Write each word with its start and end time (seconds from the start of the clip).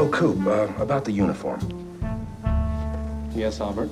Oh, 0.00 0.08
Coop, 0.10 0.46
uh, 0.46 0.68
about 0.80 1.04
the 1.04 1.10
uniform. 1.10 1.58
Yes, 3.34 3.60
Albert. 3.60 3.90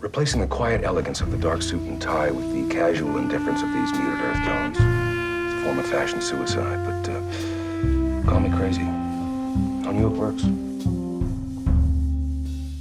Replacing 0.00 0.42
the 0.42 0.46
quiet 0.46 0.84
elegance 0.84 1.22
of 1.22 1.30
the 1.30 1.38
dark 1.38 1.62
suit 1.62 1.80
and 1.80 1.98
tie 1.98 2.30
with 2.30 2.52
the 2.52 2.68
casual 2.74 3.16
indifference 3.16 3.62
of 3.62 3.72
these 3.72 3.90
muted 3.92 4.20
earth 4.20 4.44
tones. 4.44 4.76
It's 4.76 5.54
a 5.54 5.64
form 5.64 5.78
of 5.78 5.86
fashion 5.86 6.20
suicide, 6.20 6.84
but 6.84 7.10
uh, 7.10 8.30
call 8.30 8.40
me 8.40 8.54
crazy. 8.54 8.82
On 8.82 9.96
you 9.98 10.08
it 10.08 10.12
works. 10.12 10.42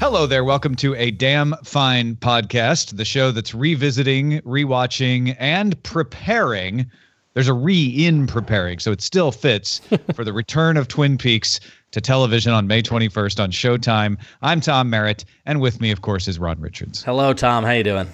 Hello 0.02 0.26
there. 0.26 0.44
Welcome 0.44 0.76
to 0.76 0.96
a 0.96 1.12
damn 1.12 1.56
fine 1.64 2.18
podcast, 2.18 2.98
the 2.98 3.06
show 3.06 3.32
that's 3.32 3.56
revisiting, 3.56 4.42
rewatching, 4.42 5.38
and 5.40 5.82
preparing. 5.84 6.92
There's 7.34 7.48
a 7.48 7.54
re 7.54 7.86
in 7.86 8.28
preparing, 8.28 8.80
so 8.80 8.92
it 8.92 9.02
still 9.02 9.32
fits 9.32 9.82
for 10.14 10.24
the 10.24 10.34
return 10.34 10.78
of 10.78 10.88
Twin 10.88 11.18
Peaks 11.18 11.60
to 11.92 12.02
television 12.02 12.54
on 12.54 12.68
May 12.68 12.82
21st 12.82 13.42
on 13.42 13.52
Showtime. 13.52 14.18
I'm 14.42 14.62
Tom 14.62 14.90
Merritt, 14.90 15.26
and 15.46 15.60
with 15.60 15.82
me, 15.82 15.92
of 15.92 16.02
course, 16.02 16.28
is 16.28 16.38
Ron 16.38 16.60
Richards. 16.60 17.04
Hello, 17.04 17.34
Tom. 17.34 17.64
How 17.64 17.72
you 17.72 17.84
doing? 17.84 18.08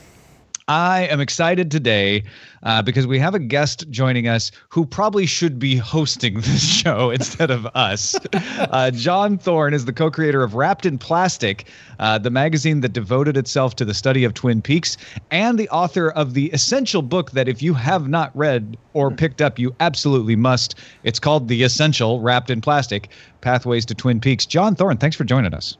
I 0.69 1.07
am 1.07 1.19
excited 1.19 1.71
today 1.71 2.23
uh, 2.61 2.83
because 2.83 3.07
we 3.07 3.17
have 3.17 3.33
a 3.33 3.39
guest 3.39 3.89
joining 3.89 4.27
us 4.27 4.51
who 4.69 4.85
probably 4.85 5.25
should 5.25 5.57
be 5.57 5.75
hosting 5.75 6.35
this 6.41 6.63
show 6.63 7.09
instead 7.09 7.51
of 7.51 7.65
us. 7.75 8.15
Uh, 8.59 8.91
John 8.91 9.37
Thorne 9.37 9.73
is 9.73 9.85
the 9.85 9.93
co 9.93 10.11
creator 10.11 10.43
of 10.43 10.53
Wrapped 10.53 10.85
in 10.85 10.97
Plastic, 10.97 11.67
uh, 11.97 12.17
the 12.19 12.29
magazine 12.29 12.81
that 12.81 12.93
devoted 12.93 13.35
itself 13.35 13.75
to 13.77 13.85
the 13.85 13.93
study 13.93 14.23
of 14.23 14.33
Twin 14.33 14.61
Peaks, 14.61 14.97
and 15.31 15.57
the 15.57 15.67
author 15.69 16.11
of 16.11 16.33
the 16.33 16.47
essential 16.51 17.01
book 17.01 17.31
that, 17.31 17.47
if 17.47 17.63
you 17.63 17.73
have 17.73 18.07
not 18.07 18.35
read 18.35 18.77
or 18.93 19.11
picked 19.11 19.41
up, 19.41 19.57
you 19.57 19.73
absolutely 19.79 20.35
must. 20.35 20.75
It's 21.03 21.19
called 21.19 21.47
The 21.47 21.63
Essential 21.63 22.21
Wrapped 22.21 22.49
in 22.49 22.61
Plastic 22.61 23.09
Pathways 23.41 23.85
to 23.87 23.95
Twin 23.95 24.19
Peaks. 24.19 24.45
John 24.45 24.75
Thorne, 24.75 24.97
thanks 24.97 25.15
for 25.15 25.23
joining 25.23 25.53
us. 25.53 25.77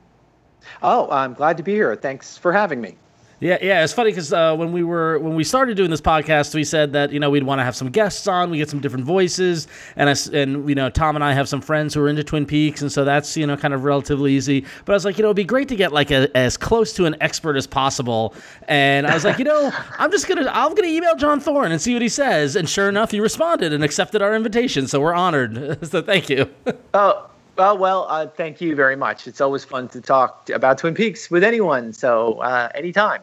Oh, 0.82 1.10
I'm 1.12 1.34
glad 1.34 1.58
to 1.58 1.64
be 1.64 1.74
here. 1.74 1.96
Thanks 1.96 2.38
for 2.38 2.52
having 2.52 2.82
me. 2.82 2.96
Yeah, 3.42 3.58
yeah, 3.62 3.84
it's 3.86 3.94
funny 3.94 4.12
because 4.12 4.34
uh, 4.34 4.54
when 4.56 4.74
we 4.74 4.84
were 4.84 5.18
when 5.20 5.34
we 5.34 5.46
started 5.46 5.78
doing 5.78 5.90
this 5.90 6.02
podcast, 6.02 6.54
we 6.54 6.66
said 6.66 6.92
that 6.92 7.14
you 7.14 7.22
know 7.22 7.30
we'd 7.30 7.44
want 7.44 7.60
to 7.60 7.64
have 7.64 7.76
some 7.76 7.90
guests 7.90 8.28
on, 8.28 8.50
we 8.50 8.58
get 8.58 8.70
some 8.70 8.82
different 8.82 9.06
voices, 9.06 9.66
and 9.96 10.10
and 10.34 10.68
you 10.68 10.76
know 10.76 10.90
Tom 10.90 11.16
and 11.16 11.24
I 11.24 11.32
have 11.32 11.48
some 11.48 11.62
friends 11.62 11.94
who 11.94 12.02
are 12.02 12.10
into 12.10 12.22
Twin 12.22 12.46
Peaks, 12.46 12.82
and 12.82 12.92
so 12.92 13.06
that's 13.06 13.38
you 13.38 13.48
know 13.48 13.56
kind 13.56 13.74
of 13.74 13.86
relatively 13.86 14.34
easy. 14.34 14.66
But 14.84 14.92
I 14.92 14.96
was 14.96 15.06
like, 15.06 15.18
you 15.18 15.22
know, 15.22 15.30
it'd 15.30 15.38
be 15.38 15.46
great 15.46 15.70
to 15.70 15.78
get 15.78 15.94
like 15.94 16.12
a, 16.12 16.36
as 16.36 16.58
close 16.58 16.92
to 16.94 17.06
an 17.06 17.16
expert 17.22 17.56
as 17.56 17.66
possible, 17.66 18.34
and 18.68 19.08
I 19.08 19.14
was 19.14 19.24
like, 19.24 19.40
you 19.40 19.46
know, 19.46 19.72
I'm 19.98 20.12
just 20.12 20.28
gonna 20.28 20.52
I'm 20.54 20.76
gonna 20.76 20.90
email 20.90 21.16
John 21.16 21.40
Thorne 21.40 21.72
and 21.72 21.82
see 21.82 21.94
what 21.94 22.02
he 22.02 22.10
says, 22.10 22.58
and 22.58 22.68
sure 22.68 22.90
enough, 22.90 23.12
he 23.12 23.22
responded 23.22 23.72
and 23.72 23.86
accepted 23.86 24.22
our 24.22 24.36
invitation, 24.36 24.86
so 24.86 25.00
we're 25.00 25.14
honored. 25.14 25.80
so 25.90 26.02
thank 26.02 26.30
you. 26.30 26.50
Oh. 26.94 27.30
Well, 27.58 27.78
well, 27.78 28.06
uh, 28.08 28.26
thank 28.26 28.62
you 28.62 28.74
very 28.74 28.96
much. 28.96 29.28
It's 29.28 29.42
always 29.42 29.66
fun 29.66 29.90
to 29.90 30.00
talk 30.00 30.50
about 30.50 30.78
Twin 30.78 30.94
Peaks 30.94 31.30
with 31.30 31.44
anyone. 31.44 31.92
So, 31.92 32.36
uh, 32.36 32.70
anytime. 32.74 33.22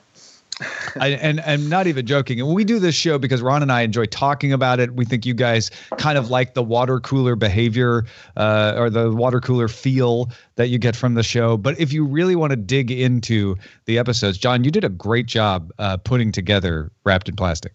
I, 1.00 1.08
and 1.20 1.40
I'm 1.40 1.68
not 1.68 1.86
even 1.86 2.06
joking. 2.06 2.40
And 2.40 2.54
we 2.54 2.64
do 2.64 2.78
this 2.78 2.94
show 2.94 3.18
because 3.18 3.42
Ron 3.42 3.62
and 3.62 3.70
I 3.70 3.82
enjoy 3.82 4.06
talking 4.06 4.52
about 4.52 4.80
it. 4.80 4.94
We 4.94 5.04
think 5.04 5.26
you 5.26 5.34
guys 5.34 5.70
kind 5.98 6.16
of 6.16 6.30
like 6.30 6.54
the 6.54 6.62
water 6.62 6.98
cooler 7.00 7.36
behavior 7.36 8.06
uh, 8.36 8.74
or 8.76 8.88
the 8.88 9.12
water 9.12 9.40
cooler 9.40 9.68
feel 9.68 10.30
that 10.54 10.68
you 10.68 10.78
get 10.78 10.96
from 10.96 11.14
the 11.14 11.22
show. 11.22 11.56
But 11.56 11.78
if 11.78 11.92
you 11.92 12.06
really 12.06 12.36
want 12.36 12.50
to 12.50 12.56
dig 12.56 12.90
into 12.90 13.56
the 13.84 13.98
episodes, 13.98 14.38
John, 14.38 14.64
you 14.64 14.70
did 14.70 14.84
a 14.84 14.88
great 14.88 15.26
job 15.26 15.72
uh, 15.78 15.98
putting 15.98 16.32
together 16.32 16.91
Wrapped 17.04 17.28
in 17.28 17.36
Plastic. 17.36 17.72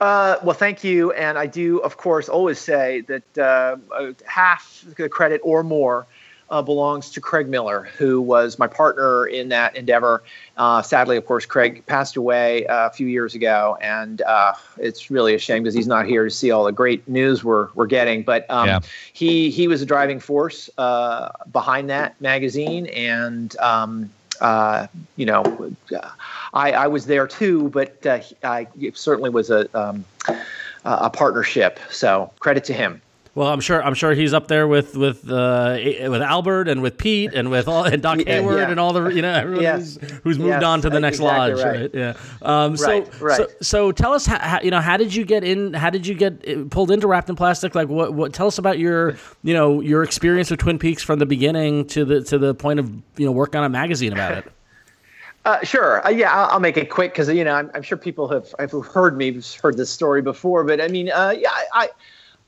Uh, 0.00 0.36
well, 0.42 0.54
thank 0.54 0.82
you. 0.82 1.12
And 1.12 1.36
I 1.36 1.46
do, 1.46 1.78
of 1.80 1.96
course, 1.96 2.28
always 2.28 2.58
say 2.58 3.02
that 3.02 3.38
uh, 3.38 3.76
half 4.26 4.84
the 4.96 5.08
credit 5.08 5.40
or 5.44 5.62
more 5.62 6.06
uh, 6.50 6.62
belongs 6.62 7.10
to 7.10 7.20
Craig 7.20 7.48
Miller, 7.48 7.88
who 7.96 8.20
was 8.20 8.58
my 8.58 8.66
partner 8.66 9.26
in 9.26 9.48
that 9.50 9.76
endeavor. 9.76 10.22
Uh, 10.56 10.82
sadly, 10.82 11.16
of 11.16 11.26
course, 11.26 11.46
Craig 11.46 11.84
passed 11.86 12.16
away 12.16 12.66
uh, 12.66 12.86
a 12.86 12.90
few 12.90 13.06
years 13.06 13.34
ago, 13.34 13.76
and 13.80 14.22
uh, 14.22 14.54
it's 14.78 15.10
really 15.10 15.34
a 15.34 15.38
shame 15.38 15.62
because 15.62 15.74
he's 15.74 15.86
not 15.86 16.06
here 16.06 16.24
to 16.24 16.30
see 16.30 16.50
all 16.50 16.64
the 16.64 16.72
great 16.72 17.06
news 17.08 17.44
we're 17.44 17.68
we're 17.74 17.86
getting. 17.86 18.22
But 18.22 18.48
um, 18.50 18.66
yeah. 18.66 18.80
he 19.12 19.50
he 19.50 19.68
was 19.68 19.82
a 19.82 19.86
driving 19.86 20.20
force 20.20 20.70
uh, 20.78 21.30
behind 21.52 21.90
that 21.90 22.20
magazine, 22.20 22.86
and 22.86 23.56
um, 23.58 24.10
uh, 24.40 24.86
you 25.16 25.26
know, 25.26 25.74
I, 26.54 26.72
I 26.72 26.86
was 26.86 27.06
there 27.06 27.26
too, 27.26 27.68
but 27.70 28.06
I 28.42 28.66
certainly 28.94 29.30
was 29.30 29.50
a 29.50 29.68
um, 29.78 30.04
a 30.84 31.10
partnership. 31.10 31.78
So 31.90 32.32
credit 32.40 32.64
to 32.64 32.72
him. 32.72 33.02
Well, 33.38 33.46
I'm 33.46 33.60
sure 33.60 33.80
I'm 33.80 33.94
sure 33.94 34.14
he's 34.14 34.34
up 34.34 34.48
there 34.48 34.66
with 34.66 34.96
with 34.96 35.30
uh, 35.30 35.78
with 36.08 36.22
Albert 36.22 36.66
and 36.66 36.82
with 36.82 36.98
Pete 36.98 37.34
and 37.34 37.52
with 37.52 37.68
all 37.68 37.84
and 37.84 38.02
Doc 38.02 38.18
yeah, 38.26 38.32
Hayward 38.32 38.58
yeah. 38.58 38.70
and 38.72 38.80
all 38.80 38.92
the 38.92 39.10
you 39.10 39.22
know 39.22 39.30
everyone 39.30 39.62
yeah. 39.62 39.76
who's, 39.76 39.96
who's 40.24 40.38
moved 40.40 40.64
on 40.64 40.80
to 40.80 40.90
the 40.90 40.98
next 40.98 41.18
exactly 41.18 41.54
lodge, 41.54 41.64
right? 41.64 41.80
right? 41.82 41.94
Yeah. 41.94 42.14
Um, 42.42 42.76
so, 42.76 42.86
right, 42.88 43.20
right. 43.20 43.36
so 43.36 43.46
so 43.62 43.92
tell 43.92 44.12
us 44.12 44.26
how, 44.26 44.58
you 44.60 44.72
know 44.72 44.80
how 44.80 44.96
did 44.96 45.14
you 45.14 45.24
get 45.24 45.44
in? 45.44 45.72
How 45.72 45.88
did 45.88 46.04
you 46.04 46.16
get 46.16 46.48
uh, 46.48 46.64
pulled 46.68 46.90
into 46.90 47.06
Wrapped 47.06 47.30
in 47.30 47.36
Plastic? 47.36 47.76
Like 47.76 47.88
what 47.88 48.12
what? 48.12 48.32
Tell 48.32 48.48
us 48.48 48.58
about 48.58 48.80
your 48.80 49.16
you 49.44 49.54
know 49.54 49.82
your 49.82 50.02
experience 50.02 50.50
with 50.50 50.58
Twin 50.58 50.80
Peaks 50.80 51.04
from 51.04 51.20
the 51.20 51.26
beginning 51.26 51.86
to 51.88 52.04
the 52.04 52.24
to 52.24 52.38
the 52.38 52.56
point 52.56 52.80
of 52.80 52.90
you 53.16 53.24
know 53.24 53.30
working 53.30 53.60
on 53.60 53.66
a 53.66 53.68
magazine 53.68 54.12
about 54.12 54.38
it. 54.38 54.52
Uh, 55.44 55.64
sure. 55.64 56.06
Uh, 56.06 56.10
yeah, 56.10 56.30
I'll, 56.30 56.50
I'll, 56.50 56.60
make 56.60 56.76
it 56.76 56.90
quick 56.90 57.12
because 57.12 57.28
you 57.30 57.42
know 57.42 57.54
I'm, 57.54 57.70
I'm, 57.72 57.80
sure 57.80 57.96
people 57.96 58.28
have 58.28 58.52
have 58.58 58.72
heard 58.84 59.16
me 59.16 59.40
heard 59.62 59.78
this 59.78 59.88
story 59.88 60.20
before. 60.20 60.62
But 60.62 60.78
I 60.78 60.88
mean, 60.88 61.10
uh, 61.10 61.32
yeah, 61.38 61.48
I, 61.50 61.64
I 61.72 61.88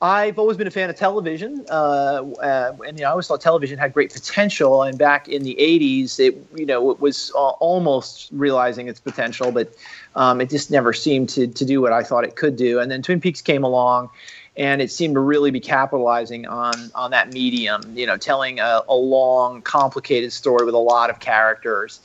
I've 0.02 0.38
always 0.38 0.56
been 0.56 0.66
a 0.66 0.70
fan 0.70 0.88
of 0.88 0.96
television, 0.96 1.66
uh, 1.68 2.24
uh, 2.42 2.72
and 2.86 2.98
you 2.98 3.02
know, 3.02 3.08
I 3.08 3.10
always 3.10 3.26
thought 3.26 3.42
television 3.42 3.78
had 3.78 3.92
great 3.92 4.10
potential. 4.10 4.82
And 4.82 4.96
back 4.96 5.28
in 5.28 5.42
the 5.42 5.54
'80s, 5.60 6.18
it 6.18 6.42
you 6.56 6.64
know 6.64 6.90
it 6.90 7.00
was 7.00 7.30
almost 7.32 8.30
realizing 8.32 8.88
its 8.88 8.98
potential, 8.98 9.52
but 9.52 9.74
um, 10.16 10.40
it 10.40 10.48
just 10.48 10.70
never 10.70 10.94
seemed 10.94 11.28
to 11.30 11.46
to 11.48 11.64
do 11.66 11.82
what 11.82 11.92
I 11.92 12.02
thought 12.02 12.24
it 12.24 12.34
could 12.34 12.56
do. 12.56 12.80
And 12.80 12.90
then 12.90 13.02
Twin 13.02 13.20
Peaks 13.20 13.42
came 13.42 13.62
along, 13.62 14.08
and 14.56 14.80
it 14.80 14.90
seemed 14.90 15.16
to 15.16 15.20
really 15.20 15.50
be 15.50 15.60
capitalizing 15.60 16.46
on 16.46 16.90
on 16.94 17.10
that 17.10 17.34
medium. 17.34 17.82
You 17.94 18.06
know, 18.06 18.16
telling 18.16 18.58
a, 18.58 18.80
a 18.88 18.96
long, 18.96 19.60
complicated 19.60 20.32
story 20.32 20.64
with 20.64 20.74
a 20.74 20.78
lot 20.78 21.10
of 21.10 21.20
characters 21.20 22.00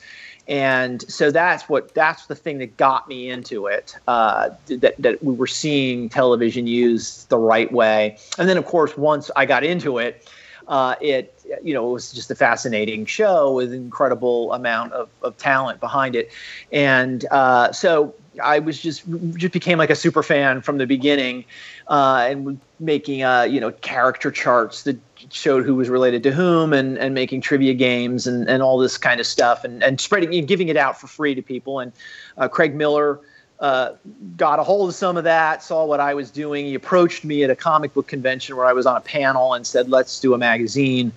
and 0.48 1.02
so 1.10 1.30
that's 1.30 1.68
what 1.68 1.92
that's 1.94 2.26
the 2.26 2.34
thing 2.34 2.58
that 2.58 2.76
got 2.76 3.08
me 3.08 3.28
into 3.30 3.66
it 3.66 3.96
uh, 4.06 4.50
that, 4.66 4.94
that 4.98 5.22
we 5.22 5.34
were 5.34 5.46
seeing 5.46 6.08
television 6.08 6.66
used 6.66 7.28
the 7.28 7.38
right 7.38 7.70
way. 7.72 8.16
And 8.38 8.48
then 8.48 8.56
of 8.56 8.66
course 8.66 8.96
once 8.96 9.30
i 9.36 9.44
got 9.44 9.64
into 9.64 9.98
it 9.98 10.28
uh, 10.68 10.94
it 11.00 11.32
you 11.62 11.74
know 11.74 11.88
it 11.88 11.92
was 11.92 12.12
just 12.12 12.30
a 12.30 12.34
fascinating 12.34 13.06
show 13.06 13.54
with 13.54 13.72
incredible 13.72 14.52
amount 14.52 14.92
of, 14.92 15.08
of 15.22 15.36
talent 15.36 15.80
behind 15.80 16.16
it. 16.16 16.30
And 16.72 17.24
uh, 17.30 17.72
so 17.72 18.14
i 18.42 18.58
was 18.58 18.80
just 18.80 19.02
just 19.36 19.52
became 19.52 19.78
like 19.78 19.88
a 19.88 19.94
super 19.94 20.22
fan 20.22 20.60
from 20.60 20.76
the 20.76 20.86
beginning 20.86 21.42
uh, 21.88 22.26
and 22.28 22.60
making 22.78 23.22
uh, 23.22 23.42
you 23.42 23.60
know 23.60 23.72
character 23.72 24.30
charts 24.30 24.82
that 24.82 24.98
showed 25.30 25.64
who 25.64 25.74
was 25.74 25.88
related 25.88 26.22
to 26.22 26.32
whom 26.32 26.72
and, 26.72 26.98
and 26.98 27.14
making 27.14 27.40
trivia 27.40 27.74
games 27.74 28.26
and, 28.26 28.48
and 28.48 28.62
all 28.62 28.78
this 28.78 28.98
kind 28.98 29.20
of 29.20 29.26
stuff 29.26 29.64
and, 29.64 29.82
and 29.82 30.00
spreading 30.00 30.34
and 30.34 30.48
giving 30.48 30.68
it 30.68 30.76
out 30.76 31.00
for 31.00 31.06
free 31.06 31.34
to 31.34 31.42
people. 31.42 31.80
And 31.80 31.92
uh, 32.38 32.48
Craig 32.48 32.74
Miller 32.74 33.20
uh, 33.60 33.92
got 34.36 34.58
a 34.58 34.62
hold 34.62 34.88
of 34.88 34.94
some 34.94 35.16
of 35.16 35.24
that, 35.24 35.62
saw 35.62 35.84
what 35.84 36.00
I 36.00 36.14
was 36.14 36.30
doing. 36.30 36.66
He 36.66 36.74
approached 36.74 37.24
me 37.24 37.42
at 37.42 37.50
a 37.50 37.56
comic 37.56 37.94
book 37.94 38.06
convention 38.06 38.56
where 38.56 38.66
I 38.66 38.72
was 38.72 38.86
on 38.86 38.96
a 38.96 39.00
panel 39.00 39.54
and 39.54 39.66
said, 39.66 39.88
let's 39.88 40.20
do 40.20 40.34
a 40.34 40.38
magazine. 40.38 41.12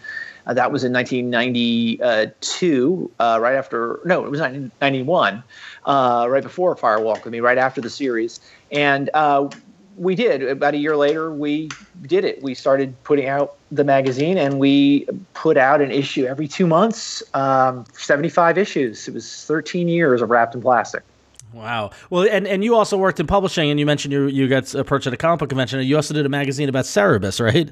Uh, 0.48 0.54
that 0.54 0.72
was 0.72 0.84
in 0.84 0.94
1992, 0.94 3.12
uh, 3.20 3.38
right 3.42 3.56
after, 3.56 4.00
no, 4.06 4.26
it 4.26 4.32
was 4.32 4.40
1991, 4.40 5.44
uh, 5.86 6.28
right 6.30 6.44
before 6.44 6.76
Fire 6.76 7.00
Walk 7.00 7.26
with 7.26 7.32
Me, 7.32 7.40
right 7.40 7.58
after 7.58 7.82
the 7.82 7.90
series. 7.90 8.40
And 8.72 9.10
uh, 9.14 9.50
we 10.00 10.16
did. 10.16 10.42
About 10.42 10.74
a 10.74 10.78
year 10.78 10.96
later, 10.96 11.32
we 11.32 11.70
did 12.04 12.24
it. 12.24 12.42
We 12.42 12.56
started 12.56 12.96
putting 13.04 13.28
out 13.28 13.58
the 13.72 13.84
magazine, 13.84 14.38
and 14.38 14.58
we 14.58 15.06
put 15.34 15.58
out 15.58 15.82
an 15.82 15.92
issue 15.92 16.26
every 16.26 16.48
two 16.48 16.66
months. 16.66 17.22
Um, 17.34 17.86
Seventy-five 17.94 18.58
issues. 18.58 19.08
It 19.08 19.14
was 19.14 19.46
thirteen 19.46 19.88
years 19.88 20.22
of 20.22 20.30
wrapped 20.30 20.56
in 20.56 20.62
plastic. 20.62 21.04
Wow. 21.54 21.92
Well, 22.10 22.28
and, 22.30 22.48
and 22.48 22.64
you 22.64 22.76
also 22.76 22.96
worked 22.96 23.20
in 23.20 23.28
publishing, 23.28 23.70
and 23.70 23.80
you 23.80 23.86
mentioned 23.86 24.14
you 24.14 24.28
you 24.28 24.48
got 24.48 24.74
approached 24.74 25.08
at 25.08 25.14
a 25.14 25.18
comic 25.18 25.40
book 25.40 25.50
convention. 25.50 25.82
You 25.82 25.96
also 25.96 26.14
did 26.14 26.26
a 26.26 26.30
magazine 26.30 26.70
about 26.70 26.86
Cerebus, 26.86 27.44
right? 27.44 27.72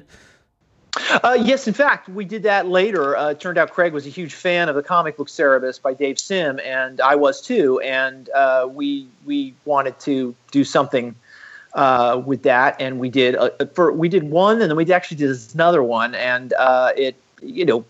Uh, 1.22 1.38
yes, 1.40 1.68
in 1.68 1.74
fact, 1.74 2.08
we 2.08 2.24
did 2.24 2.42
that 2.42 2.66
later. 2.66 3.16
Uh, 3.16 3.30
it 3.30 3.40
turned 3.40 3.56
out 3.56 3.70
Craig 3.70 3.92
was 3.92 4.04
a 4.06 4.10
huge 4.10 4.34
fan 4.34 4.68
of 4.68 4.74
the 4.74 4.82
comic 4.82 5.16
book 5.16 5.28
Cerebus 5.28 5.80
by 5.80 5.94
Dave 5.94 6.18
Sim, 6.18 6.58
and 6.64 7.00
I 7.00 7.14
was 7.14 7.40
too. 7.40 7.78
And 7.80 8.28
uh, 8.30 8.68
we 8.68 9.06
we 9.24 9.54
wanted 9.64 9.98
to 10.00 10.34
do 10.50 10.64
something 10.64 11.14
uh, 11.74 12.22
with 12.24 12.42
that, 12.42 12.76
and 12.80 12.98
we 12.98 13.08
did 13.08 13.36
uh, 13.36 13.50
for 13.74 13.92
we 13.92 14.08
did 14.08 14.24
one, 14.24 14.60
and 14.60 14.70
then 14.70 14.76
we 14.76 14.90
actually 14.92 15.16
did 15.16 15.36
another 15.54 15.82
one, 15.82 16.14
and 16.14 16.52
uh, 16.54 16.92
it 16.96 17.16
you 17.42 17.64
know 17.64 17.84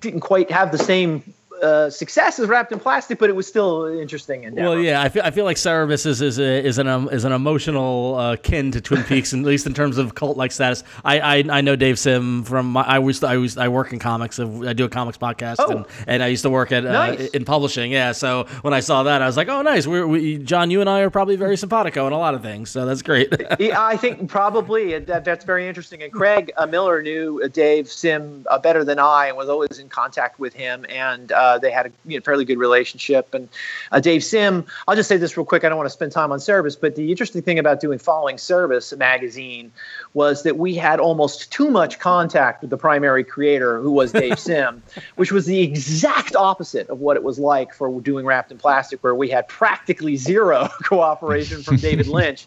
didn't 0.00 0.20
quite 0.20 0.50
have 0.50 0.72
the 0.72 0.78
same 0.78 1.33
uh, 1.62 1.90
success 1.90 2.38
is 2.38 2.48
wrapped 2.48 2.72
in 2.72 2.78
plastic, 2.80 3.18
but 3.18 3.30
it 3.30 3.36
was 3.36 3.46
still 3.46 3.86
interesting. 3.86 4.44
Endeavor. 4.44 4.70
Well, 4.70 4.78
yeah, 4.78 5.02
I 5.02 5.08
feel, 5.08 5.22
I 5.22 5.30
feel 5.30 5.44
like 5.44 5.56
Cerebus 5.56 6.06
is 6.06 6.20
is, 6.20 6.38
a, 6.38 6.64
is 6.64 6.78
an 6.78 6.88
um, 6.88 7.08
is 7.10 7.24
an 7.24 7.32
emotional 7.32 8.16
uh, 8.16 8.36
kin 8.36 8.70
to 8.72 8.80
Twin 8.80 9.02
Peaks, 9.04 9.32
at 9.32 9.40
least 9.40 9.66
in 9.66 9.74
terms 9.74 9.98
of 9.98 10.14
cult 10.14 10.36
like 10.36 10.52
status. 10.52 10.84
I, 11.04 11.20
I 11.20 11.44
I 11.50 11.60
know 11.60 11.76
Dave 11.76 11.98
Sim 11.98 12.44
from 12.44 12.72
my, 12.72 12.82
I 12.82 12.98
was 12.98 13.22
I 13.24 13.36
was 13.36 13.56
I 13.56 13.68
work 13.68 13.92
in 13.92 13.98
comics. 13.98 14.38
I 14.40 14.72
do 14.72 14.84
a 14.84 14.88
comics 14.88 15.18
podcast, 15.18 15.56
Oh. 15.58 15.70
and, 15.70 15.86
and 16.06 16.22
I 16.22 16.26
used 16.28 16.42
to 16.42 16.50
work 16.50 16.72
at 16.72 16.84
uh, 16.84 16.92
Nice. 16.92 17.28
in 17.30 17.44
publishing. 17.44 17.92
Yeah, 17.92 18.12
so 18.12 18.44
when 18.62 18.74
I 18.74 18.80
saw 18.80 19.02
that, 19.04 19.22
I 19.22 19.26
was 19.26 19.36
like, 19.36 19.48
oh, 19.48 19.62
nice. 19.62 19.86
We're, 19.86 20.06
we 20.06 20.38
John, 20.38 20.70
you 20.70 20.80
and 20.80 20.90
I 20.90 21.00
are 21.00 21.10
probably 21.10 21.36
very 21.36 21.56
simpatico 21.56 22.06
in 22.06 22.12
a 22.12 22.18
lot 22.18 22.34
of 22.34 22.42
things, 22.42 22.70
so 22.70 22.84
that's 22.86 23.02
great. 23.02 23.32
Yeah, 23.60 23.80
I 23.82 23.96
think 23.96 24.28
probably 24.28 24.94
uh, 24.96 25.00
that, 25.06 25.24
that's 25.24 25.44
very 25.44 25.68
interesting. 25.68 26.02
And 26.02 26.12
Craig 26.12 26.50
uh, 26.56 26.66
Miller 26.66 27.00
knew 27.02 27.48
Dave 27.50 27.88
Sim 27.88 28.44
uh, 28.50 28.58
better 28.58 28.84
than 28.84 28.98
I, 28.98 29.28
and 29.28 29.36
was 29.36 29.48
always 29.48 29.78
in 29.78 29.88
contact 29.88 30.38
with 30.40 30.52
him. 30.52 30.84
And 30.88 31.30
uh, 31.32 31.43
they 31.58 31.70
had 31.70 31.86
a 31.86 31.92
you 32.06 32.18
know, 32.18 32.22
fairly 32.22 32.44
good 32.44 32.58
relationship. 32.58 33.32
And 33.34 33.48
uh, 33.92 34.00
Dave 34.00 34.24
Sim, 34.24 34.64
I'll 34.86 34.96
just 34.96 35.08
say 35.08 35.16
this 35.16 35.36
real 35.36 35.46
quick. 35.46 35.64
I 35.64 35.68
don't 35.68 35.78
want 35.78 35.88
to 35.88 35.94
spend 35.94 36.12
time 36.12 36.32
on 36.32 36.38
Cerebus, 36.38 36.80
but 36.80 36.96
the 36.96 37.10
interesting 37.10 37.42
thing 37.42 37.58
about 37.58 37.80
doing 37.80 37.98
Following 37.98 38.36
Cerebus 38.36 38.96
magazine 38.96 39.72
was 40.14 40.42
that 40.42 40.56
we 40.56 40.74
had 40.74 41.00
almost 41.00 41.52
too 41.52 41.70
much 41.70 41.98
contact 41.98 42.62
with 42.62 42.70
the 42.70 42.76
primary 42.76 43.24
creator, 43.24 43.80
who 43.80 43.90
was 43.90 44.12
Dave 44.12 44.38
Sim, 44.48 44.82
which 45.16 45.32
was 45.32 45.46
the 45.46 45.60
exact 45.60 46.36
opposite 46.36 46.88
of 46.88 47.00
what 47.00 47.16
it 47.16 47.22
was 47.22 47.38
like 47.38 47.74
for 47.74 48.00
doing 48.00 48.24
Wrapped 48.24 48.50
in 48.50 48.58
Plastic, 48.58 49.02
where 49.02 49.14
we 49.14 49.28
had 49.28 49.48
practically 49.48 50.16
zero 50.16 50.68
cooperation 50.84 51.62
from 51.62 51.76
David 51.76 52.06
Lynch. 52.06 52.46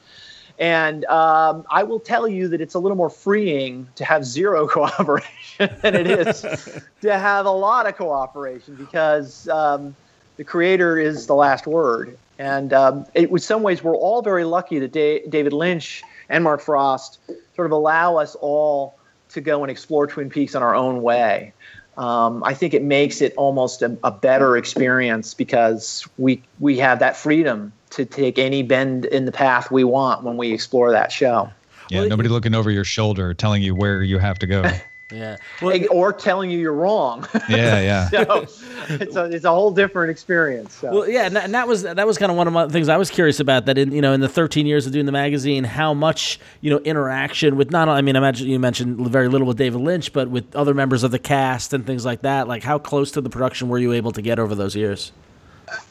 And 0.59 1.05
um, 1.05 1.65
I 1.69 1.83
will 1.83 1.99
tell 1.99 2.27
you 2.27 2.47
that 2.47 2.61
it's 2.61 2.73
a 2.73 2.79
little 2.79 2.97
more 2.97 3.09
freeing 3.09 3.87
to 3.95 4.05
have 4.05 4.25
zero 4.25 4.67
cooperation 4.67 5.69
than 5.81 5.95
it 5.95 6.07
is 6.07 6.41
to 7.01 7.17
have 7.17 7.45
a 7.45 7.51
lot 7.51 7.87
of 7.87 7.95
cooperation 7.95 8.75
because 8.75 9.47
um, 9.49 9.95
the 10.37 10.43
creator 10.43 10.97
is 10.97 11.27
the 11.27 11.35
last 11.35 11.67
word. 11.67 12.17
And 12.39 12.73
um, 12.73 13.05
it, 13.13 13.29
in 13.29 13.39
some 13.39 13.63
ways, 13.63 13.83
we're 13.83 13.95
all 13.95 14.21
very 14.21 14.43
lucky 14.45 14.79
that 14.79 14.91
da- 14.91 15.25
David 15.27 15.53
Lynch 15.53 16.03
and 16.29 16.43
Mark 16.43 16.61
Frost 16.61 17.19
sort 17.55 17.65
of 17.65 17.71
allow 17.71 18.17
us 18.17 18.35
all 18.35 18.95
to 19.29 19.41
go 19.41 19.63
and 19.63 19.71
explore 19.71 20.07
Twin 20.07 20.29
Peaks 20.29 20.55
in 20.55 20.63
our 20.63 20.75
own 20.75 21.01
way. 21.01 21.53
Um, 21.97 22.43
I 22.43 22.53
think 22.53 22.73
it 22.73 22.83
makes 22.83 23.21
it 23.21 23.33
almost 23.37 23.81
a, 23.81 23.97
a 24.03 24.11
better 24.11 24.55
experience 24.55 25.33
because 25.33 26.07
we 26.17 26.41
we 26.59 26.77
have 26.77 26.99
that 26.99 27.17
freedom 27.17 27.73
to 27.91 28.05
take 28.05 28.37
any 28.37 28.63
bend 28.63 29.05
in 29.05 29.25
the 29.25 29.31
path 29.31 29.71
we 29.71 29.83
want 29.83 30.23
when 30.23 30.37
we 30.37 30.51
explore 30.51 30.91
that 30.91 31.11
show, 31.11 31.49
Yeah, 31.89 32.01
Well, 32.01 32.09
nobody 32.09 32.29
looking 32.29 32.53
over 32.53 32.69
your 32.69 32.83
shoulder 32.83 33.33
telling 33.33 33.63
you 33.63 33.73
where 33.73 34.03
you 34.03 34.19
have 34.19 34.37
to 34.39 34.47
go. 34.47 34.63
yeah. 35.11 35.37
Well, 35.61 35.79
or 35.89 36.11
telling 36.11 36.49
you 36.49 36.59
you're 36.59 36.73
wrong. 36.73 37.25
Yeah, 37.49 37.79
yeah. 37.79 38.09
so 38.25 38.47
it's 38.89 39.15
a, 39.15 39.23
it's 39.25 39.45
a 39.45 39.49
whole 39.49 39.71
different 39.71 40.11
experience. 40.11 40.73
So. 40.75 40.91
Well, 40.91 41.09
yeah, 41.09 41.27
and 41.27 41.35
that, 41.35 41.45
and 41.45 41.53
that 41.53 41.67
was 41.67 41.83
that 41.83 42.05
was 42.05 42.17
kind 42.17 42.29
of 42.29 42.37
one 42.37 42.45
of 42.45 42.53
my 42.53 42.67
things 42.67 42.89
I 42.89 42.97
was 42.97 43.09
curious 43.09 43.39
about. 43.39 43.67
That 43.67 43.77
in 43.77 43.91
you 43.93 44.01
know 44.01 44.11
in 44.11 44.19
the 44.19 44.27
13 44.27 44.65
years 44.65 44.85
of 44.85 44.91
doing 44.91 45.05
the 45.05 45.13
magazine, 45.13 45.63
how 45.63 45.93
much 45.93 46.39
you 46.59 46.69
know 46.69 46.79
interaction 46.79 47.55
with 47.55 47.71
not 47.71 47.87
I 47.87 48.01
mean 48.01 48.17
I 48.17 48.19
imagine 48.19 48.49
you 48.49 48.59
mentioned 48.59 48.99
very 49.07 49.29
little 49.29 49.47
with 49.47 49.57
David 49.57 49.79
Lynch, 49.79 50.11
but 50.11 50.29
with 50.29 50.53
other 50.55 50.73
members 50.73 51.03
of 51.03 51.11
the 51.11 51.19
cast 51.19 51.73
and 51.73 51.85
things 51.85 52.03
like 52.03 52.23
that. 52.23 52.49
Like 52.49 52.63
how 52.63 52.77
close 52.77 53.11
to 53.11 53.21
the 53.21 53.29
production 53.29 53.69
were 53.69 53.79
you 53.79 53.93
able 53.93 54.11
to 54.11 54.21
get 54.21 54.39
over 54.39 54.55
those 54.55 54.75
years? 54.75 55.13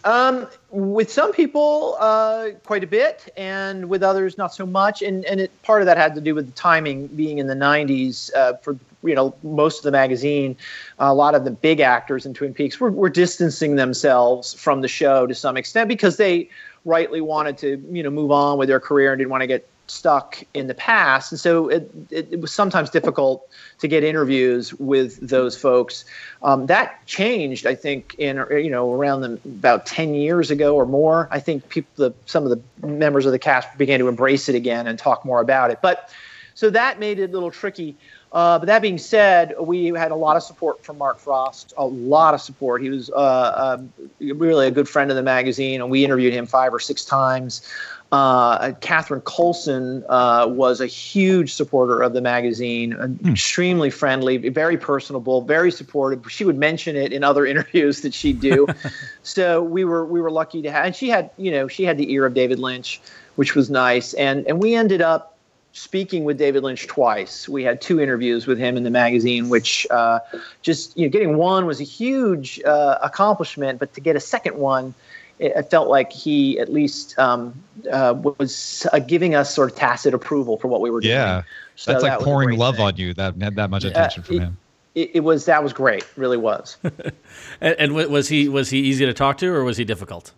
Um, 0.04 0.46
with 0.70 1.12
some 1.12 1.32
people, 1.32 1.96
uh, 2.00 2.50
quite 2.64 2.84
a 2.84 2.86
bit, 2.86 3.32
and 3.36 3.88
with 3.88 4.02
others, 4.02 4.38
not 4.38 4.54
so 4.54 4.66
much. 4.66 5.02
And 5.02 5.24
and 5.24 5.40
it, 5.40 5.62
part 5.62 5.82
of 5.82 5.86
that 5.86 5.96
had 5.96 6.14
to 6.14 6.20
do 6.20 6.34
with 6.34 6.46
the 6.46 6.52
timing 6.52 7.06
being 7.08 7.38
in 7.38 7.46
the 7.46 7.54
'90s. 7.54 8.34
Uh, 8.34 8.54
for 8.54 8.76
you 9.02 9.14
know, 9.14 9.34
most 9.42 9.78
of 9.78 9.84
the 9.84 9.92
magazine, 9.92 10.56
a 10.98 11.14
lot 11.14 11.34
of 11.34 11.44
the 11.44 11.50
big 11.50 11.80
actors 11.80 12.26
in 12.26 12.34
Twin 12.34 12.54
Peaks 12.54 12.80
were, 12.80 12.90
were 12.90 13.10
distancing 13.10 13.76
themselves 13.76 14.54
from 14.54 14.80
the 14.80 14.88
show 14.88 15.26
to 15.26 15.34
some 15.34 15.56
extent 15.56 15.88
because 15.88 16.16
they 16.16 16.48
rightly 16.84 17.20
wanted 17.20 17.58
to 17.58 17.84
you 17.90 18.02
know 18.02 18.10
move 18.10 18.30
on 18.30 18.58
with 18.58 18.68
their 18.68 18.80
career 18.80 19.12
and 19.12 19.18
didn't 19.18 19.30
want 19.30 19.42
to 19.42 19.46
get 19.46 19.68
stuck 19.88 20.42
in 20.54 20.66
the 20.66 20.74
past. 20.74 21.32
And 21.32 21.40
so 21.40 21.68
it, 21.68 21.90
it, 22.10 22.28
it 22.32 22.40
was 22.40 22.52
sometimes 22.52 22.90
difficult 22.90 23.48
to 23.78 23.88
get 23.88 24.02
interviews 24.02 24.74
with 24.74 25.16
those 25.20 25.56
folks. 25.56 26.04
Um, 26.42 26.66
that 26.66 27.04
changed, 27.06 27.66
I 27.66 27.74
think, 27.74 28.14
in 28.18 28.44
you 28.50 28.70
know 28.70 28.92
around 28.92 29.20
the, 29.22 29.38
about 29.44 29.86
ten 29.86 30.14
years 30.14 30.50
ago 30.50 30.74
or 30.74 30.86
more. 30.86 31.28
I 31.30 31.40
think 31.40 31.68
people, 31.68 32.08
the, 32.08 32.14
some 32.26 32.44
of 32.44 32.50
the 32.50 32.86
members 32.86 33.26
of 33.26 33.32
the 33.32 33.38
cast 33.38 33.76
began 33.78 34.00
to 34.00 34.08
embrace 34.08 34.48
it 34.48 34.54
again 34.54 34.86
and 34.86 34.98
talk 34.98 35.24
more 35.24 35.40
about 35.40 35.70
it. 35.70 35.80
But 35.82 36.10
so 36.54 36.70
that 36.70 36.98
made 36.98 37.18
it 37.18 37.30
a 37.30 37.32
little 37.32 37.50
tricky. 37.50 37.96
Uh, 38.36 38.58
but 38.58 38.66
that 38.66 38.82
being 38.82 38.98
said, 38.98 39.54
we 39.58 39.86
had 39.86 40.10
a 40.10 40.14
lot 40.14 40.36
of 40.36 40.42
support 40.42 40.84
from 40.84 40.98
Mark 40.98 41.18
Frost, 41.18 41.72
a 41.78 41.86
lot 41.86 42.34
of 42.34 42.40
support. 42.42 42.82
He 42.82 42.90
was 42.90 43.08
uh, 43.08 43.78
um, 43.78 43.90
really 44.20 44.66
a 44.66 44.70
good 44.70 44.86
friend 44.86 45.10
of 45.10 45.16
the 45.16 45.22
magazine, 45.22 45.80
and 45.80 45.90
we 45.90 46.04
interviewed 46.04 46.34
him 46.34 46.44
five 46.44 46.74
or 46.74 46.78
six 46.78 47.02
times. 47.02 47.66
Uh, 48.12 48.72
Catherine 48.82 49.22
Coulson 49.22 50.04
uh, 50.10 50.46
was 50.50 50.82
a 50.82 50.86
huge 50.86 51.54
supporter 51.54 52.02
of 52.02 52.12
the 52.12 52.20
magazine, 52.20 52.92
uh, 52.92 53.08
extremely 53.26 53.88
friendly, 53.88 54.36
very 54.36 54.76
personable, 54.76 55.40
very 55.40 55.72
supportive. 55.72 56.30
She 56.30 56.44
would 56.44 56.58
mention 56.58 56.94
it 56.94 57.14
in 57.14 57.24
other 57.24 57.46
interviews 57.52 58.02
that 58.02 58.12
she'd 58.12 58.40
do. 58.40 58.66
so 59.22 59.62
we 59.62 59.86
were 59.86 60.04
we 60.04 60.20
were 60.20 60.30
lucky 60.30 60.60
to 60.60 60.70
have, 60.70 60.84
and 60.84 60.94
she 60.94 61.08
had 61.08 61.30
you 61.38 61.50
know 61.50 61.68
she 61.68 61.84
had 61.84 61.96
the 61.96 62.12
ear 62.12 62.26
of 62.26 62.34
David 62.34 62.58
Lynch, 62.58 63.00
which 63.36 63.54
was 63.54 63.70
nice, 63.70 64.12
and 64.12 64.46
and 64.46 64.60
we 64.60 64.74
ended 64.74 65.00
up 65.00 65.35
speaking 65.76 66.24
with 66.24 66.38
David 66.38 66.62
Lynch 66.62 66.86
twice. 66.86 67.48
We 67.48 67.62
had 67.62 67.80
two 67.80 68.00
interviews 68.00 68.46
with 68.46 68.58
him 68.58 68.76
in 68.76 68.82
the 68.82 68.90
magazine, 68.90 69.48
which 69.48 69.86
uh, 69.90 70.20
just 70.62 70.96
you 70.96 71.06
know 71.06 71.10
getting 71.10 71.36
one 71.36 71.66
was 71.66 71.80
a 71.80 71.84
huge 71.84 72.60
uh, 72.64 72.98
accomplishment, 73.02 73.78
but 73.78 73.92
to 73.94 74.00
get 74.00 74.16
a 74.16 74.20
second 74.20 74.56
one, 74.56 74.94
it, 75.38 75.52
it 75.54 75.70
felt 75.70 75.88
like 75.88 76.10
he 76.12 76.58
at 76.58 76.72
least 76.72 77.18
um, 77.18 77.54
uh, 77.92 78.14
was 78.38 78.86
uh, 78.92 78.98
giving 78.98 79.34
us 79.34 79.54
sort 79.54 79.70
of 79.70 79.76
tacit 79.76 80.14
approval 80.14 80.56
for 80.56 80.68
what 80.68 80.80
we 80.80 80.90
were 80.90 81.00
doing. 81.00 81.12
Yeah. 81.14 81.42
So 81.76 81.92
That's 81.92 82.02
that 82.04 82.08
like 82.10 82.18
was 82.20 82.24
pouring 82.24 82.58
love 82.58 82.76
thing. 82.76 82.84
on 82.86 82.96
you. 82.96 83.12
That 83.14 83.34
had 83.40 83.56
that 83.56 83.68
much 83.70 83.84
attention 83.84 84.22
from 84.22 84.36
it- 84.36 84.40
him. 84.42 84.56
It, 84.94 85.10
it 85.16 85.20
was 85.20 85.44
that 85.44 85.62
was 85.62 85.74
great, 85.74 86.06
really 86.16 86.38
was. 86.38 86.78
And, 87.60 87.74
and 87.78 87.94
wa- 87.94 88.06
was 88.06 88.28
he 88.28 88.48
was 88.48 88.70
he 88.70 88.78
easy 88.80 89.04
to 89.04 89.12
talk 89.12 89.36
to 89.38 89.46
or 89.52 89.62
was 89.62 89.76
he 89.76 89.84
difficult? 89.84 90.32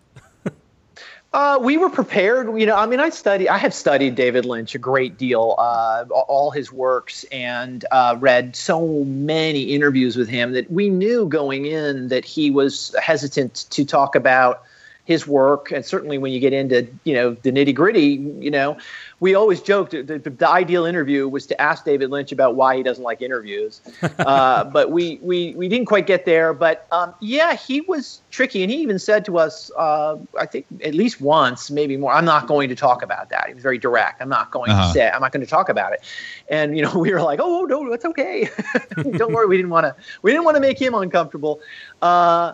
Uh, 1.31 1.59
we 1.61 1.77
were 1.77 1.89
prepared. 1.89 2.59
You 2.59 2.65
know, 2.65 2.75
I 2.75 2.87
mean, 2.87 2.99
I 2.99 3.09
studied. 3.09 3.49
I 3.49 3.57
have 3.57 3.73
studied 3.73 4.15
David 4.15 4.45
Lynch 4.45 4.73
a 4.73 4.79
great 4.79 5.17
deal, 5.17 5.55
uh, 5.59 6.05
all 6.11 6.49
his 6.49 6.71
works, 6.71 7.23
and 7.25 7.85
uh, 7.91 8.17
read 8.19 8.55
so 8.55 9.03
many 9.03 9.61
interviews 9.61 10.15
with 10.17 10.27
him 10.27 10.53
that 10.53 10.71
we 10.71 10.89
knew 10.89 11.27
going 11.27 11.65
in 11.65 12.07
that 12.07 12.25
he 12.25 12.49
was 12.49 12.95
hesitant 12.99 13.67
to 13.69 13.85
talk 13.85 14.15
about 14.15 14.63
his 15.09 15.25
work. 15.25 15.71
And 15.71 15.83
certainly, 15.83 16.19
when 16.19 16.31
you 16.31 16.39
get 16.39 16.53
into 16.53 16.87
you 17.03 17.15
know 17.15 17.31
the 17.41 17.51
nitty 17.51 17.73
gritty, 17.73 18.21
you 18.39 18.51
know, 18.51 18.77
we 19.19 19.33
always 19.33 19.59
joked 19.59 19.91
that 19.91 20.05
the, 20.07 20.19
the 20.29 20.47
ideal 20.47 20.85
interview 20.85 21.27
was 21.27 21.47
to 21.47 21.59
ask 21.59 21.83
David 21.83 22.11
Lynch 22.11 22.31
about 22.31 22.53
why 22.55 22.77
he 22.77 22.83
doesn't 22.83 23.03
like 23.03 23.19
interviews. 23.23 23.81
uh, 24.19 24.63
but 24.65 24.91
we, 24.91 25.19
we 25.23 25.55
we 25.55 25.67
didn't 25.67 25.87
quite 25.87 26.05
get 26.05 26.25
there. 26.25 26.53
But 26.53 26.85
um, 26.91 27.15
yeah, 27.21 27.55
he 27.55 27.81
was 27.81 28.21
tricky, 28.29 28.61
and 28.61 28.71
he 28.71 28.77
even 28.83 28.99
said 28.99 29.25
to 29.25 29.39
us, 29.39 29.71
uh, 29.75 30.15
I 30.39 30.45
think 30.45 30.67
at 30.83 30.93
least 30.93 31.19
once, 31.21 31.71
maybe 31.71 31.97
more. 31.97 32.13
I'm 32.13 32.25
not 32.25 32.45
going 32.45 32.69
to 32.69 32.75
talk 32.75 33.01
about 33.01 33.29
that. 33.31 33.45
He 33.47 33.55
was 33.55 33.63
very 33.63 33.79
direct. 33.79 34.21
I'm 34.21 34.29
not 34.29 34.51
going 34.51 34.69
Uh-huh. 34.69 34.87
to 34.87 34.93
say. 34.93 35.09
I'm 35.09 35.21
not 35.21 35.31
going 35.31 35.43
to 35.43 35.49
talk 35.49 35.69
about 35.69 35.91
it. 35.93 36.01
And 36.49 36.77
you 36.77 36.83
know, 36.83 36.99
we 37.05 37.11
were 37.11 37.21
like, 37.23 37.39
oh 37.41 37.63
no, 37.65 37.89
that's 37.89 38.05
okay. 38.05 38.47
Don't 39.17 39.33
worry. 39.33 39.47
We 39.47 39.57
didn't 39.57 39.71
want 39.71 39.85
to. 39.85 39.95
We 40.21 40.31
didn't 40.31 40.45
want 40.45 40.55
to 40.55 40.61
make 40.61 40.79
him 40.79 40.93
uncomfortable. 40.93 41.61
Uh, 41.99 42.53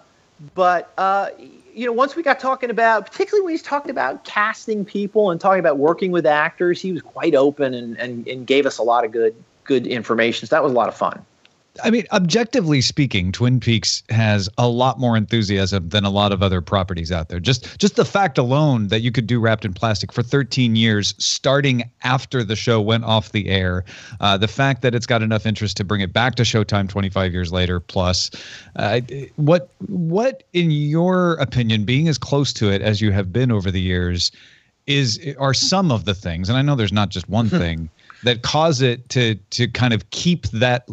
but 0.54 0.92
uh, 0.98 1.30
you 1.76 1.86
know, 1.86 1.92
once 1.92 2.16
we 2.16 2.24
got 2.24 2.40
talking 2.40 2.70
about, 2.70 3.06
particularly 3.06 3.44
when 3.44 3.54
he's 3.54 3.62
talking 3.62 3.92
about 3.92 4.24
casting 4.24 4.86
people 4.86 5.30
and 5.30 5.42
talking 5.42 5.60
about 5.60 5.78
working 5.78 6.12
with 6.12 6.26
actors, 6.26 6.82
he 6.82 6.94
was 6.94 7.02
quite 7.02 7.36
open 7.36 7.74
and, 7.74 7.98
and, 8.00 8.26
and 8.28 8.48
gave 8.48 8.66
us 8.66 8.78
a 8.78 8.84
lot 8.84 9.04
of 9.04 9.12
good 9.12 9.36
good 9.66 9.86
information. 9.86 10.48
So 10.48 10.56
that 10.56 10.64
was 10.64 10.72
a 10.72 10.76
lot 10.76 10.88
of 10.88 10.96
fun. 10.96 11.26
I 11.84 11.90
mean, 11.90 12.06
objectively 12.12 12.82
speaking, 12.82 13.32
Twin 13.32 13.60
Peaks 13.60 14.04
has 14.10 14.50
a 14.58 14.68
lot 14.68 15.00
more 15.00 15.18
enthusiasm 15.18 15.90
than 15.90 16.06
a 16.06 16.10
lot 16.10 16.32
of 16.32 16.42
other 16.42 16.62
properties 16.62 17.12
out 17.12 17.30
there. 17.30 17.40
Just 17.40 17.78
just 17.80 17.96
the 17.96 18.06
fact 18.06 18.38
alone 18.38 18.88
that 18.88 19.02
you 19.02 19.12
could 19.12 19.28
do 19.28 19.40
Wrapped 19.40 19.66
in 19.66 19.74
Plastic 19.74 20.14
for 20.14 20.24
13 20.24 20.76
years, 20.76 21.14
starting 21.18 21.90
after 22.04 22.44
the 22.44 22.56
show 22.56 22.80
went 22.80 23.04
off 23.04 23.32
the 23.32 23.50
air, 23.50 23.84
uh, 24.22 24.38
the 24.38 24.48
fact 24.48 24.82
that 24.84 24.96
it's 24.96 25.06
got 25.06 25.22
enough 25.22 25.46
interest 25.46 25.76
to 25.78 25.84
bring 25.84 26.02
it 26.02 26.14
back 26.14 26.36
to 26.36 26.44
Showtime 26.44 26.88
25 26.88 27.34
years 27.34 27.52
later, 27.52 27.80
plus, 27.80 28.32
uh, 28.78 29.02
what 29.36 29.70
what 29.88 30.44
in 30.54 30.72
your 30.72 31.34
opinion, 31.34 31.84
being 31.84 32.08
as 32.08 32.18
close 32.18 32.54
to 32.54 32.72
it 32.72 32.82
as 32.82 33.02
you 33.02 33.12
have 33.12 33.34
been 33.34 33.52
over 33.52 33.70
the 33.70 33.82
years, 33.82 34.32
is 34.88 35.20
are 35.40 35.54
some 35.54 35.92
of 35.92 36.06
the 36.06 36.14
things, 36.14 36.48
and 36.48 36.58
I 36.58 36.62
know 36.62 36.76
there's 36.76 36.94
not 36.94 37.10
just 37.10 37.28
one 37.28 37.50
thing 37.50 37.90
that 38.24 38.42
cause 38.42 38.82
it 38.82 39.10
to 39.10 39.36
to 39.52 39.68
kind 39.68 39.94
of 39.94 40.10
keep 40.12 40.48
that 40.48 40.88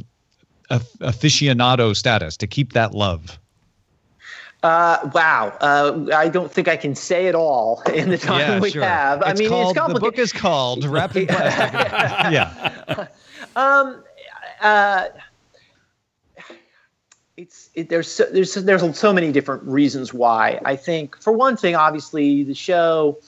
aficionado 1.00 1.94
status 1.94 2.36
to 2.38 2.46
keep 2.46 2.72
that 2.72 2.94
love. 2.94 3.38
Uh, 4.62 5.10
wow. 5.12 5.56
Uh, 5.60 6.06
I 6.14 6.28
don't 6.28 6.50
think 6.50 6.68
I 6.68 6.76
can 6.76 6.94
say 6.94 7.26
it 7.26 7.34
all 7.34 7.82
in 7.92 8.10
the 8.10 8.18
time 8.18 8.60
we 8.60 8.70
have. 8.72 9.22
I 9.22 9.34
mean, 9.34 9.48
called, 9.48 9.76
it's 9.76 9.92
the 9.92 10.00
book 10.00 10.18
is 10.18 10.32
called 10.32 10.84
in 10.84 10.90
Plastic. 10.90 11.28
yeah. 11.28 13.06
Um, 13.56 14.04
uh, 14.60 15.08
it's 17.36 17.70
it, 17.74 17.88
there's 17.88 18.08
so, 18.08 18.24
there's 18.30 18.54
there's 18.54 18.98
so 18.98 19.12
many 19.12 19.32
different 19.32 19.64
reasons 19.64 20.14
why. 20.14 20.60
I 20.64 20.76
think 20.76 21.20
for 21.20 21.32
one 21.32 21.56
thing, 21.56 21.74
obviously 21.74 22.44
the 22.44 22.54
show 22.54 23.18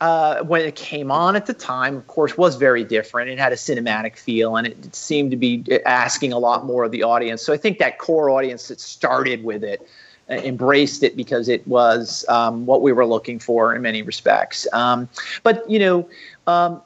uh, 0.00 0.42
when 0.42 0.62
it 0.62 0.74
came 0.74 1.10
on 1.10 1.36
at 1.36 1.46
the 1.46 1.54
time, 1.54 1.96
of 1.96 2.06
course, 2.06 2.36
was 2.36 2.56
very 2.56 2.84
different. 2.84 3.30
It 3.30 3.38
had 3.38 3.52
a 3.52 3.56
cinematic 3.56 4.16
feel, 4.16 4.56
and 4.56 4.66
it 4.66 4.94
seemed 4.94 5.30
to 5.30 5.36
be 5.36 5.64
asking 5.86 6.32
a 6.32 6.38
lot 6.38 6.66
more 6.66 6.84
of 6.84 6.90
the 6.90 7.02
audience. 7.02 7.42
So 7.42 7.52
I 7.52 7.56
think 7.56 7.78
that 7.78 7.98
core 7.98 8.30
audience 8.30 8.68
that 8.68 8.80
started 8.80 9.44
with 9.44 9.62
it 9.62 9.86
uh, 10.28 10.34
embraced 10.34 11.02
it 11.02 11.16
because 11.16 11.48
it 11.48 11.66
was 11.66 12.24
um, 12.28 12.66
what 12.66 12.82
we 12.82 12.92
were 12.92 13.06
looking 13.06 13.38
for 13.38 13.74
in 13.74 13.82
many 13.82 14.02
respects. 14.02 14.66
Um, 14.72 15.08
but 15.42 15.68
you 15.70 15.78
know. 15.78 16.08
Um, 16.46 16.82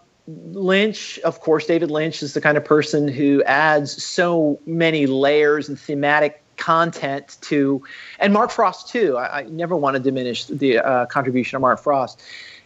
Lynch, 0.53 1.19
of 1.21 1.41
course, 1.41 1.65
David 1.65 1.91
Lynch 1.91 2.23
is 2.23 2.35
the 2.35 2.41
kind 2.43 2.59
of 2.59 2.65
person 2.65 3.09
who 3.09 3.43
adds 3.45 4.05
so 4.05 4.61
many 4.67 5.07
layers 5.07 5.71
and 5.71 5.81
thematic 5.81 6.43
content 6.59 7.39
to, 7.43 7.83
and 8.19 8.33
Mark 8.33 8.51
Frost 8.51 8.89
too. 8.89 9.17
I, 9.17 9.39
I 9.39 9.43
never 9.45 9.75
want 9.75 9.97
to 9.97 10.03
diminish 10.03 10.45
the 10.45 10.79
uh, 10.79 11.07
contribution 11.07 11.57
of 11.57 11.63
Mark 11.63 11.81
Frost. 11.81 12.21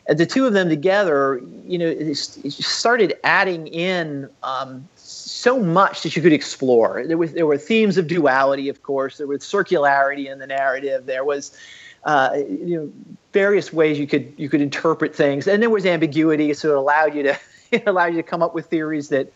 The 0.08 0.26
two 0.26 0.46
of 0.46 0.52
them 0.52 0.68
together, 0.68 1.40
you 1.64 1.78
know, 1.78 1.86
it, 1.86 2.16
started 2.16 3.14
adding 3.22 3.68
in 3.68 4.28
um, 4.42 4.88
so 4.96 5.60
much 5.60 6.02
that 6.02 6.16
you 6.16 6.22
could 6.22 6.32
explore. 6.32 7.04
There 7.06 7.18
was 7.18 7.32
there 7.32 7.46
were 7.46 7.58
themes 7.58 7.98
of 7.98 8.08
duality, 8.08 8.68
of 8.68 8.82
course. 8.82 9.18
There 9.18 9.26
was 9.26 9.40
circularity 9.40 10.30
in 10.30 10.38
the 10.38 10.46
narrative. 10.46 11.06
There 11.06 11.24
was, 11.24 11.56
uh, 12.04 12.30
you 12.36 12.76
know, 12.76 12.92
various 13.32 13.72
ways 13.72 13.98
you 13.98 14.06
could 14.06 14.32
you 14.36 14.48
could 14.48 14.60
interpret 14.60 15.14
things, 15.14 15.46
and 15.46 15.62
there 15.62 15.70
was 15.70 15.86
ambiguity, 15.86 16.52
so 16.54 16.70
it 16.70 16.76
allowed 16.76 17.14
you 17.14 17.22
to 17.22 17.38
it 17.70 17.86
allowed 17.86 18.06
you 18.06 18.16
to 18.16 18.22
come 18.22 18.42
up 18.42 18.54
with 18.54 18.66
theories 18.66 19.08
that 19.10 19.32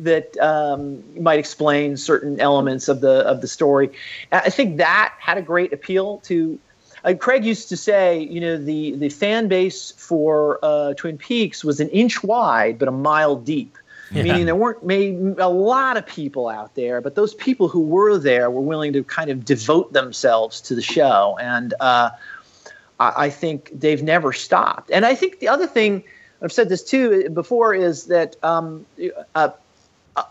that 0.00 0.36
um, 0.38 1.02
might 1.22 1.38
explain 1.38 1.96
certain 1.96 2.40
elements 2.40 2.88
of 2.88 3.00
the 3.00 3.20
of 3.26 3.42
the 3.42 3.48
story. 3.48 3.90
I 4.32 4.50
think 4.50 4.78
that 4.78 5.14
had 5.18 5.38
a 5.38 5.42
great 5.42 5.72
appeal 5.72 6.18
to. 6.24 6.58
Uh, 7.04 7.14
Craig 7.14 7.44
used 7.44 7.68
to 7.68 7.76
say, 7.76 8.20
you 8.20 8.40
know, 8.40 8.56
the 8.56 8.92
the 8.96 9.08
fan 9.08 9.48
base 9.48 9.92
for 9.96 10.58
uh, 10.62 10.94
Twin 10.94 11.18
Peaks 11.18 11.64
was 11.64 11.80
an 11.80 11.88
inch 11.90 12.22
wide 12.22 12.78
but 12.78 12.88
a 12.88 12.92
mile 12.92 13.36
deep. 13.36 13.76
Yeah. 14.12 14.24
Meaning 14.24 14.46
there 14.46 14.56
weren't 14.56 14.82
a 15.38 15.48
lot 15.48 15.96
of 15.96 16.04
people 16.04 16.48
out 16.48 16.74
there, 16.74 17.00
but 17.00 17.14
those 17.14 17.32
people 17.34 17.68
who 17.68 17.80
were 17.80 18.18
there 18.18 18.50
were 18.50 18.60
willing 18.60 18.92
to 18.94 19.04
kind 19.04 19.30
of 19.30 19.44
devote 19.44 19.92
themselves 19.92 20.60
to 20.62 20.74
the 20.74 20.82
show, 20.82 21.38
and 21.40 21.74
uh, 21.78 22.10
I, 22.98 23.12
I 23.26 23.30
think 23.30 23.70
they've 23.72 24.02
never 24.02 24.32
stopped. 24.32 24.90
And 24.90 25.06
I 25.06 25.14
think 25.14 25.38
the 25.38 25.46
other 25.46 25.68
thing 25.68 26.02
I've 26.42 26.50
said 26.50 26.68
this 26.68 26.82
too 26.82 27.30
before 27.30 27.72
is 27.72 28.06
that 28.06 28.34
um, 28.42 28.84
uh, 29.36 29.50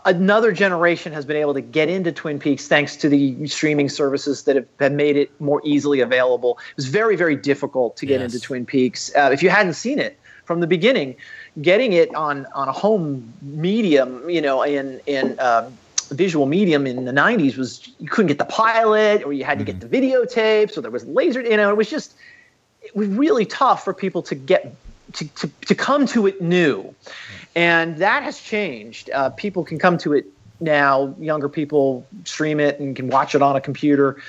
another 0.04 0.52
generation 0.52 1.12
has 1.12 1.24
been 1.24 1.36
able 1.36 1.54
to 1.54 1.60
get 1.60 1.88
into 1.88 2.12
Twin 2.12 2.38
Peaks 2.38 2.68
thanks 2.68 2.96
to 2.96 3.08
the 3.08 3.46
streaming 3.46 3.88
services 3.88 4.44
that 4.44 4.56
have, 4.56 4.66
have 4.78 4.92
made 4.92 5.16
it 5.16 5.30
more 5.40 5.60
easily 5.64 6.00
available. 6.00 6.58
It 6.70 6.76
was 6.76 6.86
very, 6.86 7.16
very 7.16 7.36
difficult 7.36 7.96
to 7.98 8.06
get 8.06 8.20
yes. 8.20 8.32
into 8.32 8.44
Twin 8.44 8.66
Peaks. 8.66 9.10
Uh, 9.16 9.30
if 9.32 9.42
you 9.42 9.50
hadn't 9.50 9.74
seen 9.74 9.98
it 9.98 10.18
from 10.44 10.60
the 10.60 10.66
beginning, 10.66 11.16
getting 11.62 11.92
it 11.92 12.14
on, 12.14 12.46
on 12.54 12.68
a 12.68 12.72
home 12.72 13.32
medium, 13.42 14.28
you 14.28 14.40
know, 14.40 14.62
in, 14.62 15.00
in 15.06 15.38
um, 15.40 15.76
visual 16.10 16.46
medium 16.46 16.86
in 16.86 17.04
the 17.04 17.12
90s 17.12 17.56
was 17.56 17.88
you 17.98 18.08
couldn't 18.08 18.28
get 18.28 18.38
the 18.38 18.44
pilot 18.44 19.24
or 19.24 19.32
you 19.32 19.44
had 19.44 19.58
to 19.58 19.64
mm-hmm. 19.64 19.78
get 19.78 19.90
the 19.90 20.00
videotape. 20.00 20.70
So 20.70 20.80
there 20.80 20.90
was 20.90 21.06
laser, 21.06 21.40
you 21.40 21.56
know, 21.56 21.70
it 21.70 21.76
was 21.76 21.88
just, 21.88 22.14
it 22.82 22.94
was 22.94 23.08
really 23.08 23.46
tough 23.46 23.84
for 23.84 23.94
people 23.94 24.22
to 24.22 24.34
get 24.34 24.74
to, 25.14 25.28
to, 25.28 25.50
to 25.66 25.74
come 25.74 26.06
to 26.06 26.26
it 26.26 26.40
new. 26.40 26.94
And 27.54 27.96
that 27.98 28.22
has 28.22 28.40
changed. 28.40 29.10
Uh, 29.12 29.30
people 29.30 29.64
can 29.64 29.78
come 29.78 29.98
to 29.98 30.12
it 30.12 30.26
now, 30.60 31.14
younger 31.18 31.48
people 31.48 32.06
stream 32.24 32.60
it 32.60 32.78
and 32.78 32.94
can 32.94 33.08
watch 33.08 33.34
it 33.34 33.42
on 33.42 33.56
a 33.56 33.60
computer. 33.60 34.20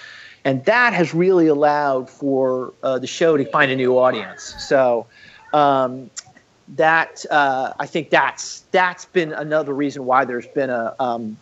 And 0.44 0.64
that 0.66 0.94
has 0.94 1.14
really 1.14 1.48
allowed 1.48 2.10
for 2.10 2.74
uh, 2.82 2.98
the 3.00 3.08
show 3.08 3.38
to 3.38 3.46
find 3.46 3.72
a 3.72 3.76
new 3.76 3.98
audience. 4.00 4.56
So, 4.58 5.06
um, 5.54 6.10
that 6.70 7.26
uh, 7.30 7.74
I 7.80 7.86
think 7.86 8.10
that's 8.10 8.62
that's 8.72 9.06
been 9.06 9.34
another 9.34 9.74
reason 9.74 10.06
why 10.06 10.24
there's 10.24 10.48
been 10.48 10.70
a 10.70 10.96
um, 11.00 11.38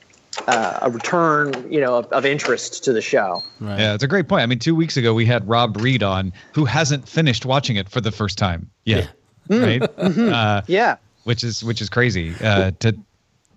uh, 0.48 0.80
a 0.82 0.90
return, 0.90 1.54
you 1.72 1.80
know, 1.80 1.98
of, 1.98 2.06
of, 2.08 2.26
interest 2.26 2.84
to 2.86 2.94
the 2.94 3.02
show. 3.02 3.44
Right. 3.60 3.80
Yeah, 3.80 3.94
it's 3.94 4.04
a 4.04 4.08
great 4.08 4.28
point. 4.28 4.42
I 4.42 4.46
mean, 4.46 4.60
two 4.60 4.76
weeks 4.76 4.98
ago 4.98 5.14
we 5.14 5.26
had 5.26 5.48
Rob 5.48 5.78
Reed 5.78 6.02
on, 6.02 6.34
who 6.54 6.66
hasn't 6.66 7.08
finished 7.08 7.46
watching 7.46 7.76
it 7.76 7.90
for 7.90 8.02
the 8.02 8.12
first 8.12 8.38
time 8.38 8.70
yet. 8.86 9.10
Yeah. 9.50 9.60
Right? 9.60 9.82
Mm-hmm. 9.82 10.30
Uh, 10.34 10.62
yeah, 10.68 10.98
which 11.30 11.44
is 11.44 11.64
which 11.64 11.80
is 11.80 11.90
crazy 11.92 12.34
uh, 12.44 12.72
to 12.80 12.98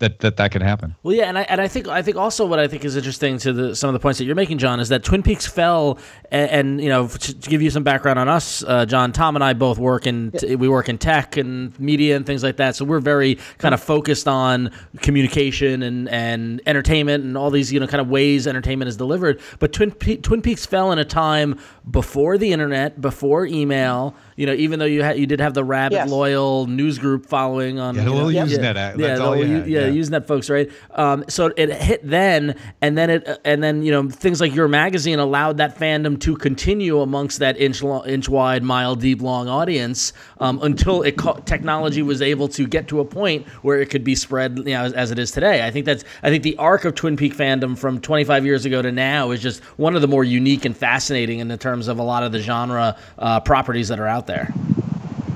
that 0.03 0.19
that 0.19 0.37
that 0.37 0.51
can 0.51 0.61
happen. 0.61 0.95
Well, 1.01 1.15
yeah, 1.15 1.25
and 1.25 1.37
I 1.37 1.43
and 1.43 1.61
I 1.61 1.67
think 1.67 1.87
I 1.87 2.01
think 2.01 2.17
also 2.17 2.45
what 2.45 2.59
I 2.59 2.67
think 2.67 2.83
is 2.83 2.95
interesting 2.97 3.37
to 3.39 3.53
the, 3.53 3.75
some 3.75 3.87
of 3.87 3.93
the 3.93 3.99
points 3.99 4.19
that 4.19 4.25
you're 4.25 4.35
making, 4.35 4.57
John, 4.57 4.79
is 4.79 4.89
that 4.89 5.03
Twin 5.03 5.23
Peaks 5.23 5.47
fell, 5.47 5.97
and, 6.29 6.51
and 6.51 6.81
you 6.81 6.89
know, 6.89 7.07
to, 7.07 7.39
to, 7.39 7.49
give 7.49 7.61
you 7.61 7.69
some 7.69 7.83
background 7.83 8.19
on 8.19 8.27
us, 8.27 8.63
uh, 8.63 8.85
John, 8.85 9.13
Tom, 9.13 9.35
and 9.35 9.43
I 9.43 9.53
both 9.53 9.77
work 9.79 10.05
in 10.05 10.31
yeah. 10.41 10.55
we 10.55 10.67
work 10.67 10.89
in 10.89 10.97
tech 10.97 11.37
and 11.37 11.79
media 11.79 12.15
and 12.15 12.25
things 12.25 12.43
like 12.43 12.57
that, 12.57 12.75
so 12.75 12.85
we're 12.85 12.99
very 12.99 13.39
kind 13.59 13.73
of 13.73 13.81
focused 13.81 14.27
on 14.27 14.71
communication 15.01 15.83
and 15.83 16.09
and 16.09 16.61
entertainment 16.65 17.23
and 17.23 17.37
all 17.37 17.49
these 17.49 17.71
you 17.71 17.79
know 17.79 17.87
kind 17.87 18.01
of 18.01 18.09
ways 18.09 18.45
entertainment 18.45 18.89
is 18.89 18.97
delivered. 18.97 19.39
But 19.59 19.73
Twin 19.73 19.91
Pe- 19.91 20.17
Twin 20.17 20.41
Peaks 20.41 20.65
fell 20.65 20.91
in 20.91 20.99
a 20.99 21.05
time 21.05 21.57
before 21.89 22.37
the 22.37 22.51
internet, 22.51 22.99
before 22.99 23.45
email. 23.45 24.15
You 24.35 24.45
know, 24.45 24.53
even 24.53 24.79
though 24.79 24.85
you 24.85 25.03
had 25.03 25.17
you 25.17 25.25
did 25.25 25.39
have 25.39 25.53
the 25.53 25.63
rabid 25.63 25.93
yes. 25.93 26.09
loyal 26.09 26.67
news 26.67 26.97
group 26.97 27.25
following 27.25 27.79
on 27.79 27.95
yeah, 27.95 28.03
the 28.03 28.11
little 28.11 28.31
yeah, 28.31 28.45
Usenet, 28.45 28.75
yeah, 28.75 28.93
yeah, 28.97 29.15
the, 29.15 29.63
yeah, 29.67 29.87
yeah, 29.87 30.01
Usenet 30.01 30.25
folks, 30.25 30.49
right? 30.49 30.71
Um, 30.91 31.25
so 31.27 31.51
it 31.55 31.71
hit 31.71 32.01
then, 32.07 32.57
and 32.81 32.97
then 32.97 33.09
it, 33.09 33.41
and 33.45 33.63
then 33.63 33.83
you 33.83 33.91
know 33.91 34.09
things 34.09 34.41
like 34.41 34.53
your 34.53 34.67
magazine 34.67 35.19
allowed 35.19 35.57
that 35.57 35.77
fandom 35.77 36.19
to 36.21 36.35
continue 36.35 37.01
amongst 37.01 37.39
that 37.39 37.57
inch 37.59 37.83
long, 37.83 38.07
inch 38.07 38.29
wide, 38.29 38.63
mile 38.63 38.95
deep, 38.95 39.21
long 39.21 39.47
audience 39.47 40.13
um, 40.39 40.59
until 40.63 41.03
it 41.03 41.17
technology 41.45 42.01
was 42.01 42.21
able 42.21 42.47
to 42.47 42.67
get 42.67 42.87
to 42.87 42.99
a 42.99 43.05
point 43.05 43.47
where 43.61 43.79
it 43.79 43.89
could 43.89 44.03
be 44.03 44.15
spread, 44.15 44.57
you 44.57 44.63
know, 44.65 44.83
as, 44.83 44.93
as 44.93 45.11
it 45.11 45.19
is 45.19 45.31
today. 45.31 45.65
I 45.65 45.71
think 45.71 45.85
that's 45.85 46.03
I 46.21 46.29
think 46.29 46.43
the 46.43 46.55
arc 46.57 46.85
of 46.85 46.95
Twin 46.95 47.17
Peak 47.17 47.35
fandom 47.35 47.77
from 47.77 47.99
25 47.99 48.45
years 48.45 48.65
ago 48.65 48.81
to 48.81 48.91
now 48.91 49.31
is 49.31 49.41
just 49.41 49.63
one 49.77 49.95
of 49.95 50.01
the 50.01 50.07
more 50.07 50.23
unique 50.23 50.65
and 50.65 50.75
fascinating 50.75 51.39
in 51.39 51.47
the 51.47 51.57
terms 51.57 51.87
of 51.87 51.99
a 51.99 52.03
lot 52.03 52.23
of 52.23 52.31
the 52.31 52.39
genre 52.39 52.97
uh, 53.19 53.39
properties 53.39 53.87
that 53.89 53.99
are 53.99 54.07
out 54.07 54.22
there. 54.27 54.53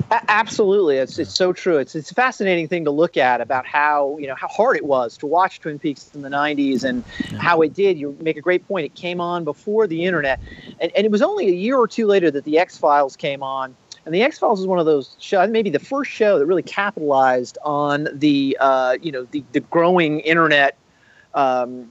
Absolutely, 0.10 0.98
it's 0.98 1.20
it's 1.20 1.36
so 1.36 1.52
true. 1.52 1.78
It's 1.78 1.94
it's 1.94 2.12
a 2.12 2.14
fascinating 2.14 2.70
thing 2.70 2.86
to 2.86 2.92
look 2.92 3.18
at 3.18 3.42
about 3.42 3.66
how 3.66 4.18
you 4.18 4.28
know 4.28 4.36
how 4.36 4.48
hard 4.48 4.78
it 4.78 4.86
was 4.86 5.18
to 5.18 5.26
watch 5.26 5.60
Twin 5.60 5.80
Peaks 5.80 6.10
in 6.16 6.22
the 6.22 6.30
'90s 6.30 6.86
and 6.86 7.04
yeah. 7.30 7.40
how 7.40 7.62
it 7.62 7.74
did. 7.74 7.98
You 7.98 8.18
make 8.22 8.38
a 8.38 8.42
great 8.42 8.66
point. 8.70 8.86
It 8.86 8.96
came 8.96 9.20
on 9.20 9.44
before 9.44 9.86
the 9.86 10.06
internet, 10.06 10.40
and, 10.80 10.94
and 10.96 11.06
it 11.06 11.12
was 11.12 11.22
only 11.22 11.50
a 11.50 11.54
year 11.54 11.78
or 11.78 11.90
two 11.90 12.08
later 12.08 12.32
that 12.32 12.46
the 12.46 12.58
X 12.58 12.78
Files 12.78 13.18
came 13.18 13.44
on. 13.44 13.76
And 14.06 14.16
the 14.16 14.24
X 14.24 14.40
Files 14.40 14.62
is 14.62 14.68
one 14.68 14.80
of 14.80 14.86
those 14.86 15.18
shows, 15.20 15.50
maybe 15.50 15.70
the 15.70 15.80
first 15.80 16.10
show 16.10 16.40
that 16.40 16.46
really 16.46 16.64
capitalized 16.64 17.58
on 17.66 18.08
the 18.14 18.56
uh, 18.62 18.98
you 19.02 19.12
know 19.12 19.28
the 19.32 19.44
the 19.52 19.60
growing 19.60 20.22
internet 20.22 20.78
um, 21.34 21.90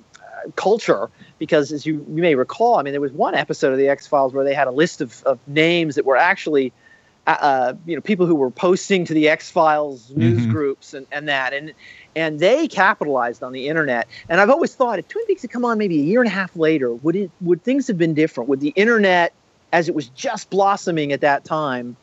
culture 0.55 1.11
because 1.39 1.73
as 1.73 1.85
you, 1.85 1.95
you 2.09 2.23
may 2.23 2.35
recall, 2.35 2.79
I 2.79 2.83
mean, 2.83 2.93
there 2.93 3.01
was 3.01 3.13
one 3.13 3.35
episode 3.35 3.73
of 3.73 3.79
the 3.79 3.89
X 3.89 4.07
Files 4.07 4.33
where 4.33 4.45
they 4.45 4.55
had 4.55 4.69
a 4.69 4.73
list 4.73 5.01
of, 5.01 5.23
of 5.25 5.39
names 5.47 5.97
that 5.97 6.05
were 6.05 6.17
actually, 6.17 6.73
uh, 7.27 7.31
uh 7.31 7.75
you 7.87 7.95
know, 7.95 8.01
people 8.01 8.27
who 8.27 8.35
were 8.35 8.51
posting 8.51 9.05
to 9.05 9.15
the 9.15 9.29
X 9.29 9.51
Files 9.51 10.11
news 10.17 10.43
mm-hmm. 10.43 10.51
groups 10.51 10.95
and, 10.95 11.07
and 11.13 11.29
that, 11.29 11.53
and 11.53 11.73
and 12.15 12.41
they 12.41 12.67
capitalized 12.67 13.43
on 13.43 13.53
the 13.53 13.69
internet. 13.69 14.09
And 14.29 14.41
I've 14.41 14.51
always 14.51 14.75
thought 14.75 14.99
if 14.99 15.09
Twin 15.09 15.25
Peaks 15.27 15.43
had 15.43 15.51
come 15.51 15.65
on 15.65 15.79
maybe 15.79 16.01
a 16.01 16.05
year 16.05 16.21
and 16.21 16.29
a 16.29 16.35
half 16.35 16.57
later, 16.57 16.95
would 16.95 17.17
it 17.17 17.31
would 17.41 17.63
things 17.63 17.87
have 17.87 17.99
been 17.99 18.15
different? 18.15 18.49
Would 18.49 18.61
the 18.61 18.73
internet, 18.77 19.33
as 19.73 19.89
it 19.89 19.95
was 19.95 20.09
just 20.09 20.51
blossoming 20.51 21.13
at 21.13 21.21
that 21.21 21.45
time, 21.45 21.97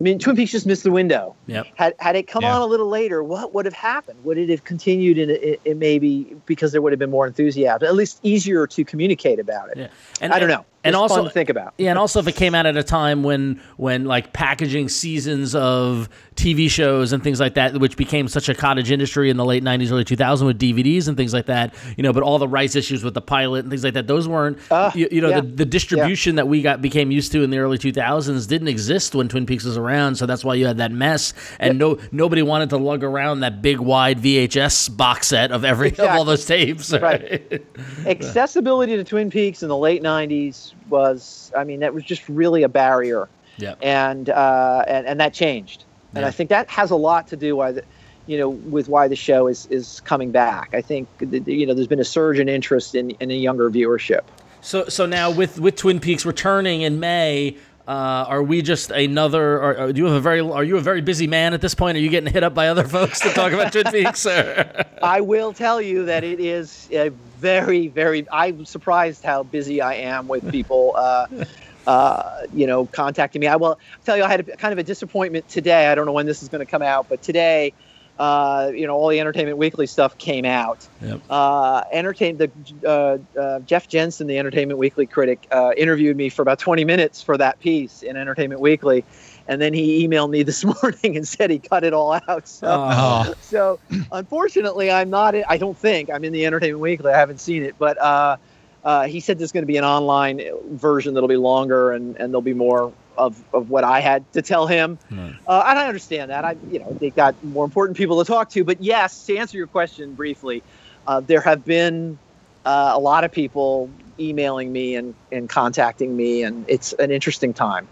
I 0.00 0.02
mean, 0.02 0.18
Twin 0.18 0.34
Peaks 0.34 0.50
just 0.50 0.66
missed 0.66 0.82
the 0.82 0.90
window. 0.90 1.36
Yep. 1.46 1.66
Had 1.76 1.94
had 1.98 2.16
it 2.16 2.26
come 2.26 2.42
yeah. 2.42 2.56
on 2.56 2.62
a 2.62 2.66
little 2.66 2.88
later, 2.88 3.22
what 3.22 3.54
would 3.54 3.64
have 3.64 3.74
happened? 3.74 4.24
Would 4.24 4.38
it 4.38 4.48
have 4.48 4.64
continued 4.64 5.18
in 5.18 5.30
it, 5.30 5.60
it 5.64 5.76
maybe 5.76 6.36
because 6.46 6.72
there 6.72 6.82
would 6.82 6.92
have 6.92 6.98
been 6.98 7.10
more 7.10 7.26
enthusiasm, 7.26 7.86
at 7.86 7.94
least 7.94 8.18
easier 8.22 8.66
to 8.66 8.84
communicate 8.84 9.38
about 9.38 9.70
it? 9.70 9.78
Yeah. 9.78 9.88
And, 10.20 10.32
I 10.32 10.40
don't 10.40 10.48
know 10.48 10.64
and 10.84 10.94
also 10.94 11.24
to 11.24 11.30
think 11.30 11.48
about. 11.48 11.74
Yeah, 11.78 11.90
and 11.90 11.98
also 11.98 12.20
if 12.20 12.28
it 12.28 12.36
came 12.36 12.54
out 12.54 12.66
at 12.66 12.76
a 12.76 12.82
time 12.82 13.22
when 13.22 13.60
when 13.76 14.04
like 14.04 14.32
packaging 14.32 14.88
seasons 14.88 15.54
of 15.54 16.08
TV 16.36 16.68
shows 16.68 17.12
and 17.12 17.22
things 17.22 17.40
like 17.40 17.54
that, 17.54 17.78
which 17.78 17.96
became 17.96 18.28
such 18.28 18.48
a 18.48 18.54
cottage 18.54 18.90
industry 18.90 19.30
in 19.30 19.36
the 19.36 19.44
late 19.44 19.64
'90s, 19.64 19.90
early 19.90 20.04
2000s 20.04 20.44
with 20.44 20.58
DVDs 20.58 21.08
and 21.08 21.16
things 21.16 21.32
like 21.32 21.46
that, 21.46 21.74
you 21.96 22.02
know. 22.02 22.12
But 22.12 22.22
all 22.22 22.38
the 22.38 22.48
rights 22.48 22.76
issues 22.76 23.02
with 23.02 23.14
the 23.14 23.22
pilot 23.22 23.60
and 23.60 23.70
things 23.70 23.82
like 23.82 23.94
that, 23.94 24.06
those 24.06 24.28
weren't, 24.28 24.58
uh, 24.70 24.90
you, 24.94 25.08
you, 25.10 25.20
know, 25.20 25.30
yeah. 25.30 25.40
the, 25.40 25.46
the 25.46 25.64
distribution 25.64 26.34
yeah. 26.34 26.42
that 26.42 26.48
we 26.48 26.60
got 26.60 26.82
became 26.82 27.10
used 27.10 27.32
to 27.32 27.42
in 27.42 27.50
the 27.50 27.58
early 27.58 27.78
2000s 27.78 28.46
didn't 28.46 28.68
exist 28.68 29.14
when 29.14 29.28
Twin 29.28 29.46
Peaks 29.46 29.64
was 29.64 29.78
around. 29.78 30.16
So 30.16 30.26
that's 30.26 30.44
why 30.44 30.54
you 30.54 30.66
had 30.66 30.76
that 30.78 30.92
mess, 30.92 31.32
and 31.58 31.78
no 31.78 31.98
nobody 32.12 32.42
wanted 32.42 32.70
to 32.70 32.76
lug 32.76 33.02
around 33.02 33.40
that 33.40 33.62
big 33.62 33.78
wide 33.80 34.18
VHS 34.18 34.94
box 34.94 35.28
set 35.28 35.50
of 35.50 35.64
every 35.64 35.88
exactly. 35.88 36.08
of 36.08 36.16
all 36.16 36.24
those 36.24 36.44
tapes. 36.44 36.92
Right. 37.04 37.42
right. 37.50 37.66
Accessibility 38.06 38.96
to 38.96 39.04
Twin 39.04 39.28
Peaks 39.28 39.62
in 39.62 39.68
the 39.68 39.76
late 39.76 40.02
'90s 40.02 40.73
was, 40.88 41.52
I 41.56 41.64
mean, 41.64 41.80
that 41.80 41.94
was 41.94 42.04
just 42.04 42.28
really 42.28 42.62
a 42.62 42.68
barrier. 42.68 43.28
Yeah. 43.56 43.74
And 43.82 44.28
uh, 44.30 44.84
and 44.88 45.06
and 45.06 45.20
that 45.20 45.32
changed, 45.32 45.84
and 46.14 46.22
yeah. 46.22 46.28
I 46.28 46.32
think 46.32 46.50
that 46.50 46.68
has 46.70 46.90
a 46.90 46.96
lot 46.96 47.28
to 47.28 47.36
do 47.36 47.54
why 47.54 47.70
the, 47.70 47.84
you 48.26 48.36
know, 48.36 48.48
with 48.48 48.88
why 48.88 49.06
the 49.06 49.14
show 49.14 49.46
is 49.46 49.66
is 49.66 50.00
coming 50.00 50.32
back. 50.32 50.70
I 50.72 50.80
think 50.80 51.08
you 51.20 51.64
know 51.64 51.72
there's 51.72 51.86
been 51.86 52.00
a 52.00 52.04
surge 52.04 52.40
in 52.40 52.48
interest 52.48 52.96
in 52.96 53.10
in 53.20 53.30
a 53.30 53.34
younger 53.34 53.70
viewership. 53.70 54.22
So 54.60 54.86
so 54.88 55.06
now 55.06 55.30
with 55.30 55.60
with 55.60 55.76
Twin 55.76 56.00
Peaks 56.00 56.26
returning 56.26 56.82
in 56.82 56.98
May, 56.98 57.56
uh, 57.86 58.24
are 58.28 58.42
we 58.42 58.62
just 58.62 58.90
another? 58.90 59.58
Or, 59.58 59.78
or 59.78 59.92
do 59.92 59.98
you 59.98 60.06
have 60.06 60.14
a 60.14 60.20
very? 60.20 60.40
Are 60.40 60.64
you 60.64 60.76
a 60.76 60.80
very 60.80 61.02
busy 61.02 61.26
man 61.26 61.52
at 61.52 61.60
this 61.60 61.74
point? 61.74 61.96
Are 61.96 62.00
you 62.00 62.08
getting 62.08 62.32
hit 62.32 62.42
up 62.42 62.54
by 62.54 62.68
other 62.68 62.86
folks 62.88 63.20
to 63.20 63.30
talk 63.30 63.52
about 63.52 63.72
Twin 63.72 63.84
Peaks? 63.86 64.26
Or? 64.26 64.84
I 65.02 65.20
will 65.20 65.52
tell 65.52 65.82
you 65.82 66.04
that 66.06 66.24
it 66.24 66.40
is 66.40 66.88
a 66.92 67.10
very, 67.38 67.88
very. 67.88 68.26
I'm 68.32 68.64
surprised 68.64 69.22
how 69.22 69.42
busy 69.42 69.82
I 69.82 69.94
am 69.94 70.28
with 70.28 70.50
people. 70.50 70.94
Uh, 70.96 71.26
uh, 71.86 72.46
you 72.54 72.66
know, 72.66 72.86
contacting 72.86 73.40
me. 73.40 73.46
I 73.46 73.56
will 73.56 73.78
tell 74.06 74.16
you, 74.16 74.24
I 74.24 74.28
had 74.28 74.40
a, 74.40 74.56
kind 74.56 74.72
of 74.72 74.78
a 74.78 74.82
disappointment 74.82 75.46
today. 75.50 75.88
I 75.88 75.94
don't 75.94 76.06
know 76.06 76.12
when 76.12 76.24
this 76.24 76.42
is 76.42 76.48
going 76.48 76.64
to 76.64 76.70
come 76.70 76.82
out, 76.82 77.10
but 77.10 77.22
today, 77.22 77.74
uh, 78.18 78.70
you 78.74 78.86
know, 78.86 78.94
all 78.94 79.08
the 79.08 79.18
Entertainment 79.18 79.58
Weekly 79.58 79.86
stuff 79.86 80.16
came 80.18 80.44
out. 80.44 80.86
Yep. 81.02 81.20
Uh, 81.28 81.82
entertain 81.92 82.36
the 82.36 82.50
uh, 82.86 83.18
uh, 83.38 83.60
Jeff 83.60 83.88
Jensen, 83.88 84.26
the 84.26 84.38
Entertainment 84.38 84.78
Weekly 84.78 85.06
critic, 85.06 85.46
uh, 85.50 85.72
interviewed 85.76 86.16
me 86.16 86.28
for 86.28 86.42
about 86.42 86.58
20 86.58 86.84
minutes 86.84 87.22
for 87.22 87.36
that 87.38 87.58
piece 87.60 88.02
in 88.02 88.16
Entertainment 88.16 88.60
Weekly, 88.60 89.04
and 89.48 89.60
then 89.60 89.74
he 89.74 90.06
emailed 90.06 90.30
me 90.30 90.42
this 90.50 90.64
morning 90.64 91.16
and 91.16 91.26
said 91.26 91.50
he 91.50 91.58
cut 91.58 91.82
it 91.84 91.92
all 91.92 92.12
out. 92.28 92.46
So, 92.46 92.68
Oh. 92.70 93.34
so 93.40 93.80
unfortunately, 94.12 94.90
I'm 94.90 95.10
not. 95.10 95.34
I 95.48 95.56
don't 95.58 95.76
think 95.76 96.10
I'm 96.10 96.24
in 96.24 96.32
the 96.32 96.46
Entertainment 96.46 96.80
Weekly. 96.80 97.12
I 97.12 97.18
haven't 97.18 97.40
seen 97.40 97.62
it, 97.64 97.74
but 97.78 98.00
uh, 98.00 98.36
uh, 98.84 99.06
he 99.06 99.18
said 99.18 99.38
there's 99.38 99.52
going 99.52 99.62
to 99.62 99.66
be 99.66 99.76
an 99.76 99.84
online 99.84 100.40
version 100.70 101.14
that'll 101.14 101.28
be 101.28 101.36
longer 101.36 101.92
and, 101.92 102.16
and 102.16 102.32
there'll 102.32 102.42
be 102.42 102.54
more 102.54 102.92
of, 103.16 103.36
of 103.52 103.70
what 103.70 103.84
I 103.84 104.00
had 104.00 104.30
to 104.32 104.42
tell 104.42 104.66
him. 104.66 104.98
Uh, 105.46 105.64
and 105.66 105.78
I 105.78 105.86
understand 105.86 106.30
that. 106.30 106.44
I, 106.44 106.56
you 106.70 106.78
know, 106.78 106.96
they 107.00 107.10
got 107.10 107.34
more 107.44 107.64
important 107.64 107.96
people 107.96 108.22
to 108.22 108.30
talk 108.30 108.50
to. 108.50 108.64
But 108.64 108.82
yes, 108.82 109.24
to 109.26 109.36
answer 109.36 109.56
your 109.56 109.66
question 109.66 110.14
briefly, 110.14 110.62
uh, 111.06 111.20
there 111.20 111.40
have 111.40 111.64
been 111.64 112.18
uh, 112.64 112.92
a 112.94 112.98
lot 112.98 113.24
of 113.24 113.32
people 113.32 113.90
emailing 114.18 114.72
me 114.72 114.94
and, 114.94 115.14
and 115.32 115.48
contacting 115.48 116.16
me, 116.16 116.42
and 116.42 116.64
it's 116.68 116.92
an 116.94 117.10
interesting 117.10 117.52
time. 117.52 117.88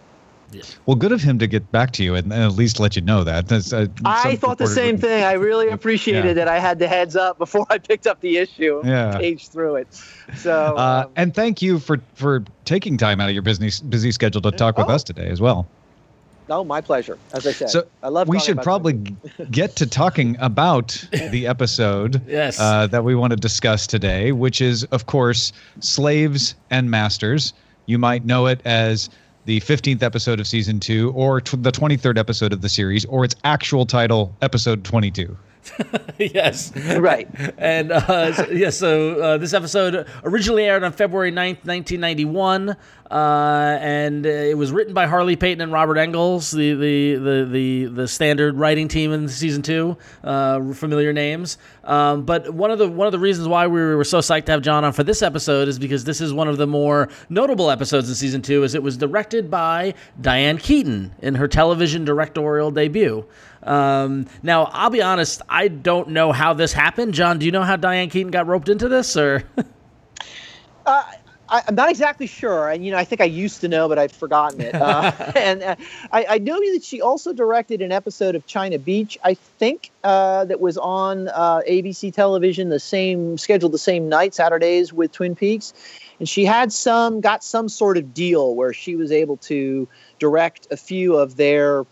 Well, 0.86 0.96
good 0.96 1.12
of 1.12 1.22
him 1.22 1.38
to 1.38 1.46
get 1.46 1.70
back 1.72 1.92
to 1.92 2.04
you 2.04 2.14
and, 2.14 2.32
and 2.32 2.42
at 2.42 2.52
least 2.52 2.78
let 2.80 2.96
you 2.96 3.02
know 3.02 3.24
that. 3.24 3.50
Uh, 3.50 3.86
I 4.04 4.36
thought 4.36 4.58
the 4.58 4.66
same 4.66 4.84
wouldn't- 4.96 5.00
thing. 5.02 5.24
I 5.24 5.32
really 5.32 5.68
appreciated 5.68 6.28
Yeah. 6.28 6.32
that 6.34 6.48
I 6.48 6.58
had 6.58 6.78
the 6.78 6.88
heads 6.88 7.16
up 7.16 7.38
before 7.38 7.66
I 7.70 7.78
picked 7.78 8.06
up 8.06 8.20
the 8.20 8.36
issue 8.38 8.80
and 8.80 8.88
Yeah. 8.88 9.16
paged 9.18 9.50
through 9.52 9.76
it. 9.76 9.88
So, 10.36 10.74
Uh, 10.76 11.04
um, 11.06 11.12
and 11.16 11.34
thank 11.34 11.62
you 11.62 11.78
for 11.78 11.98
for 12.14 12.44
taking 12.64 12.96
time 12.96 13.20
out 13.20 13.28
of 13.28 13.34
your 13.34 13.42
busy 13.42 13.70
busy 13.88 14.12
schedule 14.12 14.42
to 14.42 14.50
talk 14.50 14.76
with 14.78 14.88
Oh. 14.88 14.94
us 14.94 15.02
today 15.04 15.28
as 15.28 15.40
well. 15.40 15.66
no, 16.48 16.62
my 16.64 16.80
pleasure. 16.82 17.16
As 17.32 17.46
I 17.46 17.52
said, 17.52 17.70
So 17.70 17.86
I 18.02 18.08
love. 18.08 18.28
we 18.28 18.38
should 18.38 18.60
probably 18.62 18.94
get 19.50 19.76
to 19.76 19.86
talking 19.86 20.36
about 20.38 21.02
the 21.30 21.46
episode 21.46 22.20
Yes. 22.28 22.60
uh, 22.60 22.88
that 22.88 23.04
we 23.04 23.14
want 23.14 23.30
to 23.30 23.36
discuss 23.36 23.86
today, 23.86 24.32
which 24.32 24.60
is, 24.60 24.84
of 24.90 25.06
course, 25.06 25.52
Slaves 25.80 26.54
and 26.70 26.90
Masters. 26.90 27.54
You 27.86 27.98
might 27.98 28.26
know 28.26 28.46
it 28.48 28.60
as 28.66 29.08
the 29.44 29.60
15th 29.60 30.02
episode 30.02 30.40
of 30.40 30.46
season 30.46 30.80
two, 30.80 31.10
or 31.12 31.40
tw- 31.40 31.62
the 31.62 31.72
23rd 31.72 32.18
episode 32.18 32.52
of 32.52 32.60
the 32.60 32.68
series, 32.68 33.04
or 33.06 33.24
its 33.24 33.34
actual 33.44 33.86
title, 33.86 34.34
episode 34.42 34.84
22. 34.84 35.36
yes. 36.18 36.76
right. 36.76 37.28
And 37.58 37.92
uh, 37.92 38.32
so, 38.32 38.50
yeah, 38.50 38.70
so 38.70 39.20
uh, 39.20 39.38
this 39.38 39.54
episode 39.54 40.08
originally 40.24 40.64
aired 40.64 40.82
on 40.82 40.92
February 40.92 41.30
9th, 41.30 41.64
1991. 41.64 42.76
Uh, 43.10 43.78
and 43.80 44.26
uh, 44.26 44.28
it 44.28 44.56
was 44.56 44.72
written 44.72 44.94
by 44.94 45.06
Harley 45.06 45.36
Peyton 45.36 45.60
and 45.60 45.70
Robert 45.70 45.98
Engels, 45.98 46.50
the 46.50 46.72
the, 46.74 47.14
the, 47.14 47.48
the, 47.50 47.84
the 47.86 48.08
standard 48.08 48.56
writing 48.56 48.88
team 48.88 49.12
in 49.12 49.28
season 49.28 49.62
two, 49.62 49.96
uh, 50.24 50.72
familiar 50.72 51.12
names. 51.12 51.58
Um, 51.84 52.22
but 52.24 52.54
one 52.54 52.70
of 52.70 52.78
the 52.78 52.88
one 52.88 53.06
of 53.06 53.12
the 53.12 53.18
reasons 53.18 53.48
why 53.48 53.66
we 53.66 53.80
were 53.80 54.04
so 54.04 54.18
psyched 54.18 54.44
to 54.46 54.52
have 54.52 54.62
John 54.62 54.84
on 54.84 54.92
for 54.92 55.02
this 55.02 55.22
episode 55.22 55.68
is 55.68 55.78
because 55.78 56.04
this 56.04 56.20
is 56.20 56.32
one 56.32 56.48
of 56.48 56.56
the 56.56 56.66
more 56.66 57.08
notable 57.28 57.70
episodes 57.70 58.08
in 58.08 58.14
season 58.14 58.42
two, 58.42 58.64
as 58.64 58.74
it 58.74 58.82
was 58.82 58.96
directed 58.96 59.50
by 59.50 59.94
Diane 60.20 60.58
Keaton 60.58 61.12
in 61.20 61.34
her 61.34 61.48
television 61.48 62.04
directorial 62.04 62.70
debut. 62.70 63.24
Um, 63.62 64.26
now, 64.42 64.64
I'll 64.72 64.90
be 64.90 65.02
honest, 65.02 65.42
I 65.48 65.68
don't 65.68 66.10
know 66.10 66.32
how 66.32 66.52
this 66.54 66.72
happened. 66.72 67.14
John, 67.14 67.38
do 67.38 67.46
you 67.46 67.52
know 67.52 67.62
how 67.62 67.76
Diane 67.76 68.10
Keaton 68.10 68.30
got 68.30 68.46
roped 68.46 68.68
into 68.68 68.88
this, 68.88 69.16
or? 69.16 69.42
Uh, 70.84 71.04
I, 71.52 71.62
I'm 71.68 71.74
not 71.74 71.90
exactly 71.90 72.26
sure, 72.26 72.70
and 72.70 72.84
you 72.84 72.90
know, 72.90 72.96
I 72.96 73.04
think 73.04 73.20
I 73.20 73.26
used 73.26 73.60
to 73.60 73.68
know, 73.68 73.86
but 73.86 73.98
I've 73.98 74.10
forgotten 74.10 74.62
it. 74.62 74.74
Uh, 74.74 75.12
and 75.36 75.62
uh, 75.62 75.76
I, 76.10 76.26
I 76.30 76.38
know 76.38 76.58
that 76.72 76.82
she 76.82 77.00
also 77.00 77.32
directed 77.32 77.82
an 77.82 77.92
episode 77.92 78.34
of 78.34 78.46
China 78.46 78.78
Beach, 78.78 79.18
I 79.22 79.34
think, 79.34 79.90
uh, 80.02 80.46
that 80.46 80.60
was 80.60 80.78
on 80.78 81.28
uh, 81.28 81.60
ABC 81.68 82.12
television, 82.12 82.70
the 82.70 82.80
same 82.80 83.36
scheduled 83.36 83.72
the 83.72 83.78
same 83.78 84.08
night, 84.08 84.34
Saturdays 84.34 84.92
with 84.92 85.12
Twin 85.12 85.36
Peaks, 85.36 85.74
and 86.18 86.28
she 86.28 86.44
had 86.44 86.72
some 86.72 87.20
got 87.20 87.44
some 87.44 87.68
sort 87.68 87.98
of 87.98 88.14
deal 88.14 88.54
where 88.54 88.72
she 88.72 88.96
was 88.96 89.12
able 89.12 89.36
to 89.38 89.86
direct 90.18 90.66
a 90.70 90.76
few 90.76 91.16
of 91.16 91.36
their, 91.36 91.84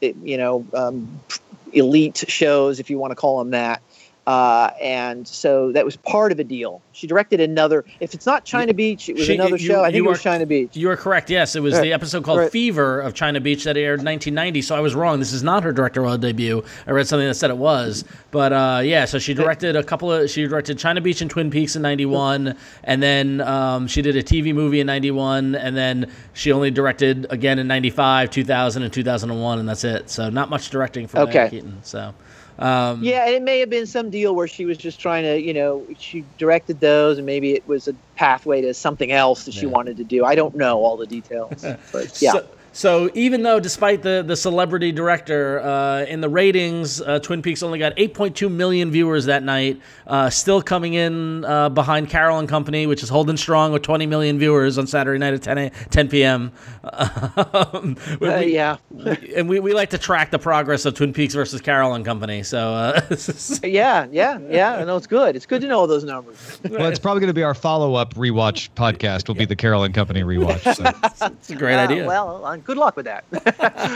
eh, 0.00 0.12
you 0.22 0.36
know, 0.36 0.64
um, 0.74 1.20
elite 1.72 2.24
shows, 2.28 2.78
if 2.78 2.88
you 2.88 2.98
want 2.98 3.10
to 3.10 3.16
call 3.16 3.38
them 3.38 3.50
that. 3.50 3.82
Uh, 4.28 4.70
and 4.82 5.26
so 5.26 5.72
that 5.72 5.86
was 5.86 5.96
part 5.96 6.32
of 6.32 6.38
a 6.38 6.44
deal. 6.44 6.82
She 6.92 7.06
directed 7.06 7.40
another. 7.40 7.82
If 8.00 8.12
it's 8.12 8.26
not 8.26 8.44
China 8.44 8.74
Beach, 8.74 9.08
it 9.08 9.14
was 9.16 9.24
She- 9.24 9.34
another 9.36 9.56
you- 9.56 9.66
show. 9.66 9.80
I 9.80 9.86
think 9.86 9.96
you 9.96 10.04
it 10.04 10.08
was 10.10 10.18
are- 10.18 10.22
China 10.22 10.44
Beach. 10.44 10.68
You 10.76 10.90
are 10.90 10.96
correct. 10.98 11.30
Yes, 11.30 11.56
it 11.56 11.60
was 11.62 11.72
Right. 11.72 11.84
the 11.84 11.92
episode 11.94 12.24
called 12.24 12.40
Right. 12.40 12.52
Fever 12.52 13.00
of 13.00 13.14
China 13.14 13.40
Beach 13.40 13.64
that 13.64 13.78
aired 13.78 14.00
in 14.00 14.04
1990. 14.04 14.60
So 14.60 14.76
I 14.76 14.80
was 14.80 14.94
wrong. 14.94 15.18
This 15.18 15.32
is 15.32 15.42
not 15.42 15.62
her 15.62 15.72
directorial 15.72 16.18
debut. 16.18 16.62
I 16.86 16.90
read 16.90 17.06
something 17.06 17.26
that 17.26 17.36
said 17.36 17.48
it 17.48 17.56
was, 17.56 18.04
but 18.30 18.52
uh, 18.52 18.80
yeah. 18.84 19.06
So 19.06 19.18
she 19.18 19.32
directed 19.32 19.76
a 19.76 19.82
couple 19.82 20.12
of. 20.12 20.28
She 20.28 20.46
directed 20.46 20.76
China 20.78 21.00
Beach 21.00 21.22
and 21.22 21.30
Twin 21.30 21.50
Peaks 21.50 21.74
in 21.74 21.80
'91, 21.80 22.54
and 22.84 23.02
then 23.02 23.40
um, 23.40 23.86
she 23.86 24.02
did 24.02 24.14
a 24.14 24.22
TV 24.22 24.52
movie 24.52 24.80
in 24.80 24.86
'91, 24.88 25.54
and 25.54 25.74
then 25.74 26.06
she 26.34 26.52
only 26.52 26.70
directed 26.70 27.26
again 27.30 27.58
in 27.58 27.66
'95, 27.66 28.28
2000, 28.28 28.82
and 28.82 28.92
2001, 28.92 29.58
and 29.58 29.66
that's 29.66 29.84
it. 29.84 30.10
So 30.10 30.28
not 30.28 30.50
much 30.50 30.68
directing 30.68 31.06
for 31.06 31.16
Diane 31.24 31.28
Okay. 31.30 31.48
Keaton. 31.48 31.78
So. 31.82 32.12
Um, 32.58 33.02
Yeah, 33.04 33.26
and 33.26 33.34
it 33.34 33.42
may 33.42 33.60
have 33.60 33.70
been 33.70 33.86
some 33.86 34.10
deal 34.10 34.34
where 34.34 34.48
she 34.48 34.64
was 34.64 34.78
just 34.78 35.00
trying 35.00 35.22
to, 35.22 35.40
you 35.40 35.54
know, 35.54 35.86
she 35.96 36.24
directed 36.38 36.80
those, 36.80 37.18
and 37.18 37.26
maybe 37.26 37.52
it 37.52 37.66
was 37.66 37.86
a 37.86 37.94
pathway 38.16 38.60
to 38.62 38.74
something 38.74 39.12
else 39.12 39.44
that 39.44 39.54
she 39.54 39.66
wanted 39.66 39.96
to 39.98 40.04
do. 40.04 40.24
I 40.24 40.34
don't 40.34 40.54
know 40.56 40.78
all 40.78 40.96
the 40.96 41.06
details, 41.06 41.64
but 41.92 42.20
yeah. 42.20 42.32
So, 42.32 42.46
so 42.78 43.10
even 43.14 43.42
though, 43.42 43.58
despite 43.58 44.02
the 44.02 44.22
the 44.24 44.36
celebrity 44.36 44.92
director 44.92 45.58
uh, 45.60 46.04
in 46.04 46.20
the 46.20 46.28
ratings, 46.28 47.00
uh, 47.00 47.18
Twin 47.18 47.42
Peaks 47.42 47.60
only 47.64 47.76
got 47.80 47.96
8.2 47.96 48.48
million 48.48 48.92
viewers 48.92 49.24
that 49.24 49.42
night, 49.42 49.80
uh, 50.06 50.30
still 50.30 50.62
coming 50.62 50.94
in 50.94 51.44
uh, 51.44 51.70
behind 51.70 52.08
Carol 52.08 52.38
and 52.38 52.48
Company, 52.48 52.86
which 52.86 53.02
is 53.02 53.08
holding 53.08 53.36
strong 53.36 53.72
with 53.72 53.82
20 53.82 54.06
million 54.06 54.38
viewers 54.38 54.78
on 54.78 54.86
Saturday 54.86 55.18
night 55.18 55.34
at 55.34 55.42
10 55.42 55.58
a, 55.58 55.70
10 55.90 56.08
p.m. 56.08 56.52
Um, 56.84 57.96
we- 58.20 58.28
Uh, 58.28 58.38
we- 58.40 58.54
yeah, 58.54 58.76
and 59.34 59.48
we, 59.48 59.58
we 59.58 59.74
like 59.74 59.90
to 59.90 59.98
track 59.98 60.30
the 60.30 60.38
progress 60.38 60.84
of 60.84 60.94
Twin 60.94 61.12
Peaks 61.12 61.34
versus 61.34 61.60
Carol 61.60 61.94
and 61.94 62.04
Company. 62.04 62.44
So 62.44 62.58
uh, 62.74 63.00
yeah, 63.64 64.06
yeah, 64.12 64.38
yeah. 64.48 64.76
I 64.76 64.84
know 64.84 64.96
it's 64.96 65.08
good. 65.08 65.34
It's 65.34 65.46
good 65.46 65.62
to 65.62 65.66
know 65.66 65.80
all 65.80 65.86
those 65.88 66.04
numbers. 66.04 66.60
Well, 66.70 66.86
it's 66.86 67.00
probably 67.00 67.20
going 67.22 67.28
to 67.30 67.34
be 67.34 67.42
our 67.42 67.54
follow 67.54 67.94
up 67.94 68.14
rewatch 68.14 68.70
podcast, 68.76 69.26
will 69.26 69.34
be 69.34 69.46
the 69.46 69.56
Carol 69.56 69.82
and 69.82 69.92
Company 69.92 70.22
rewatch. 70.22 70.62
So 70.76 71.28
it's 71.32 71.50
a 71.50 71.56
great 71.56 71.74
idea. 71.76 72.06
Well, 72.06 72.44
uh, 72.44 72.56
good 72.68 72.76
luck 72.76 72.96
with 72.96 73.06
that. 73.06 73.24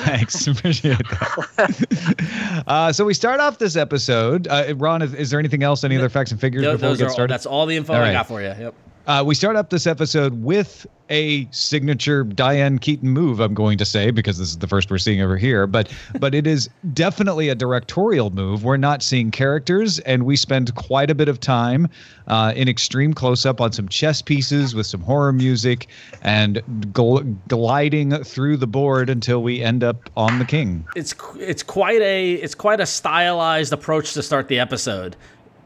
thanks. 0.06 0.46
Appreciate 0.46 0.96
that. 1.10 2.64
uh, 2.66 2.90
so 2.90 3.04
we 3.04 3.12
start 3.12 3.38
off 3.38 3.58
this 3.58 3.76
episode. 3.76 4.48
Uh, 4.48 4.74
Ron, 4.76 5.02
is, 5.02 5.12
is 5.12 5.30
there 5.30 5.38
anything 5.38 5.62
else, 5.62 5.84
any 5.84 5.96
other 5.98 6.08
facts 6.08 6.32
and 6.32 6.40
figures 6.40 6.62
Tho- 6.64 6.72
before 6.72 6.90
we 6.92 6.96
get 6.96 7.04
are 7.04 7.06
all, 7.08 7.12
started? 7.12 7.32
that's 7.34 7.44
all 7.46 7.66
the 7.66 7.76
info 7.76 7.92
All 7.92 8.00
I 8.00 8.12
got 8.12 8.26
for 8.26 8.40
you. 8.40 8.48
Yep. 8.48 8.74
Uh, 9.06 9.22
we 9.26 9.34
start 9.34 9.56
up 9.56 9.70
this 9.70 9.86
episode 9.86 10.44
with 10.44 10.86
a 11.10 11.46
signature 11.50 12.22
Diane 12.22 12.78
Keaton 12.78 13.08
move. 13.10 13.40
I'm 13.40 13.52
going 13.52 13.76
to 13.78 13.84
say 13.84 14.12
because 14.12 14.38
this 14.38 14.48
is 14.48 14.58
the 14.58 14.68
first 14.68 14.90
we're 14.90 14.98
seeing 14.98 15.20
over 15.20 15.36
here, 15.36 15.66
but 15.66 15.92
but 16.20 16.34
it 16.34 16.46
is 16.46 16.70
definitely 16.94 17.48
a 17.48 17.54
directorial 17.54 18.30
move. 18.30 18.64
We're 18.64 18.76
not 18.76 19.02
seeing 19.02 19.32
characters, 19.32 19.98
and 20.00 20.24
we 20.24 20.36
spend 20.36 20.74
quite 20.76 21.10
a 21.10 21.14
bit 21.16 21.28
of 21.28 21.40
time 21.40 21.88
uh, 22.28 22.52
in 22.54 22.68
extreme 22.68 23.12
close 23.12 23.44
up 23.44 23.60
on 23.60 23.72
some 23.72 23.88
chess 23.88 24.22
pieces 24.22 24.74
with 24.74 24.86
some 24.86 25.00
horror 25.00 25.32
music 25.32 25.88
and 26.22 26.62
gl- 26.92 27.36
gliding 27.48 28.22
through 28.22 28.56
the 28.56 28.68
board 28.68 29.10
until 29.10 29.42
we 29.42 29.62
end 29.62 29.82
up 29.82 30.10
on 30.16 30.38
the 30.38 30.44
king. 30.44 30.86
it's 30.94 31.14
it's 31.36 31.64
quite 31.64 32.00
a 32.02 32.34
it's 32.34 32.54
quite 32.54 32.80
a 32.80 32.86
stylized 32.86 33.72
approach 33.72 34.14
to 34.14 34.22
start 34.22 34.46
the 34.48 34.60
episode 34.60 35.16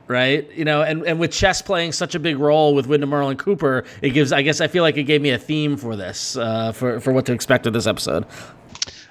right 0.08 0.48
you 0.52 0.64
know 0.64 0.82
and, 0.82 1.04
and 1.06 1.18
with 1.18 1.32
chess 1.32 1.60
playing 1.62 1.92
such 1.92 2.14
a 2.14 2.18
big 2.18 2.38
role 2.38 2.74
with 2.74 2.86
wyndham 2.86 3.10
merlin 3.10 3.36
cooper 3.36 3.84
it 4.02 4.10
gives 4.10 4.32
i 4.32 4.40
guess 4.42 4.60
i 4.60 4.68
feel 4.68 4.82
like 4.82 4.96
it 4.96 5.04
gave 5.04 5.20
me 5.20 5.30
a 5.30 5.38
theme 5.38 5.76
for 5.76 5.96
this 5.96 6.36
uh, 6.36 6.70
for, 6.72 7.00
for 7.00 7.12
what 7.12 7.26
to 7.26 7.32
expect 7.32 7.66
of 7.66 7.72
this 7.72 7.86
episode 7.86 8.24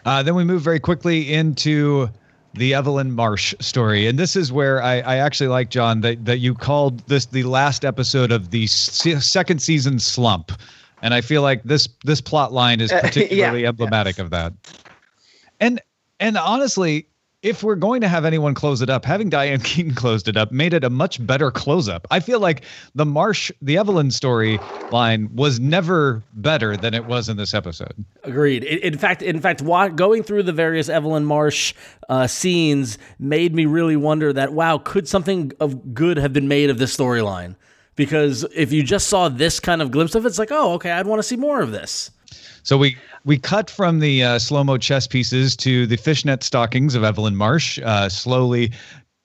Uh, 0.06 0.22
then 0.22 0.36
we 0.36 0.44
move 0.44 0.62
very 0.62 0.80
quickly 0.80 1.34
into 1.34 2.08
the 2.54 2.74
Evelyn 2.76 3.12
Marsh 3.12 3.54
story, 3.60 4.08
and 4.08 4.18
this 4.20 4.36
is 4.38 4.50
where 4.52 4.82
I, 4.82 5.00
I 5.00 5.16
actually 5.18 5.48
like 5.50 5.70
John 5.72 6.02
that 6.02 6.24
that 6.26 6.38
you 6.38 6.54
called 6.54 7.00
this 7.08 7.26
the 7.26 7.44
last 7.44 7.84
episode 7.84 8.32
of 8.32 8.52
the 8.52 8.68
se- 8.68 9.20
second 9.20 9.60
season 9.64 9.98
slump, 10.00 10.52
and 11.02 11.14
I 11.14 11.22
feel 11.22 11.42
like 11.42 11.64
this 11.64 11.90
this 12.06 12.22
plot 12.22 12.54
line 12.54 12.80
is 12.82 12.92
Uh, 12.92 12.96
yeah, 12.98 13.02
particularly 13.02 13.62
yeah. 13.64 13.70
emblematic 13.70 14.20
of 14.20 14.30
that. 14.30 14.54
And 15.60 15.82
and 16.20 16.38
honestly, 16.38 17.08
if 17.46 17.62
we're 17.62 17.76
going 17.76 18.02
to 18.02 18.08
have 18.08 18.26
anyone 18.26 18.56
close 18.56 18.82
it 18.82 18.90
up, 18.90 19.06
having 19.06 19.30
Diane 19.30 19.60
Keaton 19.64 19.94
closed 19.94 20.28
it 20.28 20.36
up 20.36 20.52
made 20.52 20.74
it 20.74 20.84
a 20.84 20.90
much 20.90 21.26
better 21.26 21.52
close 21.52 21.88
up. 21.88 22.08
I 22.10 22.20
feel 22.20 22.40
like 22.40 22.64
the 22.96 23.06
Marsh, 23.06 23.52
the 23.62 23.78
Evelyn 23.78 24.10
story 24.10 24.60
line 24.92 25.30
was 25.34 25.60
never 25.60 26.24
better 26.34 26.76
than 26.76 26.96
it 26.96 27.06
was 27.06 27.30
in 27.30 27.38
this 27.38 27.54
episode. 27.54 27.94
Agreed. 28.24 28.64
In, 28.64 28.98
fact, 28.98 29.22
in 29.22 29.40
fact, 29.40 29.64
going 29.96 30.24
through 30.24 30.44
the 30.44 30.52
various 30.52 30.90
Evelyn 30.90 31.24
Marsh 31.24 31.76
uh, 32.10 32.26
scenes 32.26 32.98
made 33.20 33.54
me 33.54 33.68
really 33.68 33.96
wonder 33.96 34.34
that 34.34 34.54
wow, 34.54 34.80
could 34.80 35.08
something 35.08 35.52
of 35.60 35.94
good 35.94 36.18
have 36.18 36.34
been 36.34 36.48
made 36.48 36.72
of 36.72 36.80
this 36.80 36.98
storyline? 36.98 37.56
Because 37.96 38.44
if 38.56 38.74
you 38.74 38.82
just 38.82 39.08
saw 39.08 39.30
this 39.30 39.60
kind 39.60 39.82
of 39.84 39.92
glimpse 39.92 40.16
of 40.16 40.26
it, 40.26 40.30
it's 40.30 40.40
like, 40.40 40.52
oh, 40.52 40.74
okay, 40.74 40.92
I'd 40.92 41.06
want 41.06 41.20
to 41.20 41.24
see 41.24 41.38
more 41.38 41.62
of 41.62 41.72
this. 41.72 42.10
So 42.66 42.80
we 42.80 42.98
we 43.26 43.38
cut 43.38 43.70
from 43.70 44.00
the 44.00 44.24
uh, 44.24 44.40
slow 44.40 44.64
mo 44.64 44.78
chess 44.78 45.06
pieces 45.06 45.56
to 45.58 45.86
the 45.86 45.98
fishnet 45.98 46.42
stockings 46.42 46.96
of 46.96 47.04
Evelyn 47.04 47.36
Marsh, 47.36 47.80
uh, 47.84 48.10
slowly 48.10 48.72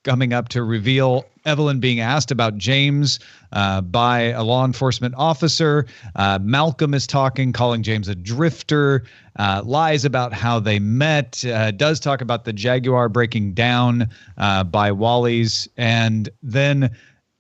coming 0.05 0.35
up 0.35 0.49
to 0.51 0.63
reveal 0.63 1.25
Evelyn 1.47 1.81
being 1.81 2.01
asked 2.01 2.31
about 2.31 2.59
James 2.59 3.19
uh, 3.53 3.81
by 3.81 4.25
a 4.33 4.43
law 4.43 4.67
enforcement 4.67 5.15
officer. 5.17 5.87
Uh, 6.17 6.39
Malcolm 6.43 6.93
is 6.93 7.07
talking, 7.07 7.51
calling 7.51 7.83
James 7.83 8.09
a 8.09 8.15
drifter, 8.15 9.05
uh, 9.37 9.63
lies 9.65 10.05
about 10.05 10.35
how 10.35 10.61
they 10.61 10.79
met, 10.79 11.43
uh, 11.47 11.71
does 11.71 11.99
talk 11.99 12.21
about 12.21 12.45
the 12.45 12.53
Jaguar 12.53 13.09
breaking 13.09 13.55
down 13.55 14.09
uh, 14.37 14.65
by 14.65 14.93
Wally's. 14.93 15.67
And 15.79 16.29
then 16.43 16.95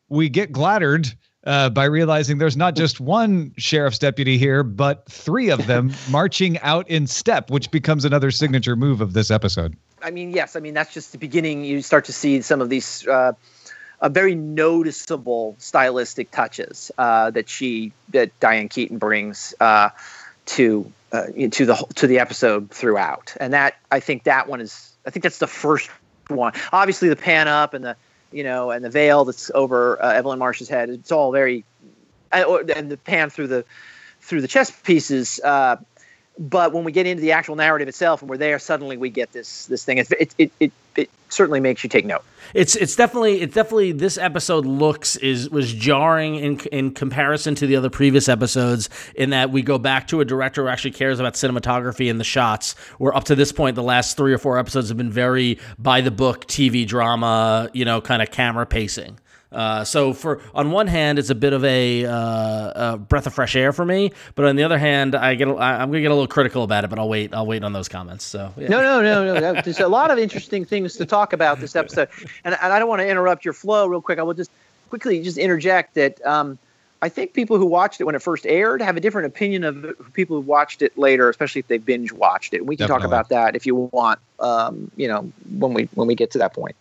we 0.08 0.30
get 0.30 0.50
glattered 0.50 1.12
uh, 1.44 1.70
by 1.70 1.84
realizing 1.84 2.38
there's 2.38 2.56
not 2.56 2.76
just 2.76 3.00
one 3.00 3.52
sheriff's 3.56 3.98
deputy 3.98 4.36
here, 4.36 4.62
but 4.62 5.06
three 5.06 5.50
of 5.50 5.66
them 5.66 5.92
marching 6.10 6.58
out 6.58 6.88
in 6.88 7.06
step, 7.06 7.50
which 7.50 7.70
becomes 7.70 8.04
another 8.04 8.30
signature 8.30 8.76
move 8.76 9.00
of 9.00 9.12
this 9.12 9.30
episode. 9.30 9.76
I 10.02 10.10
mean, 10.10 10.32
yes, 10.32 10.56
I 10.56 10.60
mean 10.60 10.74
that's 10.74 10.92
just 10.92 11.12
the 11.12 11.18
beginning. 11.18 11.64
You 11.64 11.82
start 11.82 12.04
to 12.06 12.12
see 12.12 12.40
some 12.42 12.60
of 12.60 12.68
these 12.68 13.06
uh, 13.06 13.32
uh, 14.00 14.08
very 14.08 14.34
noticeable 14.34 15.56
stylistic 15.58 16.30
touches 16.30 16.90
uh, 16.98 17.30
that 17.30 17.48
she 17.48 17.92
that 18.10 18.38
Diane 18.40 18.68
Keaton 18.68 18.98
brings 18.98 19.54
uh, 19.60 19.90
to 20.46 20.90
uh, 21.12 21.26
to 21.50 21.66
the 21.66 21.74
to 21.96 22.06
the 22.06 22.18
episode 22.18 22.70
throughout, 22.70 23.34
and 23.40 23.52
that 23.52 23.76
I 23.90 24.00
think 24.00 24.24
that 24.24 24.48
one 24.48 24.60
is 24.60 24.92
I 25.06 25.10
think 25.10 25.22
that's 25.22 25.38
the 25.38 25.46
first 25.46 25.90
one. 26.28 26.52
Obviously, 26.72 27.08
the 27.08 27.16
pan 27.16 27.48
up 27.48 27.74
and 27.74 27.84
the 27.84 27.96
you 28.32 28.44
know 28.44 28.70
and 28.70 28.84
the 28.84 28.90
veil 28.90 29.24
that's 29.24 29.50
over 29.54 30.02
uh, 30.02 30.12
Evelyn 30.12 30.38
Marsh's 30.38 30.68
head. 30.68 30.90
It's 30.90 31.12
all 31.12 31.32
very 31.32 31.64
and 32.32 32.90
the 32.90 32.96
pan 32.96 33.30
through 33.30 33.48
the 33.48 33.64
through 34.20 34.40
the 34.40 34.48
chess 34.48 34.70
pieces 34.70 35.40
but 36.40 36.72
when 36.72 36.84
we 36.84 36.90
get 36.90 37.06
into 37.06 37.20
the 37.20 37.32
actual 37.32 37.54
narrative 37.54 37.86
itself 37.86 38.22
and 38.22 38.30
we're 38.30 38.38
there, 38.38 38.58
suddenly 38.58 38.96
we 38.96 39.10
get 39.10 39.30
this 39.32 39.66
this 39.66 39.84
thing. 39.84 39.98
It 39.98 40.10
it 40.12 40.34
it, 40.38 40.52
it, 40.58 40.72
it 40.96 41.10
certainly 41.28 41.60
makes 41.60 41.84
you 41.84 41.90
take 41.90 42.06
note. 42.06 42.24
It's 42.54 42.74
it's 42.76 42.96
definitely 42.96 43.42
it's 43.42 43.54
definitely 43.54 43.92
this 43.92 44.16
episode 44.16 44.64
looks 44.64 45.16
is 45.16 45.50
was 45.50 45.70
jarring 45.70 46.36
in 46.36 46.58
in 46.72 46.92
comparison 46.92 47.54
to 47.56 47.66
the 47.66 47.76
other 47.76 47.90
previous 47.90 48.26
episodes 48.26 48.88
in 49.14 49.30
that 49.30 49.50
we 49.50 49.60
go 49.60 49.76
back 49.76 50.08
to 50.08 50.22
a 50.22 50.24
director 50.24 50.62
who 50.62 50.68
actually 50.68 50.92
cares 50.92 51.20
about 51.20 51.34
cinematography 51.34 52.10
and 52.10 52.18
the 52.18 52.24
shots. 52.24 52.72
Where 52.96 53.14
up 53.14 53.24
to 53.24 53.34
this 53.34 53.52
point, 53.52 53.76
the 53.76 53.82
last 53.82 54.16
three 54.16 54.32
or 54.32 54.38
four 54.38 54.58
episodes 54.58 54.88
have 54.88 54.96
been 54.96 55.12
very 55.12 55.58
by 55.78 56.00
the 56.00 56.10
book 56.10 56.46
TV 56.46 56.86
drama, 56.86 57.68
you 57.74 57.84
know, 57.84 58.00
kind 58.00 58.22
of 58.22 58.30
camera 58.30 58.64
pacing. 58.64 59.18
Uh, 59.52 59.82
so 59.82 60.12
for 60.12 60.40
on 60.54 60.70
one 60.70 60.86
hand, 60.86 61.18
it's 61.18 61.30
a 61.30 61.34
bit 61.34 61.52
of 61.52 61.64
a, 61.64 62.04
uh, 62.04 62.92
a, 62.94 62.98
breath 62.98 63.26
of 63.26 63.34
fresh 63.34 63.56
air 63.56 63.72
for 63.72 63.84
me, 63.84 64.12
but 64.36 64.44
on 64.44 64.54
the 64.56 64.62
other 64.62 64.78
hand, 64.78 65.14
I 65.14 65.34
get 65.34 65.48
I, 65.48 65.82
am 65.82 65.90
gonna 65.90 66.00
get 66.00 66.10
a 66.10 66.14
little 66.14 66.28
critical 66.28 66.62
about 66.62 66.84
it. 66.84 66.90
But 66.90 66.98
I'll 66.98 67.08
wait. 67.08 67.34
I'll 67.34 67.46
wait 67.46 67.64
on 67.64 67.72
those 67.72 67.88
comments. 67.88 68.24
So 68.24 68.52
yeah. 68.56 68.68
no, 68.68 68.80
no, 68.80 69.02
no, 69.02 69.40
no. 69.40 69.60
There's 69.60 69.80
a 69.80 69.88
lot 69.88 70.10
of 70.10 70.18
interesting 70.18 70.64
things 70.64 70.96
to 70.96 71.06
talk 71.06 71.32
about 71.32 71.58
this 71.58 71.74
episode, 71.74 72.08
and, 72.44 72.56
and 72.60 72.72
I 72.72 72.78
don't 72.78 72.88
want 72.88 73.00
to 73.00 73.08
interrupt 73.08 73.44
your 73.44 73.54
flow 73.54 73.86
real 73.86 74.00
quick. 74.00 74.18
I 74.18 74.22
will 74.22 74.34
just 74.34 74.50
quickly 74.88 75.22
just 75.22 75.38
interject 75.38 75.94
that. 75.94 76.24
Um, 76.24 76.58
I 77.02 77.08
think 77.08 77.32
people 77.32 77.56
who 77.56 77.64
watched 77.64 78.00
it 78.00 78.04
when 78.04 78.14
it 78.14 78.20
first 78.20 78.46
aired 78.46 78.82
have 78.82 78.96
a 78.98 79.00
different 79.00 79.26
opinion 79.26 79.64
of 79.64 80.12
people 80.12 80.36
who 80.36 80.42
watched 80.42 80.82
it 80.82 80.98
later, 80.98 81.30
especially 81.30 81.60
if 81.60 81.66
they 81.66 81.78
binge 81.78 82.12
watched 82.12 82.52
it. 82.52 82.66
We 82.66 82.76
can 82.76 82.88
Definitely. 82.88 83.00
talk 83.00 83.08
about 83.08 83.28
that 83.30 83.56
if 83.56 83.64
you 83.64 83.74
want. 83.74 84.20
Um, 84.38 84.90
you 84.96 85.08
know, 85.08 85.32
when 85.58 85.72
we 85.72 85.88
when 85.94 86.06
we 86.06 86.14
get 86.14 86.30
to 86.32 86.38
that 86.38 86.52
point. 86.52 86.76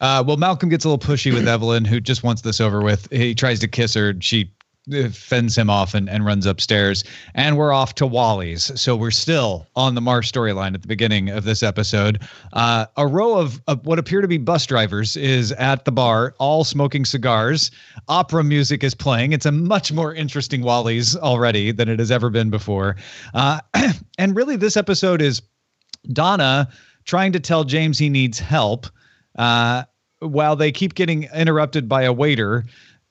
Uh, 0.00 0.22
well, 0.26 0.36
Malcolm 0.36 0.68
gets 0.68 0.84
a 0.84 0.88
little 0.88 1.14
pushy 1.14 1.32
with 1.32 1.48
Evelyn, 1.54 1.84
who 1.84 2.00
just 2.00 2.22
wants 2.22 2.42
this 2.42 2.60
over 2.60 2.82
with. 2.82 3.10
He 3.10 3.34
tries 3.34 3.60
to 3.60 3.68
kiss 3.68 3.94
her. 3.94 4.14
She 4.20 4.50
uh, 4.92 5.08
fends 5.08 5.56
him 5.56 5.70
off 5.70 5.94
and, 5.94 6.10
and 6.10 6.26
runs 6.26 6.44
upstairs. 6.44 7.04
And 7.34 7.56
we're 7.56 7.72
off 7.72 7.94
to 7.94 8.06
Wally's. 8.06 8.70
So 8.78 8.94
we're 8.94 9.10
still 9.10 9.66
on 9.76 9.94
the 9.94 10.02
Marsh 10.02 10.30
storyline 10.30 10.74
at 10.74 10.82
the 10.82 10.88
beginning 10.88 11.30
of 11.30 11.44
this 11.44 11.62
episode. 11.62 12.20
Uh, 12.52 12.84
a 12.98 13.06
row 13.06 13.38
of, 13.38 13.62
of 13.66 13.86
what 13.86 13.98
appear 13.98 14.20
to 14.20 14.28
be 14.28 14.36
bus 14.36 14.66
drivers 14.66 15.16
is 15.16 15.52
at 15.52 15.86
the 15.86 15.92
bar, 15.92 16.34
all 16.38 16.64
smoking 16.64 17.06
cigars. 17.06 17.70
Opera 18.08 18.44
music 18.44 18.84
is 18.84 18.94
playing. 18.94 19.32
It's 19.32 19.46
a 19.46 19.52
much 19.52 19.90
more 19.90 20.14
interesting 20.14 20.60
Wally's 20.60 21.16
already 21.16 21.72
than 21.72 21.88
it 21.88 21.98
has 21.98 22.10
ever 22.10 22.28
been 22.28 22.50
before. 22.50 22.96
Uh, 23.32 23.60
and 24.18 24.36
really, 24.36 24.56
this 24.56 24.76
episode 24.76 25.22
is 25.22 25.40
Donna 26.12 26.68
trying 27.06 27.32
to 27.32 27.40
tell 27.40 27.64
James 27.64 27.98
he 27.98 28.10
needs 28.10 28.38
help. 28.38 28.86
Uh, 29.36 29.84
while 30.20 30.56
they 30.56 30.72
keep 30.72 30.94
getting 30.94 31.24
interrupted 31.34 31.88
by 31.88 32.02
a 32.02 32.12
waiter 32.12 32.64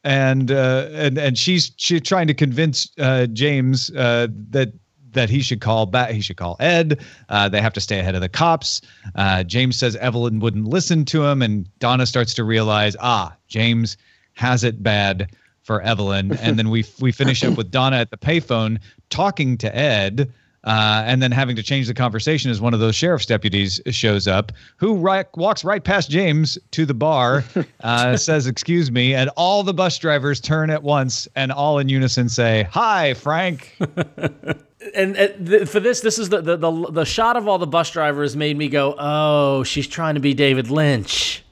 and 0.04 0.52
uh, 0.52 0.88
and 0.92 1.18
and 1.18 1.38
she's 1.38 1.72
she's 1.78 2.02
trying 2.02 2.28
to 2.28 2.34
convince 2.34 2.92
uh, 3.00 3.28
James 3.28 3.90
uh, 3.92 4.28
that 4.50 4.74
that 5.14 5.30
he 5.30 5.42
should 5.42 5.62
call 5.62 5.86
back. 5.86 6.12
He 6.12 6.22
should 6.22 6.38
call 6.38 6.58
Ed. 6.60 7.04
Uh, 7.30 7.48
they 7.48 7.62
have 7.62 7.74
to 7.74 7.82
stay 7.82 8.00
ahead 8.00 8.16
of 8.16 8.22
the 8.22 8.30
cops. 8.30 8.82
Uh, 9.16 9.44
James 9.44 9.78
says 9.78 9.96
Evelyn 9.98 10.40
wouldn't 10.40 10.68
listen 10.68 11.06
to 11.06 11.24
him, 11.24 11.42
and 11.42 11.68
Donna 11.80 12.06
starts 12.06 12.34
to 12.36 12.44
realize, 12.44 12.96
ah, 13.00 13.36
James 13.48 13.96
has 14.34 14.64
it 14.64 14.82
bad 14.82 15.30
for 15.62 15.82
Evelyn. 15.82 16.34
and 16.42 16.60
then 16.60 16.70
we 16.70 16.84
we 17.00 17.12
finish 17.12 17.44
up 17.44 17.58
with 17.58 17.72
Donna 17.72 17.98
at 17.98 18.12
the 18.12 18.18
payphone 18.18 18.80
talking 19.10 19.58
to 19.60 19.74
Ed. 19.76 20.32
Uh, 20.64 21.04
and 21.06 21.22
then 21.22 21.32
having 21.32 21.56
to 21.56 21.64
change 21.64 21.88
the 21.88 21.94
conversation 21.94 22.50
as 22.50 22.62
one 22.62 22.74
of 22.74 22.80
those 22.80 22.96
sheriff's 22.96 23.26
deputies 23.26 23.82
shows 23.88 24.28
up, 24.28 24.52
who 24.78 24.96
right, 24.96 25.26
walks 25.36 25.64
right 25.64 25.84
past 25.84 26.10
James 26.10 26.58
to 26.72 26.86
the 26.86 26.94
bar, 26.94 27.44
uh, 27.82 28.16
says, 28.16 28.48
Excuse 28.48 28.92
me. 28.92 29.14
And 29.14 29.30
all 29.36 29.64
the 29.64 29.74
bus 29.74 29.98
drivers 29.98 30.40
turn 30.40 30.70
at 30.70 30.84
once 30.84 31.28
and 31.36 31.52
all 31.52 31.80
in 31.80 31.90
unison 31.90 32.30
say, 32.30 32.68
Hi, 32.72 33.14
Frank. 33.14 33.76
and, 34.96 35.16
and 35.18 35.48
th- 35.48 35.68
for 35.68 35.80
this, 35.80 36.02
this 36.02 36.18
is 36.18 36.30
the, 36.30 36.42
the, 36.42 36.58
the 36.58 36.92
the 36.92 37.06
shot 37.06 37.38
of 37.38 37.48
all 37.48 37.58
the 37.58 37.68
bus 37.68 37.90
drivers 37.92 38.36
made 38.36 38.58
me 38.58 38.68
go, 38.68 38.96
"Oh, 38.98 39.64
she's 39.64 39.88
trying 39.88 40.16
to 40.16 40.22
be 40.22 40.34
David 40.34 40.70
Lynch." 40.70 41.43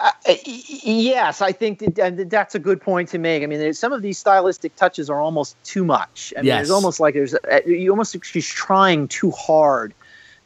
Uh, 0.00 0.10
yes, 0.44 1.40
I 1.40 1.52
think 1.52 1.78
that, 1.96 2.28
that's 2.30 2.54
a 2.54 2.58
good 2.58 2.80
point 2.80 3.08
to 3.10 3.18
make. 3.18 3.42
I 3.42 3.46
mean, 3.46 3.72
some 3.74 3.92
of 3.92 4.02
these 4.02 4.18
stylistic 4.18 4.76
touches 4.76 5.08
are 5.10 5.20
almost 5.20 5.62
too 5.64 5.84
much. 5.84 6.32
I 6.36 6.40
mean, 6.40 6.46
yes. 6.46 6.62
it's 6.62 6.70
almost 6.70 7.00
like 7.00 7.14
there's 7.14 7.34
you 7.66 7.90
almost 7.90 8.16
she's 8.24 8.48
trying 8.48 9.08
too 9.08 9.30
hard 9.30 9.94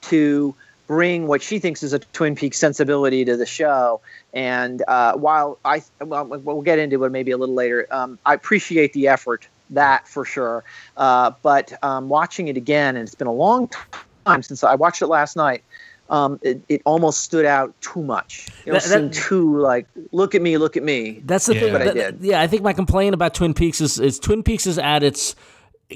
to 0.03 0.55
bring 0.87 1.27
what 1.27 1.42
she 1.42 1.59
thinks 1.59 1.83
is 1.83 1.92
a 1.92 1.99
Twin 1.99 2.35
Peaks 2.35 2.59
sensibility 2.59 3.25
to 3.25 3.37
the 3.37 3.46
show. 3.46 4.01
And 4.33 4.83
uh, 4.87 5.14
while 5.14 5.59
I, 5.64 5.83
well, 6.01 6.27
we'll 6.27 6.62
get 6.62 6.79
into 6.79 7.03
it 7.05 7.11
maybe 7.11 7.31
a 7.33 7.37
little 7.37 7.55
later. 7.55 7.87
Um, 7.90 8.18
I 8.25 8.35
appreciate 8.35 8.92
the 8.92 9.09
effort, 9.09 9.49
that 9.70 10.07
for 10.07 10.25
sure. 10.25 10.64
Uh, 10.96 11.33
but 11.42 11.72
um, 11.83 12.09
watching 12.09 12.49
it 12.49 12.57
again, 12.57 12.96
and 12.96 13.07
it's 13.07 13.14
been 13.14 13.27
a 13.27 13.33
long 13.33 13.68
time 14.25 14.42
since 14.42 14.62
I 14.62 14.75
watched 14.75 15.03
it 15.03 15.09
last 15.09 15.37
night 15.37 15.64
um, 16.09 16.38
it, 16.42 16.62
it 16.69 16.83
almost 16.85 17.23
stood 17.23 17.45
out 17.45 17.79
too 17.81 18.03
much. 18.03 18.49
It 18.64 18.73
that, 18.73 18.83
seemed 18.83 19.12
too 19.12 19.59
like, 19.59 19.87
look 20.12 20.35
at 20.35 20.42
me, 20.42 20.59
look 20.59 20.77
at 20.77 20.83
me. 20.83 21.23
That's 21.25 21.47
the 21.47 21.55
yeah. 21.55 21.61
thing. 21.61 21.73
That, 21.73 21.88
I 21.88 21.92
did. 21.92 22.21
Yeah, 22.21 22.40
I 22.40 22.47
think 22.47 22.62
my 22.62 22.73
complaint 22.73 23.14
about 23.14 23.35
Twin 23.35 23.55
Peaks 23.55 23.81
is, 23.81 23.99
is 23.99 24.19
Twin 24.19 24.42
Peaks 24.42 24.66
is 24.66 24.79
at 24.79 25.03
its 25.03 25.35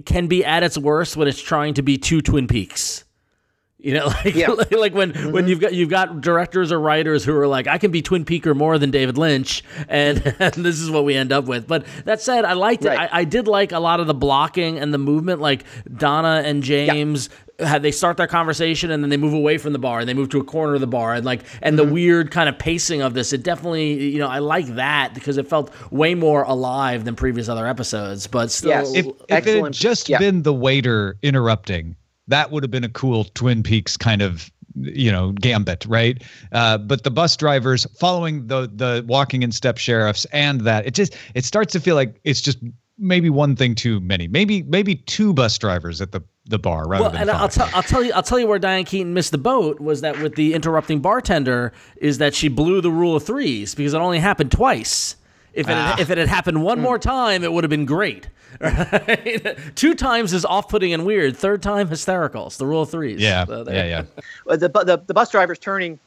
can 0.05 0.27
be 0.29 0.45
at 0.45 0.63
its 0.63 0.79
worst 0.79 1.17
when 1.17 1.29
it's 1.29 1.41
trying 1.41 1.75
to 1.75 1.83
be 1.83 1.99
two 1.99 2.21
Twin 2.21 2.47
Peaks. 2.47 3.05
You 3.83 3.95
know, 3.95 4.07
like 4.25 4.35
yeah. 4.35 4.51
like 4.51 4.95
when 4.95 5.13
mm-hmm. 5.13 5.33
when 5.33 5.49
you've 5.49 5.61
got 5.61 5.73
you've 5.73 5.89
got 5.89 6.21
directors 6.21 6.71
or 6.71 6.79
writers 6.79 7.25
who 7.25 7.35
are 7.37 7.47
like, 7.47 7.67
I 7.67 7.79
can 7.79 7.91
be 7.91 8.03
Twin 8.03 8.25
Peaker 8.25 8.55
more 8.55 8.79
than 8.79 8.91
David 8.91 9.17
Lynch, 9.17 9.65
and, 9.89 10.19
and 10.39 10.55
this 10.55 10.81
is 10.81 10.91
what 10.91 11.05
we 11.05 11.15
end 11.15 11.33
up 11.33 11.47
with. 11.47 11.67
But 11.67 11.87
that 12.05 12.21
said, 12.21 12.45
I 12.45 12.53
liked 12.53 12.85
right. 12.85 12.95
it. 12.95 13.13
I, 13.13 13.21
I, 13.21 13.25
did 13.25 13.49
like 13.49 13.73
a 13.73 13.79
lot 13.79 14.01
of 14.01 14.07
the 14.07 14.15
blocking 14.15 14.79
and 14.79 14.93
the 14.93 14.99
movement, 14.99 15.41
like 15.41 15.65
Donna 15.97 16.43
and 16.45 16.63
James. 16.63 17.31
Yeah. 17.61 17.79
they 17.79 17.93
start 17.93 18.17
their 18.17 18.27
conversation 18.27 18.91
and 18.91 19.03
then 19.03 19.11
they 19.11 19.17
move 19.17 19.35
away 19.35 19.59
from 19.59 19.73
the 19.73 19.79
bar 19.79 20.01
and 20.01 20.09
they 20.09 20.15
move 20.15 20.29
to 20.31 20.41
a 20.41 20.45
corner 20.45 20.75
of 20.75 20.81
the 20.81 20.87
bar 20.87 21.15
and 21.15 21.25
like 21.25 21.43
and 21.63 21.77
mm-hmm. 21.77 21.87
the 21.87 21.93
weird 21.93 22.31
kind 22.31 22.49
of 22.49 22.59
pacing 22.59 23.03
of 23.03 23.15
this 23.15 23.33
it 23.33 23.43
definitely 23.43 24.11
you 24.11 24.19
know 24.19 24.29
I 24.29 24.39
like 24.39 24.67
that 24.77 25.15
because 25.15 25.37
it 25.37 25.49
felt 25.49 25.73
way 25.93 26.15
more 26.15 26.43
alive 26.43 27.05
than 27.05 27.17
previous 27.17 27.49
other 27.49 27.67
episodes 27.67 28.27
but 28.27 28.51
still 28.51 28.71
yes. 28.71 28.95
if, 28.95 29.07
if 29.29 29.47
it 29.47 29.65
had 29.65 29.73
just 29.73 30.09
yeah. 30.09 30.19
been 30.19 30.43
the 30.43 30.55
waiter 30.55 31.17
interrupting 31.23 31.97
that 32.29 32.51
would 32.51 32.63
have 32.63 32.71
been 32.71 32.85
a 32.85 32.89
cool 32.89 33.25
Twin 33.25 33.63
Peaks 33.63 33.97
kind 33.97 34.23
of 34.23 34.51
you 34.77 35.11
know 35.11 35.33
gambit 35.33 35.85
right 35.87 36.23
uh, 36.53 36.79
but 36.79 37.03
the 37.03 37.11
bus 37.11 37.37
drivers 37.37 37.87
following 37.99 38.47
the 38.47 38.71
the 38.73 39.05
walking 39.07 39.43
in 39.43 39.53
step 39.53 39.79
sheriffs 39.79 40.25
and 40.27 40.63
that 40.63 40.87
it 40.87 40.95
just 40.95 41.17
it 41.35 41.45
starts 41.45 41.73
to 41.73 41.81
feel 41.81 41.97
like 41.97 42.21
it's 42.25 42.41
just 42.41 42.59
maybe 42.99 43.31
one 43.31 43.57
thing 43.57 43.75
too 43.75 43.99
many 44.01 44.29
maybe 44.29 44.63
maybe 44.65 44.95
two 44.95 45.33
bus 45.33 45.59
drivers 45.59 46.01
at 46.01 46.13
the 46.13 46.23
the 46.47 46.59
bar 46.59 46.89
rather 46.89 47.03
Well, 47.03 47.11
than 47.13 47.23
and 47.23 47.31
I'll, 47.31 47.49
five. 47.49 47.71
tell 47.71 47.77
I'll 47.77 47.83
tell 47.83 48.03
you 48.03 48.13
I'll 48.13 48.23
tell 48.23 48.39
you 48.39 48.47
where 48.47 48.59
Diane 48.59 48.85
Keaton 48.85 49.15
missed 49.15 49.31
the 49.31 49.39
boat 49.39 49.79
was 49.81 50.01
that 50.01 50.21
with 50.21 50.35
the 50.37 50.55
interrupting 50.55 51.01
bartender 51.01 51.73
is 51.97 52.19
that 52.19 52.35
she 52.35 52.49
blew 52.49 52.81
the 52.81 52.91
rule 52.91 53.15
of 53.17 53.23
threes 53.25 53.75
because 53.75 53.95
it 53.95 53.99
only 53.99 54.19
happened 54.19 54.51
twice. 54.51 55.17
If 55.53 55.69
it 55.69 55.73
Ah. 55.73 55.91
had, 55.93 56.01
if 56.01 56.11
it 56.11 56.19
had 56.19 56.29
happened 56.29 56.63
one 56.63 56.81
more 56.81 56.99
time, 56.99 57.43
it 57.45 57.53
would 57.53 57.65
have 57.65 57.71
been 57.71 57.85
great. 57.85 58.29
Right? 58.61 59.57
Two 59.75 59.95
times 59.95 60.33
is 60.33 60.45
off-putting 60.45 60.93
and 60.93 61.05
weird. 61.05 61.37
Third 61.37 61.63
time, 61.63 61.89
hysterical. 61.89 62.47
It's 62.47 62.57
the 62.57 62.67
rule 62.67 62.83
of 62.83 62.91
threes. 62.91 63.21
yeah, 63.21 63.45
So 63.45 63.65
yeah, 63.69 63.85
yeah. 63.85 64.57
The, 64.57 64.69
the 64.69 65.03
the 65.07 65.15
bus 65.15 65.31
driver's 65.31 65.59
turning 65.59 65.99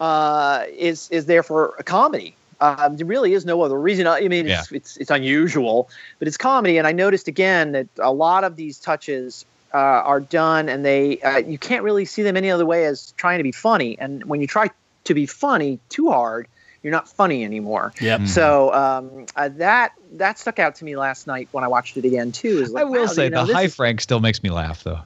uh, 0.00 0.64
is 0.76 1.08
is 1.10 1.26
there 1.26 1.42
for 1.42 1.74
a 1.78 1.82
comedy. 1.82 2.34
Um, 2.60 2.96
there 2.98 3.06
really 3.06 3.32
is 3.32 3.46
no 3.46 3.62
other 3.62 3.78
reason. 3.80 4.06
I 4.06 4.20
mean, 4.28 4.46
it's, 4.46 4.70
it's 4.70 4.96
it's 4.98 5.10
unusual, 5.10 5.88
but 6.18 6.28
it's 6.28 6.36
comedy. 6.36 6.76
And 6.78 6.86
I 6.86 6.92
noticed 6.92 7.26
again 7.26 7.72
that 7.72 7.88
a 7.98 8.12
lot 8.12 8.44
of 8.44 8.56
these 8.56 8.78
touches 8.78 9.46
uh, 9.72 9.76
are 9.76 10.20
done, 10.20 10.68
and 10.68 10.84
they 10.84 11.20
uh, 11.20 11.38
you 11.38 11.58
can't 11.58 11.82
really 11.82 12.04
see 12.04 12.22
them 12.22 12.36
any 12.36 12.50
other 12.50 12.66
way 12.66 12.86
as 12.86 13.12
trying 13.16 13.38
to 13.38 13.44
be 13.44 13.52
funny. 13.52 13.98
And 13.98 14.24
when 14.24 14.40
you 14.40 14.46
try 14.46 14.70
to 15.04 15.14
be 15.14 15.26
funny 15.26 15.78
too 15.88 16.10
hard, 16.10 16.48
you're 16.82 16.92
not 16.92 17.08
funny 17.08 17.44
anymore. 17.44 17.92
Yep. 18.00 18.26
So 18.26 18.72
um, 18.74 19.26
uh, 19.36 19.48
that 19.56 19.92
that 20.12 20.38
stuck 20.38 20.58
out 20.58 20.74
to 20.76 20.84
me 20.84 20.96
last 20.96 21.26
night 21.26 21.48
when 21.52 21.64
I 21.64 21.68
watched 21.68 21.96
it 21.96 22.04
again 22.04 22.32
too. 22.32 22.60
Is 22.62 22.72
like, 22.72 22.82
I 22.82 22.84
will 22.84 23.02
wow, 23.02 23.06
say 23.06 23.24
you 23.24 23.30
know, 23.30 23.46
the 23.46 23.54
high 23.54 23.64
is- 23.64 23.74
frank 23.74 24.00
still 24.00 24.20
makes 24.20 24.42
me 24.42 24.50
laugh 24.50 24.82
though. 24.84 25.00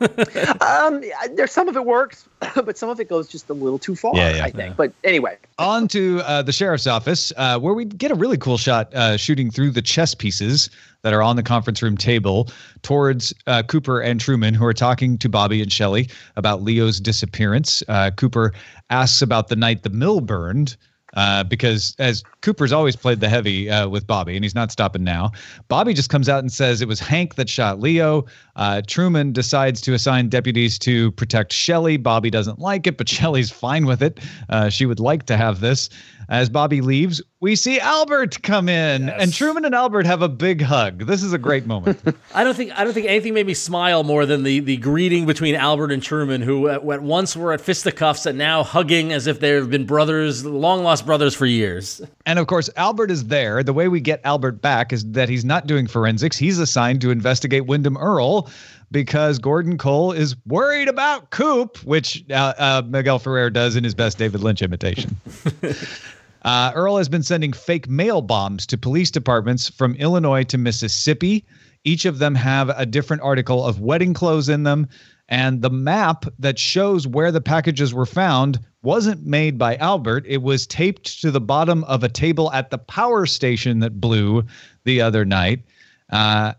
um, 0.60 1.02
there's 1.34 1.52
some 1.52 1.68
of 1.68 1.76
it 1.76 1.84
works, 1.84 2.28
but 2.54 2.76
some 2.76 2.88
of 2.88 3.00
it 3.00 3.08
goes 3.08 3.28
just 3.28 3.48
a 3.50 3.54
little 3.54 3.78
too 3.78 3.96
far. 3.96 4.14
Yeah, 4.14 4.36
yeah. 4.36 4.44
I 4.44 4.50
think. 4.50 4.76
But 4.76 4.92
anyway, 5.04 5.36
on 5.58 5.88
to 5.88 6.20
uh, 6.20 6.42
the 6.42 6.52
sheriff's 6.52 6.86
office, 6.86 7.32
uh, 7.36 7.58
where 7.58 7.74
we 7.74 7.84
get 7.84 8.10
a 8.10 8.14
really 8.14 8.38
cool 8.38 8.58
shot 8.58 8.92
uh, 8.94 9.16
shooting 9.16 9.50
through 9.50 9.70
the 9.70 9.82
chess 9.82 10.14
pieces 10.14 10.70
that 11.02 11.12
are 11.12 11.22
on 11.22 11.36
the 11.36 11.42
conference 11.42 11.82
room 11.82 11.96
table 11.96 12.48
towards 12.82 13.34
uh, 13.46 13.62
Cooper 13.62 14.00
and 14.00 14.20
Truman, 14.20 14.54
who 14.54 14.64
are 14.64 14.74
talking 14.74 15.18
to 15.18 15.28
Bobby 15.28 15.62
and 15.62 15.72
Shelley 15.72 16.08
about 16.36 16.62
Leo's 16.62 17.00
disappearance. 17.00 17.82
Uh, 17.88 18.10
Cooper 18.10 18.52
asks 18.90 19.22
about 19.22 19.48
the 19.48 19.56
night 19.56 19.82
the 19.82 19.90
mill 19.90 20.20
burned. 20.20 20.76
Uh, 21.14 21.42
because 21.42 21.96
as 21.98 22.22
Cooper's 22.40 22.70
always 22.70 22.94
played 22.94 23.18
the 23.18 23.28
heavy 23.28 23.68
uh, 23.68 23.88
with 23.88 24.06
Bobby, 24.06 24.36
and 24.36 24.44
he's 24.44 24.54
not 24.54 24.70
stopping 24.70 25.02
now. 25.02 25.32
Bobby 25.66 25.92
just 25.92 26.08
comes 26.08 26.28
out 26.28 26.38
and 26.38 26.52
says 26.52 26.80
it 26.80 26.86
was 26.86 27.00
Hank 27.00 27.34
that 27.34 27.48
shot 27.48 27.80
Leo. 27.80 28.26
Uh, 28.60 28.82
Truman 28.86 29.32
decides 29.32 29.80
to 29.80 29.94
assign 29.94 30.28
deputies 30.28 30.78
to 30.80 31.12
protect 31.12 31.50
Shelley. 31.50 31.96
Bobby 31.96 32.30
doesn't 32.30 32.58
like 32.58 32.86
it, 32.86 32.98
but 32.98 33.08
Shelley's 33.08 33.50
fine 33.50 33.86
with 33.86 34.02
it. 34.02 34.20
Uh, 34.50 34.68
she 34.68 34.84
would 34.84 35.00
like 35.00 35.24
to 35.26 35.36
have 35.36 35.60
this. 35.60 35.88
As 36.28 36.48
Bobby 36.48 36.80
leaves, 36.80 37.20
we 37.40 37.56
see 37.56 37.80
Albert 37.80 38.42
come 38.42 38.68
in, 38.68 39.08
and 39.08 39.32
Truman 39.32 39.64
and 39.64 39.74
Albert 39.74 40.06
have 40.06 40.22
a 40.22 40.28
big 40.28 40.60
hug. 40.60 41.06
This 41.06 41.24
is 41.24 41.32
a 41.32 41.38
great 41.38 41.66
moment. 41.66 42.00
I 42.34 42.44
don't 42.44 42.54
think 42.54 42.78
I 42.78 42.84
don't 42.84 42.92
think 42.92 43.08
anything 43.08 43.34
made 43.34 43.48
me 43.48 43.54
smile 43.54 44.04
more 44.04 44.26
than 44.26 44.44
the 44.44 44.60
the 44.60 44.76
greeting 44.76 45.26
between 45.26 45.56
Albert 45.56 45.90
and 45.90 46.00
Truman, 46.00 46.40
who 46.42 46.68
at, 46.68 46.88
at 46.88 47.02
once 47.02 47.34
were 47.34 47.52
at 47.52 47.60
fisticuffs 47.60 48.26
and 48.26 48.38
now 48.38 48.62
hugging 48.62 49.10
as 49.12 49.26
if 49.26 49.40
they've 49.40 49.68
been 49.68 49.86
brothers, 49.86 50.44
long 50.44 50.84
lost 50.84 51.04
brothers 51.04 51.34
for 51.34 51.46
years. 51.46 52.00
And 52.26 52.38
of 52.38 52.46
course, 52.46 52.70
Albert 52.76 53.10
is 53.10 53.24
there. 53.24 53.64
The 53.64 53.72
way 53.72 53.88
we 53.88 54.00
get 54.00 54.20
Albert 54.22 54.62
back 54.62 54.92
is 54.92 55.04
that 55.06 55.28
he's 55.28 55.44
not 55.44 55.66
doing 55.66 55.88
forensics. 55.88 56.36
He's 56.36 56.60
assigned 56.60 57.00
to 57.00 57.10
investigate 57.10 57.66
Windom 57.66 57.96
Earle 57.96 58.49
because 58.90 59.38
Gordon 59.38 59.78
Cole 59.78 60.12
is 60.12 60.36
worried 60.46 60.88
about 60.88 61.30
Coop, 61.30 61.78
which 61.84 62.24
uh, 62.30 62.54
uh, 62.58 62.82
Miguel 62.86 63.18
Ferrer 63.18 63.50
does 63.50 63.76
in 63.76 63.84
his 63.84 63.94
best 63.94 64.18
David 64.18 64.42
Lynch 64.42 64.62
imitation. 64.62 65.16
Uh, 66.42 66.72
Earle 66.74 66.96
has 66.96 67.08
been 67.08 67.22
sending 67.22 67.52
fake 67.52 67.88
mail 67.88 68.22
bombs 68.22 68.66
to 68.66 68.78
police 68.78 69.10
departments 69.10 69.68
from 69.68 69.94
Illinois 69.96 70.44
to 70.44 70.58
Mississippi. 70.58 71.44
Each 71.84 72.04
of 72.04 72.18
them 72.18 72.34
have 72.34 72.70
a 72.70 72.86
different 72.86 73.22
article 73.22 73.64
of 73.64 73.80
wedding 73.80 74.14
clothes 74.14 74.48
in 74.48 74.62
them. 74.62 74.88
And 75.28 75.62
the 75.62 75.70
map 75.70 76.24
that 76.38 76.58
shows 76.58 77.06
where 77.06 77.30
the 77.30 77.40
packages 77.40 77.94
were 77.94 78.06
found 78.06 78.58
wasn't 78.82 79.24
made 79.24 79.58
by 79.58 79.76
Albert. 79.76 80.24
It 80.26 80.42
was 80.42 80.66
taped 80.66 81.20
to 81.20 81.30
the 81.30 81.40
bottom 81.40 81.84
of 81.84 82.02
a 82.02 82.08
table 82.08 82.50
at 82.52 82.70
the 82.70 82.78
power 82.78 83.26
station 83.26 83.78
that 83.80 84.00
blew 84.00 84.44
the 84.84 85.00
other 85.00 85.24
night. 85.24 85.62
Uh, 86.10 86.54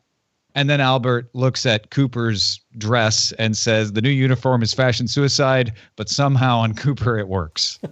and 0.55 0.69
then 0.69 0.81
Albert 0.81 1.29
looks 1.33 1.65
at 1.65 1.89
Cooper's 1.91 2.59
dress 2.77 3.31
and 3.33 3.55
says, 3.55 3.93
The 3.93 4.01
new 4.01 4.09
uniform 4.09 4.63
is 4.63 4.73
fashion 4.73 5.07
suicide, 5.07 5.73
but 5.95 6.09
somehow 6.09 6.59
on 6.59 6.73
Cooper 6.73 7.17
it 7.17 7.27
works. 7.27 7.79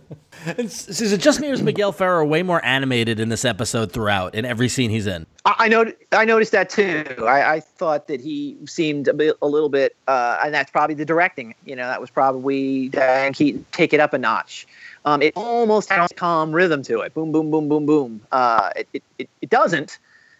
Is 0.58 1.02
is 1.02 1.12
it 1.12 1.20
just 1.20 1.42
me 1.42 1.50
or 1.50 1.54
is 1.54 1.62
Miguel 1.62 1.92
Ferrer 1.92 2.24
way 2.24 2.44
more 2.44 2.64
animated 2.64 3.20
in 3.20 3.28
this 3.28 3.44
episode 3.44 3.92
throughout 3.92 4.36
in 4.36 4.46
every 4.46 4.70
scene 4.70 4.90
he's 4.90 5.06
in? 5.06 5.26
I, 5.44 5.56
I 5.60 5.68
know 5.68 5.92
I 6.14 6.24
noticed 6.24 6.54
that 6.54 6.70
too. 6.70 7.04
I, 7.28 7.56
I 7.56 7.60
thought 7.60 8.08
that 8.08 8.22
he 8.22 8.56
seemed 8.66 9.10
a, 9.10 9.14
bit, 9.14 9.36
a 9.42 9.48
little 9.48 9.68
bit, 9.68 9.98
uh, 10.08 10.40
and 10.42 10.54
that's 10.54 10.72
probably 10.72 10.96
the 10.96 11.04
directing. 11.04 11.56
You 11.66 11.76
know, 11.76 11.88
that 11.88 12.00
was 12.00 12.10
probably 12.10 12.88
Diane 12.88 13.34
Keaton 13.34 13.66
take 13.74 13.92
it 13.92 14.00
up 14.00 14.14
a 14.14 14.18
notch. 14.18 14.66
Um, 15.04 15.22
it 15.22 15.34
almost 15.36 15.90
has 15.90 16.10
a 16.12 16.14
calm 16.14 16.54
rhythm 16.54 16.84
to 16.84 17.02
it. 17.02 17.14
Boom, 17.14 17.34
boom, 17.34 17.52
boom, 17.52 17.68
boom, 17.68 17.86
boom. 17.86 18.22
Uh, 18.32 18.70
it, 18.78 18.88
it, 18.94 19.04
it, 19.18 19.30
it 19.42 19.50
doesn't, 19.50 20.00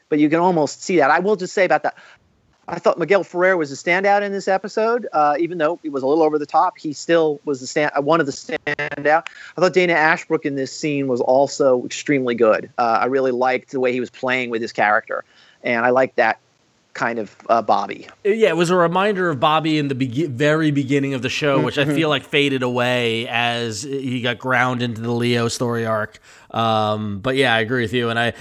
but 0.10 0.20
you 0.20 0.30
can 0.30 0.40
almost 0.40 0.84
see 0.84 0.98
that. 0.98 1.12
I 1.12 1.20
will 1.20 1.36
just 1.36 1.54
say 1.54 1.66
about 1.66 1.84
that. 1.84 1.96
I 2.68 2.78
thought 2.78 3.00
Miguel 3.00 3.24
Ferrer 3.24 3.58
was 3.58 3.72
a 3.72 3.76
standout 3.76 4.22
in 4.22 4.32
this 4.32 4.48
episode, 4.48 5.08
uh, 5.12 5.36
even 5.40 5.58
though 5.58 5.80
it 5.84 5.90
was 5.90 6.04
a 6.04 6.08
little 6.08 6.24
over 6.24 6.38
the 6.38 6.46
top. 6.46 6.78
He 6.78 6.94
still 6.94 7.40
was 7.44 7.62
the 7.62 7.68
stand, 7.68 7.92
uh, 7.98 8.02
one 8.02 8.20
of 8.20 8.28
the 8.28 8.32
standout. 8.32 9.28
I 9.58 9.62
thought 9.62 9.74
Dana 9.74 9.94
Ashbrook 9.94 10.46
in 10.46 10.56
this 10.56 10.72
scene 10.72 11.08
was 11.08 11.20
also 11.20 11.84
extremely 11.84 12.36
good. 12.36 12.70
Uh, 12.78 13.00
I 13.02 13.06
really 13.06 13.32
liked 13.32 13.72
the 13.72 13.80
way 13.80 13.92
he 13.92 14.00
was 14.00 14.12
playing 14.12 14.52
with 14.52 14.62
his 14.62 14.72
character, 14.72 15.24
and 15.64 15.84
I 15.84 15.90
liked 15.90 16.18
that 16.18 16.40
kind 16.94 17.18
of 17.18 17.36
uh, 17.50 17.62
Bobby. 17.64 18.08
Yeah, 18.24 18.50
it 18.50 18.58
was 18.58 18.70
a 18.70 18.76
reminder 18.76 19.30
of 19.30 19.40
Bobby 19.40 19.80
in 19.80 19.88
the 19.88 19.96
be- 19.96 20.28
very 20.28 20.70
beginning 20.70 21.16
of 21.16 21.24
the 21.24 21.30
show, 21.30 21.60
which 21.62 21.80
I 21.80 21.86
feel 21.86 22.10
like 22.10 22.24
faded 22.24 22.62
away 22.62 23.28
as 23.28 23.82
he 23.82 24.22
got 24.22 24.38
ground 24.38 24.84
into 24.84 25.02
the 25.02 25.12
Leo 25.12 25.48
story 25.48 25.88
arc. 25.88 26.20
Um, 26.52 27.20
but 27.20 27.36
yeah, 27.36 27.56
I 27.56 27.62
agree 27.62 27.82
with 27.82 27.94
you, 27.94 28.10
and 28.10 28.20
I. 28.20 28.34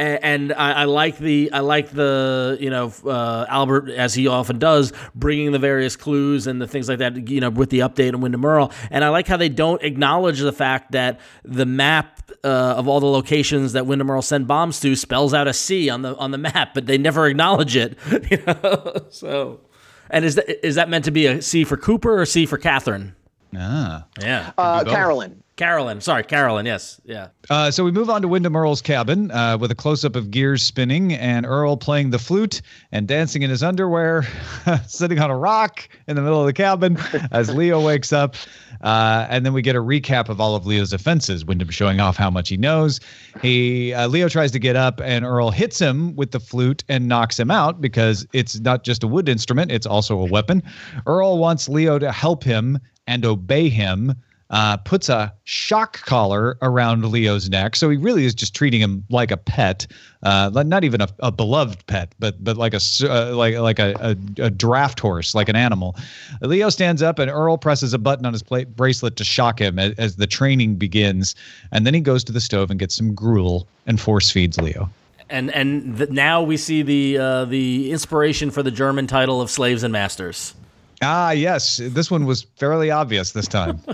And 0.00 0.52
I, 0.54 0.72
I 0.72 0.84
like 0.84 1.18
the 1.18 1.50
I 1.52 1.60
like 1.60 1.90
the 1.90 2.56
you 2.60 2.70
know 2.70 2.92
uh, 3.04 3.44
Albert 3.48 3.90
as 3.90 4.14
he 4.14 4.26
often 4.28 4.58
does 4.58 4.92
bringing 5.14 5.52
the 5.52 5.58
various 5.58 5.94
clues 5.96 6.46
and 6.46 6.60
the 6.60 6.66
things 6.66 6.88
like 6.88 6.98
that 6.98 7.28
you 7.28 7.40
know 7.40 7.50
with 7.50 7.68
the 7.70 7.80
update 7.80 8.14
on 8.14 8.20
Windom 8.22 8.44
Earle 8.44 8.72
and 8.90 9.04
I 9.04 9.10
like 9.10 9.26
how 9.28 9.36
they 9.36 9.48
don't 9.50 9.82
acknowledge 9.82 10.40
the 10.40 10.52
fact 10.52 10.92
that 10.92 11.20
the 11.44 11.66
map 11.66 12.30
uh, 12.44 12.48
of 12.78 12.88
all 12.88 13.00
the 13.00 13.06
locations 13.06 13.74
that 13.74 13.84
Windom 13.86 14.10
Earle 14.10 14.22
sent 14.22 14.46
bombs 14.46 14.80
to 14.80 14.96
spells 14.96 15.34
out 15.34 15.46
a 15.46 15.52
C 15.52 15.90
on 15.90 16.00
the 16.02 16.16
on 16.16 16.30
the 16.30 16.38
map 16.38 16.72
but 16.72 16.86
they 16.86 16.96
never 16.96 17.26
acknowledge 17.26 17.76
it 17.76 17.98
you 18.30 18.38
know 18.46 18.94
so 19.10 19.60
and 20.08 20.24
is 20.24 20.36
that 20.36 20.66
is 20.66 20.76
that 20.76 20.88
meant 20.88 21.04
to 21.04 21.10
be 21.10 21.26
a 21.26 21.42
C 21.42 21.62
for 21.64 21.76
Cooper 21.76 22.20
or 22.20 22.24
C 22.24 22.46
for 22.46 22.56
Catherine 22.56 23.14
Ah. 23.54 24.06
yeah 24.22 24.52
Uh, 24.56 24.84
both. 24.84 24.92
Carolyn. 24.94 25.42
Carolyn 25.60 26.00
sorry 26.00 26.24
Carolyn 26.24 26.64
yes 26.64 27.02
yeah 27.04 27.28
Uh, 27.50 27.70
so 27.70 27.84
we 27.84 27.92
move 27.92 28.08
on 28.08 28.22
to 28.22 28.28
Windom 28.28 28.56
Earle's 28.56 28.80
cabin 28.80 29.30
uh, 29.30 29.58
with 29.60 29.70
a 29.70 29.74
close 29.74 30.06
up 30.06 30.16
of 30.16 30.30
gears 30.30 30.62
spinning 30.62 31.12
and 31.12 31.44
Earle 31.44 31.76
playing 31.76 32.08
the 32.08 32.18
flute 32.18 32.62
and 32.92 33.06
dancing 33.06 33.42
in 33.42 33.50
his 33.50 33.62
underwear, 33.62 34.26
sitting 34.86 35.18
on 35.18 35.30
a 35.30 35.36
rock 35.36 35.86
in 36.08 36.16
the 36.16 36.22
middle 36.22 36.40
of 36.40 36.46
the 36.46 36.54
cabin 36.54 36.96
as 37.30 37.54
Leo 37.54 37.78
wakes 37.78 38.10
up. 38.10 38.36
Uh, 38.80 39.26
and 39.28 39.44
then 39.44 39.52
we 39.52 39.60
get 39.60 39.76
a 39.76 39.80
recap 39.80 40.30
of 40.30 40.40
all 40.40 40.56
of 40.56 40.64
Leo's 40.64 40.94
offenses. 40.94 41.44
Windom 41.44 41.68
showing 41.68 42.00
off 42.00 42.16
how 42.16 42.30
much 42.30 42.48
he 42.48 42.56
knows. 42.56 42.98
He 43.42 43.92
uh, 43.92 44.08
Leo 44.08 44.30
tries 44.30 44.52
to 44.52 44.58
get 44.58 44.76
up 44.76 45.02
and 45.04 45.26
Earle 45.26 45.50
hits 45.50 45.78
him 45.78 46.16
with 46.16 46.30
the 46.30 46.40
flute 46.40 46.84
and 46.88 47.06
knocks 47.06 47.38
him 47.38 47.50
out 47.50 47.82
because 47.82 48.26
it's 48.32 48.58
not 48.60 48.82
just 48.82 49.02
a 49.04 49.06
wood 49.06 49.28
instrument; 49.28 49.70
it's 49.70 49.86
also 49.86 50.18
a 50.18 50.24
weapon. 50.24 50.62
Earle 51.04 51.36
wants 51.36 51.68
Leo 51.68 51.98
to 51.98 52.10
help 52.10 52.44
him 52.44 52.78
and 53.06 53.26
obey 53.26 53.68
him 53.68 54.14
uh, 54.50 54.76
puts 54.78 55.08
a 55.08 55.32
shock 55.44 56.02
collar 56.02 56.58
around 56.60 57.04
Leo's 57.06 57.48
neck. 57.48 57.76
So 57.76 57.88
he 57.88 57.96
really 57.96 58.24
is 58.24 58.34
just 58.34 58.54
treating 58.54 58.80
him 58.80 59.04
like 59.08 59.30
a 59.30 59.36
pet, 59.36 59.86
uh, 60.22 60.50
not 60.66 60.82
even 60.84 61.00
a, 61.00 61.08
a 61.20 61.30
beloved 61.30 61.86
pet, 61.86 62.14
but 62.18 62.42
but 62.42 62.56
like 62.56 62.74
a 62.74 62.80
uh, 63.02 63.34
like 63.34 63.56
like 63.56 63.78
a, 63.78 63.94
a, 64.00 64.44
a 64.46 64.50
draft 64.50 64.98
horse, 64.98 65.34
like 65.34 65.48
an 65.48 65.56
animal. 65.56 65.96
Leo 66.42 66.68
stands 66.68 67.00
up 67.00 67.18
and 67.18 67.30
Earle 67.30 67.58
presses 67.58 67.94
a 67.94 67.98
button 67.98 68.26
on 68.26 68.32
his 68.32 68.42
plate 68.42 68.74
bracelet 68.76 69.16
to 69.16 69.24
shock 69.24 69.60
him 69.60 69.78
as, 69.78 69.94
as 69.98 70.16
the 70.16 70.26
training 70.26 70.76
begins, 70.76 71.34
and 71.70 71.86
then 71.86 71.94
he 71.94 72.00
goes 72.00 72.24
to 72.24 72.32
the 72.32 72.40
stove 72.40 72.70
and 72.70 72.80
gets 72.80 72.96
some 72.96 73.14
gruel 73.14 73.68
and 73.86 74.00
force 74.00 74.30
feeds 74.30 74.60
Leo. 74.60 74.90
and 75.30 75.54
and 75.54 76.10
now 76.10 76.42
we 76.42 76.56
see 76.56 76.82
the 76.82 77.18
uh, 77.18 77.44
the 77.44 77.92
inspiration 77.92 78.50
for 78.50 78.62
the 78.62 78.70
German 78.70 79.06
title 79.06 79.40
of 79.40 79.48
Slaves 79.48 79.84
and 79.84 79.92
Masters. 79.92 80.54
Ah, 81.02 81.30
yes, 81.30 81.78
this 81.82 82.10
one 82.10 82.26
was 82.26 82.42
fairly 82.56 82.90
obvious 82.90 83.32
this 83.32 83.48
time. 83.48 83.80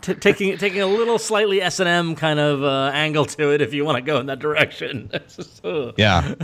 T- 0.00 0.12
taking 0.14 0.58
taking 0.58 0.82
a 0.82 0.86
little 0.86 1.18
slightly 1.18 1.62
S 1.62 1.80
and 1.80 1.88
M 1.88 2.14
kind 2.14 2.38
of 2.38 2.62
uh, 2.62 2.90
angle 2.92 3.24
to 3.24 3.52
it, 3.54 3.62
if 3.62 3.72
you 3.72 3.86
want 3.86 3.96
to 3.96 4.02
go 4.02 4.20
in 4.20 4.26
that 4.26 4.38
direction. 4.38 5.10
Ugh. 5.64 5.94
Yeah. 5.98 6.34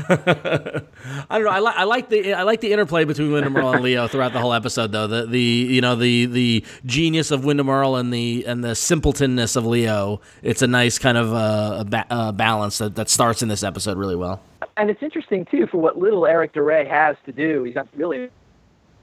I 1.29 1.39
don't 1.39 1.45
know. 1.45 1.51
I 1.51 1.59
like 1.59 1.77
I 1.77 1.85
like 1.85 2.09
the 2.09 2.33
I 2.33 2.43
like 2.45 2.63
the 2.63 2.73
interplay 2.73 3.05
between 3.05 3.33
Windom 3.33 3.55
Earle 3.59 3.75
and 3.75 3.83
Leo 3.85 4.09
throughout 4.09 4.33
the 4.33 4.39
whole 4.39 4.55
episode, 4.55 4.93
though. 4.93 5.07
The 5.07 5.27
the 5.27 5.39
you 5.41 5.83
know 5.83 5.95
the 5.95 6.25
the 6.25 6.65
genius 6.87 7.31
of 7.31 7.45
Windom 7.45 7.69
Earle 7.69 7.97
and 7.97 8.15
the 8.15 8.45
and 8.47 8.65
the 8.65 8.75
simpletonness 8.75 9.57
of 9.57 9.67
Leo. 9.67 10.23
It's 10.43 10.63
a 10.63 10.67
nice 10.67 10.99
kind 10.99 11.19
of 11.19 11.35
uh, 11.35 11.77
a 11.81 11.85
ba- 11.85 12.07
uh, 12.09 12.33
balance 12.33 12.79
that, 12.79 12.95
that 12.95 13.11
starts 13.11 13.43
in 13.43 13.49
this 13.49 13.63
episode 13.63 13.99
really 13.99 14.17
well. 14.17 14.41
and 14.79 14.89
it's 14.89 15.03
interesting 15.03 15.45
too 15.51 15.67
for 15.67 15.77
what 15.77 15.99
little 15.99 16.25
Eric 16.27 16.55
Da 16.55 16.61
Re 16.63 16.87
has 16.87 17.17
to 17.27 17.33
do. 17.33 17.65
He's 17.65 17.75
not 17.75 17.89
really 17.95 18.31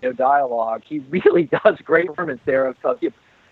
know, 0.02 0.14
dialogue. 0.14 0.84
He 0.86 1.00
really 1.10 1.44
does 1.64 1.78
great 1.84 2.08
performance 2.08 2.42
there 2.46 2.68
of 2.68 2.76
of, 2.84 3.00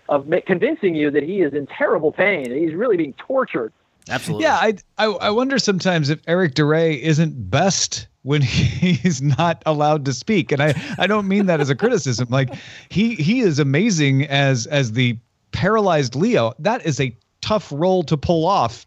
of 0.08 0.26
convincing 0.46 0.94
you 0.94 1.10
that 1.10 1.22
he 1.22 1.42
is 1.42 1.54
in 1.54 1.66
terrible 1.66 2.12
pain. 2.12 2.50
He's 2.50 2.74
really 2.74 2.96
being 2.96 3.14
tortured. 3.14 3.72
Absolutely. 4.08 4.44
Yeah, 4.44 4.56
I, 4.56 4.74
I 4.98 5.06
I 5.06 5.30
wonder 5.30 5.58
sometimes 5.58 6.10
if 6.10 6.20
Eric 6.26 6.54
Da 6.54 6.64
Re 6.64 7.02
isn't 7.02 7.50
best 7.50 8.06
when 8.22 8.42
he's 8.42 9.20
not 9.20 9.62
allowed 9.66 10.04
to 10.04 10.12
speak, 10.12 10.52
and 10.52 10.62
I 10.62 10.74
I 10.98 11.06
don't 11.06 11.28
mean 11.28 11.46
that 11.46 11.60
as 11.60 11.70
a 11.70 11.74
criticism. 11.74 12.28
Like 12.30 12.54
he 12.88 13.14
he 13.16 13.40
is 13.40 13.58
amazing 13.58 14.26
as 14.26 14.66
as 14.66 14.92
the 14.92 15.18
paralyzed 15.52 16.14
Leo. 16.14 16.52
That 16.58 16.84
is 16.86 17.00
a 17.00 17.16
tough 17.40 17.72
role 17.74 18.02
to 18.04 18.16
pull 18.16 18.46
off. 18.46 18.86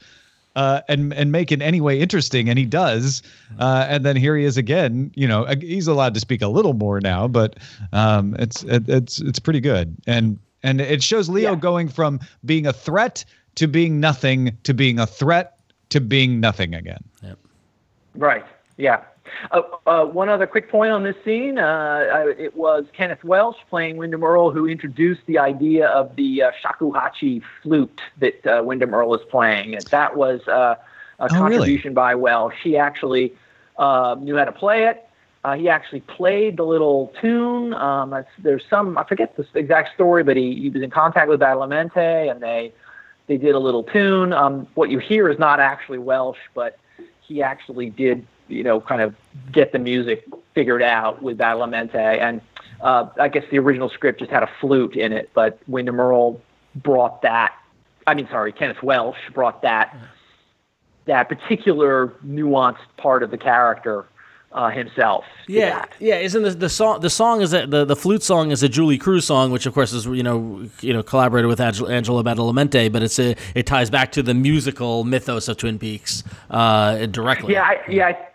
Uh, 0.56 0.82
and 0.90 1.14
and 1.14 1.32
make 1.32 1.52
in 1.52 1.62
any 1.62 1.80
way 1.80 2.00
interesting, 2.02 2.50
and 2.50 2.58
he 2.60 2.66
does. 2.66 3.22
Uh, 3.60 3.86
and 3.88 4.04
then 4.04 4.16
here 4.16 4.36
he 4.36 4.44
is 4.44 4.58
again. 4.58 5.12
You 5.16 5.28
know, 5.28 5.46
he's 5.62 5.88
allowed 5.88 6.14
to 6.16 6.20
speak 6.20 6.42
a 6.42 6.48
little 6.48 6.74
more 6.74 7.00
now, 7.00 7.28
but 7.28 7.58
um, 7.94 8.36
it's 8.40 8.64
it, 8.64 8.90
it's 8.90 9.22
it's 9.22 9.40
pretty 9.40 9.60
good. 9.62 9.96
And 10.08 10.40
and 10.64 10.82
it 10.82 11.02
shows 11.04 11.30
Leo 11.30 11.52
Yeah. 11.52 11.56
going 11.56 11.88
from 11.88 12.20
being 12.46 12.66
a 12.66 12.74
threat 12.74 13.24
to 13.56 13.68
being 13.68 14.00
nothing 14.00 14.58
to 14.64 14.74
being 14.74 15.00
a 15.00 15.06
threat 15.06 15.60
to 15.90 16.02
being 16.02 16.40
nothing 16.40 16.74
again. 16.74 17.04
Right. 18.16 18.46
Yeah. 18.78 19.04
Uh, 19.52 19.62
uh, 19.86 20.06
one 20.06 20.30
other 20.30 20.48
quick 20.48 20.70
point 20.70 20.92
on 20.92 21.04
this 21.04 21.16
scene. 21.24 21.58
Uh, 21.58 22.26
it 22.38 22.56
was 22.56 22.86
Kenneth 22.94 23.24
Welsh 23.24 23.58
playing 23.70 23.98
Windom 23.98 24.24
Earle 24.24 24.52
who 24.52 24.68
introduced 24.68 25.22
the 25.26 25.38
idea 25.40 25.88
of 25.88 26.16
the 26.16 26.44
uh, 26.44 26.52
shakuhachi 26.64 27.42
flute 27.62 28.02
that 28.20 28.46
uh, 28.46 28.64
Windom 28.64 28.94
Earle 28.94 29.16
is 29.16 29.22
playing. 29.30 29.76
And 29.76 29.84
that 29.88 30.16
was 30.16 30.48
uh, 30.48 30.52
a 30.52 30.78
Oh, 31.22 31.28
really? 31.32 31.58
contribution 31.58 31.94
by 31.94 32.16
Welsh. 32.16 32.56
He 32.64 32.78
actually 32.78 33.34
uh, 33.78 34.16
knew 34.20 34.38
how 34.38 34.46
to 34.46 34.52
play 34.52 34.86
it. 34.86 35.06
Uh, 35.44 35.56
he 35.56 35.70
actually 35.70 36.02
played 36.02 36.58
the 36.58 36.64
little 36.66 37.14
tune. 37.22 37.74
Um, 37.74 38.10
that's, 38.10 38.30
there's 38.40 38.64
some 38.70 38.98
I 38.98 39.04
forget 39.06 39.38
the 39.38 39.48
exact 39.56 39.94
story, 39.94 40.22
but 40.24 40.36
he, 40.36 40.54
he 40.56 40.70
was 40.70 40.82
in 40.82 40.90
contact 40.90 41.30
with 41.30 41.40
Badalamenti, 41.40 42.30
and 42.30 42.42
they 42.42 42.74
they 43.28 43.38
did 43.38 43.56
a 43.56 43.60
little 43.60 43.84
tune. 43.84 44.34
Um, 44.34 44.68
what 44.76 44.90
you 44.90 45.00
hear 45.00 45.30
is 45.30 45.40
not 45.40 45.60
actually 45.62 46.00
Welsh, 46.00 46.40
but 46.54 46.78
he 47.22 47.42
actually 47.42 47.90
did, 47.90 48.26
you 48.50 48.64
know, 48.64 48.82
kind 48.82 49.02
of 49.02 49.16
get 49.52 49.72
the 49.72 49.80
music 49.80 50.26
figured 50.54 50.82
out 50.82 51.22
with 51.22 51.38
Badalamenti. 51.38 51.96
And 51.96 52.42
uh, 52.82 53.08
I 53.20 53.28
guess 53.28 53.44
the 53.52 53.60
original 53.60 53.90
script 53.90 54.20
just 54.20 54.32
had 54.32 54.44
a 54.44 54.50
flute 54.60 54.96
in 54.96 55.14
it, 55.14 55.30
but 55.34 55.60
Windom 55.68 56.00
Earle 56.00 56.42
brought 56.76 57.22
that. 57.22 57.54
I 58.08 58.14
mean, 58.14 58.28
sorry, 58.30 58.52
Kenneth 58.52 58.82
Welsh 58.82 59.18
brought 59.34 59.62
that 59.62 59.96
that 61.06 61.28
particular 61.28 62.14
nuanced 62.26 62.78
part 62.98 63.24
of 63.24 63.32
the 63.32 63.38
character 63.38 64.06
uh, 64.52 64.70
himself. 64.70 65.26
Yeah, 65.48 65.86
yeah. 66.00 66.16
Isn't 66.16 66.44
the, 66.44 66.52
the 66.52 66.70
song 66.70 67.02
the 67.02 67.10
song 67.10 67.42
is 67.42 67.54
a, 67.54 67.68
the 67.68 67.86
the 67.86 67.96
flute 67.96 68.24
song 68.24 68.52
is 68.52 68.64
a 68.64 68.70
Julee 68.70 68.98
Cruise 68.98 69.26
song, 69.26 69.52
which 69.52 69.66
of 69.66 69.74
course 69.74 69.94
is 69.94 70.06
you 70.06 70.24
know 70.24 70.68
you 70.82 70.94
know 70.94 71.04
collaborated 71.04 71.48
with 71.48 71.60
Angelo, 71.60 71.90
Angelo 71.90 72.24
Badalamenti, 72.24 72.92
but 72.92 73.04
it's 73.04 73.20
a 73.20 73.36
it 73.54 73.68
ties 73.68 73.90
back 73.90 74.12
to 74.14 74.24
the 74.24 74.34
musical 74.34 75.04
mythos 75.04 75.48
of 75.48 75.58
Twin 75.58 75.78
Peaks 75.78 76.24
uh, 76.50 77.06
directly. 77.08 77.54
Yeah, 77.54 77.64
I, 77.64 77.82
yeah, 77.88 78.08
I, 78.08 78.28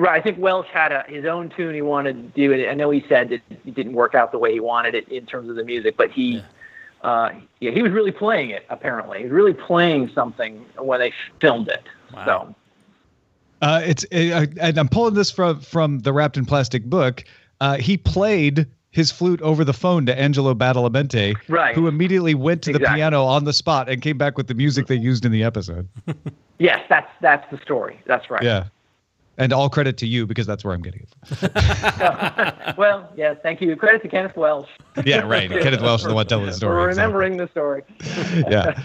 right. 0.00 0.18
I 0.18 0.22
think 0.22 0.38
Welsh 0.38 0.66
had 0.72 0.92
a, 0.92 1.04
his 1.08 1.24
own 1.24 1.50
tune 1.50 1.74
he 1.74 1.82
wanted 1.82 2.14
to 2.14 2.40
do 2.40 2.52
it. 2.52 2.68
I 2.68 2.74
know 2.74 2.90
he 2.90 3.04
said 3.08 3.28
that 3.30 3.40
it 3.50 3.74
didn't 3.74 3.92
work 3.92 4.14
out 4.14 4.32
the 4.32 4.38
way 4.38 4.52
he 4.52 4.60
wanted 4.60 4.94
it 4.94 5.08
in 5.08 5.26
terms 5.26 5.48
of 5.48 5.56
the 5.56 5.64
music, 5.64 5.96
but 5.96 6.10
he, 6.10 6.36
Yeah. 6.36 6.42
uh, 7.08 7.32
yeah, 7.60 7.70
he 7.70 7.82
was 7.82 7.92
really 7.92 8.12
playing 8.12 8.50
it. 8.50 8.64
Apparently, 8.70 9.18
he 9.18 9.24
was 9.24 9.32
really 9.32 9.54
playing 9.54 10.10
something 10.14 10.64
when 10.78 11.00
they 11.00 11.12
filmed 11.40 11.68
it. 11.68 11.84
Wow. 12.14 12.24
So 12.24 12.54
Uh, 13.62 13.82
it's 13.84 14.04
uh, 14.12 14.46
and 14.60 14.78
I'm 14.78 14.88
pulling 14.88 15.14
this 15.14 15.30
from 15.30 15.60
from 15.60 15.98
the 16.00 16.12
Wrapped 16.12 16.36
in 16.36 16.46
Plastic 16.46 16.84
book. 16.84 17.24
Uh, 17.60 17.76
he 17.76 17.96
played 17.98 18.66
his 18.92 19.12
flute 19.12 19.40
over 19.42 19.64
the 19.64 19.72
phone 19.74 20.04
to 20.06 20.18
Angelo 20.18 20.52
Badalamenti, 20.54 21.36
Right. 21.48 21.74
who 21.76 21.86
immediately 21.86 22.34
went 22.34 22.62
to 22.62 22.72
the 22.72 22.78
Exactly. 22.78 22.98
piano 22.98 23.22
on 23.24 23.44
the 23.44 23.52
spot 23.52 23.88
and 23.88 24.02
came 24.02 24.18
back 24.18 24.36
with 24.36 24.48
the 24.48 24.54
music 24.54 24.86
they 24.88 24.96
used 24.96 25.24
in 25.24 25.30
the 25.30 25.44
episode. 25.44 25.86
yes, 26.58 26.80
that's 26.88 27.10
that's 27.20 27.48
the 27.50 27.58
story. 27.58 28.00
That's 28.06 28.30
right. 28.30 28.42
Yeah. 28.42 28.64
And 29.40 29.52
all 29.52 29.68
credit 29.68 29.96
to 29.98 30.06
you 30.06 30.26
because 30.26 30.46
that's 30.46 30.62
where 30.64 30.74
I'm 30.74 30.82
getting 30.82 31.00
it 31.02 31.08
from. 31.26 32.74
Well, 32.76 33.10
yeah. 33.16 33.34
Thank 33.34 33.60
you. 33.60 33.74
Credit 33.76 34.02
to 34.02 34.08
Kenneth 34.08 34.36
Welsh 34.36 34.68
Yeah, 35.04 35.20
right. 35.22 35.50
Kenneth 35.62 35.80
Welsh 35.82 36.02
is 36.02 36.06
the 36.08 36.14
one 36.14 36.26
telling 36.26 36.46
the 36.46 36.52
story. 36.52 36.88
exactly. 36.90 37.12
remembering 37.14 37.36
the 37.38 37.48
story. 37.48 37.82
yeah. 38.48 38.80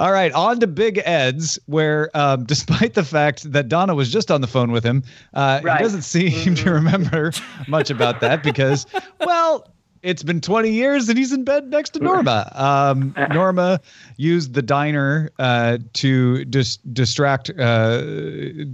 All 0.00 0.12
right, 0.12 0.30
on 0.32 0.60
to 0.60 0.66
Big 0.68 1.00
Ed's, 1.04 1.58
where 1.66 2.08
um, 2.14 2.44
despite 2.44 2.94
the 2.94 3.02
fact 3.04 3.50
that 3.50 3.68
Donna 3.68 3.94
was 3.96 4.12
just 4.12 4.30
on 4.30 4.40
the 4.40 4.46
phone 4.46 4.70
with 4.70 4.84
him, 4.84 5.02
uh, 5.34 5.60
Right. 5.64 5.78
he 5.78 5.82
doesn't 5.82 6.02
seem 6.02 6.54
to 6.54 6.70
remember 6.72 7.32
much 7.66 7.90
about 7.90 8.20
that 8.20 8.42
because, 8.44 8.86
well, 9.26 9.66
it's 10.02 10.22
been 10.22 10.40
20 10.40 10.70
years 10.70 11.08
and 11.08 11.18
he's 11.18 11.32
in 11.32 11.44
bed 11.44 11.68
next 11.70 11.90
to 11.90 12.00
Norma. 12.00 12.50
Um, 12.54 13.14
Norma 13.32 13.80
used 14.16 14.54
the 14.54 14.62
diner 14.62 15.30
uh, 15.38 15.78
to 15.94 16.44
dis- 16.44 16.76
distract, 16.92 17.50
uh, 17.58 18.02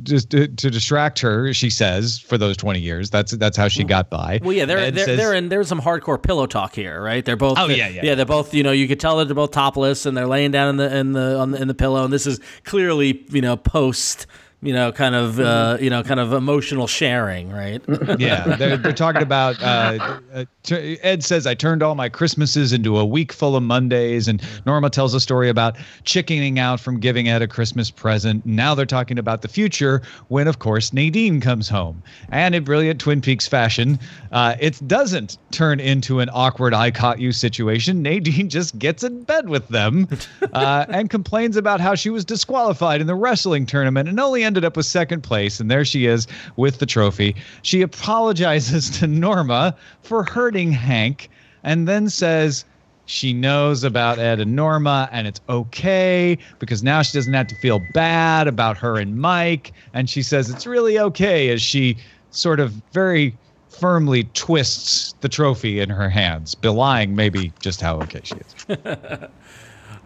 just 0.02 0.30
to, 0.30 0.48
to 0.48 0.70
distract 0.70 1.18
her. 1.20 1.52
She 1.54 1.70
says 1.70 2.18
for 2.18 2.36
those 2.38 2.56
20 2.56 2.80
years. 2.80 3.10
That's 3.10 3.32
that's 3.32 3.56
how 3.56 3.68
she 3.68 3.84
got 3.84 4.10
by. 4.10 4.40
Well, 4.42 4.52
yeah, 4.52 4.64
they're 4.64 4.90
they're, 4.90 5.04
says- 5.06 5.18
they're 5.18 5.34
in 5.34 5.48
there's 5.48 5.68
some 5.68 5.80
hardcore 5.80 6.22
pillow 6.22 6.46
talk 6.46 6.74
here, 6.74 7.00
right? 7.02 7.24
They're 7.24 7.36
both 7.36 7.58
Oh, 7.58 7.66
they're- 7.68 7.76
yeah, 7.76 7.88
yeah. 7.88 8.00
yeah. 8.04 8.14
They're 8.14 8.26
both 8.26 8.54
you 8.54 8.62
know 8.62 8.72
you 8.72 8.88
could 8.88 9.00
tell 9.00 9.18
that 9.18 9.26
they're 9.26 9.34
both 9.34 9.52
topless 9.52 10.06
and 10.06 10.16
they're 10.16 10.26
laying 10.26 10.50
down 10.50 10.68
in 10.70 10.76
the 10.76 10.96
in 10.96 11.12
the 11.12 11.38
on 11.38 11.50
the, 11.52 11.60
in 11.62 11.68
the 11.68 11.74
pillow, 11.74 12.04
and 12.04 12.12
this 12.12 12.26
is 12.26 12.40
clearly 12.64 13.24
you 13.30 13.40
know 13.40 13.56
post 13.56 14.26
you 14.64 14.72
know 14.72 14.90
kind 14.90 15.14
of 15.14 15.38
uh, 15.38 15.76
you 15.78 15.90
know 15.90 16.02
kind 16.02 16.18
of 16.18 16.32
emotional 16.32 16.86
sharing, 16.86 17.50
right? 17.50 17.82
yeah, 18.18 18.56
they're, 18.56 18.78
they're 18.78 18.92
talking 18.92 19.22
about. 19.22 19.62
Uh, 19.62 20.18
uh, 20.32 20.44
t- 20.62 20.98
Ed 21.02 21.22
says 21.22 21.46
I 21.46 21.54
turned 21.54 21.82
all 21.82 21.94
my 21.94 22.08
Christmases 22.08 22.72
into 22.72 22.98
a 22.98 23.04
week 23.04 23.32
full 23.32 23.56
of 23.56 23.62
Mondays, 23.62 24.26
and 24.26 24.42
Norma 24.64 24.88
tells 24.88 25.12
a 25.12 25.20
story 25.20 25.50
about 25.50 25.76
chickening 26.04 26.58
out 26.58 26.80
from 26.80 26.98
giving 26.98 27.28
Ed 27.28 27.42
a 27.42 27.46
Christmas 27.46 27.90
present. 27.90 28.44
Now 28.46 28.74
they're 28.74 28.86
talking 28.86 29.18
about 29.18 29.42
the 29.42 29.48
future, 29.48 30.00
when 30.28 30.48
of 30.48 30.58
course 30.60 30.94
Nadine 30.94 31.40
comes 31.42 31.68
home, 31.68 32.02
and 32.30 32.54
in 32.54 32.64
brilliant 32.64 33.00
Twin 33.00 33.20
Peaks 33.20 33.46
fashion, 33.46 33.98
uh, 34.32 34.56
it 34.58 34.80
doesn't 34.88 35.36
turn 35.50 35.78
into 35.78 36.20
an 36.20 36.30
awkward 36.32 36.72
"I 36.72 36.90
caught 36.90 37.20
you" 37.20 37.32
situation. 37.32 38.02
Nadine 38.02 38.48
just 38.48 38.78
gets 38.78 39.04
in 39.04 39.24
bed 39.24 39.50
with 39.50 39.68
them, 39.68 40.08
uh, 40.54 40.86
and 40.88 41.10
complains 41.10 41.58
about 41.58 41.82
how 41.82 41.94
she 41.94 42.08
was 42.08 42.24
disqualified 42.24 43.02
in 43.02 43.06
the 43.06 43.14
wrestling 43.14 43.66
tournament 43.66 44.08
and 44.08 44.18
only 44.18 44.42
ended 44.54 44.64
up 44.64 44.76
with 44.76 44.86
second 44.86 45.22
place. 45.22 45.58
And 45.58 45.68
there 45.68 45.84
she 45.84 46.06
is 46.06 46.28
with 46.54 46.78
the 46.78 46.86
trophy. 46.86 47.34
She 47.62 47.82
apologizes 47.82 48.88
to 49.00 49.08
Norma 49.08 49.76
for 50.02 50.22
hurting 50.22 50.70
Hank 50.70 51.28
and 51.64 51.88
then 51.88 52.08
says 52.08 52.64
she 53.06 53.32
knows 53.32 53.82
about 53.82 54.20
Ed 54.20 54.38
and 54.38 54.54
Norma 54.54 55.08
and 55.10 55.26
it's 55.26 55.40
okay 55.48 56.38
because 56.60 56.84
now 56.84 57.02
she 57.02 57.18
doesn't 57.18 57.32
have 57.32 57.48
to 57.48 57.56
feel 57.56 57.80
bad 57.94 58.46
about 58.46 58.76
her 58.78 58.96
and 58.96 59.16
Mike. 59.16 59.72
And 59.92 60.08
she 60.08 60.22
says 60.22 60.48
it's 60.48 60.66
really 60.66 61.00
okay 61.00 61.48
as 61.48 61.60
she 61.60 61.96
sort 62.30 62.60
of 62.60 62.70
very 62.92 63.36
firmly 63.68 64.22
twists 64.34 65.14
the 65.20 65.28
trophy 65.28 65.80
in 65.80 65.90
her 65.90 66.08
hands, 66.08 66.54
belying 66.54 67.16
maybe 67.16 67.52
just 67.60 67.80
how 67.80 67.96
okay 68.02 68.20
she 68.22 68.36
is. 68.36 68.78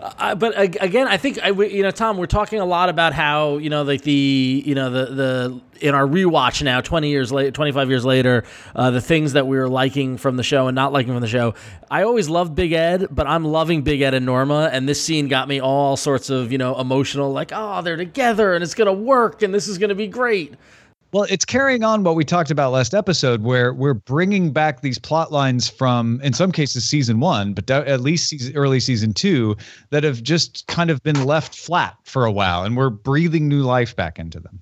Uh, 0.01 0.35
but 0.35 0.55
again, 0.57 1.09
I 1.09 1.17
think 1.17 1.43
I, 1.43 1.51
you 1.51 1.83
know, 1.83 1.91
Tom, 1.91 2.19
we're 2.19 2.27
talking 2.27 2.61
a 2.61 2.65
lot 2.65 2.89
about 2.89 3.13
how 3.13 3.57
you 3.57 3.69
know, 3.69 3.83
like 3.83 4.03
the 4.03 4.63
you 4.65 4.75
know 4.75 4.91
the 4.91 5.07
the 5.07 5.61
in 5.81 5.95
our 5.95 6.07
rewatch 6.07 6.63
now, 6.63 6.81
twenty 6.81 7.11
years 7.11 7.33
later, 7.33 7.51
twenty 7.51 7.73
five 7.73 7.89
years 7.89 8.05
later, 8.05 8.45
uh, 8.77 8.93
the 8.93 9.01
things 9.01 9.33
that 9.33 9.49
we 9.49 9.57
were 9.57 9.69
liking 9.69 10.17
from 10.17 10.37
the 10.37 10.45
show 10.45 10.69
and 10.69 10.75
not 10.77 10.93
liking 10.93 11.13
from 11.13 11.21
the 11.21 11.29
show. 11.29 11.55
I 11.91 12.03
always 12.05 12.29
loved 12.29 12.55
Big 12.55 12.73
Ed, 12.73 13.09
but 13.11 13.27
I'm 13.27 13.45
loving 13.45 13.83
Big 13.83 14.01
Ed 14.01 14.15
and 14.15 14.25
Norma, 14.25 14.71
and 14.73 14.89
this 14.89 15.03
scene 15.03 15.27
got 15.27 15.49
me 15.49 15.61
all 15.61 15.97
sorts 15.97 16.31
of 16.31 16.53
you 16.53 16.59
know 16.59 16.79
emotional, 16.79 17.33
like 17.33 17.51
oh, 17.53 17.83
they're 17.83 17.97
together 17.97 18.55
and 18.55 18.63
it's 18.63 18.75
gonna 18.75 18.93
work 18.93 19.43
and 19.43 19.53
this 19.53 19.67
is 19.67 19.79
gonna 19.79 19.97
be 19.97 20.07
great. 20.07 20.55
Well, 21.11 21.25
it's 21.31 21.47
carrying 21.47 21.85
on 21.85 22.05
what 22.05 22.17
we 22.17 22.25
talked 22.25 22.51
about 22.51 22.71
last 22.71 22.93
episode, 22.93 23.43
where 23.43 23.73
we're 23.73 23.95
bringing 23.95 24.53
back 24.53 24.83
these 24.83 24.99
plot 24.99 25.33
lines 25.33 25.67
from, 25.67 26.21
in 26.23 26.35
some 26.35 26.53
cases, 26.53 26.85
season 26.85 27.19
one, 27.19 27.55
but 27.55 27.71
at 27.71 28.03
least 28.03 28.29
season, 28.29 28.55
early 28.55 28.79
season 28.79 29.15
two, 29.15 29.57
that 29.89 30.05
have 30.05 30.23
just 30.23 30.67
kind 30.67 30.91
of 30.91 31.03
been 31.03 31.25
left 31.25 31.55
flat 31.57 31.97
for 32.05 32.27
a 32.27 32.33
while, 32.33 32.63
and 32.63 32.77
we're 32.77 32.91
breathing 32.91 33.49
new 33.49 33.63
life 33.63 33.97
back 33.97 34.19
into 34.19 34.39
them. 34.39 34.61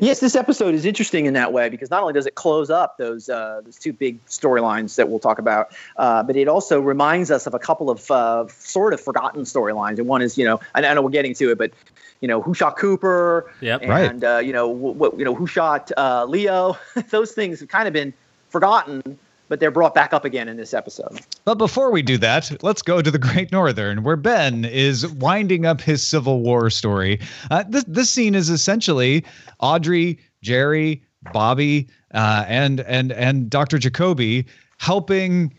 Yes, 0.00 0.20
this 0.20 0.36
episode 0.36 0.72
is 0.72 0.84
interesting 0.84 1.26
in 1.26 1.34
that 1.34 1.52
way 1.52 1.68
because 1.68 1.90
not 1.90 2.00
only 2.00 2.14
does 2.14 2.26
it 2.26 2.36
close 2.36 2.70
up 2.70 2.96
those 2.96 3.28
uh, 3.28 3.60
those 3.64 3.76
two 3.76 3.92
big 3.92 4.24
storylines 4.26 4.94
that 4.94 5.08
we'll 5.08 5.18
talk 5.18 5.38
about, 5.38 5.74
uh, 5.96 6.22
but 6.22 6.36
it 6.36 6.46
also 6.46 6.80
reminds 6.80 7.30
us 7.30 7.46
of 7.46 7.54
a 7.54 7.58
couple 7.58 7.90
of 7.90 8.08
uh, 8.10 8.46
sort 8.48 8.94
of 8.94 9.00
forgotten 9.00 9.42
storylines. 9.42 9.98
And 9.98 10.06
one 10.06 10.22
is, 10.22 10.38
you 10.38 10.44
know, 10.44 10.60
I 10.74 10.86
I 10.86 10.94
know 10.94 11.02
we're 11.02 11.10
getting 11.10 11.34
to 11.34 11.50
it, 11.50 11.58
but 11.58 11.72
you 12.20 12.28
know, 12.28 12.40
who 12.40 12.54
shot 12.54 12.76
Cooper? 12.76 13.52
Yep. 13.60 13.82
Right. 13.86 14.10
And 14.10 14.24
uh, 14.24 14.38
you 14.38 14.52
know, 14.52 14.68
what 14.68 15.18
you 15.18 15.24
know, 15.24 15.34
who 15.34 15.46
shot 15.46 15.90
uh, 15.96 16.24
Leo? 16.24 16.76
those 17.10 17.32
things 17.32 17.60
have 17.60 17.68
kind 17.68 17.86
of 17.86 17.92
been 17.92 18.12
forgotten, 18.48 19.18
but 19.48 19.60
they're 19.60 19.70
brought 19.70 19.94
back 19.94 20.12
up 20.12 20.24
again 20.24 20.48
in 20.48 20.56
this 20.56 20.74
episode. 20.74 21.20
But 21.44 21.56
before 21.56 21.90
we 21.90 22.02
do 22.02 22.16
that, 22.18 22.62
let's 22.62 22.82
go 22.82 23.02
to 23.02 23.10
the 23.10 23.18
Great 23.18 23.52
Northern, 23.52 24.02
where 24.02 24.16
Ben 24.16 24.64
is 24.64 25.06
winding 25.06 25.66
up 25.66 25.80
his 25.80 26.02
Civil 26.06 26.40
War 26.40 26.70
story. 26.70 27.20
Uh, 27.50 27.64
this 27.68 27.84
this 27.84 28.10
scene 28.10 28.34
is 28.34 28.48
essentially 28.48 29.24
Audrey, 29.60 30.18
Jerry, 30.42 31.02
Bobby, 31.32 31.88
uh, 32.14 32.44
and 32.48 32.80
and 32.80 33.12
and 33.12 33.50
Dr. 33.50 33.78
Jacoby 33.78 34.46
helping 34.78 35.52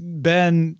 Ben 0.00 0.76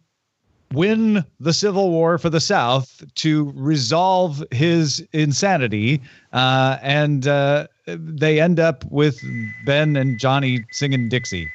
win 0.72 1.24
the 1.40 1.52
Civil 1.52 1.90
War 1.90 2.18
for 2.18 2.30
the 2.30 2.40
South 2.40 3.02
to 3.16 3.52
resolve 3.54 4.44
his 4.50 5.06
insanity. 5.12 6.00
Uh, 6.32 6.78
and 6.82 7.26
uh, 7.26 7.66
they 7.86 8.40
end 8.40 8.60
up 8.60 8.84
with 8.90 9.20
Ben 9.64 9.96
and 9.96 10.18
Johnny 10.18 10.64
singing 10.70 11.08
Dixie. 11.08 11.48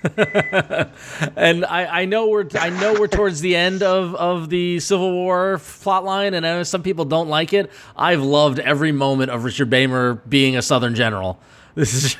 and 1.36 1.64
I, 1.64 2.02
I 2.02 2.04
know 2.04 2.28
we're 2.28 2.46
I 2.54 2.70
know 2.70 2.94
we're 2.94 3.08
towards 3.08 3.40
the 3.40 3.56
end 3.56 3.82
of, 3.82 4.14
of 4.14 4.48
the 4.48 4.78
Civil 4.78 5.10
War 5.10 5.56
plotline, 5.56 6.34
and 6.34 6.46
I 6.46 6.54
know 6.54 6.62
some 6.62 6.84
people 6.84 7.04
don't 7.04 7.28
like 7.28 7.52
it. 7.52 7.70
I've 7.96 8.22
loved 8.22 8.60
every 8.60 8.92
moment 8.92 9.32
of 9.32 9.42
Richard 9.42 9.70
Beymer 9.70 10.20
being 10.28 10.56
a 10.56 10.62
Southern 10.62 10.94
general. 10.94 11.40
This 11.78 11.94
is 11.94 12.16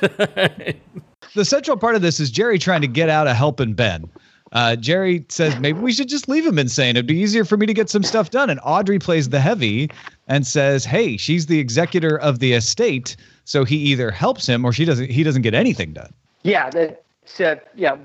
the 1.35 1.43
central 1.43 1.75
part 1.75 1.95
of 1.95 2.01
this 2.01 2.21
is 2.21 2.31
Jerry 2.31 2.57
trying 2.57 2.79
to 2.79 2.87
get 2.87 3.09
out 3.09 3.27
of 3.27 3.35
helping 3.35 3.73
Ben. 3.73 4.09
Uh, 4.51 4.75
Jerry 4.75 5.25
says 5.29 5.59
maybe 5.59 5.79
we 5.79 5.91
should 5.91 6.09
just 6.09 6.27
leave 6.27 6.45
him 6.45 6.57
insane. 6.57 6.91
It'd 6.91 7.05
be 7.05 7.17
easier 7.17 7.45
for 7.45 7.57
me 7.57 7.65
to 7.65 7.73
get 7.73 7.89
some 7.89 8.03
stuff 8.03 8.31
done. 8.31 8.49
And 8.49 8.59
Audrey 8.63 8.99
plays 8.99 9.29
the 9.29 9.39
heavy 9.39 9.89
and 10.27 10.45
says, 10.45 10.85
"Hey, 10.85 11.17
she's 11.17 11.45
the 11.45 11.59
executor 11.59 12.17
of 12.17 12.39
the 12.39 12.53
estate, 12.53 13.15
so 13.45 13.63
he 13.63 13.77
either 13.77 14.11
helps 14.11 14.47
him 14.47 14.65
or 14.65 14.73
she 14.73 14.85
doesn't. 14.85 15.09
He 15.09 15.23
doesn't 15.23 15.43
get 15.43 15.53
anything 15.53 15.93
done." 15.93 16.11
Yeah, 16.43 16.69
that's 16.69 17.39
uh, 17.39 17.57
yeah, 17.75 17.97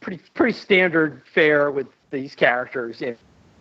pretty 0.00 0.20
pretty 0.34 0.58
standard 0.58 1.22
fare 1.32 1.70
with 1.70 1.86
these 2.10 2.34
characters 2.34 3.02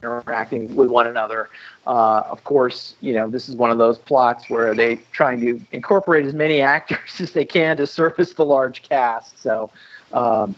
interacting 0.02 0.76
with 0.76 0.90
one 0.90 1.08
another. 1.08 1.50
Uh, 1.86 2.24
of 2.30 2.44
course, 2.46 2.96
you 3.02 3.14
know 3.14 3.30
this 3.30 3.48
is 3.48 3.56
one 3.56 3.70
of 3.70 3.78
those 3.78 4.00
plots 4.00 4.50
where 4.50 4.74
they 4.74 4.96
trying 5.12 5.40
to 5.42 5.62
incorporate 5.72 6.26
as 6.26 6.34
many 6.34 6.62
actors 6.62 7.00
as 7.20 7.32
they 7.32 7.46
can 7.46 7.78
to 7.78 7.86
service 7.86 8.34
the 8.34 8.46
large 8.46 8.82
cast. 8.82 9.42
So. 9.42 9.70
Um, 10.12 10.56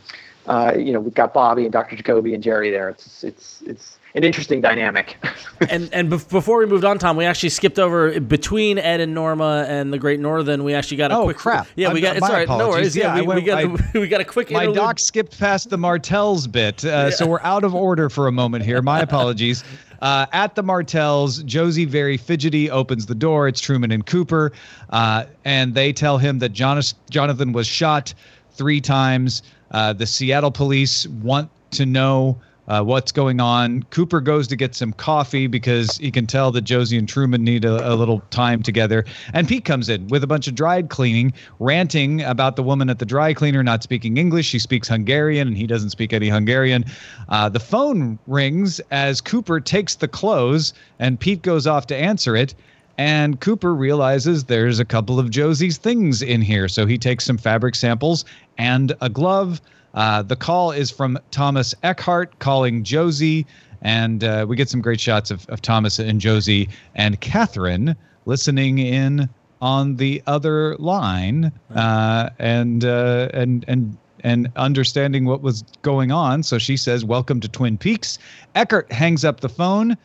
uh, 0.47 0.73
you 0.77 0.91
know, 0.93 0.99
we've 0.99 1.13
got 1.13 1.33
Bobby 1.33 1.63
and 1.63 1.71
Dr. 1.71 1.95
Jacoby 1.95 2.33
and 2.33 2.43
Jerry 2.43 2.69
there. 2.71 2.89
It's 2.89 3.23
it's 3.23 3.61
it's 3.65 3.97
an 4.15 4.23
interesting 4.23 4.61
dynamic. 4.61 5.17
and 5.69 5.89
and 5.93 6.09
be- 6.09 6.17
before 6.17 6.59
we 6.59 6.65
moved 6.65 6.85
on, 6.85 6.97
Tom, 6.97 7.17
we 7.17 7.25
actually 7.25 7.49
skipped 7.49 7.79
over 7.79 8.19
between 8.19 8.77
Ed 8.77 9.01
and 9.01 9.13
Norma 9.13 9.65
and 9.67 9.91
the 9.91 9.99
Great 9.99 10.19
Northern. 10.19 10.63
We 10.63 10.73
actually 10.73 10.97
got 10.97 11.11
a 11.11 11.17
oh, 11.17 11.23
quick. 11.25 11.37
crap! 11.37 11.67
Yeah, 11.75 11.91
we 11.91 11.99
I'm, 11.99 12.03
got. 12.03 12.17
It's 12.17 12.25
all 12.25 12.33
right. 12.33 12.47
No 12.47 12.69
worries. 12.69 12.95
Yeah, 12.95 13.15
yeah 13.15 13.21
we, 13.21 13.27
went, 13.27 13.41
we, 13.41 13.45
got 13.45 13.63
I, 13.63 13.99
we 13.99 14.07
got 14.07 14.21
a 14.21 14.25
quick. 14.25 14.51
My 14.51 14.61
interlude. 14.61 14.75
doc 14.77 14.99
skipped 14.99 15.39
past 15.39 15.69
the 15.69 15.77
Martells 15.77 16.47
bit, 16.47 16.85
uh, 16.85 16.87
yeah. 16.87 17.09
so 17.09 17.27
we're 17.27 17.41
out 17.41 17.63
of 17.63 17.75
order 17.75 18.09
for 18.09 18.27
a 18.27 18.31
moment 18.31 18.63
here. 18.63 18.81
My 18.81 18.99
apologies. 19.01 19.63
Uh, 20.01 20.25
at 20.33 20.55
the 20.55 20.61
Martells, 20.61 21.41
Josie, 21.43 21.85
very 21.85 22.17
fidgety, 22.17 22.69
opens 22.69 23.05
the 23.05 23.15
door. 23.15 23.47
It's 23.47 23.61
Truman 23.61 23.91
and 23.91 24.05
Cooper, 24.05 24.51
uh, 24.91 25.25
and 25.45 25.73
they 25.73 25.93
tell 25.93 26.17
him 26.17 26.39
that 26.39 26.49
Jonas, 26.49 26.93
Jonathan 27.09 27.53
was 27.53 27.65
shot 27.65 28.13
three 28.51 28.81
times. 28.81 29.41
Uh, 29.71 29.93
the 29.93 30.05
Seattle 30.05 30.51
police 30.51 31.07
want 31.07 31.49
to 31.71 31.85
know 31.85 32.39
uh, 32.67 32.81
what's 32.81 33.11
going 33.11 33.39
on. 33.39 33.83
Cooper 33.83 34.21
goes 34.21 34.47
to 34.47 34.55
get 34.55 34.75
some 34.75 34.93
coffee 34.93 35.47
because 35.47 35.97
he 35.97 36.11
can 36.11 36.25
tell 36.25 36.51
that 36.51 36.61
Josie 36.61 36.97
and 36.97 37.07
Truman 37.07 37.43
need 37.43 37.65
a, 37.65 37.93
a, 37.93 37.95
little 37.95 38.21
time 38.31 38.63
together. 38.63 39.05
And 39.33 39.47
Pete 39.47 39.65
comes 39.65 39.89
in 39.89 40.07
with 40.07 40.23
a 40.23 40.27
bunch 40.27 40.47
of 40.47 40.55
dry 40.55 40.81
cleaning, 40.81 41.33
ranting 41.59 42.23
about 42.23 42.55
the 42.55 42.63
woman 42.63 42.89
at 42.89 42.99
the 42.99 43.05
dry 43.05 43.33
cleaner 43.33 43.63
not 43.63 43.83
speaking 43.83 44.17
English. 44.17 44.47
She 44.47 44.59
speaks 44.59 44.87
Hungarian, 44.87 45.47
and 45.47 45.57
he 45.57 45.67
doesn't 45.67 45.91
speak 45.91 46.13
any 46.13 46.29
Hungarian. 46.29 46.85
Uh, 47.29 47.49
the 47.49 47.59
phone 47.59 48.17
rings 48.27 48.79
as 48.91 49.21
Cooper 49.21 49.59
takes 49.59 49.95
the 49.95 50.07
clothes, 50.07 50.73
and 50.99 51.19
Pete 51.19 51.41
goes 51.41 51.67
off 51.67 51.87
to 51.87 51.95
answer 51.95 52.35
it. 52.35 52.55
And 52.97 53.39
Cooper 53.41 53.75
realizes 53.75 54.45
there's 54.45 54.79
a 54.79 54.85
couple 54.85 55.19
of 55.19 55.29
Josie's 55.29 55.77
things 55.77 56.21
in 56.21 56.41
here. 56.41 56.67
So 56.67 56.85
he 56.85 56.97
takes 56.97 57.25
some 57.25 57.37
fabric 57.37 57.75
samples 57.75 58.25
and 58.57 58.93
a 59.01 59.09
glove. 59.09 59.61
Uh, 59.93 60.21
the 60.21 60.35
call 60.35 60.71
is 60.71 60.91
from 60.91 61.17
Thomas 61.31 61.75
Eckhart 61.83 62.39
calling 62.39 62.83
Josie. 62.83 63.45
And 63.81 64.23
uh, 64.23 64.45
we 64.47 64.55
get 64.55 64.69
some 64.69 64.81
great 64.81 64.99
shots 64.99 65.29
of, 65.29 65.47
of 65.49 65.61
Thomas 65.61 65.99
and 65.99 66.19
Josie 66.21 66.69
and 66.95 67.19
Catherine 67.21 67.95
listening 68.25 68.79
in 68.79 69.29
on 69.61 69.95
the 69.95 70.21
other 70.27 70.75
line 70.77 71.51
uh, 71.73 72.29
and 72.39 72.83
uh, 72.83 73.29
and 73.33 73.65
and 73.67 73.97
and 74.21 74.51
understanding 74.55 75.25
what 75.25 75.41
was 75.41 75.63
going 75.81 76.11
on. 76.11 76.43
So 76.43 76.57
she 76.57 76.77
says, 76.77 77.05
"Welcome 77.05 77.39
to 77.41 77.47
Twin 77.47 77.77
Peaks." 77.77 78.17
Eckhart 78.55 78.91
hangs 78.91 79.23
up 79.23 79.41
the 79.41 79.49
phone 79.49 79.97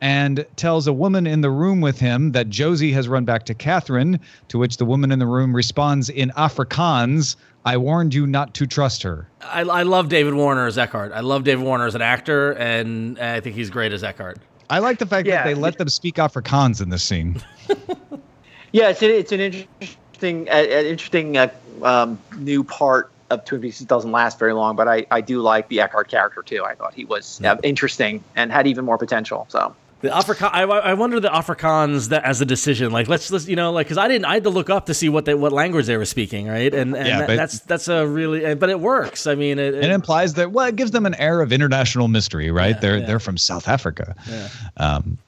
and 0.00 0.44
tells 0.56 0.86
a 0.86 0.92
woman 0.92 1.26
in 1.26 1.40
the 1.40 1.50
room 1.50 1.80
with 1.80 1.98
him 1.98 2.32
that 2.32 2.48
Josie 2.50 2.92
has 2.92 3.08
run 3.08 3.24
back 3.24 3.44
to 3.46 3.54
Catherine, 3.54 4.20
to 4.48 4.58
which 4.58 4.76
the 4.76 4.84
woman 4.84 5.10
in 5.10 5.18
the 5.18 5.26
room 5.26 5.54
responds 5.54 6.10
in 6.10 6.30
Afrikaans, 6.30 7.36
I 7.64 7.76
warned 7.78 8.12
you 8.12 8.26
not 8.26 8.52
to 8.54 8.66
trust 8.66 9.02
her. 9.02 9.28
I, 9.42 9.62
I 9.62 9.82
love 9.84 10.08
David 10.08 10.34
Warner 10.34 10.66
as 10.66 10.76
Eckhart. 10.76 11.12
I 11.12 11.20
love 11.20 11.44
David 11.44 11.64
Warner 11.64 11.86
as 11.86 11.94
an 11.94 12.02
actor, 12.02 12.52
and 12.52 13.18
I 13.18 13.40
think 13.40 13.56
he's 13.56 13.70
great 13.70 13.92
as 13.92 14.04
Eckhart. 14.04 14.38
I 14.68 14.80
like 14.80 14.98
the 14.98 15.06
fact 15.06 15.26
yeah. 15.26 15.36
that 15.36 15.44
they 15.46 15.54
let 15.54 15.78
them 15.78 15.88
speak 15.88 16.16
Afrikaans 16.16 16.82
in 16.82 16.90
this 16.90 17.02
scene. 17.02 17.40
yeah, 18.72 18.90
it's, 18.90 19.02
it's 19.02 19.32
an 19.32 19.40
interesting, 19.40 20.48
uh, 20.50 20.56
interesting 20.56 21.36
uh, 21.36 21.48
um, 21.82 22.18
new 22.36 22.64
part 22.64 23.10
of 23.30 23.44
Twin 23.44 23.60
Peaks. 23.60 23.80
It 23.80 23.88
doesn't 23.88 24.12
last 24.12 24.38
very 24.38 24.52
long, 24.52 24.76
but 24.76 24.88
I, 24.88 25.06
I 25.10 25.20
do 25.20 25.40
like 25.40 25.68
the 25.68 25.80
Eckhart 25.80 26.08
character 26.08 26.42
too. 26.42 26.64
I 26.64 26.74
thought 26.74 26.94
he 26.94 27.04
was 27.04 27.40
uh, 27.42 27.56
interesting 27.62 28.22
and 28.36 28.52
had 28.52 28.66
even 28.66 28.84
more 28.84 28.98
potential. 28.98 29.46
So 29.48 29.74
the 30.04 30.10
Afrikaan, 30.10 30.50
I, 30.52 30.62
I 30.62 30.94
wonder 30.94 31.18
the 31.18 31.30
Afrikaans 31.30 32.10
that 32.10 32.24
as 32.24 32.40
a 32.40 32.44
decision. 32.44 32.92
Like 32.92 33.08
let's, 33.08 33.30
let's 33.30 33.48
you 33.48 33.56
know, 33.56 33.72
like 33.72 33.86
because 33.86 33.98
I 33.98 34.06
didn't, 34.06 34.26
I 34.26 34.34
had 34.34 34.44
to 34.44 34.50
look 34.50 34.70
up 34.70 34.86
to 34.86 34.94
see 34.94 35.08
what 35.08 35.24
they, 35.24 35.34
what 35.34 35.52
language 35.52 35.86
they 35.86 35.96
were 35.96 36.04
speaking, 36.04 36.46
right? 36.46 36.72
And, 36.72 36.94
and 36.94 37.06
yeah, 37.06 37.26
that, 37.26 37.36
that's 37.36 37.60
that's 37.60 37.88
a 37.88 38.06
really, 38.06 38.54
but 38.54 38.68
it 38.68 38.80
works. 38.80 39.26
I 39.26 39.34
mean, 39.34 39.58
it, 39.58 39.74
it, 39.74 39.84
it, 39.84 39.90
implies 39.90 40.34
that 40.34 40.52
well, 40.52 40.66
it 40.66 40.76
gives 40.76 40.90
them 40.90 41.06
an 41.06 41.14
air 41.14 41.40
of 41.40 41.52
international 41.52 42.08
mystery, 42.08 42.50
right? 42.50 42.74
Yeah, 42.74 42.80
they're 42.80 42.98
yeah. 42.98 43.06
they're 43.06 43.20
from 43.20 43.38
South 43.38 43.66
Africa, 43.66 44.14
yeah. 44.28 44.48
um, 44.76 45.18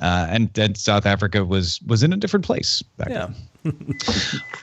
uh, 0.00 0.26
and 0.28 0.56
and 0.58 0.76
South 0.76 1.06
Africa 1.06 1.44
was 1.44 1.80
was 1.86 2.02
in 2.02 2.12
a 2.12 2.16
different 2.16 2.44
place 2.44 2.82
back 2.96 3.08
yeah. 3.10 3.26
then. 3.26 3.34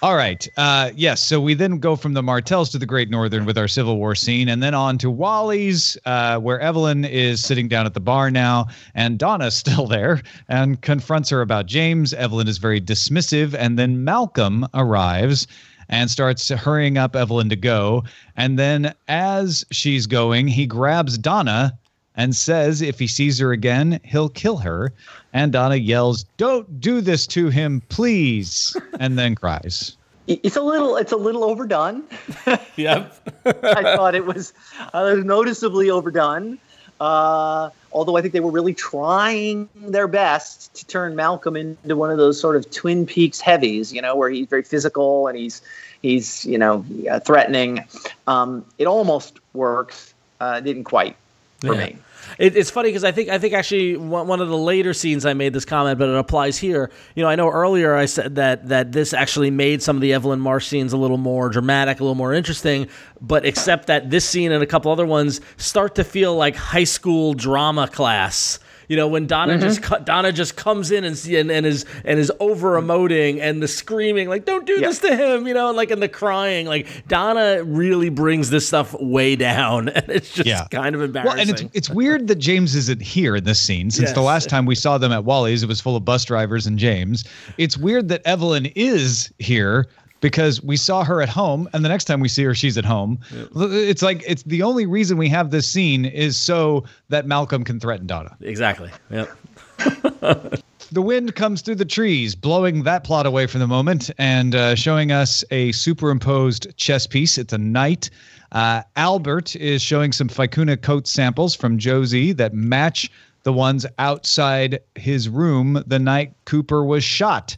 All 0.04 0.16
right. 0.16 0.48
Uh, 0.58 0.92
yes. 0.96 1.26
So 1.26 1.42
we 1.42 1.54
then 1.56 1.80
go 1.80 1.96
from 1.96 2.14
the 2.14 2.22
Martells 2.22 2.70
to 2.72 2.78
the 2.78 2.86
Great 2.86 3.10
Northern 3.10 3.46
with 3.46 3.58
our 3.58 3.68
Civil 3.68 3.98
War 3.98 4.14
scene, 4.14 4.48
and 4.48 4.62
then 4.62 4.76
on 4.76 4.98
to 5.00 5.10
Wally's, 5.10 5.98
uh, 6.06 6.38
where 6.38 6.60
Evelyn 6.60 7.06
is 7.06 7.44
sitting 7.44 7.68
down 7.68 7.86
at 7.86 7.94
the 7.96 8.00
bar 8.00 8.30
now, 8.30 8.68
and 8.94 9.18
Donna's 9.18 9.56
still 9.58 9.88
there 9.88 10.22
and 10.50 10.82
confronts 10.82 11.30
her 11.30 11.42
about 11.42 11.66
James. 11.66 12.14
Evelyn 12.14 12.48
is 12.48 12.58
very 12.58 12.80
dismissive, 12.82 13.56
and 13.56 13.80
then 13.80 14.04
Malcolm 14.04 14.68
arrives 14.74 15.48
and 15.90 16.10
starts 16.10 16.48
hurrying 16.50 16.98
up 16.98 17.16
Evelyn 17.16 17.50
to 17.50 17.56
go. 17.56 18.04
And 18.38 18.58
then 18.58 18.94
as 19.08 19.66
she's 19.72 20.08
going, 20.08 20.48
he 20.48 20.66
grabs 20.66 21.18
Donna 21.18 21.78
and 22.16 22.36
says 22.36 22.82
if 22.82 23.00
he 23.00 23.08
sees 23.08 23.40
her 23.40 23.52
again, 23.52 24.00
he'll 24.04 24.30
kill 24.30 24.58
her. 24.58 24.92
And 25.34 25.52
Donna 25.52 25.76
yells, 25.76 26.24
"Don't 26.38 26.80
do 26.80 27.02
this 27.02 27.26
to 27.28 27.50
him, 27.50 27.82
please!" 27.90 28.76
and 29.00 29.18
then 29.18 29.36
cries. 29.36 29.96
It's 30.28 30.56
a 30.56 30.62
little, 30.62 30.98
it's 30.98 31.12
a 31.12 31.18
little 31.18 31.44
overdone. 31.44 32.04
yep. 32.76 33.16
I 33.46 33.96
thought 33.96 34.16
it 34.16 34.26
was, 34.26 34.54
uh, 34.94 35.16
noticeably 35.16 35.90
overdone. 35.90 36.60
Uh, 37.02 37.72
although 37.92 38.16
I 38.16 38.22
think 38.22 38.34
they 38.34 38.40
were 38.40 38.52
really 38.52 38.76
trying 38.76 39.68
their 39.76 40.08
best 40.08 40.76
to 40.76 40.86
turn 40.86 41.16
Malcolm 41.16 41.56
into 41.56 41.96
one 41.96 42.12
of 42.12 42.18
those 42.18 42.40
sort 42.40 42.56
of 42.56 42.70
Twin 42.70 43.08
Peaks 43.08 43.42
heavies, 43.42 43.92
you 43.92 44.02
know, 44.02 44.16
where 44.16 44.30
he's 44.30 44.48
very 44.48 44.62
physical 44.62 45.28
and 45.28 45.36
he's 45.36 45.64
he's 46.04 46.46
you 46.46 46.60
know 46.60 46.86
uh, 47.10 47.20
threatening. 47.20 47.84
Um, 48.28 48.64
it 48.78 48.86
almost 48.86 49.40
works. 49.54 50.14
Uh, 50.40 50.60
didn't 50.60 50.86
quite 50.86 51.16
for 51.62 51.76
yeah. 51.76 51.86
me. 51.86 51.98
It, 52.38 52.56
it's 52.56 52.72
funny 52.72 52.90
because 52.90 53.04
I 53.04 53.12
think 53.12 53.30
I 53.30 53.38
think 53.38 53.54
actually 53.54 53.98
one, 53.98 54.42
of 54.42 54.48
the 54.48 54.58
later 54.58 54.94
scenes 54.94 55.26
I 55.26 55.34
made 55.34 55.54
this 55.54 55.66
comment, 55.66 56.00
but 56.00 56.10
it 56.10 56.16
applies 56.16 56.58
here. 56.58 56.90
You 57.16 57.24
know, 57.24 57.30
I 57.30 57.36
know 57.36 57.50
earlier 57.50 57.96
I 57.96 58.06
said 58.06 58.36
that 58.36 58.70
that 58.70 58.92
this 58.92 59.14
actually 59.14 59.52
made 59.52 59.82
some 59.82 59.98
of 59.98 60.02
the 60.02 60.14
Evelyn 60.14 60.40
Marsh 60.40 60.68
scenes 60.68 60.94
a 60.94 60.98
little 60.98 61.18
more 61.18 61.50
dramatic, 61.50 62.00
a 62.00 62.04
little 62.04 62.16
more 62.16 62.34
interesting. 62.34 62.88
But 63.22 63.46
except 63.46 63.88
that 63.88 64.10
this 64.10 64.28
scene 64.28 64.52
and 64.52 64.64
a 64.64 64.68
couple 64.68 64.92
other 64.92 65.06
ones 65.06 65.42
start 65.58 65.96
to 65.96 66.04
feel 66.04 66.36
like 66.36 66.56
high 66.56 66.86
school 66.86 67.34
drama 67.34 67.88
class 67.88 68.60
you 68.92 68.98
know, 68.98 69.08
when 69.08 69.26
Donna 69.26 69.54
mm-hmm. 69.54 69.62
just 69.90 70.06
Donna 70.06 70.34
just 70.34 70.58
comes 70.58 70.92
in 70.92 71.06
and, 71.06 71.26
and 71.26 71.50
and 71.50 71.66
is 71.66 71.86
and 72.04 72.20
is 72.20 72.30
over 72.42 72.72
emoting 72.72 73.40
and 73.40 73.64
the 73.64 73.68
screaming 73.70 74.28
like 74.28 74.44
"Don't 74.44 74.68
do 74.68 74.82
this 74.82 75.00
to 75.00 75.16
him," 75.16 75.48
you 75.48 75.54
know, 75.54 75.70
and 75.70 75.78
like 75.78 75.92
and 75.92 76.04
the 76.04 76.10
crying. 76.10 76.66
Like 76.66 77.08
Donna 77.08 77.64
really 77.64 78.10
brings 78.10 78.50
this 78.50 78.68
stuff 78.68 78.94
way 79.00 79.38
down, 79.38 79.88
and 79.96 80.10
it's 80.10 80.34
just 80.34 80.46
yeah. 80.46 80.68
kind 80.72 80.94
of 80.94 81.02
embarrassing. 81.02 81.38
Well, 81.38 81.40
and 81.40 81.50
it's 81.50 81.64
it's 81.74 81.90
weird 81.90 82.28
that 82.28 82.36
James 82.36 82.76
isn't 82.76 83.02
here 83.02 83.38
in 83.38 83.46
this 83.46 83.62
scene 83.62 83.92
since 83.92 84.10
yes. 84.10 84.14
the 84.14 84.24
last 84.24 84.50
time 84.50 84.66
we 84.66 84.76
saw 84.76 84.98
them 84.98 85.14
at 85.14 85.24
Wally's, 85.24 85.64
it 85.64 85.68
was 85.68 85.80
full 85.80 85.96
of 85.96 86.04
bus 86.04 86.26
drivers 86.26 86.68
and 86.68 86.78
James. 86.78 87.24
It's 87.58 87.78
weird 87.78 88.10
that 88.10 88.22
Evelyn 88.26 88.66
is 88.76 89.32
here 89.40 89.88
because 90.22 90.64
we 90.64 90.78
saw 90.78 91.04
her 91.04 91.22
at 91.22 91.30
home 91.30 91.68
and 91.74 91.84
the 91.84 91.90
next 91.90 92.06
time 92.06 92.20
we 92.20 92.28
see 92.28 92.44
her 92.44 92.56
she's 92.56 92.78
at 92.78 92.86
home 92.86 93.20
it's 93.56 94.02
like 94.02 94.24
it's 94.26 94.44
the 94.44 94.64
only 94.64 94.86
reason 94.86 95.18
we 95.18 95.28
have 95.28 95.52
this 95.52 95.68
scene 95.68 96.06
is 96.06 96.38
so 96.38 96.84
that 97.10 97.26
malcolm 97.28 97.64
can 97.64 97.80
threaten 97.80 98.08
donna 98.08 98.36
exactly 98.42 98.90
yep 99.10 99.30
the 100.92 101.02
wind 101.02 101.36
comes 101.36 101.62
through 101.62 101.76
the 101.76 101.86
trees, 101.86 102.36
blowing 102.36 102.84
that 102.84 103.04
plot 103.04 103.26
away 103.26 103.48
for 103.48 103.58
the 103.58 103.68
moment 103.68 104.12
and 104.18 104.54
uh, 104.54 104.76
showing 104.76 105.12
us 105.12 105.44
a 105.50 105.72
superimposed 105.72 106.76
chess 106.76 107.08
piece. 107.08 107.38
It's 107.38 107.54
a 107.54 107.58
knight. 107.58 108.10
Uh, 108.52 108.84
Albert 108.98 109.56
is 109.56 109.82
showing 109.82 110.12
some 110.12 110.28
vicuna 110.28 110.82
coat 110.82 111.08
samples 111.08 111.56
from 111.56 111.78
Josie 111.78 112.34
that 112.34 112.54
match 112.54 113.10
the 113.44 113.54
ones 113.54 113.86
outside 113.98 114.80
his 114.96 115.30
room 115.30 115.82
the 115.88 116.00
night 116.00 116.34
Cooper 116.46 116.84
was 116.84 117.04
shot. 117.04 117.56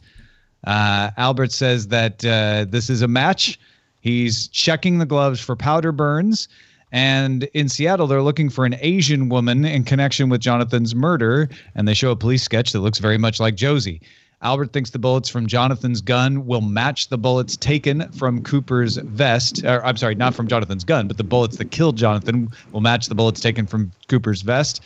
Uh, 0.66 1.10
Albert 1.16 1.52
says 1.52 1.88
that 1.88 2.24
uh, 2.24 2.66
this 2.68 2.90
is 2.90 3.02
a 3.02 3.08
match. 3.08 3.58
He's 4.00 4.48
checking 4.48 4.98
the 4.98 5.06
gloves 5.06 5.40
for 5.40 5.56
powder 5.56 5.92
burns. 5.92 6.48
And 6.92 7.44
in 7.54 7.68
Seattle, 7.68 8.06
they're 8.06 8.22
looking 8.22 8.50
for 8.50 8.64
an 8.64 8.76
Asian 8.80 9.28
woman 9.28 9.64
in 9.64 9.84
connection 9.84 10.28
with 10.28 10.40
Jonathan's 10.40 10.94
murder. 10.94 11.48
And 11.74 11.88
they 11.88 11.94
show 11.94 12.10
a 12.10 12.16
police 12.16 12.42
sketch 12.42 12.72
that 12.72 12.80
looks 12.80 12.98
very 12.98 13.18
much 13.18 13.40
like 13.40 13.56
Josie. 13.56 14.00
Albert 14.42 14.72
thinks 14.72 14.90
the 14.90 14.98
bullets 14.98 15.28
from 15.28 15.46
Jonathan's 15.46 16.02
gun 16.02 16.46
will 16.46 16.60
match 16.60 17.08
the 17.08 17.16
bullets 17.16 17.56
taken 17.56 18.10
from 18.12 18.42
Cooper's 18.42 18.98
vest. 18.98 19.64
Or, 19.64 19.84
I'm 19.84 19.96
sorry, 19.96 20.14
not 20.14 20.34
from 20.34 20.48
Jonathan's 20.48 20.84
gun, 20.84 21.08
but 21.08 21.16
the 21.16 21.24
bullets 21.24 21.56
that 21.56 21.70
killed 21.70 21.96
Jonathan 21.96 22.50
will 22.70 22.82
match 22.82 23.06
the 23.06 23.14
bullets 23.14 23.40
taken 23.40 23.66
from 23.66 23.90
Cooper's 24.08 24.42
vest. 24.42 24.84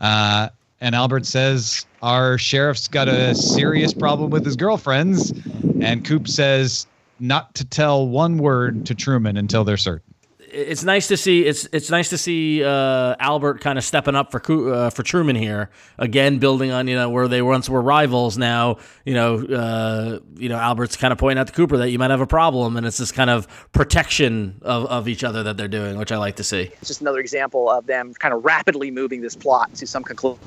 Uh, 0.00 0.50
and 0.82 0.96
Albert 0.96 1.24
says 1.24 1.86
our 2.02 2.36
sheriff's 2.36 2.88
got 2.88 3.08
a 3.08 3.36
serious 3.36 3.94
problem 3.94 4.30
with 4.30 4.44
his 4.44 4.56
girlfriends. 4.56 5.32
And 5.80 6.04
Coop 6.04 6.26
says 6.26 6.88
not 7.20 7.54
to 7.54 7.64
tell 7.64 8.08
one 8.08 8.38
word 8.38 8.84
to 8.86 8.94
Truman 8.94 9.36
until 9.36 9.62
they're 9.62 9.76
certain 9.76 10.02
it's 10.54 10.84
nice 10.84 11.08
to 11.08 11.16
see 11.16 11.46
it's 11.46 11.66
it's 11.72 11.90
nice 11.90 12.10
to 12.10 12.18
see 12.18 12.62
uh, 12.62 13.16
Albert 13.18 13.62
kind 13.62 13.78
of 13.78 13.84
stepping 13.84 14.14
up 14.14 14.30
for 14.30 14.72
uh, 14.72 14.90
for 14.90 15.02
Truman 15.02 15.34
here 15.34 15.70
again, 15.96 16.38
building 16.38 16.70
on 16.70 16.88
you 16.88 16.94
know 16.94 17.08
where 17.08 17.26
they 17.26 17.40
once 17.40 17.70
were 17.70 17.80
rivals. 17.80 18.36
Now 18.36 18.76
you 19.06 19.14
know 19.14 19.36
uh, 19.46 20.18
you 20.36 20.50
know 20.50 20.58
Albert's 20.58 20.96
kind 20.96 21.10
of 21.10 21.16
pointing 21.16 21.40
out 21.40 21.46
to 21.46 21.54
Cooper 21.54 21.78
that 21.78 21.88
you 21.88 21.98
might 21.98 22.10
have 22.10 22.20
a 22.20 22.26
problem, 22.26 22.76
and 22.76 22.86
it's 22.86 22.98
this 22.98 23.10
kind 23.10 23.30
of 23.30 23.48
protection 23.72 24.60
of, 24.60 24.84
of 24.86 25.08
each 25.08 25.24
other 25.24 25.42
that 25.42 25.56
they're 25.56 25.68
doing, 25.68 25.96
which 25.96 26.12
I 26.12 26.18
like 26.18 26.36
to 26.36 26.44
see. 26.44 26.70
It's 26.80 26.88
just 26.88 27.00
another 27.00 27.20
example 27.20 27.70
of 27.70 27.86
them 27.86 28.12
kind 28.12 28.34
of 28.34 28.44
rapidly 28.44 28.90
moving 28.90 29.22
this 29.22 29.34
plot 29.34 29.74
to 29.76 29.86
some 29.86 30.04
conclusion. 30.04 30.38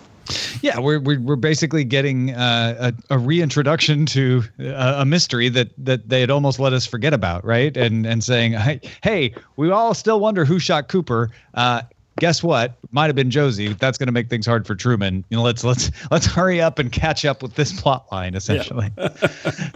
Yeah, 0.62 0.80
we're 0.80 1.00
we're, 1.00 1.20
we're 1.20 1.36
basically 1.36 1.84
getting 1.84 2.32
uh, 2.32 2.92
a, 3.10 3.16
a 3.16 3.18
reintroduction 3.20 4.06
to 4.08 4.44
a, 4.60 5.02
a, 5.02 5.06
mystery 5.06 5.50
that 5.50 5.70
that 5.78 6.10
they 6.10 6.22
had 6.22 6.32
almost 6.32 6.60
let 6.60 6.74
us 6.74 6.86
forget 6.86 7.14
about, 7.14 7.46
right? 7.46 7.76
And 7.76 8.06
and 8.06 8.24
saying, 8.24 8.54
hey, 8.54 8.82
hey, 9.04 9.36
we 9.56 9.72
all 9.72 9.94
still 9.94 10.20
wonder 10.20 10.46
who 10.46 10.60
shot 10.60 10.88
Cooper. 10.88 11.30
Uh, 11.54 11.82
guess 12.20 12.42
what? 12.42 12.78
Might 12.92 13.08
have 13.08 13.16
been 13.16 13.30
Josie. 13.30 13.74
That's 13.74 13.98
going 13.98 14.08
to 14.08 14.14
make 14.14 14.30
things 14.30 14.46
hard 14.46 14.66
for 14.66 14.76
Truman. 14.76 15.24
You 15.30 15.38
know, 15.38 15.44
let's 15.44 15.64
let's 15.64 15.92
let's 16.12 16.26
hurry 16.26 16.62
up 16.62 16.80
and 16.80 16.92
catch 16.92 17.26
up 17.26 17.44
with 17.44 17.56
this 17.56 17.80
plot 17.80 18.08
line, 18.12 18.36
essentially. 18.36 18.90
Yeah. 18.98 19.10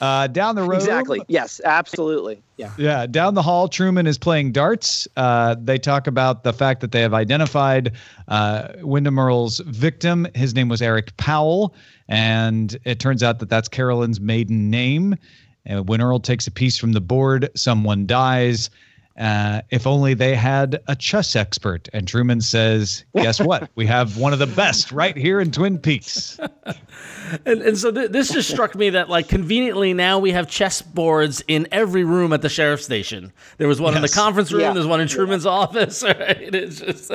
Uh, 0.00 0.26
down 0.26 0.54
the 0.54 0.62
road. 0.62 0.76
Exactly. 0.76 1.22
Yes, 1.28 1.60
absolutely. 1.64 2.42
Yeah. 2.56 2.72
Yeah. 2.78 3.06
Down 3.06 3.34
the 3.34 3.42
hall, 3.42 3.68
Truman 3.68 4.06
is 4.06 4.16
playing 4.16 4.52
darts. 4.52 5.06
Uh, 5.16 5.56
they 5.58 5.78
talk 5.78 6.06
about 6.06 6.42
the 6.42 6.52
fact 6.52 6.80
that 6.80 6.92
they 6.92 7.02
have 7.02 7.12
identified 7.14 7.92
uh, 8.28 8.68
Windom 8.78 9.18
Earle's 9.18 9.58
victim. 9.66 10.26
His 10.34 10.54
name 10.54 10.68
was 10.68 10.80
Eric 10.80 11.16
Powell. 11.16 11.74
And 12.08 12.78
it 12.84 12.98
turns 12.98 13.22
out 13.22 13.38
that 13.40 13.48
that's 13.48 13.68
Carolyn's 13.68 14.20
maiden 14.20 14.70
name. 14.70 15.16
And 15.66 15.88
when 15.88 16.00
Earle 16.00 16.20
takes 16.20 16.46
a 16.46 16.50
piece 16.50 16.78
from 16.78 16.92
the 16.92 17.00
board, 17.00 17.50
someone 17.54 18.06
dies. 18.06 18.70
Uh, 19.18 19.60
if 19.70 19.86
only 19.86 20.14
they 20.14 20.34
had 20.34 20.80
a 20.88 20.96
chess 20.96 21.36
expert. 21.36 21.88
And 21.92 22.08
Truman 22.08 22.40
says, 22.40 23.04
Guess 23.14 23.40
what? 23.44 23.68
we 23.74 23.84
have 23.86 24.16
one 24.16 24.32
of 24.32 24.38
the 24.38 24.46
best 24.46 24.92
right 24.92 25.16
here 25.16 25.40
in 25.40 25.50
Twin 25.50 25.78
Peaks. 25.78 26.38
and, 27.44 27.60
and 27.60 27.76
so 27.76 27.90
th- 27.92 28.10
this 28.10 28.32
just 28.32 28.48
struck 28.48 28.74
me 28.74 28.90
that, 28.90 29.10
like, 29.10 29.28
conveniently 29.28 29.92
now 29.92 30.18
we 30.18 30.30
have 30.32 30.48
chess 30.48 30.80
boards 30.80 31.42
in 31.48 31.68
every 31.70 32.04
room 32.04 32.32
at 32.32 32.40
the 32.40 32.48
sheriff's 32.48 32.84
station. 32.84 33.32
There 33.58 33.68
was 33.68 33.80
one 33.80 33.92
yes. 33.92 33.98
in 33.98 34.02
the 34.02 34.08
conference 34.08 34.52
room, 34.52 34.62
yeah. 34.62 34.72
there's 34.72 34.86
one 34.86 35.00
in 35.00 35.08
Truman's 35.08 35.44
yeah. 35.44 35.50
office. 35.62 36.02
Right? 36.02 36.54
It's 36.54 36.80
just. 36.80 37.12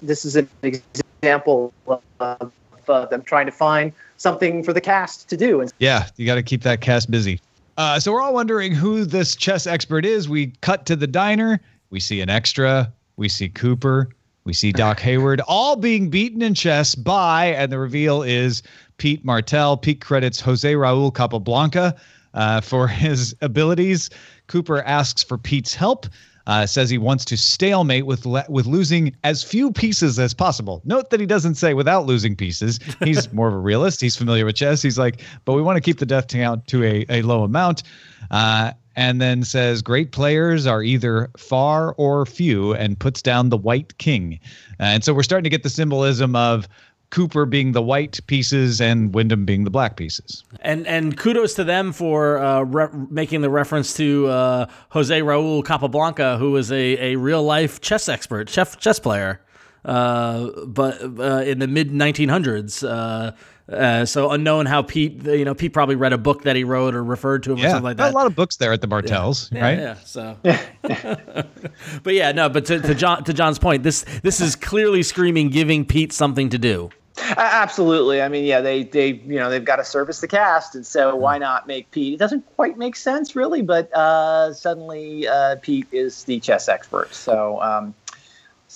this 0.00 0.24
is 0.24 0.36
an 0.36 0.48
example 0.62 1.74
of 1.86 2.02
uh, 2.20 3.06
them 3.06 3.22
trying 3.22 3.46
to 3.46 3.52
find 3.52 3.92
something 4.16 4.62
for 4.62 4.72
the 4.72 4.80
cast 4.80 5.28
to 5.28 5.36
do. 5.36 5.60
And- 5.60 5.72
Yeah, 5.78 6.06
you 6.16 6.26
got 6.26 6.36
to 6.36 6.42
keep 6.42 6.62
that 6.62 6.80
cast 6.80 7.10
busy. 7.10 7.40
Uh, 7.80 7.98
so 7.98 8.12
we're 8.12 8.20
all 8.20 8.34
wondering 8.34 8.74
who 8.74 9.06
this 9.06 9.34
chess 9.34 9.66
expert 9.66 10.04
is. 10.04 10.28
We 10.28 10.48
cut 10.60 10.84
to 10.84 10.96
the 10.96 11.06
diner. 11.06 11.58
We 11.88 11.98
see 11.98 12.20
an 12.20 12.28
extra. 12.28 12.92
We 13.16 13.30
see 13.30 13.48
Cooper. 13.48 14.10
We 14.44 14.52
see 14.52 14.70
Doc 14.70 15.00
Hayward 15.08 15.40
all 15.48 15.76
being 15.76 16.10
beaten 16.10 16.42
in 16.42 16.52
chess 16.52 16.94
by, 16.94 17.46
and 17.46 17.72
the 17.72 17.78
reveal 17.78 18.22
is 18.22 18.62
Pete 18.98 19.24
Martell. 19.24 19.78
Pete 19.78 20.02
credits 20.02 20.40
Jose 20.42 20.70
Raul 20.70 21.14
Capablanca 21.14 21.96
uh, 22.34 22.60
for 22.60 22.86
his 22.86 23.34
abilities. 23.40 24.10
Cooper 24.46 24.82
asks 24.82 25.22
for 25.22 25.38
Pete's 25.38 25.74
help 25.74 26.06
uh, 26.50 26.66
says 26.66 26.90
he 26.90 26.98
wants 26.98 27.24
to 27.24 27.36
stalemate 27.36 28.06
with 28.06 28.26
le- 28.26 28.44
with 28.48 28.66
losing 28.66 29.14
as 29.22 29.44
few 29.44 29.70
pieces 29.70 30.18
as 30.18 30.34
possible. 30.34 30.82
Note 30.84 31.10
that 31.10 31.20
he 31.20 31.26
doesn't 31.26 31.54
say 31.54 31.74
without 31.74 32.06
losing 32.06 32.34
pieces. 32.34 32.80
He's 33.04 33.32
more 33.32 33.46
of 33.46 33.54
a 33.54 33.58
realist. 33.58 34.00
He's 34.00 34.16
familiar 34.16 34.44
with 34.44 34.56
chess. 34.56 34.82
He's 34.82 34.98
like, 34.98 35.22
but 35.44 35.52
we 35.52 35.62
want 35.62 35.76
to 35.76 35.80
keep 35.80 36.00
the 36.00 36.06
death 36.06 36.26
count 36.26 36.66
to 36.66 36.82
a, 36.82 37.06
a 37.08 37.22
low 37.22 37.44
amount. 37.44 37.84
Uh, 38.32 38.72
and 38.96 39.20
then 39.20 39.44
says 39.44 39.80
great 39.80 40.10
players 40.10 40.66
are 40.66 40.82
either 40.82 41.30
far 41.36 41.94
or 41.96 42.26
few 42.26 42.74
and 42.74 42.98
puts 42.98 43.22
down 43.22 43.50
the 43.50 43.56
white 43.56 43.96
king. 43.98 44.40
Uh, 44.80 44.90
and 44.94 45.04
so 45.04 45.14
we're 45.14 45.22
starting 45.22 45.44
to 45.44 45.50
get 45.50 45.62
the 45.62 45.70
symbolism 45.70 46.34
of 46.34 46.68
Cooper 47.10 47.44
being 47.44 47.72
the 47.72 47.82
white 47.82 48.20
pieces 48.26 48.80
and 48.80 49.14
Windom 49.14 49.44
being 49.44 49.64
the 49.64 49.70
black 49.70 49.96
pieces. 49.96 50.44
And 50.60 50.86
and 50.86 51.16
kudos 51.16 51.54
to 51.54 51.64
them 51.64 51.92
for 51.92 52.38
uh, 52.38 52.62
re- 52.62 52.88
making 53.10 53.40
the 53.40 53.50
reference 53.50 53.94
to 53.94 54.28
uh, 54.28 54.66
Jose 54.90 55.20
Raul 55.20 55.64
Capablanca, 55.64 56.38
who 56.38 56.52
was 56.52 56.70
a, 56.70 57.12
a 57.12 57.16
real 57.16 57.42
life 57.42 57.80
chess 57.80 58.08
expert, 58.08 58.48
chess 58.48 58.76
chess 58.76 58.98
player, 58.98 59.40
uh, 59.84 60.48
but 60.66 61.02
uh, 61.02 61.42
in 61.44 61.58
the 61.58 61.66
mid 61.66 61.90
1900s. 61.90 62.88
Uh, 62.88 63.32
uh, 63.70 64.04
so 64.04 64.32
unknown 64.32 64.66
how 64.66 64.82
Pete, 64.82 65.22
you 65.24 65.44
know, 65.44 65.54
Pete 65.54 65.72
probably 65.72 65.94
read 65.94 66.12
a 66.12 66.18
book 66.18 66.42
that 66.42 66.56
he 66.56 66.64
wrote 66.64 66.92
or 66.92 67.04
referred 67.04 67.44
to 67.44 67.52
him 67.52 67.58
yeah, 67.58 67.66
or 67.66 67.70
something 67.70 67.84
like 67.84 67.96
that. 67.98 68.12
A 68.12 68.16
lot 68.16 68.26
of 68.26 68.34
books 68.34 68.56
there 68.56 68.72
at 68.72 68.80
the 68.80 68.88
Martells, 68.88 69.48
yeah. 69.52 69.62
right? 69.62 69.78
Yeah. 69.78 69.94
So, 70.04 70.36
but 72.02 72.14
yeah, 72.14 72.32
no. 72.32 72.48
But 72.48 72.64
to, 72.66 72.80
to 72.80 72.94
John 72.96 73.22
to 73.24 73.32
John's 73.32 73.60
point, 73.60 73.84
this 73.84 74.04
this 74.22 74.40
is 74.40 74.56
clearly 74.56 75.04
screaming 75.04 75.50
giving 75.50 75.84
Pete 75.84 76.12
something 76.12 76.48
to 76.48 76.58
do. 76.58 76.90
Absolutely. 77.36 78.22
I 78.22 78.28
mean, 78.28 78.44
yeah, 78.44 78.60
they 78.60 78.84
they 78.84 79.08
you 79.08 79.38
know 79.38 79.50
they've 79.50 79.64
got 79.64 79.76
to 79.76 79.84
service 79.84 80.20
the 80.20 80.28
cast, 80.28 80.74
and 80.74 80.86
so 80.86 81.14
why 81.16 81.38
not 81.38 81.66
make 81.66 81.90
Pete? 81.90 82.14
It 82.14 82.18
doesn't 82.18 82.44
quite 82.56 82.78
make 82.78 82.96
sense, 82.96 83.36
really, 83.36 83.62
but 83.62 83.92
uh, 83.94 84.52
suddenly 84.52 85.26
uh, 85.26 85.56
Pete 85.62 85.86
is 85.92 86.24
the 86.24 86.40
chess 86.40 86.68
expert. 86.68 87.14
So 87.14 87.60
um, 87.62 87.94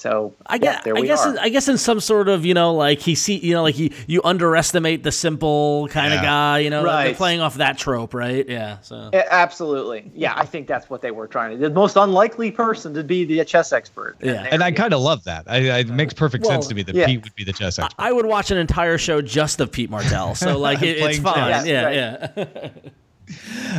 so 0.05 0.35
I 0.45 0.59
guess, 0.59 0.83
yeah, 0.85 0.93
I 0.95 1.01
guess, 1.01 1.25
in, 1.25 1.39
I 1.39 1.49
guess 1.49 1.67
in 1.67 1.79
some 1.79 1.99
sort 1.99 2.29
of, 2.29 2.45
you 2.45 2.53
know, 2.53 2.75
like 2.75 2.99
he 2.99 3.15
see, 3.15 3.39
you 3.39 3.55
know, 3.55 3.63
like 3.63 3.75
he, 3.75 3.91
you 4.07 4.21
underestimate 4.23 5.03
the 5.03 5.11
simple 5.11 5.89
kind 5.89 6.13
yeah. 6.13 6.19
of 6.19 6.23
guy, 6.23 6.59
you 6.59 6.69
know, 6.69 6.85
right. 6.85 7.05
they're 7.05 7.15
playing 7.15 7.41
off 7.41 7.55
that 7.55 7.79
trope, 7.79 8.13
right? 8.13 8.47
Yeah. 8.47 8.81
So 8.81 9.09
yeah, 9.15 9.27
absolutely. 9.31 10.13
Yeah. 10.15 10.35
I 10.37 10.45
think 10.45 10.67
that's 10.67 10.91
what 10.91 11.01
they 11.01 11.11
were 11.11 11.27
trying 11.27 11.53
to 11.53 11.57
do. 11.57 11.63
The 11.63 11.71
most 11.71 11.97
unlikely 11.97 12.51
person 12.51 12.93
to 12.93 13.03
be 13.03 13.25
the 13.25 13.43
chess 13.47 13.73
expert. 13.73 14.17
Yeah. 14.21 14.43
And, 14.43 14.49
and 14.53 14.63
I 14.63 14.73
kind 14.73 14.93
of 14.93 15.01
love 15.01 15.25
that. 15.25 15.45
I, 15.47 15.79
it 15.79 15.89
makes 15.89 16.13
perfect 16.13 16.45
well, 16.45 16.53
sense 16.53 16.67
to 16.67 16.75
me 16.75 16.83
that 16.83 16.95
yeah. 16.95 17.07
Pete 17.07 17.25
would 17.25 17.35
be 17.35 17.45
the 17.45 17.55
chess 17.55 17.79
expert. 17.79 17.99
I, 17.99 18.11
I 18.11 18.13
would 18.13 18.27
watch 18.27 18.51
an 18.51 18.59
entire 18.59 18.99
show 18.99 19.23
just 19.23 19.59
of 19.63 19.73
Pete 19.73 19.89
Martell. 19.89 20.35
So 20.35 20.59
like 20.59 20.83
it, 20.83 20.99
it's 20.99 21.19
fine. 21.19 21.49
Yes, 21.49 21.67
yeah. 21.67 21.85
Right. 21.87 22.37
Yeah. 22.37 22.69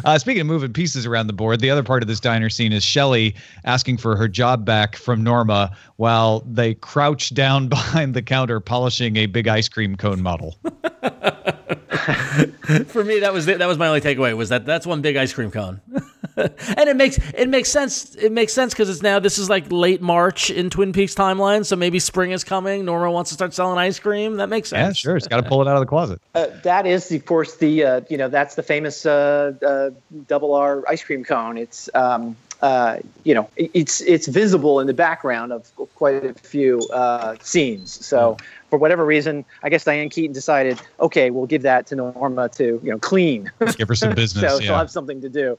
Uh, 0.04 0.18
speaking 0.18 0.42
of 0.42 0.48
moving 0.48 0.74
pieces 0.74 1.06
around 1.06 1.28
the 1.28 1.34
board, 1.34 1.60
the 1.60 1.70
other 1.70 1.84
part 1.84 2.04
of 2.04 2.08
this 2.08 2.20
diner 2.20 2.50
scene 2.50 2.74
is 2.74 2.84
Shelly 2.84 3.36
asking 3.64 3.98
for 3.98 4.16
her 4.16 4.28
job 4.28 4.66
back 4.66 4.96
from 4.96 5.24
Norma 5.24 5.76
while 5.98 6.42
they 6.42 6.74
crouch 6.74 7.34
down 7.34 7.68
behind 7.70 8.14
the 8.14 8.22
counter 8.22 8.60
polishing 8.60 9.18
a 9.18 9.26
big 9.26 9.48
ice 9.48 9.70
cream 9.70 9.96
cone 9.96 10.22
model. 10.22 10.56
for 12.88 13.04
me, 13.04 13.20
that 13.20 13.34
was 13.34 13.46
the, 13.46 13.56
that 13.56 13.68
was 13.68 13.78
my 13.78 13.88
only 13.88 14.02
takeaway 14.02 14.36
was 14.36 14.50
that 14.50 14.66
that's 14.66 14.86
one 14.86 15.02
big 15.02 15.16
ice 15.16 15.34
cream 15.34 15.50
cone, 15.50 15.82
and 16.38 16.90
it 16.90 16.96
makes 16.96 17.18
it 17.34 17.50
makes 17.50 17.70
sense. 17.70 18.16
It 18.16 18.32
makes 18.32 18.54
sense 18.54 18.74
because 18.74 18.90
it's 18.90 19.02
now 19.02 19.18
this 19.20 19.40
is 19.40 19.50
like 19.50 19.72
late 19.72 20.02
March 20.02 20.52
in 20.52 20.70
Twin 20.70 20.94
Peaks 20.94 21.16
timeline, 21.16 21.66
so 21.66 21.76
maybe 21.76 21.98
spring 22.00 22.32
is 22.32 22.44
coming. 22.44 22.86
Norma 22.86 23.12
wants 23.12 23.32
to 23.32 23.34
start 23.34 23.54
selling 23.54 23.80
ice 23.80 23.98
cream. 23.98 24.38
That 24.38 24.50
makes 24.50 24.70
sense. 24.70 25.04
Yeah, 25.04 25.10
sure. 25.10 25.18
It's 25.18 25.28
got 25.28 25.42
to 25.42 25.50
pull 25.50 25.62
it 25.62 25.68
out 25.68 25.76
of 25.76 25.82
the 25.82 25.88
closet. 25.88 26.22
Uh, 26.36 26.48
that 26.64 26.86
is, 26.86 27.14
of 27.14 27.26
course, 27.26 27.56
the 27.56 27.82
uh, 27.82 28.02
you 28.10 28.18
know 28.18 28.28
that's 28.28 28.56
the 28.56 28.64
famous 28.64 29.06
uh, 29.06 29.54
uh 29.66 29.90
double 30.28 30.54
R 30.54 30.84
ice 30.90 31.02
cream 31.02 31.24
cone. 31.24 31.58
It's 31.58 31.90
um, 31.96 32.36
uh, 32.62 33.00
you 33.24 33.34
know, 33.34 33.50
it's 33.58 34.02
it's 34.02 34.28
visible 34.28 34.80
in 34.80 34.88
the 34.88 34.94
background 34.94 35.52
of 35.52 35.72
quite 35.96 36.26
a 36.26 36.34
few 36.34 36.80
uh, 36.94 37.36
scenes. 37.42 38.06
So 38.06 38.38
for 38.76 38.80
whatever 38.80 39.06
reason, 39.06 39.46
I 39.64 39.70
guess 39.70 39.86
Diane 39.86 40.10
Keaton 40.10 40.34
decided, 40.34 40.82
okay, 41.00 41.30
we'll 41.30 41.46
give 41.46 41.62
that 41.62 41.88
to 41.88 41.96
Norma 41.96 42.50
to 42.50 42.82
you 42.84 42.92
know 42.92 43.00
clean. 43.00 43.50
Give 43.78 43.88
her 43.88 43.96
some 43.96 44.14
business. 44.16 44.52
so 44.52 44.60
yeah. 44.60 44.66
she'll 44.66 44.78
have 44.78 44.92
something 44.92 45.22
to 45.22 45.30
do. 45.30 45.58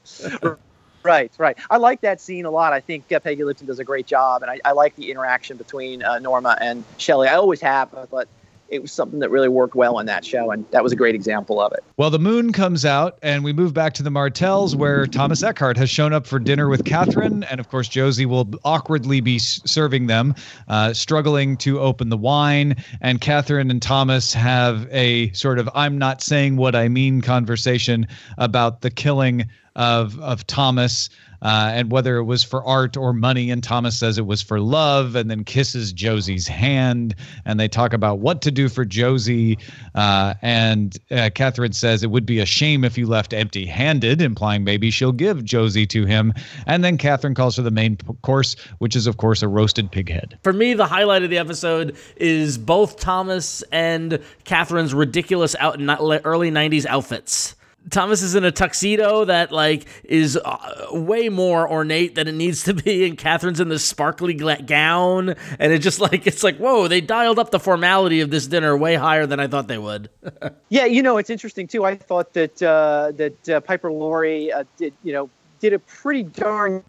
right, 1.01 1.31
right. 1.39 1.57
I 1.71 1.77
like 1.77 2.01
that 2.01 2.21
scene 2.21 2.45
a 2.45 2.51
lot. 2.51 2.73
I 2.73 2.79
think 2.79 3.11
uh, 3.11 3.19
Peggy 3.19 3.43
Lipton 3.43 3.65
does 3.65 3.79
a 3.79 3.83
great 3.83 4.05
job, 4.05 4.43
and 4.43 4.51
I, 4.51 4.59
I 4.63 4.73
like 4.73 4.95
the 4.97 5.09
interaction 5.09 5.57
between 5.57 6.03
uh, 6.03 6.19
Norma 6.19 6.59
and 6.61 6.83
Shelley. 6.97 7.27
I 7.27 7.33
always 7.33 7.59
have, 7.61 7.89
but 8.11 8.27
it 8.69 8.81
was 8.81 8.91
something 8.91 9.19
that 9.19 9.29
really 9.29 9.49
worked 9.49 9.75
well 9.75 9.99
in 9.99 10.05
that 10.07 10.25
show, 10.25 10.51
and 10.51 10.65
that 10.71 10.83
was 10.83 10.91
a 10.91 10.95
great 10.95 11.15
example 11.15 11.61
of 11.61 11.71
it. 11.73 11.83
Well, 11.97 12.09
the 12.09 12.19
moon 12.19 12.51
comes 12.51 12.85
out, 12.85 13.17
and 13.21 13.43
we 13.43 13.53
move 13.53 13.73
back 13.73 13.93
to 13.95 14.03
the 14.03 14.09
Martells, 14.09 14.75
where 14.75 15.07
Thomas 15.07 15.43
Eckhart 15.43 15.77
has 15.77 15.89
shown 15.89 16.13
up 16.13 16.27
for 16.27 16.39
dinner 16.39 16.69
with 16.69 16.83
Catherine, 16.83 17.43
and 17.45 17.59
of 17.59 17.69
course 17.69 17.87
Josie 17.87 18.25
will 18.25 18.49
awkwardly 18.63 19.21
be 19.21 19.39
serving 19.39 20.07
them, 20.07 20.35
uh, 20.67 20.93
struggling 20.93 21.57
to 21.57 21.79
open 21.79 22.09
the 22.09 22.17
wine, 22.17 22.75
and 23.01 23.21
Catherine 23.21 23.71
and 23.71 23.81
Thomas 23.81 24.33
have 24.33 24.87
a 24.91 25.31
sort 25.31 25.59
of 25.59 25.69
"I'm 25.73 25.97
not 25.97 26.21
saying 26.21 26.57
what 26.57 26.75
I 26.75 26.87
mean" 26.87 27.21
conversation 27.21 28.07
about 28.37 28.81
the 28.81 28.89
killing 28.89 29.47
of 29.75 30.19
of 30.19 30.45
Thomas 30.47 31.09
uh, 31.41 31.71
and 31.73 31.91
whether 31.91 32.17
it 32.17 32.23
was 32.23 32.43
for 32.43 32.63
art 32.65 32.97
or 32.97 33.13
money. 33.13 33.51
And 33.51 33.63
Thomas 33.63 33.97
says 33.97 34.17
it 34.17 34.25
was 34.25 34.41
for 34.41 34.59
love, 34.59 35.15
and 35.15 35.29
then 35.29 35.43
kisses 35.43 35.93
Josie's 35.93 36.47
hand. 36.47 37.15
And 37.45 37.59
they 37.59 37.67
talk 37.67 37.93
about 37.93 38.19
what 38.19 38.41
to 38.43 38.51
do 38.51 38.69
for 38.69 38.85
Josie. 38.85 39.57
Uh, 39.95 40.33
and 40.41 40.97
uh, 41.11 41.29
Catherine 41.33 41.73
says 41.73 42.03
it 42.03 42.11
would 42.11 42.25
be 42.25 42.39
a 42.39 42.45
shame 42.45 42.83
if 42.83 42.97
you 42.97 43.07
left 43.07 43.33
empty 43.33 43.65
handed, 43.65 44.21
implying 44.21 44.63
maybe 44.63 44.91
she'll 44.91 45.11
give 45.11 45.43
Josie 45.43 45.87
to 45.87 46.05
him. 46.05 46.33
And 46.65 46.83
then 46.83 46.97
Catherine 46.97 47.35
calls 47.35 47.55
for 47.55 47.61
the 47.61 47.71
main 47.71 47.97
course, 48.21 48.55
which 48.79 48.95
is, 48.95 49.07
of 49.07 49.17
course, 49.17 49.41
a 49.41 49.47
roasted 49.47 49.91
pig 49.91 50.09
head. 50.09 50.37
For 50.43 50.53
me, 50.53 50.73
the 50.73 50.85
highlight 50.85 51.23
of 51.23 51.29
the 51.29 51.37
episode 51.37 51.95
is 52.15 52.57
both 52.57 52.99
Thomas 52.99 53.63
and 53.71 54.19
Catherine's 54.45 54.93
ridiculous 54.93 55.55
out 55.59 55.79
early 56.25 56.51
'90s 56.51 56.85
outfits. 56.85 57.55
Thomas 57.89 58.21
is 58.21 58.35
in 58.35 58.43
a 58.43 58.51
tuxedo 58.51 59.25
that 59.25 59.51
like 59.51 59.85
is 60.03 60.37
uh, 60.37 60.87
way 60.91 61.29
more 61.29 61.69
ornate 61.69 62.15
than 62.15 62.27
it 62.27 62.35
needs 62.35 62.63
to 62.63 62.73
be, 62.73 63.05
and 63.05 63.17
Catherine's 63.17 63.59
in 63.59 63.69
this 63.69 63.83
sparkly 63.83 64.33
gla- 64.33 64.61
gown, 64.61 65.35
and 65.59 65.73
it 65.73 65.79
just 65.79 65.99
like 66.11 66.27
it's 66.27 66.43
like 66.43 66.57
whoa, 66.57 66.87
they 66.87 67.01
dialed 67.01 67.39
up 67.39 67.51
the 67.51 67.59
formality 67.59 68.21
of 68.21 68.29
this 68.29 68.47
dinner 68.47 68.75
way 68.75 68.95
higher 68.95 69.25
than 69.25 69.39
I 69.39 69.47
thought 69.47 69.67
they 69.67 69.77
would. 69.77 70.09
Yeah, 70.69 70.83
you 70.83 71.01
know, 71.01 71.17
it's 71.17 71.29
interesting 71.29 71.65
too. 71.65 71.85
I 71.85 71.95
thought 71.95 72.33
that 72.33 72.61
uh, 72.61 73.13
that 73.15 73.49
uh, 73.49 73.61
Piper 73.61 73.89
Laurie 73.89 74.51
uh, 74.51 74.65
did, 74.75 74.93
you 75.01 75.13
know, 75.13 75.29
did 75.61 75.71
a 75.71 75.79
pretty 75.79 76.23
darn 76.23 76.83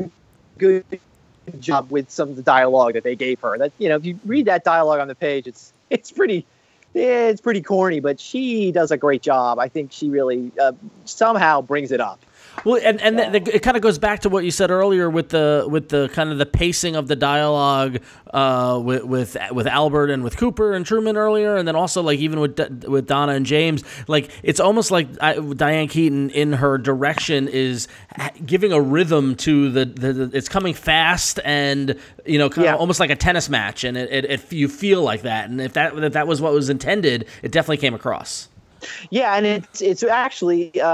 good 0.59 0.85
job 1.61 1.91
with 1.91 2.11
some 2.11 2.29
of 2.31 2.37
the 2.37 2.43
dialogue 2.43 2.95
that 2.95 3.05
they 3.05 3.15
gave 3.15 3.41
her. 3.41 3.57
That 3.57 3.73
you 3.79 3.89
know, 3.89 3.97
if 3.97 4.05
you 4.05 4.19
read 4.27 4.47
that 4.47 4.65
dialogue 4.65 4.99
on 4.99 5.07
the 5.07 5.15
page, 5.15 5.47
it's 5.47 5.73
it's 5.91 6.11
pretty 6.11 6.45
it's 6.95 7.41
pretty 7.41 7.63
corny, 7.63 8.01
but 8.01 8.19
she 8.19 8.73
does 8.73 8.91
a 8.91 8.97
great 8.97 9.23
job. 9.23 9.59
I 9.59 9.69
think 9.69 9.93
she 9.93 10.09
really 10.09 10.51
uh, 10.61 10.73
somehow 11.05 11.61
brings 11.61 11.93
it 11.93 12.01
up. 12.01 12.25
Well, 12.65 12.81
and 12.83 13.01
and 13.01 13.19
the, 13.19 13.41
the, 13.41 13.57
it 13.57 13.63
kind 13.63 13.77
of 13.77 13.83
goes 13.83 13.99
back 13.99 14.21
to 14.21 14.29
what 14.29 14.45
you 14.45 14.51
said 14.51 14.71
earlier 14.71 15.09
with 15.09 15.31
the 15.31 15.67
with 15.69 15.89
the 15.89 16.09
kind 16.13 16.31
of 16.31 16.39
the 16.39 16.47
pacing 16.47 16.97
of 16.97 17.09
the 17.09 17.17
dialogue 17.17 17.99
uh, 18.33 18.81
with 18.83 19.05
with 19.05 19.37
with 19.53 19.67
Albert 19.67 20.11
and 20.11 20.25
with 20.25 20.37
Cooper 20.37 20.73
and 20.73 20.85
Truman 20.85 21.17
earlier, 21.17 21.57
and 21.57 21.67
then 21.67 21.77
also 21.77 22.03
like 22.03 22.19
even 22.19 22.41
with 22.41 22.59
with 22.85 23.07
Donna 23.07 23.33
and 23.33 23.47
James, 23.47 23.85
like 24.07 24.31
it's 24.43 24.61
almost 24.61 24.91
like 24.91 25.09
I, 25.21 25.35
Diane 25.35 25.89
Keaton 25.89 26.31
in 26.31 26.55
her 26.55 26.79
direction 26.79 27.49
is 27.49 27.89
giving 28.45 28.73
a 28.73 28.81
rhythm 28.81 29.35
to 29.37 29.71
the, 29.71 29.85
the, 29.85 30.13
the 30.13 30.37
it's 30.37 30.49
coming 30.49 30.75
fast 30.75 31.41
and 31.45 31.99
you 32.27 32.39
know 32.39 32.51
kind 32.51 32.65
yeah. 32.67 32.75
of 32.75 32.81
almost 32.81 33.01
like 33.01 33.11
a 33.11 33.17
tennis 33.17 33.49
match, 33.49 33.85
and 33.85 33.97
it, 33.97 34.13
it, 34.13 34.25
it 34.25 34.53
you 34.53 34.69
feel 34.69 35.03
like 35.03 35.23
that, 35.23 35.49
and 35.49 35.61
if 35.61 35.73
that 35.75 35.97
if 35.97 36.13
that 36.13 36.27
was 36.27 36.41
what 36.41 36.53
was 36.53 36.69
intended, 36.71 37.27
it 37.43 37.53
definitely 37.53 37.79
came 37.79 37.95
across. 37.95 38.49
Yeah, 39.11 39.35
and 39.35 39.47
it's 39.47 39.81
it's 39.81 40.03
actually 40.03 40.81
uh, 40.81 40.89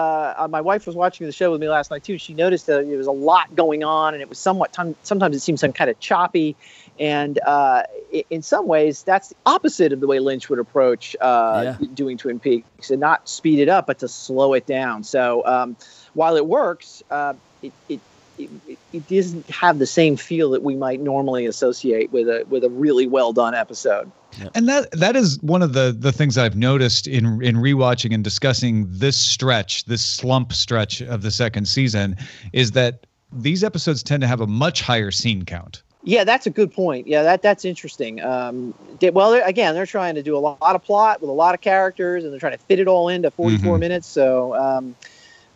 uh, 0.45 0.49
my 0.49 0.61
wife 0.61 0.87
was 0.87 0.97
watching 0.97 1.27
the 1.27 1.33
show 1.33 1.53
with 1.53 1.61
me 1.61 1.69
last 1.69 1.91
night 1.91 2.05
too. 2.05 2.19
She 2.19 2.35
noticed 2.35 2.67
that 2.67 2.87
there 2.87 2.99
was 2.99 3.07
a 3.07 3.13
lot 3.13 3.55
going 3.55 3.85
on, 3.85 4.15
and 4.15 4.23
it 4.23 4.29
was 4.29 4.39
somewhat 4.39 4.73
time, 4.73 4.95
sometimes 5.03 5.37
it 5.37 5.41
seems 5.41 5.61
some 5.61 5.73
kind 5.73 5.91
of 5.91 5.99
choppy. 6.01 6.57
And 6.99 7.41
uh, 7.41 7.83
in 8.31 8.43
some 8.43 8.69
ways, 8.69 9.03
that's 9.03 9.31
the 9.31 9.37
opposite 9.47 9.93
of 9.93 10.01
the 10.01 10.07
way 10.07 10.21
Lynch 10.21 10.49
would 10.49 10.61
approach 10.61 11.17
uh, 11.21 11.77
yeah. 11.81 11.87
doing 11.95 12.17
Twin 12.17 12.39
Peaks, 12.39 12.91
and 12.91 13.01
not 13.01 13.29
speed 13.29 13.59
it 13.59 13.69
up, 13.69 13.87
but 13.87 13.99
to 13.99 14.09
slow 14.09 14.55
it 14.55 14.67
down. 14.67 15.03
So 15.03 15.45
um, 15.45 15.77
while 16.15 16.37
it 16.37 16.47
works, 16.47 17.03
uh, 17.11 17.35
it, 17.63 17.73
it 17.89 18.01
it, 18.39 18.51
it, 18.93 19.09
doesn't 19.09 19.49
have 19.49 19.79
the 19.79 19.87
same 19.87 20.17
feel 20.17 20.51
that 20.51 20.63
we 20.63 20.75
might 20.75 21.01
normally 21.01 21.47
associate 21.47 22.13
with 22.13 22.29
a 22.29 22.45
with 22.49 22.65
a 22.65 22.69
really 22.69 23.07
well 23.07 23.33
done 23.33 23.55
episode. 23.55 24.11
And 24.55 24.69
that 24.69 24.91
that 24.93 25.17
is 25.17 25.41
one 25.43 25.63
of 25.63 25.73
the 25.73 25.95
the 25.97 26.13
things 26.13 26.39
I've 26.39 26.57
noticed 26.57 27.07
in 27.07 27.43
in 27.43 27.57
rewatching 27.57 28.15
and 28.15 28.25
discussing 28.25 28.87
this 28.89 29.17
stretch, 29.17 29.85
this 29.85 30.05
slump 30.05 30.53
stretch 30.53 31.01
of 31.03 31.23
the 31.23 31.31
second 31.31 31.67
season, 31.67 32.17
is 32.53 32.73
that 32.73 33.07
these 33.33 33.65
episodes 33.65 34.03
tend 34.03 34.21
to 34.23 34.27
have 34.27 34.41
a 34.41 34.47
much 34.47 34.81
higher 34.81 35.11
scene 35.11 35.45
count. 35.45 35.83
Yeah, 36.07 36.25
that's 36.25 36.47
a 36.47 36.51
good 36.51 36.73
point. 36.73 37.07
Yeah, 37.07 37.23
that 37.23 37.43
that's 37.43 37.65
interesting. 37.65 38.23
Um, 38.23 38.75
well, 39.13 39.31
they're, 39.31 39.47
again, 39.47 39.75
they're 39.75 39.87
trying 39.87 40.15
to 40.17 40.23
do 40.23 40.37
a 40.37 40.39
lot 40.39 40.59
of 40.61 40.83
plot 40.83 41.21
with 41.21 41.31
a 41.31 41.35
lot 41.35 41.55
of 41.55 41.63
characters, 41.63 42.25
and 42.25 42.33
they're 42.33 42.41
trying 42.41 42.53
to 42.53 42.59
fit 42.59 42.79
it 42.79 42.87
all 42.87 43.09
into 43.09 43.31
44 43.31 43.73
mm-hmm. 43.73 43.81
minutes. 43.81 44.07
So, 44.07 44.55
um, 44.55 44.95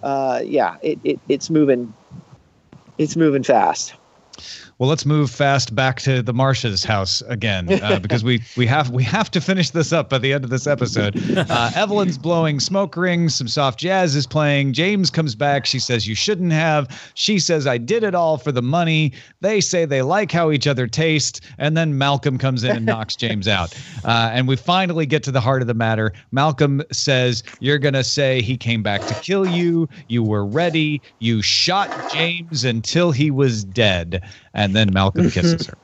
uh, 0.03 0.41
yeah, 0.43 0.76
it, 0.81 0.99
it, 1.05 1.20
it's 1.29 1.51
moving 1.51 1.93
it's 2.99 3.16
moving 3.16 3.43
fast. 3.43 3.95
Well, 4.79 4.89
let's 4.89 5.05
move 5.05 5.29
fast 5.29 5.74
back 5.74 5.99
to 6.03 6.22
the 6.22 6.33
Marsh's 6.33 6.85
house 6.85 7.20
again 7.22 7.83
uh, 7.83 7.99
because 8.03 8.22
we 8.22 8.41
we 8.57 8.64
have 8.66 8.91
we 8.91 9.03
have 9.03 9.29
to 9.33 9.41
finish 9.41 9.70
this 9.70 9.93
up 9.93 10.09
by 10.09 10.18
the 10.18 10.33
end 10.33 10.45
of 10.45 10.51
this 10.51 10.66
episode. 10.66 11.16
Uh, 11.49 11.70
Evelyn's 11.74 12.18
blowing 12.18 12.61
smoke 12.61 12.97
rings. 12.97 13.35
Some 13.35 13.49
soft 13.49 13.79
jazz 13.79 14.14
is 14.14 14.26
playing. 14.26 14.72
James 14.72 15.09
comes 15.09 15.35
back. 15.35 15.66
She 15.66 15.79
says 15.79 16.07
you 16.07 16.14
shouldn't 16.14 16.53
have. 16.53 17.11
She 17.14 17.39
says 17.39 17.66
I 17.66 17.79
did 17.79 18.03
it 18.03 18.14
all 18.14 18.37
for 18.39 18.53
the 18.53 18.61
money. 18.61 19.12
They 19.41 19.61
say 19.61 19.85
they 19.85 20.03
like 20.03 20.31
how 20.31 20.51
each 20.51 20.66
other 20.66 20.87
taste, 20.87 21.41
and 21.57 21.76
then 21.76 21.97
Malcolm 21.97 22.39
comes 22.39 22.64
in 22.64 22.76
and 22.76 22.87
knocks 22.87 23.16
James 23.16 23.49
out. 23.49 23.74
Uh, 24.05 24.31
and 24.33 24.47
we 24.47 24.57
finally 24.57 25.07
get 25.07 25.22
to 25.24 25.31
the 25.31 25.41
heart 25.41 25.62
of 25.62 25.68
the 25.68 25.74
matter. 25.74 26.12
Malcolm 26.33 26.83
says 26.93 27.43
you're 27.61 27.79
gonna 27.79 28.05
say 28.05 28.43
he 28.43 28.57
came 28.57 28.83
back 28.83 29.01
to 29.07 29.14
kill 29.14 29.47
you. 29.47 29.89
You 30.09 30.22
were 30.22 30.45
ready. 30.45 31.01
You 31.18 31.41
shot 31.41 31.91
James 32.12 32.64
until 32.64 33.11
he 33.11 33.31
was 33.31 33.64
dead 33.64 34.22
and 34.59 34.74
then 34.74 34.92
Malcolm 34.92 35.30
kisses 35.30 35.66
her. 35.66 35.78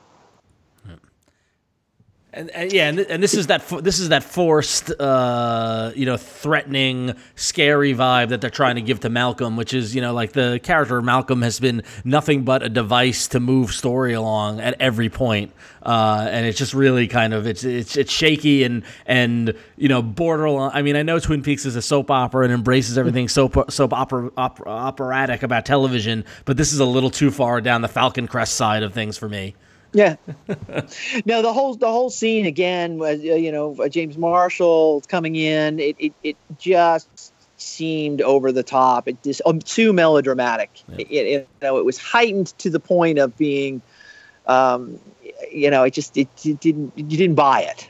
And, 2.35 2.49
and, 2.49 2.73
yeah, 2.73 2.89
and, 2.89 2.99
and 2.99 3.23
this 3.23 3.33
is 3.33 3.47
that 3.47 3.65
this 3.81 3.99
is 3.99 4.09
that 4.09 4.21
forced, 4.21 4.91
uh, 4.99 5.93
you 5.95 6.05
know, 6.05 6.17
threatening, 6.17 7.15
scary 7.37 7.93
vibe 7.93 8.27
that 8.29 8.41
they're 8.41 8.49
trying 8.49 8.75
to 8.75 8.81
give 8.81 8.99
to 8.99 9.09
Malcolm, 9.09 9.55
which 9.55 9.73
is 9.73 9.95
you 9.95 10.01
know 10.01 10.13
like 10.13 10.33
the 10.33 10.59
character 10.61 11.01
Malcolm 11.01 11.41
has 11.43 11.61
been 11.61 11.81
nothing 12.03 12.43
but 12.43 12.61
a 12.61 12.67
device 12.67 13.29
to 13.29 13.39
move 13.39 13.71
story 13.71 14.11
along 14.11 14.59
at 14.59 14.75
every 14.81 15.07
point, 15.07 15.53
uh, 15.83 16.27
and 16.29 16.45
it's 16.45 16.57
just 16.57 16.73
really 16.73 17.07
kind 17.07 17.33
of 17.33 17.47
it's 17.47 17.63
it's 17.63 17.95
it's 17.95 18.11
shaky 18.11 18.63
and 18.63 18.83
and 19.05 19.53
you 19.77 19.87
know 19.87 20.01
borderline. 20.01 20.71
I 20.73 20.81
mean, 20.81 20.97
I 20.97 21.03
know 21.03 21.19
Twin 21.19 21.41
Peaks 21.41 21.65
is 21.65 21.77
a 21.77 21.81
soap 21.81 22.11
opera 22.11 22.43
and 22.43 22.53
embraces 22.53 22.97
everything 22.97 23.29
soap 23.29 23.71
soap 23.71 23.93
opera 23.93 24.29
operatic 24.37 25.41
about 25.41 25.65
television, 25.65 26.25
but 26.43 26.57
this 26.57 26.73
is 26.73 26.81
a 26.81 26.85
little 26.85 27.11
too 27.11 27.31
far 27.31 27.61
down 27.61 27.81
the 27.81 27.87
Falcon 27.87 28.27
Crest 28.27 28.55
side 28.55 28.83
of 28.83 28.93
things 28.93 29.17
for 29.17 29.29
me. 29.29 29.55
Yeah. 29.95 30.17
no, 31.25 31.41
the 31.41 31.53
whole 31.53 31.75
the 31.75 31.89
whole 31.89 32.09
scene 32.09 32.45
again 32.45 32.97
was 32.97 33.21
uh, 33.21 33.35
you 33.35 33.49
know 33.49 33.77
uh, 33.81 33.87
James 33.87 34.17
Marshall 34.17 35.01
coming 35.07 35.37
in. 35.37 35.79
It 35.79 35.95
it, 35.97 36.13
it 36.21 36.37
just 36.57 37.33
seemed 37.55 38.21
over 38.21 38.51
the 38.51 38.61
top. 38.61 39.07
It 39.07 39.23
just 39.23 39.41
um, 39.45 39.59
too 39.59 39.93
melodramatic. 39.93 40.83
Yeah. 40.89 40.95
It, 40.97 41.11
it, 41.11 41.27
you 41.29 41.47
know, 41.61 41.77
it 41.77 41.85
was 41.85 41.97
heightened 41.97 42.47
to 42.57 42.69
the 42.69 42.79
point 42.79 43.19
of 43.19 43.37
being, 43.37 43.81
um, 44.47 44.99
you 45.49 45.71
know, 45.71 45.83
it 45.83 45.93
just 45.93 46.17
it, 46.17 46.27
it 46.43 46.59
didn't 46.59 46.91
you 46.97 47.17
didn't 47.17 47.35
buy 47.35 47.61
it. 47.61 47.89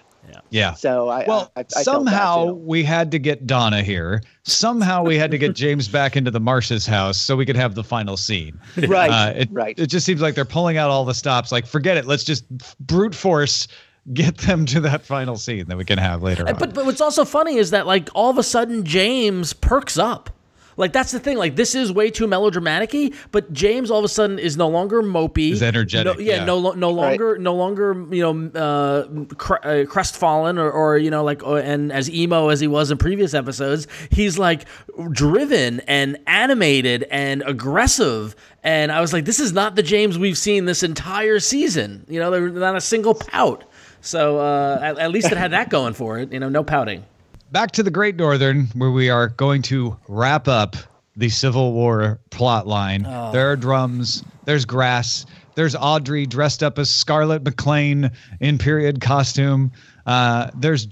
Yeah. 0.50 0.74
So 0.74 1.10
I 1.10 1.26
well 1.28 1.52
I, 1.56 1.66
I 1.76 1.84
somehow 1.84 2.54
we 2.54 2.84
had 2.84 3.12
to 3.12 3.20
get 3.20 3.46
Donna 3.46 3.84
here. 3.84 4.22
Somehow 4.44 5.04
we 5.04 5.18
had 5.18 5.32
to 5.32 5.38
get 5.38 5.56
James 5.56 5.88
back 5.88 6.16
into 6.16 6.32
the 6.32 6.40
Marsh's 6.40 6.86
house 6.86 7.18
so 7.18 7.36
we 7.36 7.46
could 7.46 7.56
have 7.56 7.76
the 7.76 7.84
final 7.84 8.18
scene. 8.18 8.60
Right. 8.88 9.10
Uh, 9.10 9.34
it, 9.36 9.50
right. 9.52 9.78
It 9.78 9.88
just 9.88 10.06
seems 10.06 10.22
like 10.22 10.36
they're 10.36 10.46
pulling 10.46 10.78
out 10.78 10.90
all 10.90 11.06
the 11.06 11.14
stops. 11.14 11.52
Like 11.52 11.66
forget 11.66 11.98
it. 11.98 12.06
Let's 12.06 12.24
just 12.24 12.46
brute 12.80 13.16
force 13.16 13.68
get 14.14 14.38
them 14.38 14.66
to 14.68 14.80
that 14.82 15.02
final 15.04 15.36
scene 15.36 15.66
that 15.68 15.78
we 15.78 15.86
can 15.86 15.98
have 15.98 16.22
later. 16.22 16.44
But 16.46 16.74
but 16.74 16.86
what's 16.86 17.02
also 17.02 17.26
funny 17.26 17.56
is 17.58 17.72
that 17.72 17.88
like 17.88 18.10
all 18.14 18.30
of 18.30 18.38
a 18.38 18.44
sudden 18.44 18.84
James 18.84 19.54
perks 19.54 19.98
up. 19.98 20.30
Like 20.78 20.94
that's 20.94 21.12
the 21.12 21.20
thing. 21.20 21.38
Like 21.38 21.56
this 21.56 21.76
is 21.76 21.92
way 21.92 22.10
too 22.10 22.28
melodramatic 22.28 22.86
but 23.32 23.52
James 23.52 23.90
all 23.90 24.00
of 24.00 24.06
a 24.06 24.10
sudden 24.10 24.40
is 24.40 24.58
no 24.58 24.68
longer 24.68 25.02
mopey. 25.02 25.52
Is 25.52 25.64
energetic. 25.64 26.18
No, 26.18 26.24
yeah, 26.24 26.38
yeah, 26.38 26.46
no 26.46 26.72
no 26.72 26.92
longer 26.92 27.34
right. 27.34 27.42
no 27.42 27.56
longer 27.56 28.06
you 28.12 28.22
know 28.22 28.60
uh, 28.60 29.26
cr- 29.36 29.56
uh, 29.64 29.86
crestfallen 29.88 30.58
or, 30.58 30.72
or 30.72 30.98
you 30.98 31.10
know 31.10 31.24
like 31.24 31.44
uh, 31.44 31.56
and 31.56 31.92
as 31.92 32.10
emo 32.10 32.50
as 32.50 32.60
he 32.60 32.68
was 32.68 32.92
in 32.92 32.98
previous 32.98 33.34
episodes. 33.34 33.88
He's 34.12 34.38
like 34.38 34.66
driven 35.12 35.80
and 35.82 36.18
animated 36.28 37.04
and 37.10 37.44
aggressive. 37.46 38.36
And 38.64 38.92
I 38.92 39.02
was 39.02 39.14
like, 39.14 39.26
this 39.26 39.40
is 39.40 39.54
not 39.54 39.76
the 39.76 39.84
James 39.84 40.18
we've 40.18 40.38
seen 40.38 40.66
this 40.66 40.84
entire 40.84 41.40
season. 41.40 42.06
You 42.10 42.20
know, 42.20 42.32
there's 42.32 42.54
not 42.54 42.76
a 42.76 42.82
single 42.82 43.14
pout. 43.14 43.64
So 44.02 44.40
uh, 44.40 44.80
at, 44.82 44.98
at 44.98 45.12
least 45.12 45.32
it 45.32 45.38
had 45.38 45.52
that 45.52 45.70
going 45.70 45.94
for 45.94 46.18
it. 46.20 46.32
You 46.32 46.40
know, 46.40 46.50
no 46.50 46.64
pouting 46.64 47.06
back 47.56 47.72
to 47.72 47.84
the 47.84 47.90
Great 47.90 48.18
Northern, 48.18 48.66
where 48.76 48.92
we 48.92 49.10
are 49.10 49.30
going 49.30 49.62
to 49.62 49.96
wrap 50.10 50.50
up 50.50 50.76
the 51.16 51.30
Civil 51.30 51.72
War 51.72 52.20
plot 52.30 52.68
line. 52.68 53.06
Oh. 53.08 53.32
There 53.32 53.50
are 53.50 53.56
drums, 53.56 54.26
there's 54.44 54.66
grass, 54.66 55.26
there's 55.56 55.74
Audrey 55.74 56.26
dressed 56.26 56.62
up 56.64 56.78
as 56.78 56.90
Scarlett 56.90 57.46
McLean 57.46 58.12
in 58.42 58.58
period 58.58 59.00
costume. 59.00 59.72
Uh, 60.06 60.52
there's 60.54 60.90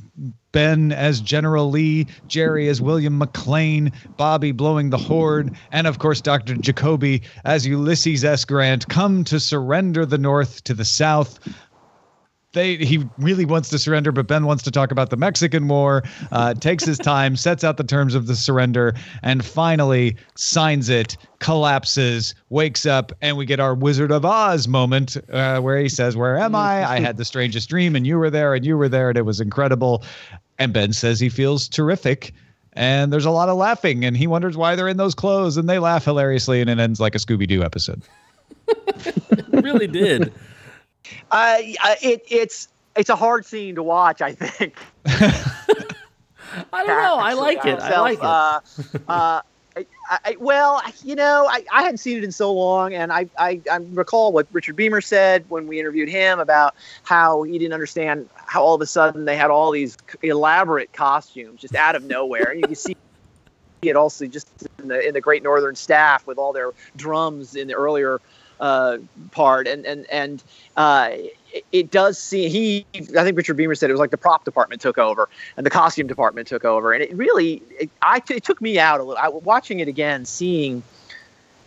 Ben 0.54 0.94
as 0.94 1.20
General 1.20 1.70
Lee, 1.70 2.08
Jerry 2.28 2.70
as 2.70 2.82
William 2.82 3.18
McLean, 3.18 3.92
Bobby 4.16 4.54
blowing 4.54 4.90
the 4.90 4.98
horn, 4.98 5.58
and 5.74 5.86
of 5.86 6.00
course 6.00 6.22
Dr. 6.22 6.56
Jacoby 6.56 7.24
as 7.44 7.68
Ulysses 7.68 8.24
S. 8.24 8.46
Grant 8.46 8.88
come 8.88 9.26
to 9.26 9.38
surrender 9.38 10.06
the 10.06 10.18
North 10.18 10.64
to 10.64 10.74
the 10.74 10.86
South 10.86 11.42
they 12.54 12.78
he 12.78 13.04
really 13.18 13.46
wants 13.46 13.70
to 13.70 13.80
surrender, 13.80 14.12
but 14.12 14.28
Ben 14.28 14.46
wants 14.46 14.64
to 14.64 14.72
talk 14.72 14.92
about 14.92 15.10
the 15.10 15.18
Mexican 15.18 15.68
War. 15.68 16.04
Uh, 16.32 16.54
takes 16.54 16.86
his 16.86 16.98
time, 16.98 17.36
sets 17.36 17.64
out 17.64 17.78
the 17.78 17.84
terms 17.84 18.16
of 18.16 18.28
the 18.28 18.36
surrender, 18.36 18.94
and 19.22 19.44
finally 19.44 20.16
signs 20.36 20.90
it. 20.90 21.18
Collapses, 21.40 22.36
wakes 22.50 22.86
up, 22.86 23.12
and 23.22 23.36
we 23.36 23.46
get 23.46 23.60
our 23.60 23.76
Wizard 23.76 24.12
of 24.12 24.24
Oz 24.24 24.68
moment 24.68 25.18
uh, 25.32 25.60
where 25.60 25.78
he 25.78 25.90
says, 25.90 26.16
"Where 26.16 26.38
am 26.38 26.56
I? 26.56 26.90
I 26.90 27.00
had 27.00 27.18
the 27.18 27.26
strangest 27.26 27.70
dream, 27.70 27.96
and 27.96 28.08
you 28.08 28.18
were 28.18 28.30
there, 28.30 28.54
and 28.54 28.66
you 28.66 28.78
were 28.78 28.90
there, 28.90 29.10
and 29.10 29.18
it 29.18 29.26
was 29.26 29.42
incredible." 29.42 30.04
And 30.60 30.72
Ben 30.72 30.94
says 30.94 31.20
he 31.20 31.30
feels 31.30 31.68
terrific. 31.68 32.34
And 32.76 33.14
there's 33.14 33.26
a 33.26 33.32
lot 33.32 33.50
of 33.50 33.58
laughing, 33.58 34.04
and 34.04 34.18
he 34.18 34.26
wonders 34.26 34.58
why 34.58 34.76
they're 34.76 34.88
in 34.88 34.98
those 34.98 35.14
clothes, 35.14 35.58
and 35.58 35.70
they 35.70 35.78
laugh 35.78 36.06
hilariously, 36.06 36.60
and 36.60 36.70
it 36.72 36.80
ends 36.80 37.00
like 37.00 37.14
a 37.14 37.20
Scooby 37.20 37.48
Doo 37.48 37.62
episode. 37.62 38.02
really 39.52 39.86
did. 39.86 40.34
Uh, 41.32 41.58
it, 41.60 42.24
it's 42.30 42.68
it's 42.96 43.10
a 43.10 43.16
hard 43.16 43.46
scene 43.46 43.76
to 43.76 43.84
watch. 43.84 44.22
I 44.22 44.34
think. 44.34 44.78
I 46.72 46.86
don't 46.86 47.02
know. 47.02 47.16
I 47.16 47.34
like 47.34 47.66
it. 47.66 47.80
I 47.80 48.00
like 48.00 48.20
it. 48.20 48.24
Uh, 48.24 48.60
uh, 49.08 49.42
I, 49.76 49.86
I, 50.10 50.36
well, 50.40 50.82
you 51.04 51.16
know, 51.16 51.48
I, 51.50 51.66
I 51.72 51.82
hadn't 51.84 51.98
seen 51.98 52.18
it 52.18 52.24
in 52.24 52.32
so 52.32 52.54
long, 52.54 52.94
and 52.94 53.12
I, 53.12 53.28
I, 53.38 53.60
I 53.72 53.78
recall 53.92 54.32
what 54.32 54.48
Richard 54.52 54.76
Beymer 54.76 55.04
said 55.04 55.46
when 55.50 55.68
we 55.68 55.80
interviewed 55.80 56.10
him 56.10 56.40
about 56.40 56.76
how 57.04 57.42
he 57.44 57.58
didn't 57.58 57.74
understand 57.74 58.30
how 58.36 58.64
all 58.64 58.76
of 58.76 58.82
a 58.82 58.86
sudden 58.86 59.26
they 59.26 59.36
had 59.36 59.50
all 59.50 59.72
these 59.72 59.98
elaborate 60.22 60.94
costumes 60.94 61.62
just 61.62 61.76
out 61.76 61.96
of 61.96 62.04
nowhere. 62.04 62.52
and 62.52 62.60
you 62.60 62.68
can 62.68 62.76
see 62.76 62.96
it 63.82 63.96
also 63.96 64.26
just 64.28 64.48
in 64.80 64.88
the 64.88 65.06
in 65.06 65.14
the 65.14 65.22
Great 65.22 65.44
Northern 65.44 65.76
Staff 65.76 66.28
with 66.28 66.38
all 66.38 66.54
their 66.54 66.72
drums 66.96 67.56
in 67.56 67.68
the 67.68 67.74
earlier 67.74 68.22
uh, 68.60 68.98
part, 69.32 69.68
and 69.68 69.86
and 69.86 70.10
and 70.10 70.44
uh, 70.78 71.10
it, 71.54 71.66
it, 71.72 71.92
does 71.92 72.18
seem 72.18 72.50
he. 72.50 72.86
I 72.94 73.24
think 73.24 73.38
Richard 73.38 73.58
Beymer 73.58 73.78
said 73.78 73.90
it 73.90 73.94
was 73.94 74.00
like 74.00 74.12
the 74.12 74.18
prop 74.18 74.46
department 74.46 74.82
took 74.82 74.98
over 74.98 75.30
and 75.58 75.66
the 75.66 75.70
costume 75.70 76.08
department 76.08 76.48
took 76.48 76.66
over, 76.66 76.94
and 76.94 77.04
it 77.04 77.14
really, 77.16 77.62
it, 77.80 77.90
I 78.02 78.22
it 78.30 78.44
took 78.44 78.62
me 78.62 78.80
out 78.80 79.00
a 79.00 79.04
little. 79.04 79.22
I, 79.22 79.30
watching 79.30 79.80
it 79.80 79.88
again, 79.88 80.26
seeing 80.26 80.84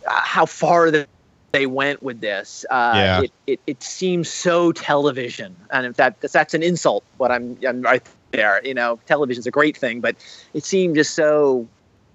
uh, 0.07 0.21
how 0.21 0.45
far 0.45 0.91
the, 0.91 1.07
they 1.51 1.65
went 1.65 2.01
with 2.03 2.21
this. 2.21 2.65
Uh, 2.69 2.93
yeah. 2.95 3.21
it, 3.21 3.31
it, 3.47 3.59
it 3.67 3.83
seems 3.83 4.29
so 4.29 4.71
television, 4.71 5.55
and 5.71 5.85
in 5.85 5.93
fact, 5.93 6.21
that's, 6.21 6.33
that's 6.33 6.53
an 6.53 6.63
insult. 6.63 7.03
But 7.17 7.31
I'm 7.31 7.57
I'm 7.67 7.81
right 7.81 8.05
there. 8.31 8.61
You 8.63 8.73
know, 8.73 8.99
television's 9.05 9.47
a 9.47 9.51
great 9.51 9.77
thing, 9.77 10.01
but 10.01 10.15
it 10.53 10.63
seemed 10.63 10.95
just 10.95 11.13
so 11.13 11.67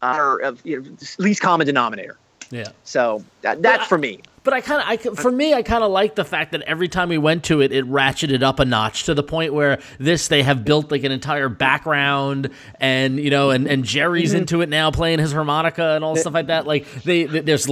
uh, 0.03 0.37
of 0.43 0.65
you 0.65 0.81
know, 0.81 0.97
least 1.19 1.41
common 1.41 1.67
denominator. 1.67 2.17
Yeah. 2.51 2.69
So 2.85 3.25
that, 3.41 3.63
that's 3.63 3.87
for 3.87 3.99
me. 3.99 4.21
But 4.45 4.55
I 4.55 4.61
kind 4.61 4.83
of, 4.83 4.89
I 4.89 5.15
for 5.15 5.31
me, 5.31 5.55
I 5.55 5.63
kind 5.63 5.85
of 5.85 5.93
like 5.93 6.17
the 6.17 6.25
fact 6.25 6.51
that 6.51 6.63
every 6.63 6.89
time 6.89 7.09
we 7.09 7.19
went 7.19 7.45
to 7.45 7.61
it, 7.61 7.71
it 7.71 7.89
ratcheted 7.89 8.43
up 8.43 8.59
a 8.59 8.65
notch 8.65 9.05
to 9.05 9.15
the 9.15 9.23
point 9.23 9.55
where 9.55 9.79
this 9.99 10.27
they 10.27 10.43
have 10.43 10.65
built 10.65 10.91
like 10.91 11.05
an 11.05 11.13
entire 11.13 11.49
background, 11.49 12.51
and 12.81 13.21
you 13.21 13.31
know, 13.31 13.51
and 13.51 13.69
and 13.69 13.85
Jerry's 13.85 14.31
mm-hmm. 14.31 14.39
into 14.39 14.61
it 14.61 14.69
now, 14.69 14.91
playing 14.91 15.21
his 15.21 15.33
harmonica 15.33 15.95
and 15.95 16.05
all 16.05 16.17
stuff 16.17 16.35
like 16.35 16.49
that. 16.49 16.67
Like 16.67 16.91
they, 17.05 17.25
they 17.25 17.41
there's 17.41 17.67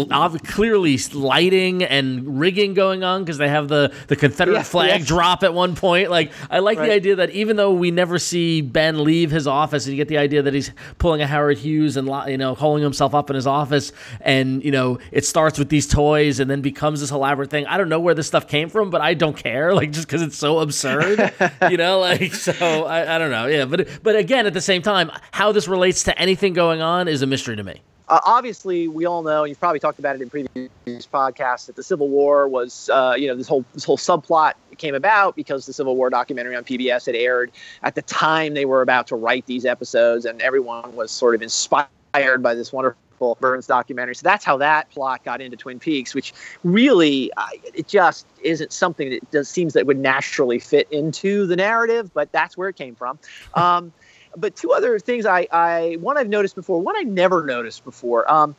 clearly 0.45 0.97
lighting 1.13 1.83
and 1.83 2.39
rigging 2.39 2.75
going 2.75 3.03
on 3.03 3.25
because 3.25 3.39
they 3.39 3.49
have 3.49 3.67
the 3.67 3.93
the 4.07 4.15
Confederate 4.15 4.55
yeah, 4.55 4.63
flag 4.63 5.05
drop 5.05 5.43
at 5.43 5.53
one 5.53 5.75
point. 5.75 6.09
Like 6.09 6.31
I 6.51 6.61
like 6.61 6.79
right. 6.79 6.87
the 6.87 6.93
idea 6.93 7.17
that 7.17 7.31
even 7.31 7.57
though 7.57 7.73
we 7.73 7.91
never 7.91 8.21
see 8.21 8.61
Ben 8.61 9.03
leave 9.03 9.33
his 9.33 9.49
office, 9.49 9.87
and 9.87 9.93
you 9.93 9.97
get 9.97 10.07
the 10.07 10.19
idea 10.19 10.43
that 10.43 10.55
he's 10.55 10.71
pulling 10.99 11.21
a 11.21 11.27
Howard 11.27 11.59
Hughes 11.59 11.97
and 11.97 12.09
you 12.29 12.39
know 12.39 12.55
holding 12.55 12.85
himself 12.85 13.13
up 13.13 13.29
in 13.29 13.35
his 13.35 13.49
office, 13.49 13.91
and 14.21 14.65
you 14.65 14.71
know 14.71 15.01
it 15.11 15.27
starts 15.27 15.59
with 15.59 15.69
these 15.69 15.89
toys 15.89 16.39
and 16.39 16.49
then 16.49 16.60
becomes 16.61 17.01
this 17.01 17.11
elaborate 17.11 17.51
thing. 17.51 17.67
I 17.67 17.79
don't 17.79 17.89
know 17.89 18.01
where 18.01 18.15
this 18.15 18.27
stuff 18.27 18.49
came 18.49 18.69
from, 18.69 18.91
but 18.91 19.01
I 19.01 19.15
don't 19.15 19.37
care. 19.37 19.71
Like 19.81 19.93
just 19.93 20.07
because 20.07 20.21
it's 20.21 20.37
so 20.37 20.59
absurd, 20.59 21.33
you 21.71 21.77
know. 21.77 22.01
Like 22.11 22.35
so, 22.35 22.85
I, 22.85 23.17
I 23.17 23.19
don't 23.19 23.31
know. 23.31 23.47
Yeah, 23.47 23.65
but 23.65 23.89
but 24.03 24.17
again, 24.17 24.47
at 24.47 24.53
the 24.53 24.61
same 24.61 24.83
time, 24.83 25.11
how 25.33 25.53
this 25.53 25.69
relates 25.69 26.03
to 26.05 26.19
anything 26.19 26.53
going 26.53 26.83
on 26.83 27.09
is 27.09 27.23
a 27.23 27.27
mystery 27.27 27.57
to 27.57 27.63
me. 27.63 27.81
Uh, 28.11 28.19
obviously, 28.27 28.89
we 28.89 29.07
all 29.07 29.23
know, 29.23 29.45
you've 29.45 29.61
probably 29.61 29.79
talked 29.79 30.01
about 30.01 30.17
it 30.17 30.21
in 30.21 30.29
previous 30.29 31.07
podcasts, 31.07 31.67
that 31.67 31.77
the 31.77 31.83
Civil 31.83 32.09
War 32.09 32.49
was, 32.49 32.91
uh, 32.91 33.15
you 33.17 33.29
know, 33.29 33.37
this 33.37 33.47
whole 33.47 33.65
this 33.73 33.85
whole 33.85 33.97
subplot 33.97 34.55
came 34.79 34.97
about 34.97 35.37
because 35.37 35.65
the 35.65 35.73
Civil 35.73 35.95
War 35.95 36.11
documentary 36.11 36.57
on 36.57 36.65
PBS 36.65 37.07
had 37.07 37.15
aired 37.15 37.53
at 37.85 37.95
the 37.95 38.03
time 38.03 38.55
they 38.55 38.65
were 38.65 38.83
about 38.83 39.07
to 39.07 39.17
write 39.17 39.47
these 39.47 39.65
episodes, 39.65 40.25
and 40.25 40.43
everyone 40.43 40.97
was 40.97 41.13
sort 41.13 41.37
of 41.37 41.43
inspired 41.43 42.43
by 42.43 42.55
this 42.55 42.73
wonderful 42.73 43.01
Burns 43.41 43.67
documentary. 43.67 44.15
So 44.15 44.23
that's 44.25 44.45
how 44.45 44.57
that 44.59 44.91
plot 44.91 45.25
got 45.25 45.41
into 45.41 45.57
Twin 45.57 45.79
Peaks, 45.79 46.15
which 46.15 46.33
really 46.65 47.31
uh, 47.37 47.47
it 47.75 47.87
just 47.87 48.27
isn't 48.43 48.73
something 48.73 49.11
that 49.11 49.31
does, 49.31 49.49
seems 49.49 49.75
that 49.75 49.87
would 49.87 49.99
naturally 49.99 50.59
fit 50.59 50.89
into 50.91 51.47
the 51.47 51.57
narrative, 51.57 52.13
but 52.15 52.33
that's 52.33 52.57
where 52.57 52.69
it 52.69 52.77
came 52.77 52.95
from. 52.95 53.19
Um, 53.55 53.93
but 54.37 54.57
two 54.57 54.73
other 54.73 54.99
things 54.99 55.27
I, 55.27 55.47
I 55.53 55.97
one 56.01 56.17
I've 56.17 56.29
noticed 56.29 56.55
before, 56.55 56.81
one 56.81 56.97
I 56.97 57.03
never 57.03 57.45
noticed 57.45 57.85
before. 57.85 58.31
Um, 58.31 58.57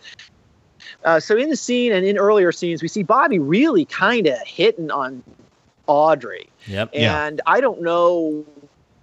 uh, 1.04 1.20
so 1.20 1.38
in 1.38 1.50
the 1.50 1.56
scene 1.56 1.92
and 1.92 2.06
in 2.06 2.18
earlier 2.18 2.52
scenes, 2.52 2.82
we 2.82 2.88
see 2.88 3.04
Bobby 3.04 3.40
really 3.40 3.86
kind 3.86 4.28
of 4.28 4.38
hitting 4.46 4.92
on 4.92 5.24
Audrey. 5.88 6.50
Yep. 6.68 6.90
And 6.94 7.38
yeah. 7.38 7.52
I 7.52 7.62
don't 7.62 7.82
know 7.82 8.46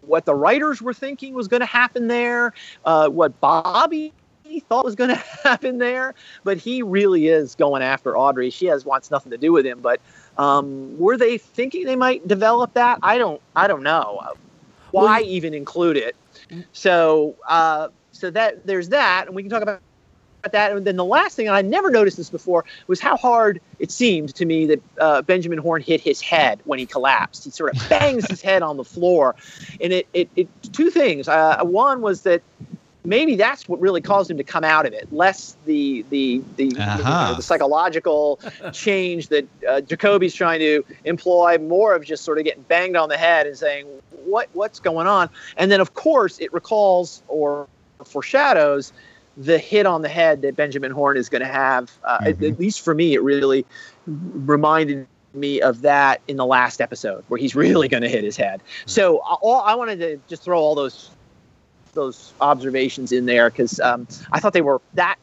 what 0.02 0.24
the 0.24 0.34
writers 0.34 0.80
were 0.80 0.94
thinking 0.94 1.34
was 1.34 1.48
going 1.48 1.60
to 1.60 1.66
happen 1.66 2.08
there, 2.08 2.54
uh, 2.84 3.08
what 3.08 3.38
Bobby 3.40 4.12
he 4.48 4.60
thought 4.60 4.84
was 4.84 4.94
going 4.94 5.10
to 5.14 5.16
happen 5.44 5.78
there, 5.78 6.14
but 6.44 6.56
he 6.56 6.82
really 6.82 7.28
is 7.28 7.54
going 7.54 7.82
after 7.82 8.16
Audrey. 8.16 8.50
She 8.50 8.66
has 8.66 8.84
wants 8.84 9.10
nothing 9.10 9.30
to 9.30 9.38
do 9.38 9.52
with 9.52 9.66
him, 9.66 9.80
but 9.80 10.00
um, 10.36 10.98
were 10.98 11.16
they 11.16 11.38
thinking 11.38 11.84
they 11.84 11.96
might 11.96 12.26
develop 12.26 12.74
that? 12.74 12.98
I 13.02 13.18
don't. 13.18 13.40
I 13.54 13.66
don't 13.66 13.82
know. 13.82 14.22
Why 14.90 15.20
well, 15.20 15.28
even 15.28 15.54
include 15.54 15.96
it? 15.96 16.16
So, 16.72 17.36
uh, 17.46 17.88
so 18.12 18.30
that 18.30 18.66
there's 18.66 18.88
that, 18.88 19.26
and 19.26 19.36
we 19.36 19.42
can 19.42 19.50
talk 19.50 19.62
about 19.62 19.80
that. 20.50 20.72
And 20.72 20.86
then 20.86 20.96
the 20.96 21.04
last 21.04 21.36
thing, 21.36 21.48
and 21.48 21.56
I 21.56 21.62
never 21.62 21.90
noticed 21.90 22.16
this 22.16 22.30
before, 22.30 22.64
was 22.86 23.00
how 23.00 23.16
hard 23.16 23.60
it 23.78 23.90
seemed 23.90 24.34
to 24.36 24.46
me 24.46 24.66
that 24.66 24.82
uh, 24.98 25.22
Benjamin 25.22 25.58
Horne 25.58 25.82
hit 25.82 26.00
his 26.00 26.20
head 26.20 26.60
when 26.64 26.78
he 26.78 26.86
collapsed. 26.86 27.44
He 27.44 27.50
sort 27.50 27.76
of 27.76 27.88
bangs 27.88 28.26
his 28.28 28.40
head 28.40 28.62
on 28.62 28.76
the 28.76 28.84
floor, 28.84 29.34
and 29.80 29.92
it, 29.92 30.08
it, 30.14 30.30
it 30.36 30.48
two 30.72 30.90
things. 30.90 31.28
Uh, 31.28 31.60
one 31.62 32.00
was 32.00 32.22
that 32.22 32.42
maybe 33.08 33.36
that's 33.36 33.68
what 33.68 33.80
really 33.80 34.00
caused 34.00 34.30
him 34.30 34.36
to 34.36 34.44
come 34.44 34.64
out 34.64 34.86
of 34.86 34.92
it 34.92 35.10
less 35.12 35.56
the 35.64 36.04
the 36.10 36.42
the, 36.56 36.70
uh-huh. 36.78 36.98
you 36.98 37.04
know, 37.04 37.34
the 37.34 37.42
psychological 37.42 38.38
change 38.72 39.28
that 39.28 39.46
uh, 39.68 39.80
jacoby's 39.80 40.34
trying 40.34 40.60
to 40.60 40.84
employ 41.04 41.58
more 41.58 41.94
of 41.94 42.04
just 42.04 42.24
sort 42.24 42.38
of 42.38 42.44
getting 42.44 42.62
banged 42.62 42.96
on 42.96 43.08
the 43.08 43.16
head 43.16 43.46
and 43.46 43.56
saying 43.56 43.86
what 44.24 44.48
what's 44.52 44.78
going 44.78 45.06
on 45.06 45.28
and 45.56 45.70
then 45.72 45.80
of 45.80 45.94
course 45.94 46.38
it 46.38 46.52
recalls 46.52 47.22
or 47.28 47.66
foreshadows 48.04 48.92
the 49.36 49.58
hit 49.58 49.86
on 49.86 50.02
the 50.02 50.08
head 50.08 50.42
that 50.42 50.54
benjamin 50.54 50.90
Horne 50.90 51.16
is 51.16 51.28
going 51.28 51.42
to 51.42 51.48
have 51.48 51.90
uh, 52.04 52.18
mm-hmm. 52.18 52.26
at, 52.26 52.42
at 52.42 52.60
least 52.60 52.82
for 52.82 52.94
me 52.94 53.14
it 53.14 53.22
really 53.22 53.64
reminded 54.06 55.06
me 55.34 55.60
of 55.60 55.82
that 55.82 56.20
in 56.26 56.36
the 56.36 56.46
last 56.46 56.80
episode 56.80 57.24
where 57.28 57.38
he's 57.38 57.54
really 57.54 57.88
going 57.88 58.02
to 58.02 58.08
hit 58.08 58.24
his 58.24 58.36
head. 58.36 58.62
So 58.86 59.18
all, 59.18 59.60
I 59.60 59.74
wanted 59.74 59.98
to 60.00 60.18
just 60.26 60.42
throw 60.42 60.58
all 60.58 60.74
those 60.74 61.10
those 61.98 62.32
observations 62.40 63.12
in 63.12 63.26
there 63.26 63.50
because 63.50 63.80
um, 63.80 64.06
I 64.32 64.40
thought 64.40 64.52
they 64.52 64.62
were 64.62 64.80
that. 64.94 65.16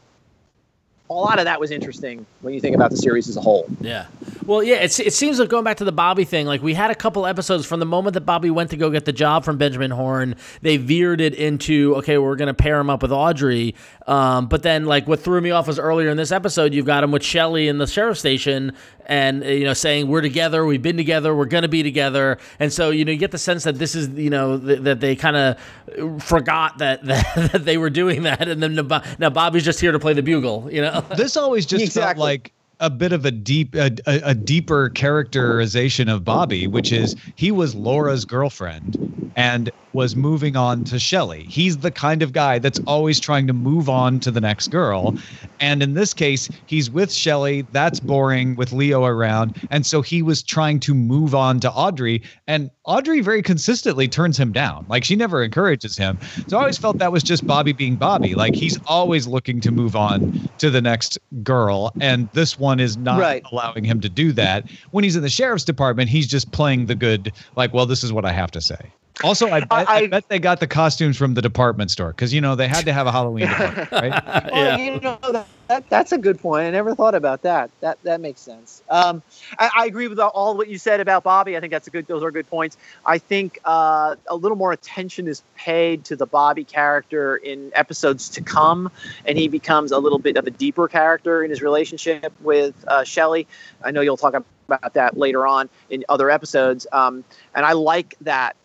A 1.08 1.14
lot 1.14 1.38
of 1.38 1.44
that 1.44 1.60
was 1.60 1.70
interesting 1.70 2.26
when 2.40 2.52
you 2.52 2.60
think 2.60 2.74
about 2.74 2.90
the 2.90 2.96
series 2.96 3.28
as 3.28 3.36
a 3.36 3.40
whole. 3.40 3.66
Yeah. 3.80 4.06
Well, 4.46 4.62
yeah, 4.62 4.76
it's, 4.76 5.00
it 5.00 5.12
seems 5.12 5.40
like 5.40 5.48
going 5.48 5.64
back 5.64 5.78
to 5.78 5.84
the 5.84 5.92
Bobby 5.92 6.24
thing, 6.24 6.46
like 6.46 6.62
we 6.62 6.74
had 6.74 6.90
a 6.90 6.94
couple 6.94 7.26
episodes 7.26 7.66
from 7.66 7.80
the 7.80 7.86
moment 7.86 8.14
that 8.14 8.22
Bobby 8.22 8.50
went 8.50 8.70
to 8.70 8.76
go 8.76 8.90
get 8.90 9.04
the 9.04 9.12
job 9.12 9.44
from 9.44 9.58
Benjamin 9.58 9.90
Horne, 9.90 10.36
they 10.62 10.76
veered 10.76 11.20
it 11.20 11.34
into, 11.34 11.94
okay, 11.96 12.18
we're 12.18 12.36
going 12.36 12.46
to 12.46 12.54
pair 12.54 12.78
him 12.78 12.88
up 12.88 13.02
with 13.02 13.12
Audrey. 13.12 13.74
Um, 14.06 14.46
but 14.46 14.62
then, 14.62 14.84
like, 14.84 15.08
what 15.08 15.20
threw 15.20 15.40
me 15.40 15.50
off 15.50 15.66
was 15.66 15.78
earlier 15.80 16.10
in 16.10 16.16
this 16.16 16.30
episode, 16.30 16.74
you've 16.74 16.86
got 16.86 17.02
him 17.02 17.10
with 17.10 17.24
Shelly 17.24 17.66
in 17.66 17.78
the 17.78 17.88
sheriff 17.88 18.18
station 18.18 18.72
and, 19.06 19.42
uh, 19.42 19.48
you 19.48 19.64
know, 19.64 19.72
saying, 19.72 20.06
we're 20.06 20.20
together, 20.20 20.64
we've 20.64 20.82
been 20.82 20.96
together, 20.96 21.34
we're 21.34 21.44
going 21.46 21.62
to 21.62 21.68
be 21.68 21.82
together. 21.82 22.38
And 22.60 22.72
so, 22.72 22.90
you 22.90 23.04
know, 23.04 23.12
you 23.12 23.18
get 23.18 23.32
the 23.32 23.38
sense 23.38 23.64
that 23.64 23.78
this 23.78 23.94
is, 23.96 24.08
you 24.10 24.30
know, 24.30 24.58
th- 24.58 24.80
that 24.80 25.00
they 25.00 25.16
kind 25.16 25.36
of 25.36 26.22
forgot 26.22 26.78
that, 26.78 27.04
that, 27.04 27.26
that 27.52 27.64
they 27.64 27.78
were 27.78 27.90
doing 27.90 28.22
that. 28.24 28.48
And 28.48 28.62
then 28.62 28.74
now 29.18 29.30
Bobby's 29.30 29.64
just 29.64 29.80
here 29.80 29.92
to 29.92 29.98
play 29.98 30.12
the 30.12 30.22
bugle, 30.22 30.68
you 30.70 30.82
know? 30.82 30.95
This 31.16 31.36
always 31.36 31.66
just 31.66 31.84
exactly. 31.84 32.12
felt 32.12 32.18
like 32.18 32.52
a 32.80 32.90
bit 32.90 33.12
of 33.12 33.24
a 33.24 33.30
deep 33.30 33.74
a, 33.74 33.90
a, 34.06 34.34
deeper 34.34 34.90
characterization 34.90 36.08
of 36.08 36.24
Bobby, 36.24 36.66
which 36.66 36.92
is 36.92 37.16
he 37.34 37.50
was 37.50 37.74
Laura's 37.74 38.24
girlfriend 38.24 39.32
and 39.36 39.70
was 39.92 40.14
moving 40.14 40.56
on 40.56 40.84
to 40.84 40.98
Shelley. 40.98 41.44
He's 41.44 41.78
the 41.78 41.90
kind 41.90 42.22
of 42.22 42.32
guy 42.32 42.58
that's 42.58 42.80
always 42.86 43.18
trying 43.18 43.46
to 43.46 43.54
move 43.54 43.88
on 43.88 44.20
to 44.20 44.30
the 44.30 44.42
next 44.42 44.68
girl. 44.68 45.14
And 45.58 45.82
in 45.82 45.94
this 45.94 46.12
case, 46.12 46.50
he's 46.66 46.90
with 46.90 47.10
Shelley. 47.10 47.62
That's 47.72 47.98
boring 47.98 48.56
with 48.56 48.72
Leo 48.72 49.04
around. 49.04 49.66
And 49.70 49.86
so 49.86 50.02
he 50.02 50.20
was 50.20 50.42
trying 50.42 50.80
to 50.80 50.94
move 50.94 51.34
on 51.34 51.60
to 51.60 51.70
Audrey. 51.70 52.22
And 52.46 52.70
Audrey 52.84 53.20
very 53.20 53.42
consistently 53.42 54.06
turns 54.06 54.38
him 54.38 54.52
down. 54.52 54.84
Like 54.88 55.02
she 55.02 55.16
never 55.16 55.42
encourages 55.42 55.96
him. 55.96 56.18
So 56.46 56.58
I 56.58 56.60
always 56.60 56.76
felt 56.78 56.98
that 56.98 57.12
was 57.12 57.22
just 57.22 57.46
Bobby 57.46 57.72
being 57.72 57.96
Bobby. 57.96 58.34
Like 58.34 58.54
he's 58.54 58.78
always 58.86 59.26
looking 59.26 59.60
to 59.62 59.70
move 59.70 59.96
on 59.96 60.48
to 60.58 60.68
the 60.68 60.82
next 60.82 61.18
girl. 61.42 61.90
And 62.00 62.28
this 62.34 62.58
one 62.58 62.65
is 62.80 62.96
not 62.96 63.18
Right. 63.18 63.42
allowing 63.52 63.84
him 63.84 64.00
to 64.00 64.08
do 64.08 64.32
that. 64.32 64.64
When 64.90 65.04
he's 65.04 65.16
in 65.16 65.22
the 65.22 65.28
sheriff's 65.28 65.64
department, 65.64 66.08
he's 66.10 66.26
just 66.26 66.50
playing 66.52 66.86
the 66.86 66.94
good, 66.94 67.32
like, 67.56 67.72
well, 67.72 67.86
this 67.86 68.02
is 68.04 68.12
what 68.12 68.24
I 68.24 68.32
have 68.32 68.50
to 68.52 68.60
say. 68.60 68.92
Also, 69.24 69.48
I 69.48 69.60
bet, 69.60 69.88
I, 69.88 69.94
I- 69.94 70.06
bet 70.08 70.28
they 70.28 70.38
got 70.38 70.60
the 70.60 70.66
costumes 70.66 71.16
from 71.16 71.34
the 71.34 71.42
department 71.42 71.90
store 71.90 72.08
because 72.08 72.34
you 72.34 72.40
know 72.40 72.54
they 72.54 72.68
had 72.68 72.84
to 72.84 72.92
have 72.92 73.06
a 73.06 73.12
Halloween 73.12 73.48
department, 73.48 73.90
right? 73.92 74.22
Well, 74.52 74.78
you 74.78 75.00
know 75.00 75.18
that, 75.22 75.46
that 75.68 75.88
that's 75.90 76.12
a 76.12 76.18
good 76.18 76.38
point. 76.38 76.66
I 76.66 76.70
never 76.70 76.94
thought 76.94 77.14
about 77.14 77.42
that. 77.42 77.70
That 77.80 77.98
that 78.02 78.20
makes 78.20 78.40
sense. 78.40 78.82
Um, 78.90 79.22
I, 79.58 79.70
I 79.78 79.86
agree 79.86 80.08
with 80.08 80.18
all 80.18 80.56
what 80.56 80.68
you 80.68 80.78
said 80.78 81.00
about 81.00 81.24
Bobby. 81.24 81.56
I 81.56 81.60
think 81.60 81.72
that's 81.72 81.86
a 81.86 81.90
good. 81.90 82.06
Those 82.06 82.22
are 82.22 82.30
good 82.30 82.48
points. 82.48 82.76
I 83.04 83.18
think 83.18 83.58
uh, 83.64 84.16
a 84.28 84.36
little 84.36 84.56
more 84.56 84.72
attention 84.72 85.26
is 85.28 85.42
paid 85.56 86.04
to 86.06 86.16
the 86.16 86.26
Bobby 86.26 86.64
character 86.64 87.36
in 87.36 87.70
episodes 87.74 88.28
to 88.30 88.42
come, 88.42 88.90
and 89.24 89.38
he 89.38 89.48
becomes 89.48 89.92
a 89.92 89.98
little 89.98 90.18
bit 90.18 90.36
of 90.36 90.46
a 90.46 90.50
deeper 90.50 90.88
character 90.88 91.42
in 91.42 91.50
his 91.50 91.62
relationship 91.62 92.32
with 92.40 92.74
uh, 92.86 93.04
Shelley. 93.04 93.46
I 93.82 93.90
know 93.90 94.02
you'll 94.02 94.16
talk 94.16 94.34
about 94.68 94.94
that 94.94 95.16
later 95.16 95.46
on 95.46 95.68
in 95.90 96.04
other 96.08 96.30
episodes, 96.30 96.86
um, 96.92 97.24
and 97.54 97.64
I 97.64 97.72
like 97.72 98.14
that 98.22 98.56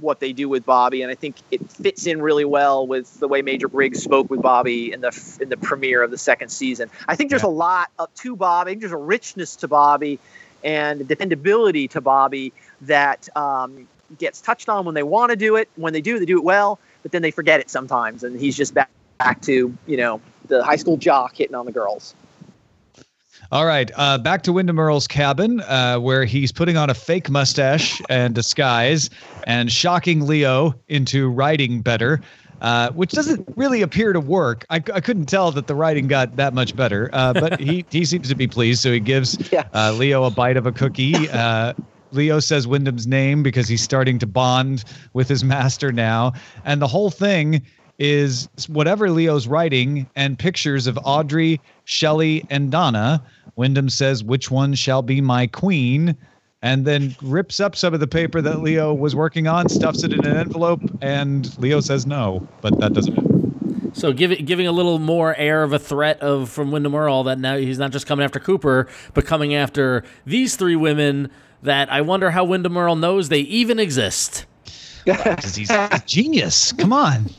what 0.00 0.20
they 0.20 0.32
do 0.32 0.48
with 0.48 0.64
Bobby, 0.64 1.02
and 1.02 1.10
I 1.10 1.14
think 1.14 1.36
it 1.50 1.70
fits 1.70 2.06
in 2.06 2.22
really 2.22 2.44
well 2.44 2.86
with 2.86 3.18
the 3.20 3.28
way 3.28 3.42
Major 3.42 3.68
Briggs 3.68 4.02
spoke 4.02 4.30
with 4.30 4.42
Bobby 4.42 4.92
in 4.92 5.00
the 5.00 5.38
in 5.40 5.48
the 5.48 5.56
premiere 5.56 6.02
of 6.02 6.10
the 6.10 6.18
second 6.18 6.50
season. 6.50 6.90
I 7.08 7.16
think 7.16 7.30
there's 7.30 7.42
a 7.42 7.48
lot 7.48 7.90
up 7.98 8.14
to 8.16 8.36
Bobby. 8.36 8.70
I 8.70 8.72
think 8.72 8.80
there's 8.82 8.92
a 8.92 8.96
richness 8.96 9.56
to 9.56 9.68
Bobby 9.68 10.18
and 10.62 11.06
dependability 11.08 11.88
to 11.88 12.00
Bobby 12.00 12.52
that 12.82 13.28
um, 13.36 13.88
gets 14.18 14.40
touched 14.40 14.68
on 14.68 14.84
when 14.84 14.94
they 14.94 15.02
want 15.02 15.30
to 15.30 15.36
do 15.36 15.56
it. 15.56 15.68
When 15.76 15.92
they 15.92 16.00
do, 16.00 16.18
they 16.18 16.26
do 16.26 16.38
it 16.38 16.44
well, 16.44 16.78
but 17.02 17.12
then 17.12 17.22
they 17.22 17.30
forget 17.30 17.60
it 17.60 17.70
sometimes, 17.70 18.22
and 18.24 18.38
he's 18.38 18.56
just 18.56 18.74
back 18.74 18.90
back 19.18 19.42
to 19.42 19.76
you 19.86 19.96
know 19.96 20.20
the 20.46 20.64
high 20.64 20.76
school 20.76 20.96
jock 20.96 21.36
hitting 21.36 21.54
on 21.54 21.66
the 21.66 21.72
girls. 21.72 22.14
All 23.52 23.66
right, 23.66 23.90
uh, 23.96 24.16
back 24.18 24.42
to 24.42 24.52
Windom 24.52 24.78
Earle's 24.78 25.08
cabin, 25.08 25.60
uh, 25.62 25.96
where 25.98 26.24
he's 26.24 26.52
putting 26.52 26.76
on 26.76 26.88
a 26.88 26.94
fake 26.94 27.28
mustache 27.28 28.00
and 28.08 28.32
disguise 28.32 29.10
and 29.44 29.72
shocking 29.72 30.24
Leo 30.24 30.72
into 30.86 31.28
writing 31.28 31.80
better, 31.82 32.20
uh, 32.60 32.90
which 32.92 33.10
doesn't 33.10 33.44
really 33.56 33.82
appear 33.82 34.12
to 34.12 34.20
work. 34.20 34.64
I, 34.70 34.76
I 34.76 35.00
couldn't 35.00 35.26
tell 35.26 35.50
that 35.50 35.66
the 35.66 35.74
writing 35.74 36.06
got 36.06 36.36
that 36.36 36.54
much 36.54 36.76
better, 36.76 37.10
uh, 37.12 37.32
but 37.32 37.58
he, 37.58 37.84
he 37.90 38.04
seems 38.04 38.28
to 38.28 38.36
be 38.36 38.46
pleased, 38.46 38.82
so 38.82 38.92
he 38.92 39.00
gives 39.00 39.36
Yeah. 39.50 39.64
uh, 39.74 39.94
Leo 39.94 40.22
a 40.22 40.30
bite 40.30 40.56
of 40.56 40.66
a 40.66 40.72
cookie. 40.72 41.28
Uh, 41.28 41.72
Leo 42.12 42.38
says 42.38 42.68
Windom's 42.68 43.08
name 43.08 43.42
because 43.42 43.66
he's 43.66 43.82
starting 43.82 44.20
to 44.20 44.26
bond 44.28 44.84
with 45.12 45.28
his 45.28 45.42
master 45.42 45.90
now. 45.90 46.34
And 46.64 46.80
the 46.80 46.86
whole 46.88 47.10
thing 47.10 47.62
is 47.98 48.48
whatever 48.68 49.10
Leo's 49.10 49.46
writing 49.46 50.08
and 50.16 50.38
pictures 50.38 50.86
of 50.86 50.98
Audrey, 51.04 51.60
Shelley, 51.84 52.44
and 52.48 52.70
Donna. 52.70 53.22
Windom 53.60 53.90
says, 53.90 54.24
Which 54.24 54.50
one 54.50 54.72
shall 54.72 55.02
be 55.02 55.20
my 55.20 55.46
queen? 55.46 56.16
And 56.62 56.86
then 56.86 57.14
rips 57.20 57.60
up 57.60 57.76
some 57.76 57.92
of 57.92 58.00
the 58.00 58.06
paper 58.06 58.40
that 58.40 58.60
Leo 58.62 58.94
was 58.94 59.14
working 59.14 59.46
on, 59.48 59.68
stuffs 59.68 60.02
it 60.02 60.14
in 60.14 60.24
an 60.24 60.34
envelope, 60.34 60.80
and 61.02 61.58
Leo 61.58 61.80
says 61.80 62.06
no, 62.06 62.48
but 62.62 62.80
that 62.80 62.94
doesn't. 62.94 63.14
matter. 63.14 63.90
So 63.92 64.14
giving 64.14 64.46
giving 64.46 64.66
a 64.66 64.72
little 64.72 64.98
more 64.98 65.34
air 65.36 65.62
of 65.62 65.74
a 65.74 65.78
threat 65.78 66.20
of 66.20 66.48
from 66.48 66.70
Windom 66.70 66.94
Earle 66.94 67.24
that 67.24 67.38
now 67.38 67.58
he's 67.58 67.78
not 67.78 67.90
just 67.90 68.06
coming 68.06 68.24
after 68.24 68.40
Cooper, 68.40 68.88
but 69.12 69.26
coming 69.26 69.54
after 69.54 70.04
these 70.24 70.56
three 70.56 70.76
women 70.76 71.30
that 71.62 71.92
I 71.92 72.00
wonder 72.00 72.30
how 72.30 72.44
Windom 72.44 72.78
Earle 72.78 72.96
knows 72.96 73.28
they 73.28 73.40
even 73.40 73.78
exist. 73.78 74.46
Because 75.04 75.54
he's 75.54 75.70
a 75.70 76.02
genius. 76.06 76.72
Come 76.72 76.92
on. 76.92 77.26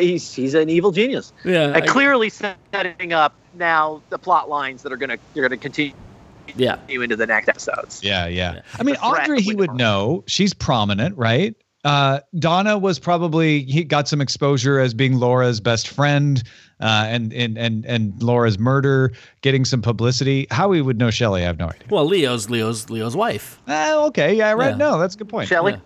He's 0.00 0.34
he's 0.34 0.54
an 0.54 0.68
evil 0.68 0.92
genius. 0.92 1.32
Yeah, 1.44 1.66
and 1.66 1.76
I- 1.76 1.86
clearly 1.86 2.28
setting 2.28 3.12
up 3.12 3.34
now 3.54 4.02
the 4.10 4.18
plot 4.18 4.48
lines 4.48 4.82
that 4.82 4.92
are 4.92 4.96
gonna 4.96 5.16
you're 5.34 5.46
gonna 5.48 5.56
continue 5.60 5.94
yeah. 6.56 6.78
into 6.88 7.16
the 7.16 7.26
next 7.26 7.48
episodes. 7.48 8.02
Yeah, 8.02 8.26
yeah. 8.26 8.62
I 8.78 8.82
mean, 8.82 8.96
Audrey, 8.96 9.40
he 9.40 9.54
would 9.54 9.74
know. 9.74 10.24
She's 10.26 10.54
prominent, 10.54 11.16
right? 11.16 11.54
Uh, 11.84 12.20
Donna 12.38 12.76
was 12.76 12.98
probably 12.98 13.62
he 13.64 13.84
got 13.84 14.08
some 14.08 14.20
exposure 14.20 14.80
as 14.80 14.94
being 14.94 15.18
Laura's 15.18 15.60
best 15.60 15.88
friend, 15.88 16.42
uh, 16.80 17.06
and 17.08 17.32
and 17.32 17.56
and 17.56 17.86
and 17.86 18.20
Laura's 18.22 18.58
murder 18.58 19.12
getting 19.42 19.64
some 19.64 19.80
publicity. 19.80 20.46
How 20.50 20.72
he 20.72 20.80
would 20.80 20.98
know 20.98 21.10
Shelley, 21.10 21.42
I 21.42 21.46
have 21.46 21.58
no 21.58 21.68
idea. 21.68 21.86
Well, 21.88 22.04
Leo's 22.04 22.50
Leo's 22.50 22.90
Leo's 22.90 23.14
wife. 23.14 23.60
Uh, 23.68 24.06
okay, 24.08 24.34
yeah, 24.34 24.52
right. 24.52 24.70
Yeah. 24.70 24.76
No, 24.76 24.98
that's 24.98 25.14
a 25.14 25.18
good 25.18 25.28
point. 25.28 25.48
Shelley, 25.48 25.72
Yeah. 25.72 25.78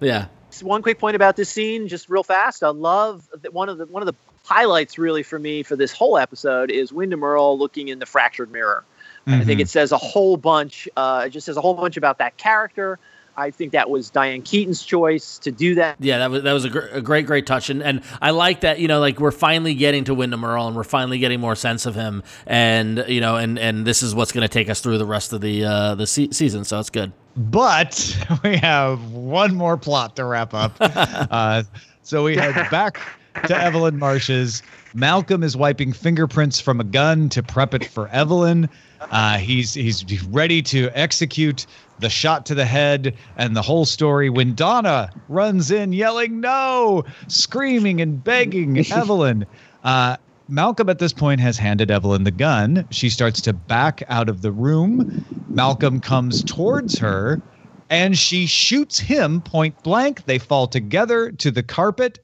Yeah. 0.00 0.26
One 0.62 0.82
quick 0.82 0.98
point 0.98 1.14
about 1.16 1.36
this 1.36 1.48
scene, 1.48 1.86
just 1.88 2.08
real 2.08 2.24
fast. 2.24 2.62
I 2.64 2.68
love 2.70 3.28
that 3.42 3.54
one 3.54 3.68
of 3.68 3.78
the 3.78 3.86
one 3.86 4.02
of 4.02 4.06
the 4.06 4.14
highlights 4.44 4.98
really 4.98 5.22
for 5.22 5.38
me 5.38 5.62
for 5.62 5.76
this 5.76 5.92
whole 5.92 6.18
episode 6.18 6.70
is 6.70 6.92
Windom 6.92 7.22
Earle 7.22 7.56
looking 7.58 7.88
in 7.88 7.98
the 8.00 8.06
fractured 8.06 8.50
mirror. 8.50 8.84
I 9.26 9.44
think 9.44 9.60
Mhm. 9.60 9.62
it 9.64 9.68
says 9.68 9.92
a 9.92 9.98
whole 9.98 10.36
bunch. 10.36 10.88
Uh, 10.96 11.24
it 11.26 11.30
just 11.30 11.46
says 11.46 11.56
a 11.56 11.60
whole 11.60 11.74
bunch 11.74 11.96
about 11.96 12.18
that 12.18 12.36
character. 12.36 12.98
I 13.36 13.52
think 13.52 13.72
that 13.72 13.88
was 13.88 14.10
Diane 14.10 14.42
Keaton's 14.42 14.82
choice 14.82 15.38
to 15.38 15.52
do 15.52 15.76
that. 15.76 15.96
Yeah, 16.00 16.18
that 16.18 16.30
was 16.30 16.42
that 16.42 16.52
was 16.52 16.64
a, 16.64 16.68
gr- 16.68 16.78
a 16.90 17.00
great, 17.00 17.26
great 17.26 17.46
touch, 17.46 17.70
and 17.70 17.80
and 17.82 18.02
I 18.20 18.30
like 18.30 18.62
that. 18.62 18.80
You 18.80 18.88
know, 18.88 18.98
like 18.98 19.20
we're 19.20 19.30
finally 19.30 19.74
getting 19.74 20.02
to 20.04 20.14
Windom 20.14 20.44
Earle, 20.44 20.66
and 20.66 20.74
we're 20.76 20.82
finally 20.82 21.18
getting 21.20 21.38
more 21.38 21.54
sense 21.54 21.86
of 21.86 21.94
him, 21.94 22.24
and 22.46 23.04
you 23.06 23.20
know, 23.20 23.36
and 23.36 23.56
and 23.58 23.86
this 23.86 24.02
is 24.02 24.14
what's 24.16 24.32
going 24.32 24.42
to 24.42 24.48
take 24.52 24.68
us 24.68 24.80
through 24.80 24.98
the 24.98 25.06
rest 25.06 25.32
of 25.32 25.40
the 25.42 25.64
uh, 25.64 25.94
the 25.94 26.06
se- 26.08 26.30
season. 26.32 26.64
So 26.64 26.80
it's 26.80 26.90
good. 26.90 27.12
But 27.36 28.16
we 28.44 28.56
have 28.56 29.12
one 29.12 29.54
more 29.54 29.76
plot 29.76 30.16
to 30.16 30.24
wrap 30.24 30.54
up. 30.54 30.72
uh, 30.80 31.62
so 32.02 32.24
we 32.24 32.36
head 32.36 32.54
back 32.70 33.00
to 33.46 33.56
Evelyn 33.56 33.98
Marsh's. 33.98 34.62
Malcolm 34.92 35.42
is 35.44 35.56
wiping 35.56 35.92
fingerprints 35.92 36.60
from 36.60 36.80
a 36.80 36.84
gun 36.84 37.28
to 37.28 37.42
prep 37.42 37.74
it 37.74 37.84
for 37.84 38.08
Evelyn. 38.08 38.68
Uh, 39.00 39.38
he's 39.38 39.72
he's 39.74 40.24
ready 40.26 40.60
to 40.62 40.90
execute 40.94 41.66
the 42.00 42.10
shot 42.10 42.44
to 42.46 42.54
the 42.54 42.64
head 42.64 43.14
and 43.36 43.54
the 43.54 43.62
whole 43.62 43.84
story 43.84 44.30
when 44.30 44.54
Donna 44.54 45.10
runs 45.28 45.70
in 45.70 45.92
yelling 45.92 46.40
no, 46.40 47.04
screaming 47.28 48.00
and 48.00 48.22
begging 48.22 48.78
Evelyn. 48.92 49.46
Uh, 49.84 50.16
Malcolm 50.50 50.88
at 50.88 50.98
this 50.98 51.12
point 51.12 51.40
has 51.40 51.58
handed 51.58 51.90
Evelyn 51.90 52.24
the 52.24 52.30
gun. 52.30 52.86
She 52.90 53.08
starts 53.08 53.40
to 53.42 53.52
back 53.52 54.02
out 54.08 54.28
of 54.28 54.42
the 54.42 54.52
room. 54.52 55.06
Malcolm 55.52 56.00
comes 56.00 56.42
towards 56.44 56.98
her 56.98 57.42
and 57.88 58.16
she 58.16 58.46
shoots 58.46 58.98
him 58.98 59.40
point 59.42 59.82
blank. 59.82 60.24
They 60.24 60.38
fall 60.38 60.66
together 60.66 61.32
to 61.32 61.50
the 61.50 61.62
carpet. 61.62 62.20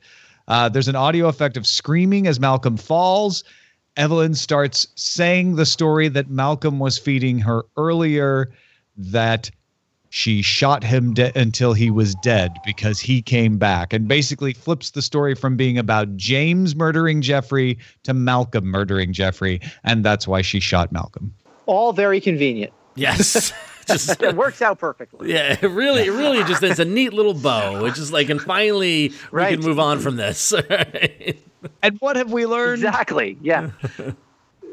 Uh, 0.48 0.68
there's 0.68 0.88
an 0.88 0.96
audio 0.96 1.26
effect 1.28 1.56
of 1.56 1.66
screaming 1.66 2.26
as 2.26 2.38
Malcolm 2.38 2.76
falls. 2.76 3.42
Evelyn 3.96 4.34
starts 4.34 4.86
saying 4.94 5.56
the 5.56 5.66
story 5.66 6.08
that 6.08 6.30
Malcolm 6.30 6.78
was 6.78 6.98
feeding 6.98 7.38
her 7.38 7.64
earlier 7.76 8.52
that 8.96 9.50
she 10.10 10.40
shot 10.42 10.82
him 10.84 11.14
de- 11.14 11.36
until 11.38 11.72
he 11.72 11.90
was 11.90 12.14
dead 12.16 12.52
because 12.64 12.98
he 13.00 13.20
came 13.22 13.58
back 13.58 13.92
and 13.92 14.08
basically 14.08 14.52
flips 14.52 14.90
the 14.90 15.02
story 15.02 15.34
from 15.34 15.56
being 15.56 15.76
about 15.78 16.16
James 16.16 16.74
murdering 16.76 17.20
Jeffrey 17.22 17.78
to 18.04 18.14
Malcolm 18.14 18.66
murdering 18.66 19.12
Jeffrey. 19.12 19.60
And 19.84 20.04
that's 20.04 20.26
why 20.26 20.42
she 20.42 20.60
shot 20.60 20.92
Malcolm. 20.92 21.34
All 21.66 21.92
very 21.92 22.20
convenient. 22.20 22.72
Yes, 22.94 23.52
just 23.86 24.20
It 24.22 24.34
works 24.34 24.62
out 24.62 24.78
perfectly. 24.78 25.32
yeah, 25.32 25.56
it 25.60 25.68
really, 25.70 26.06
it 26.06 26.10
really 26.12 26.42
just 26.44 26.62
it's 26.62 26.78
a 26.80 26.84
neat 26.84 27.12
little 27.12 27.34
bow. 27.34 27.84
It's 27.84 27.98
just 27.98 28.12
like, 28.12 28.28
and 28.30 28.40
finally 28.40 29.12
we 29.32 29.44
can 29.46 29.60
move 29.60 29.78
on 29.78 29.98
from 30.00 30.16
this. 30.16 30.52
And 31.82 31.96
what 31.98 32.14
have 32.14 32.30
we 32.30 32.46
learned? 32.46 32.84
Exactly. 32.84 33.36
Yeah. 33.40 33.70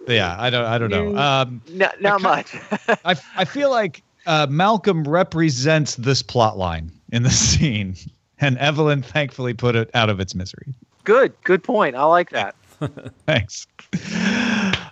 Yeah, 0.07 0.35
I 0.37 0.49
don't 0.51 0.65
I 0.65 0.77
don't 0.77 0.89
know. 0.91 1.17
Um 1.17 1.61
No, 1.69 1.89
not 1.99 2.21
much. 2.21 2.55
I, 3.03 3.15
I 3.35 3.45
feel 3.45 3.71
like 3.71 4.03
uh, 4.25 4.47
Malcolm 4.49 5.03
represents 5.03 5.95
this 5.95 6.21
plot 6.21 6.57
line 6.57 6.91
in 7.11 7.23
the 7.23 7.29
scene, 7.43 7.95
and 8.39 8.57
Evelyn 8.57 9.01
thankfully 9.01 9.53
put 9.53 9.75
it 9.75 9.89
out 9.93 10.09
of 10.09 10.19
its 10.19 10.35
misery. 10.35 10.73
good. 11.03 11.33
Good 11.43 11.63
point. 11.63 11.95
I 11.95 12.03
like 12.05 12.29
that. 12.31 12.55
Thanks. 13.25 13.67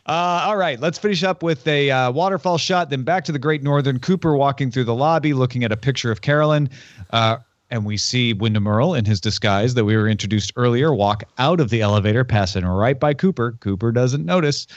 Uh, 0.05 0.43
all 0.45 0.57
right, 0.57 0.79
let's 0.79 0.97
finish 0.97 1.23
up 1.23 1.43
with 1.43 1.65
a 1.67 1.91
uh, 1.91 2.11
waterfall 2.11 2.57
shot, 2.57 2.89
then 2.89 3.03
back 3.03 3.23
to 3.25 3.32
the 3.32 3.39
Great 3.39 3.63
Northern. 3.63 3.99
Cooper 3.99 4.36
walking 4.36 4.71
through 4.71 4.84
the 4.86 4.95
lobby, 4.95 5.34
looking 5.34 5.63
at 5.63 5.71
a 5.71 5.77
picture 5.77 6.11
of 6.11 6.21
Carolyn. 6.21 6.69
Uh, 7.11 7.38
and 7.69 7.86
we 7.86 7.95
see 7.97 8.34
Windom 8.34 8.67
Earle 8.67 8.93
in 8.93 9.05
his 9.05 9.21
disguise 9.21 9.73
that 9.75 9.86
we 9.86 9.95
were 9.95 10.07
introduced 10.07 10.51
earlier 10.57 10.93
walk 10.93 11.23
out 11.38 11.59
of 11.59 11.69
the 11.69 11.82
elevator, 11.82 12.23
passing 12.23 12.65
right 12.65 12.99
by 12.99 13.13
Cooper. 13.13 13.53
Cooper 13.61 13.91
doesn't 13.91 14.25
notice. 14.25 14.67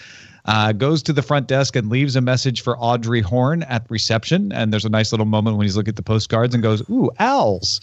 Uh, 0.46 0.72
goes 0.72 1.02
to 1.02 1.12
the 1.12 1.22
front 1.22 1.46
desk 1.46 1.74
and 1.74 1.88
leaves 1.88 2.16
a 2.16 2.20
message 2.20 2.60
for 2.60 2.78
Audrey 2.78 3.20
Horne 3.22 3.62
at 3.64 3.86
reception. 3.90 4.52
And 4.52 4.72
there's 4.72 4.84
a 4.84 4.90
nice 4.90 5.12
little 5.12 5.26
moment 5.26 5.56
when 5.56 5.64
he's 5.64 5.76
looking 5.76 5.92
at 5.92 5.96
the 5.96 6.02
postcards 6.02 6.54
and 6.54 6.62
goes, 6.62 6.82
Ooh, 6.90 7.10
owls. 7.18 7.80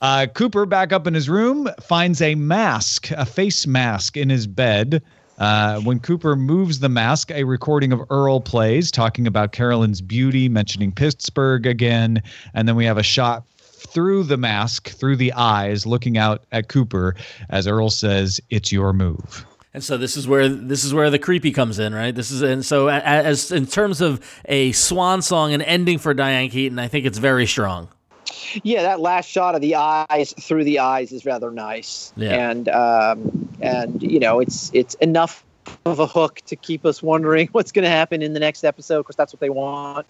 Uh, 0.00 0.26
Cooper, 0.26 0.66
back 0.66 0.92
up 0.92 1.06
in 1.06 1.14
his 1.14 1.28
room, 1.28 1.68
finds 1.80 2.20
a 2.20 2.34
mask, 2.34 3.10
a 3.12 3.24
face 3.24 3.66
mask 3.66 4.16
in 4.16 4.28
his 4.28 4.46
bed. 4.46 5.02
Uh, 5.38 5.80
when 5.80 5.98
Cooper 5.98 6.36
moves 6.36 6.78
the 6.78 6.88
mask, 6.88 7.30
a 7.30 7.44
recording 7.44 7.92
of 7.92 8.02
Earle 8.10 8.40
plays, 8.40 8.90
talking 8.92 9.26
about 9.26 9.52
Carolyn's 9.52 10.00
beauty, 10.00 10.48
mentioning 10.48 10.92
Pittsburgh 10.92 11.66
again. 11.66 12.22
And 12.52 12.68
then 12.68 12.76
we 12.76 12.84
have 12.84 12.98
a 12.98 13.02
shot 13.02 13.44
through 13.58 14.24
the 14.24 14.36
mask, 14.36 14.90
through 14.90 15.16
the 15.16 15.32
eyes, 15.32 15.86
looking 15.86 16.18
out 16.18 16.44
at 16.52 16.68
Cooper 16.68 17.16
as 17.50 17.66
Earle 17.66 17.90
says, 17.90 18.40
It's 18.50 18.70
your 18.70 18.92
move. 18.92 19.46
And 19.74 19.82
so 19.82 19.96
this 19.96 20.16
is 20.16 20.28
where 20.28 20.48
this 20.48 20.84
is 20.84 20.94
where 20.94 21.10
the 21.10 21.18
creepy 21.18 21.50
comes 21.50 21.80
in, 21.80 21.92
right? 21.94 22.14
This 22.14 22.30
is 22.30 22.42
and 22.42 22.64
so 22.64 22.88
as 22.88 23.50
in 23.50 23.66
terms 23.66 24.00
of 24.00 24.20
a 24.44 24.70
swan 24.72 25.20
song 25.20 25.52
and 25.52 25.62
ending 25.64 25.98
for 25.98 26.14
Diane 26.14 26.48
Keaton, 26.48 26.78
I 26.78 26.86
think 26.88 27.04
it's 27.06 27.18
very 27.18 27.46
strong. 27.46 27.88
Yeah, 28.62 28.82
that 28.82 29.00
last 29.00 29.28
shot 29.28 29.56
of 29.56 29.60
the 29.60 29.74
eyes 29.74 30.32
through 30.40 30.62
the 30.64 30.78
eyes 30.78 31.10
is 31.12 31.24
rather 31.26 31.50
nice, 31.50 32.12
Yeah. 32.16 32.50
and 32.50 32.68
um, 32.68 33.48
and 33.60 34.00
you 34.00 34.20
know 34.20 34.38
it's 34.38 34.70
it's 34.72 34.94
enough 34.96 35.44
of 35.84 35.98
a 35.98 36.06
hook 36.06 36.40
to 36.46 36.54
keep 36.56 36.86
us 36.86 37.02
wondering 37.02 37.48
what's 37.52 37.72
going 37.72 37.82
to 37.84 37.90
happen 37.90 38.22
in 38.22 38.32
the 38.32 38.40
next 38.40 38.62
episode 38.64 39.02
because 39.02 39.16
that's 39.16 39.32
what 39.32 39.40
they 39.40 39.50
want 39.50 40.06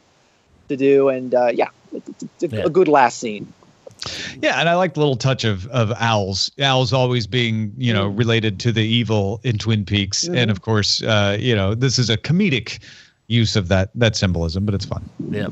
to 0.68 0.76
do, 0.76 1.08
and 1.08 1.34
uh, 1.34 1.50
yeah, 1.54 1.68
it's, 1.92 2.24
it's 2.42 2.52
a, 2.52 2.56
Yeah. 2.56 2.62
a 2.66 2.70
good 2.70 2.88
last 2.88 3.18
scene. 3.18 3.50
Yeah, 4.42 4.60
and 4.60 4.68
I 4.68 4.74
like 4.74 4.94
the 4.94 5.00
little 5.00 5.16
touch 5.16 5.44
of 5.44 5.66
of 5.68 5.92
owls. 5.98 6.50
Owls 6.60 6.92
always 6.92 7.26
being, 7.26 7.72
you 7.76 7.92
know, 7.92 8.06
related 8.06 8.60
to 8.60 8.72
the 8.72 8.82
evil 8.82 9.40
in 9.44 9.58
Twin 9.58 9.84
Peaks, 9.84 10.26
and 10.28 10.50
of 10.50 10.60
course, 10.62 11.02
uh, 11.02 11.36
you 11.40 11.54
know, 11.54 11.74
this 11.74 11.98
is 11.98 12.10
a 12.10 12.16
comedic 12.16 12.80
use 13.26 13.56
of 13.56 13.68
that 13.68 13.90
that 13.94 14.16
symbolism, 14.16 14.64
but 14.64 14.74
it's 14.74 14.84
fun. 14.84 15.08
Yeah. 15.30 15.48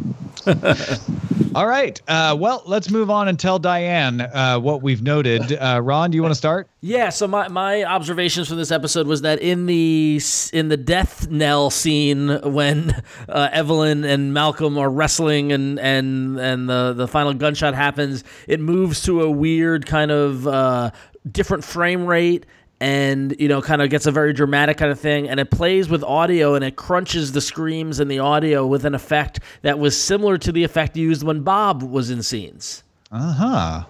All 1.54 1.66
right, 1.66 2.00
uh, 2.08 2.34
well, 2.38 2.62
let's 2.66 2.90
move 2.90 3.10
on 3.10 3.28
and 3.28 3.38
tell 3.38 3.58
Diane 3.58 4.22
uh, 4.22 4.58
what 4.58 4.82
we've 4.82 5.02
noted. 5.02 5.52
Uh, 5.52 5.80
Ron, 5.82 6.10
do 6.10 6.16
you 6.16 6.22
want 6.22 6.32
to 6.32 6.38
start? 6.38 6.68
Yeah, 6.80 7.10
so 7.10 7.28
my, 7.28 7.48
my 7.48 7.84
observations 7.84 8.48
from 8.48 8.56
this 8.56 8.70
episode 8.70 9.06
was 9.06 9.20
that 9.22 9.38
in 9.40 9.66
the 9.66 10.20
in 10.54 10.68
the 10.68 10.78
death 10.78 11.28
knell 11.28 11.68
scene 11.68 12.40
when 12.42 13.02
uh, 13.28 13.50
Evelyn 13.52 14.04
and 14.04 14.32
Malcolm 14.32 14.78
are 14.78 14.90
wrestling 14.90 15.52
and 15.52 15.78
and 15.78 16.40
and 16.40 16.68
the 16.68 16.94
the 16.94 17.06
final 17.06 17.34
gunshot 17.34 17.74
happens, 17.74 18.24
it 18.48 18.58
moves 18.60 19.02
to 19.02 19.20
a 19.20 19.30
weird 19.30 19.84
kind 19.84 20.10
of 20.10 20.46
uh, 20.46 20.90
different 21.30 21.64
frame 21.64 22.06
rate 22.06 22.46
and 22.82 23.36
you 23.38 23.46
know 23.46 23.62
kind 23.62 23.80
of 23.80 23.90
gets 23.90 24.06
a 24.06 24.10
very 24.10 24.32
dramatic 24.32 24.76
kind 24.76 24.90
of 24.90 24.98
thing 24.98 25.28
and 25.28 25.38
it 25.38 25.52
plays 25.52 25.88
with 25.88 26.02
audio 26.02 26.56
and 26.56 26.64
it 26.64 26.74
crunches 26.74 27.30
the 27.30 27.40
screams 27.40 28.00
and 28.00 28.10
the 28.10 28.18
audio 28.18 28.66
with 28.66 28.84
an 28.84 28.92
effect 28.92 29.38
that 29.62 29.78
was 29.78 29.96
similar 29.96 30.36
to 30.36 30.50
the 30.50 30.64
effect 30.64 30.96
used 30.96 31.22
when 31.22 31.42
Bob 31.42 31.84
was 31.84 32.10
in 32.10 32.22
scenes 32.24 32.82
Uh 33.12 33.32
huh. 33.32 33.84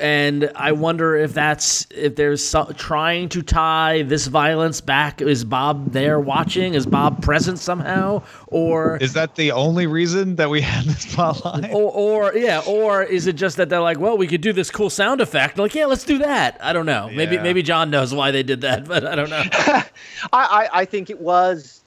And 0.00 0.50
I 0.54 0.72
wonder 0.72 1.16
if 1.16 1.34
that's 1.34 1.86
if 1.90 2.16
there's 2.16 2.42
so, 2.46 2.64
trying 2.76 3.28
to 3.30 3.42
tie 3.42 4.02
this 4.02 4.26
violence 4.28 4.80
back. 4.80 5.20
Is 5.20 5.44
Bob 5.44 5.92
there 5.92 6.20
watching? 6.20 6.74
Is 6.74 6.86
Bob 6.86 7.22
present 7.22 7.58
somehow, 7.58 8.22
or 8.46 8.96
Is 8.98 9.12
that 9.14 9.34
the 9.36 9.52
only 9.52 9.86
reason 9.86 10.36
that 10.36 10.48
we 10.50 10.60
had 10.60 10.84
this 10.84 11.06
plotline? 11.14 11.70
or, 11.72 11.92
or 12.30 12.34
yeah, 12.36 12.62
or 12.66 13.02
is 13.02 13.26
it 13.26 13.34
just 13.34 13.56
that 13.56 13.68
they're 13.68 13.80
like, 13.80 13.98
well, 13.98 14.16
we 14.16 14.26
could 14.26 14.40
do 14.40 14.52
this 14.52 14.70
cool 14.70 14.90
sound 14.90 15.20
effect? 15.20 15.58
Like, 15.58 15.74
yeah, 15.74 15.86
let's 15.86 16.04
do 16.04 16.18
that. 16.18 16.56
I 16.60 16.72
don't 16.72 16.86
know. 16.86 17.10
Maybe 17.12 17.36
Yeah. 17.36 17.42
maybe 17.42 17.62
John 17.62 17.90
knows 17.90 18.14
why 18.14 18.30
they 18.30 18.42
did 18.42 18.60
that, 18.62 18.84
but 18.88 19.04
I 19.04 19.14
don't 19.14 19.30
know. 19.30 19.42
I, 19.56 19.84
I, 20.32 20.68
I 20.72 20.84
think 20.84 21.10
it 21.10 21.20
was 21.20 21.81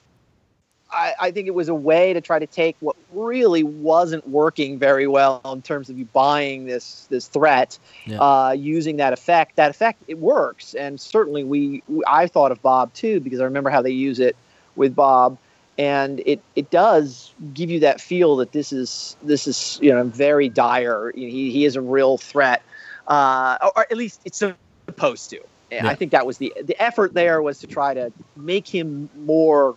I, 0.96 1.14
I 1.20 1.30
think 1.30 1.46
it 1.46 1.54
was 1.54 1.68
a 1.68 1.74
way 1.74 2.12
to 2.12 2.20
try 2.20 2.38
to 2.38 2.46
take 2.46 2.76
what 2.80 2.96
really 3.12 3.62
wasn't 3.62 4.26
working 4.28 4.78
very 4.78 5.06
well 5.06 5.40
in 5.44 5.62
terms 5.62 5.90
of 5.90 5.98
you 5.98 6.06
buying 6.06 6.66
this 6.66 7.06
this 7.10 7.28
threat 7.28 7.78
Yeah. 8.06 8.18
uh, 8.20 8.52
using 8.52 8.96
that 8.96 9.12
effect. 9.12 9.56
That 9.56 9.70
effect 9.70 10.02
it 10.08 10.18
works. 10.18 10.74
And 10.74 11.00
certainly 11.00 11.44
we, 11.44 11.82
I 12.06 12.26
thought 12.26 12.50
of 12.50 12.62
Bob 12.62 12.92
too 12.94 13.20
because 13.20 13.40
I 13.40 13.44
remember 13.44 13.70
how 13.70 13.82
they 13.82 13.90
use 13.90 14.18
it 14.18 14.34
with 14.74 14.94
Bob. 14.94 15.38
And 15.78 16.20
it 16.24 16.40
it 16.54 16.70
does 16.70 17.32
give 17.52 17.70
you 17.70 17.80
that 17.80 18.00
feel 18.00 18.36
that 18.36 18.52
this 18.52 18.72
is 18.72 19.16
this 19.22 19.46
is 19.46 19.78
you 19.82 19.92
know 19.92 20.04
very 20.04 20.48
dire. 20.48 21.12
He, 21.14 21.50
he 21.50 21.64
is 21.66 21.76
a 21.76 21.82
real 21.82 22.16
threat. 22.16 22.62
Uh, 23.06 23.58
or, 23.62 23.72
or 23.76 23.86
at 23.90 23.96
least 23.96 24.20
it's 24.24 24.38
supposed 24.38 25.30
to. 25.30 25.40
Yeah. 25.70 25.86
I 25.86 25.94
think 25.94 26.12
that 26.12 26.24
was 26.26 26.38
the 26.38 26.52
the 26.62 26.80
effort 26.80 27.12
there 27.12 27.42
was 27.42 27.58
to 27.58 27.66
try 27.66 27.92
to 27.92 28.10
make 28.36 28.66
him 28.66 29.10
more 29.16 29.76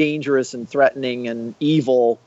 dangerous 0.00 0.54
and 0.54 0.66
threatening 0.66 1.28
and 1.28 1.54
evil 1.60 2.18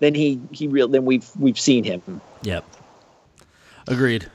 than 0.00 0.14
he 0.14 0.38
he 0.50 0.68
real 0.68 0.86
than 0.86 1.06
we've 1.06 1.26
we've 1.38 1.58
seen 1.58 1.82
him. 1.82 2.20
yep. 2.42 2.62
Agreed. 3.88 4.30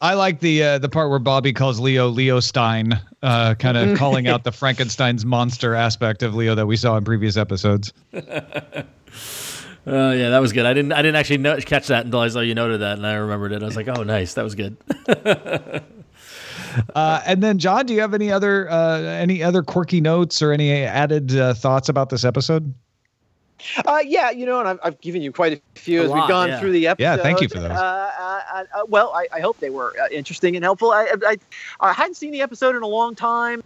I 0.00 0.14
like 0.14 0.40
the 0.40 0.62
uh, 0.62 0.78
the 0.78 0.88
part 0.88 1.10
where 1.10 1.18
Bobby 1.18 1.52
calls 1.52 1.78
Leo 1.78 2.08
Leo 2.08 2.40
Stein, 2.40 2.98
uh, 3.22 3.54
kind 3.54 3.76
of 3.76 3.98
calling 3.98 4.28
out 4.28 4.44
the 4.44 4.52
Frankenstein's 4.52 5.26
monster 5.26 5.74
aspect 5.74 6.22
of 6.22 6.34
Leo 6.34 6.54
that 6.54 6.66
we 6.66 6.76
saw 6.78 6.96
in 6.96 7.04
previous 7.04 7.36
episodes. 7.36 7.92
Uh, 9.88 10.10
yeah, 10.10 10.30
that 10.30 10.40
was 10.40 10.52
good. 10.52 10.66
I 10.66 10.74
didn't 10.74 10.90
I 10.90 10.96
didn't 10.96 11.14
actually 11.14 11.38
know, 11.38 11.56
catch 11.58 11.86
that 11.86 12.04
until 12.04 12.18
I 12.18 12.26
saw 12.26 12.40
you 12.40 12.56
noted 12.56 12.80
that, 12.80 12.96
and 12.98 13.06
I 13.06 13.14
remembered 13.14 13.52
it. 13.52 13.62
I 13.62 13.66
was 13.66 13.76
like, 13.76 13.86
oh, 13.86 14.02
nice, 14.02 14.34
that 14.34 14.42
was 14.42 14.56
good. 14.56 14.76
Uh, 16.94 17.22
and 17.26 17.42
then, 17.42 17.58
John, 17.58 17.86
do 17.86 17.94
you 17.94 18.00
have 18.00 18.14
any 18.14 18.30
other 18.30 18.70
uh, 18.70 19.00
any 19.00 19.42
other 19.42 19.62
quirky 19.62 20.00
notes 20.00 20.42
or 20.42 20.52
any 20.52 20.72
added 20.72 21.36
uh, 21.36 21.54
thoughts 21.54 21.88
about 21.88 22.10
this 22.10 22.24
episode? 22.24 22.72
Uh, 23.86 24.00
yeah, 24.04 24.30
you 24.30 24.44
know, 24.44 24.60
and 24.60 24.68
I've, 24.68 24.78
I've 24.82 25.00
given 25.00 25.22
you 25.22 25.32
quite 25.32 25.54
a 25.54 25.80
few 25.80 26.02
A 26.02 26.04
as 26.04 26.10
lot, 26.10 26.20
we've 26.20 26.28
gone 26.28 26.48
yeah. 26.48 26.60
through 26.60 26.72
the 26.72 26.86
episode. 26.88 27.02
Yeah, 27.02 27.16
thank 27.16 27.40
you 27.40 27.48
for 27.48 27.58
those. 27.58 27.70
Uh, 27.70 28.10
uh, 28.18 28.64
uh, 28.74 28.82
well, 28.86 29.12
I, 29.14 29.26
I 29.32 29.40
hope 29.40 29.58
they 29.60 29.70
were 29.70 29.94
uh, 29.98 30.08
interesting 30.10 30.56
and 30.56 30.64
helpful. 30.64 30.90
I, 30.92 31.14
I, 31.26 31.36
I 31.80 31.92
hadn't 31.92 32.16
seen 32.16 32.32
the 32.32 32.42
episode 32.42 32.76
in 32.76 32.82
a 32.82 32.86
long 32.86 33.14
time. 33.14 33.62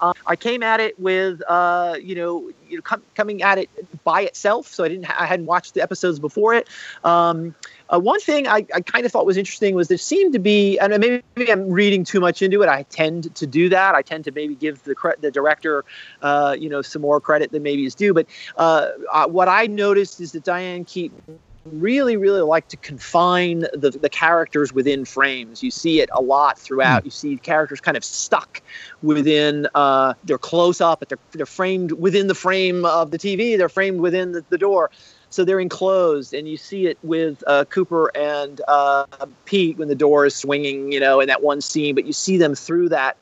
Uh, 0.00 0.12
I 0.26 0.36
came 0.36 0.62
at 0.62 0.80
it 0.80 0.98
with, 1.00 1.42
uh, 1.48 1.96
you 2.00 2.14
know, 2.14 2.50
you 2.68 2.76
know, 2.76 2.82
com- 2.82 3.02
coming 3.14 3.42
at 3.42 3.58
it 3.58 3.68
by 4.04 4.22
itself, 4.22 4.68
so 4.68 4.84
I 4.84 4.88
didn't, 4.88 5.06
I 5.20 5.26
hadn't 5.26 5.46
watched 5.46 5.74
the 5.74 5.82
episodes 5.82 6.18
before 6.18 6.54
it. 6.54 6.68
Um, 7.04 7.54
uh, 7.92 7.98
one 7.98 8.20
thing 8.20 8.46
I, 8.46 8.66
I 8.74 8.80
kind 8.80 9.04
of 9.04 9.12
thought 9.12 9.26
was 9.26 9.36
interesting 9.36 9.74
was 9.74 9.88
there 9.88 9.98
seemed 9.98 10.32
to 10.32 10.38
be, 10.38 10.78
and 10.78 10.98
maybe, 10.98 11.22
maybe 11.36 11.52
I'm 11.52 11.70
reading 11.70 12.04
too 12.04 12.20
much 12.20 12.40
into 12.40 12.62
it. 12.62 12.68
I 12.68 12.84
tend 12.84 13.34
to 13.34 13.46
do 13.46 13.68
that. 13.68 13.94
I 13.94 14.02
tend 14.02 14.24
to 14.24 14.32
maybe 14.32 14.54
give 14.54 14.82
the 14.84 14.94
cre- 14.94 15.18
the 15.20 15.30
director, 15.30 15.84
uh, 16.22 16.56
you 16.58 16.68
know, 16.68 16.80
some 16.80 17.02
more 17.02 17.20
credit 17.20 17.52
than 17.52 17.62
maybe 17.62 17.84
is 17.84 17.94
due. 17.94 18.14
But 18.14 18.26
uh, 18.56 18.88
uh, 19.12 19.26
what 19.26 19.48
I 19.48 19.66
noticed 19.66 20.20
is 20.20 20.32
that 20.32 20.44
Diane 20.44 20.84
Keaton 20.84 21.38
really, 21.64 22.16
really 22.16 22.40
liked 22.40 22.70
to 22.70 22.76
confine 22.78 23.60
the, 23.72 23.90
the 23.90 24.08
characters 24.08 24.72
within 24.72 25.04
frames. 25.04 25.62
You 25.62 25.70
see 25.70 26.00
it 26.00 26.10
a 26.12 26.20
lot 26.20 26.58
throughout. 26.58 27.04
You 27.04 27.10
see 27.10 27.36
characters 27.36 27.80
kind 27.80 27.96
of 27.96 28.04
stuck 28.04 28.62
within, 29.02 29.68
uh, 29.74 30.14
they're 30.24 30.38
close 30.38 30.80
up, 30.80 30.98
but 30.98 31.08
they're, 31.08 31.18
they're 31.32 31.46
framed 31.46 31.92
within 31.92 32.26
the 32.26 32.34
frame 32.34 32.84
of 32.84 33.10
the 33.10 33.18
TV, 33.18 33.56
they're 33.56 33.68
framed 33.68 34.00
within 34.00 34.32
the, 34.32 34.44
the 34.48 34.58
door. 34.58 34.90
So 35.32 35.44
they're 35.44 35.60
enclosed, 35.60 36.34
and 36.34 36.46
you 36.46 36.56
see 36.56 36.86
it 36.86 36.98
with 37.02 37.42
uh, 37.46 37.64
Cooper 37.64 38.10
and 38.14 38.60
uh, 38.68 39.06
Pete 39.46 39.78
when 39.78 39.88
the 39.88 39.94
door 39.94 40.26
is 40.26 40.36
swinging, 40.36 40.92
you 40.92 41.00
know, 41.00 41.20
in 41.20 41.26
that 41.28 41.42
one 41.42 41.60
scene. 41.62 41.94
But 41.94 42.04
you 42.04 42.12
see 42.12 42.36
them 42.36 42.54
through 42.54 42.90
that 42.90 43.16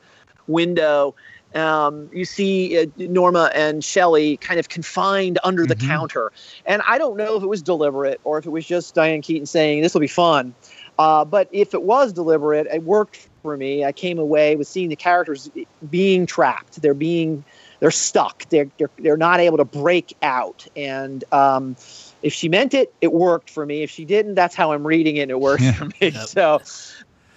window. 0.47 1.15
Um, 1.53 2.09
you 2.13 2.23
see 2.25 2.77
uh, 2.79 2.85
Norma 2.97 3.51
and 3.53 3.83
Shelley 3.83 4.37
kind 4.37 4.59
of 4.59 4.69
confined 4.69 5.37
under 5.43 5.65
the 5.65 5.75
Mhm. 5.75 5.87
counter. 5.87 6.31
And 6.65 6.81
I 6.87 6.97
don't 6.97 7.17
know 7.17 7.35
if 7.35 7.43
it 7.43 7.47
was 7.47 7.61
deliberate 7.61 8.21
or 8.23 8.37
if 8.37 8.45
it 8.45 8.51
was 8.51 8.65
just 8.65 8.95
Diane 8.95 9.21
Keaton 9.21 9.45
saying, 9.45 9.81
this 9.81 9.93
will 9.93 10.01
be 10.01 10.07
fun. 10.07 10.53
Uh, 10.97 11.25
but 11.25 11.49
if 11.51 11.73
it 11.73 11.83
was 11.83 12.13
deliberate, 12.13 12.67
it 12.67 12.83
worked 12.83 13.27
for 13.41 13.57
me. 13.57 13.83
I 13.83 13.91
came 13.91 14.17
away 14.19 14.55
with 14.55 14.67
seeing 14.67 14.89
the 14.89 14.95
characters 14.95 15.49
being 15.89 16.25
trapped. 16.25 16.81
They're 16.81 16.93
being, 16.93 17.43
they're 17.81 17.91
stuck. 17.91 18.47
They're, 18.49 18.69
they're, 18.77 18.91
they're 18.99 19.17
not 19.17 19.39
able 19.41 19.57
to 19.57 19.65
break 19.65 20.15
out. 20.21 20.65
And 20.75 21.23
um, 21.33 21.75
if 22.21 22.31
she 22.31 22.47
meant 22.47 22.73
it, 22.73 22.93
it 23.01 23.11
worked 23.11 23.49
for 23.49 23.65
me. 23.65 23.81
If 23.81 23.89
she 23.89 24.05
didn't, 24.05 24.35
that's 24.35 24.55
how 24.55 24.71
I'm 24.71 24.85
reading 24.87 25.17
it. 25.17 25.23
and 25.23 25.31
It 25.31 25.39
worked 25.41 25.63
Yeah. 25.63 25.73
for 25.73 25.85
me. 25.85 25.93
Yep. 25.99 26.13
So, 26.27 26.61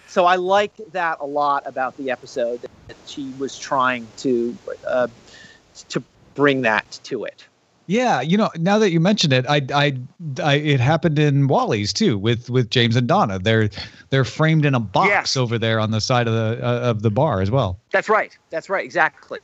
so 0.07 0.27
I 0.27 0.37
liked 0.37 0.81
that 0.93 1.19
a 1.21 1.27
lot 1.27 1.65
about 1.67 1.97
the 1.97 2.11
episode 2.11 2.61
that 2.89 2.97
she 3.07 3.33
was 3.39 3.57
trying 3.59 4.07
to 4.19 4.57
uh, 4.87 5.09
to 5.89 6.05
bring 6.35 6.63
that 6.63 7.01
to 7.05 7.25
it. 7.25 7.47
Yeah, 7.87 8.21
you 8.23 8.39
know, 8.39 8.49
now 8.57 8.79
that 8.79 8.91
you 8.93 9.01
mention 9.01 9.31
it, 9.33 9.45
I, 9.47 9.61
I, 9.75 9.99
I, 10.43 10.55
it 10.55 10.81
happened 10.81 11.19
in 11.19 11.49
Wally's 11.49 11.93
too 11.93 12.17
with 12.17 12.49
with 12.49 12.71
James 12.71 12.97
and 12.97 13.07
Donna. 13.07 13.39
They're 13.39 13.69
they're 14.11 14.25
framed 14.25 14.65
in 14.65 14.75
a 14.75 14.81
box 14.81 15.09
Yes. 15.09 15.37
over 15.37 15.59
there 15.59 15.81
on 15.81 15.91
the 15.91 16.01
side 16.01 16.27
of 16.27 16.33
the 16.35 16.65
uh, 16.65 16.81
of 16.91 17.03
the 17.03 17.11
bar 17.11 17.41
as 17.41 17.51
well. 17.51 17.79
That's 17.93 18.09
right. 18.09 18.37
That's 18.51 18.69
right. 18.71 18.85
Exactly. 18.85 19.39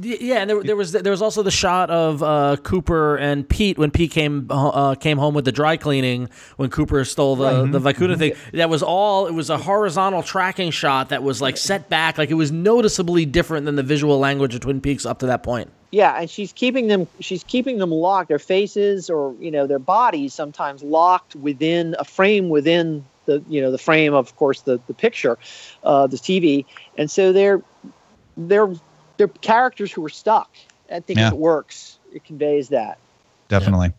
Yeah, 0.00 0.36
and 0.36 0.50
there, 0.50 0.62
there 0.62 0.76
was 0.76 0.92
there 0.92 1.10
was 1.10 1.22
also 1.22 1.42
the 1.42 1.50
shot 1.50 1.90
of 1.90 2.22
uh, 2.22 2.56
Cooper 2.62 3.16
and 3.16 3.48
Pete 3.48 3.78
when 3.78 3.90
Pete 3.90 4.12
came 4.12 4.46
uh, 4.48 4.94
came 4.94 5.18
home 5.18 5.34
with 5.34 5.44
the 5.44 5.52
dry 5.52 5.76
cleaning 5.76 6.28
when 6.56 6.70
Cooper 6.70 7.04
stole 7.04 7.34
the 7.34 7.66
the 7.66 7.80
Vicuna 7.80 8.16
thing. 8.16 8.34
That 8.52 8.70
was 8.70 8.82
all. 8.82 9.26
It 9.26 9.34
was 9.34 9.50
a 9.50 9.58
horizontal 9.58 10.22
tracking 10.22 10.70
shot 10.70 11.08
that 11.08 11.22
was 11.22 11.42
like 11.42 11.56
set 11.56 11.88
back, 11.88 12.16
like 12.16 12.30
it 12.30 12.34
was 12.34 12.52
noticeably 12.52 13.26
different 13.26 13.66
than 13.66 13.74
the 13.74 13.82
visual 13.82 14.18
language 14.18 14.54
of 14.54 14.60
Twin 14.60 14.80
Peaks 14.80 15.04
up 15.04 15.18
to 15.18 15.26
that 15.26 15.42
point. 15.42 15.70
Yeah, 15.90 16.20
and 16.20 16.30
she's 16.30 16.52
keeping 16.52 16.86
them. 16.86 17.08
She's 17.18 17.42
keeping 17.42 17.78
them 17.78 17.90
locked. 17.90 18.28
Their 18.28 18.38
faces, 18.38 19.10
or 19.10 19.34
you 19.40 19.50
know, 19.50 19.66
their 19.66 19.78
bodies, 19.80 20.32
sometimes 20.32 20.82
locked 20.82 21.34
within 21.34 21.96
a 21.98 22.04
frame 22.04 22.50
within 22.50 23.04
the 23.24 23.42
you 23.48 23.60
know 23.60 23.70
the 23.72 23.78
frame 23.78 24.14
of 24.14 24.36
course 24.36 24.60
the 24.62 24.78
the 24.86 24.94
picture, 24.94 25.38
uh, 25.82 26.06
the 26.06 26.16
TV, 26.16 26.66
and 26.96 27.10
so 27.10 27.32
they're 27.32 27.62
they're 28.36 28.72
they're 29.18 29.28
characters 29.28 29.92
who 29.92 30.02
are 30.04 30.08
stuck. 30.10 30.50
I 30.90 31.00
think 31.00 31.18
Yeah. 31.18 31.28
it 31.28 31.36
works. 31.36 31.98
It 32.14 32.24
conveys 32.24 32.70
that. 32.70 32.96
Definitely. 33.48 33.92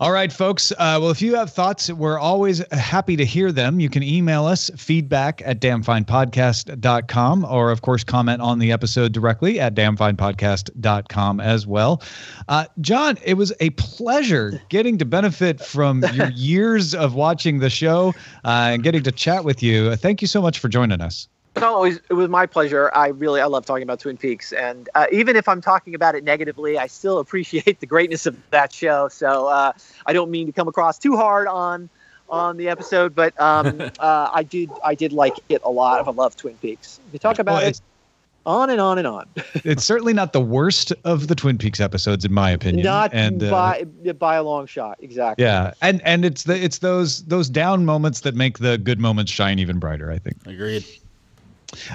All 0.00 0.10
right, 0.10 0.32
folks. 0.32 0.72
Uh, 0.72 0.98
well, 1.00 1.10
if 1.10 1.22
you 1.22 1.36
have 1.36 1.52
thoughts, 1.52 1.88
we're 1.90 2.18
always 2.18 2.60
happy 2.72 3.14
to 3.16 3.24
hear 3.24 3.52
them. 3.52 3.78
You 3.78 3.88
can 3.88 4.02
email 4.02 4.46
us 4.46 4.68
feedback 4.76 5.42
at 5.44 5.60
damnfinepodcast.com 5.60 7.44
or, 7.44 7.70
of 7.70 7.82
course, 7.82 8.02
comment 8.04 8.40
on 8.42 8.58
the 8.58 8.72
episode 8.72 9.12
directly 9.12 9.60
at 9.60 9.74
damnfinepodcast.com 9.74 11.40
as 11.40 11.66
well. 11.66 12.02
Uh, 12.48 12.64
John, 12.80 13.16
it 13.24 13.34
was 13.34 13.52
a 13.60 13.70
pleasure 13.70 14.60
getting 14.68 14.98
to 14.98 15.04
benefit 15.04 15.60
from 15.60 16.02
your 16.14 16.30
years 16.34 16.94
of 16.94 17.14
watching 17.14 17.60
the 17.60 17.70
show 17.70 18.14
uh, 18.44 18.70
and 18.72 18.82
getting 18.82 19.04
to 19.04 19.12
chat 19.12 19.44
with 19.44 19.62
you. 19.62 19.94
Thank 19.96 20.20
you 20.20 20.28
so 20.28 20.42
much 20.42 20.58
for 20.58 20.68
joining 20.68 21.00
us. 21.00 21.28
No, 21.60 21.84
it 21.84 21.88
was, 21.88 22.00
it 22.10 22.14
was 22.14 22.28
my 22.28 22.46
pleasure. 22.46 22.90
I 22.94 23.08
really 23.08 23.40
I 23.40 23.46
love 23.46 23.66
talking 23.66 23.82
about 23.82 24.00
Twin 24.00 24.16
Peaks, 24.16 24.52
and 24.52 24.88
uh, 24.94 25.06
even 25.12 25.36
if 25.36 25.48
I'm 25.48 25.60
talking 25.60 25.94
about 25.94 26.14
it 26.14 26.24
negatively, 26.24 26.78
I 26.78 26.86
still 26.86 27.18
appreciate 27.18 27.80
the 27.80 27.86
greatness 27.86 28.26
of 28.26 28.36
that 28.50 28.72
show. 28.72 29.08
So 29.08 29.46
uh, 29.46 29.72
I 30.06 30.12
don't 30.12 30.30
mean 30.30 30.46
to 30.46 30.52
come 30.52 30.68
across 30.68 30.98
too 30.98 31.16
hard 31.16 31.48
on 31.48 31.88
on 32.30 32.56
the 32.56 32.68
episode, 32.68 33.14
but 33.14 33.38
um, 33.40 33.80
uh, 33.98 34.30
I 34.32 34.42
did 34.42 34.70
I 34.84 34.94
did 34.94 35.12
like 35.12 35.34
it 35.48 35.60
a 35.64 35.70
lot. 35.70 36.06
I 36.06 36.10
love 36.10 36.36
Twin 36.36 36.56
Peaks. 36.58 37.00
You 37.12 37.18
talk 37.18 37.38
about 37.38 37.62
Well, 37.62 37.68
it 37.68 37.80
on 38.46 38.70
and 38.70 38.80
on 38.80 38.98
and 38.98 39.06
on. 39.06 39.26
It's 39.64 39.84
certainly 39.84 40.14
not 40.14 40.32
the 40.32 40.40
worst 40.40 40.92
of 41.04 41.28
the 41.28 41.34
Twin 41.34 41.58
Peaks 41.58 41.80
episodes, 41.80 42.24
in 42.24 42.32
my 42.32 42.50
opinion. 42.50 42.84
Not 42.84 43.12
and, 43.12 43.42
uh, 43.42 43.50
by 43.50 43.84
by 44.18 44.36
a 44.36 44.42
long 44.42 44.66
shot. 44.66 44.98
Exactly. 45.00 45.44
Yeah, 45.44 45.74
and 45.82 46.00
and 46.04 46.24
it's 46.24 46.44
the 46.44 46.62
it's 46.62 46.78
those 46.78 47.24
those 47.24 47.50
down 47.50 47.84
moments 47.84 48.20
that 48.20 48.34
make 48.34 48.58
the 48.58 48.78
good 48.78 49.00
moments 49.00 49.32
shine 49.32 49.58
even 49.58 49.78
brighter. 49.78 50.10
I 50.10 50.18
think. 50.18 50.46
Agreed. 50.46 50.84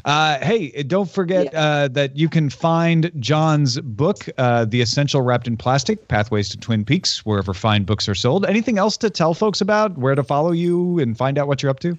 Uh, 0.05 0.37
hey, 0.39 0.83
don't 0.83 1.09
forget 1.09 1.49
Yeah. 1.51 1.59
uh, 1.59 1.87
that 1.89 2.15
you 2.15 2.29
can 2.29 2.49
find 2.49 3.11
John's 3.19 3.79
book, 3.79 4.29
uh, 4.37 4.65
"The 4.65 4.81
Essential 4.81 5.21
Wrapped 5.21 5.47
in 5.47 5.57
Plastic: 5.57 6.07
Pathways 6.07 6.49
to 6.49 6.57
Twin 6.57 6.85
Peaks," 6.85 7.25
wherever 7.25 7.53
fine 7.53 7.83
books 7.83 8.07
are 8.07 8.15
sold. 8.15 8.45
Anything 8.45 8.77
else 8.77 8.97
to 8.97 9.09
tell 9.09 9.33
folks 9.33 9.61
about? 9.61 9.97
Where 9.97 10.15
to 10.15 10.23
follow 10.23 10.51
you 10.51 10.99
and 10.99 11.17
find 11.17 11.37
out 11.37 11.47
what 11.47 11.63
you're 11.63 11.71
up 11.71 11.79
to? 11.79 11.97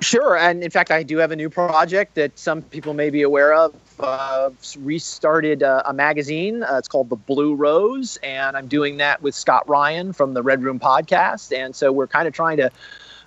Sure, 0.00 0.36
and 0.36 0.64
in 0.64 0.70
fact, 0.70 0.90
I 0.90 1.04
do 1.04 1.18
have 1.18 1.30
a 1.30 1.36
new 1.36 1.48
project 1.48 2.16
that 2.16 2.36
some 2.36 2.62
people 2.62 2.92
may 2.92 3.08
be 3.10 3.22
aware 3.22 3.54
of. 3.54 3.72
Uh, 4.00 4.50
restarted 4.80 5.62
uh, 5.62 5.82
a 5.86 5.92
magazine. 5.92 6.64
Uh, 6.64 6.76
it's 6.78 6.88
called 6.88 7.08
The 7.08 7.14
Blue 7.16 7.54
Rose, 7.54 8.18
and 8.24 8.56
I'm 8.56 8.66
doing 8.66 8.96
that 8.96 9.22
with 9.22 9.32
Scott 9.32 9.68
Ryan 9.68 10.12
from 10.12 10.34
the 10.34 10.42
Red 10.42 10.60
Room 10.64 10.80
podcast. 10.80 11.56
And 11.56 11.76
so 11.76 11.92
we're 11.92 12.08
kind 12.08 12.26
of 12.26 12.34
trying 12.34 12.56
to 12.56 12.70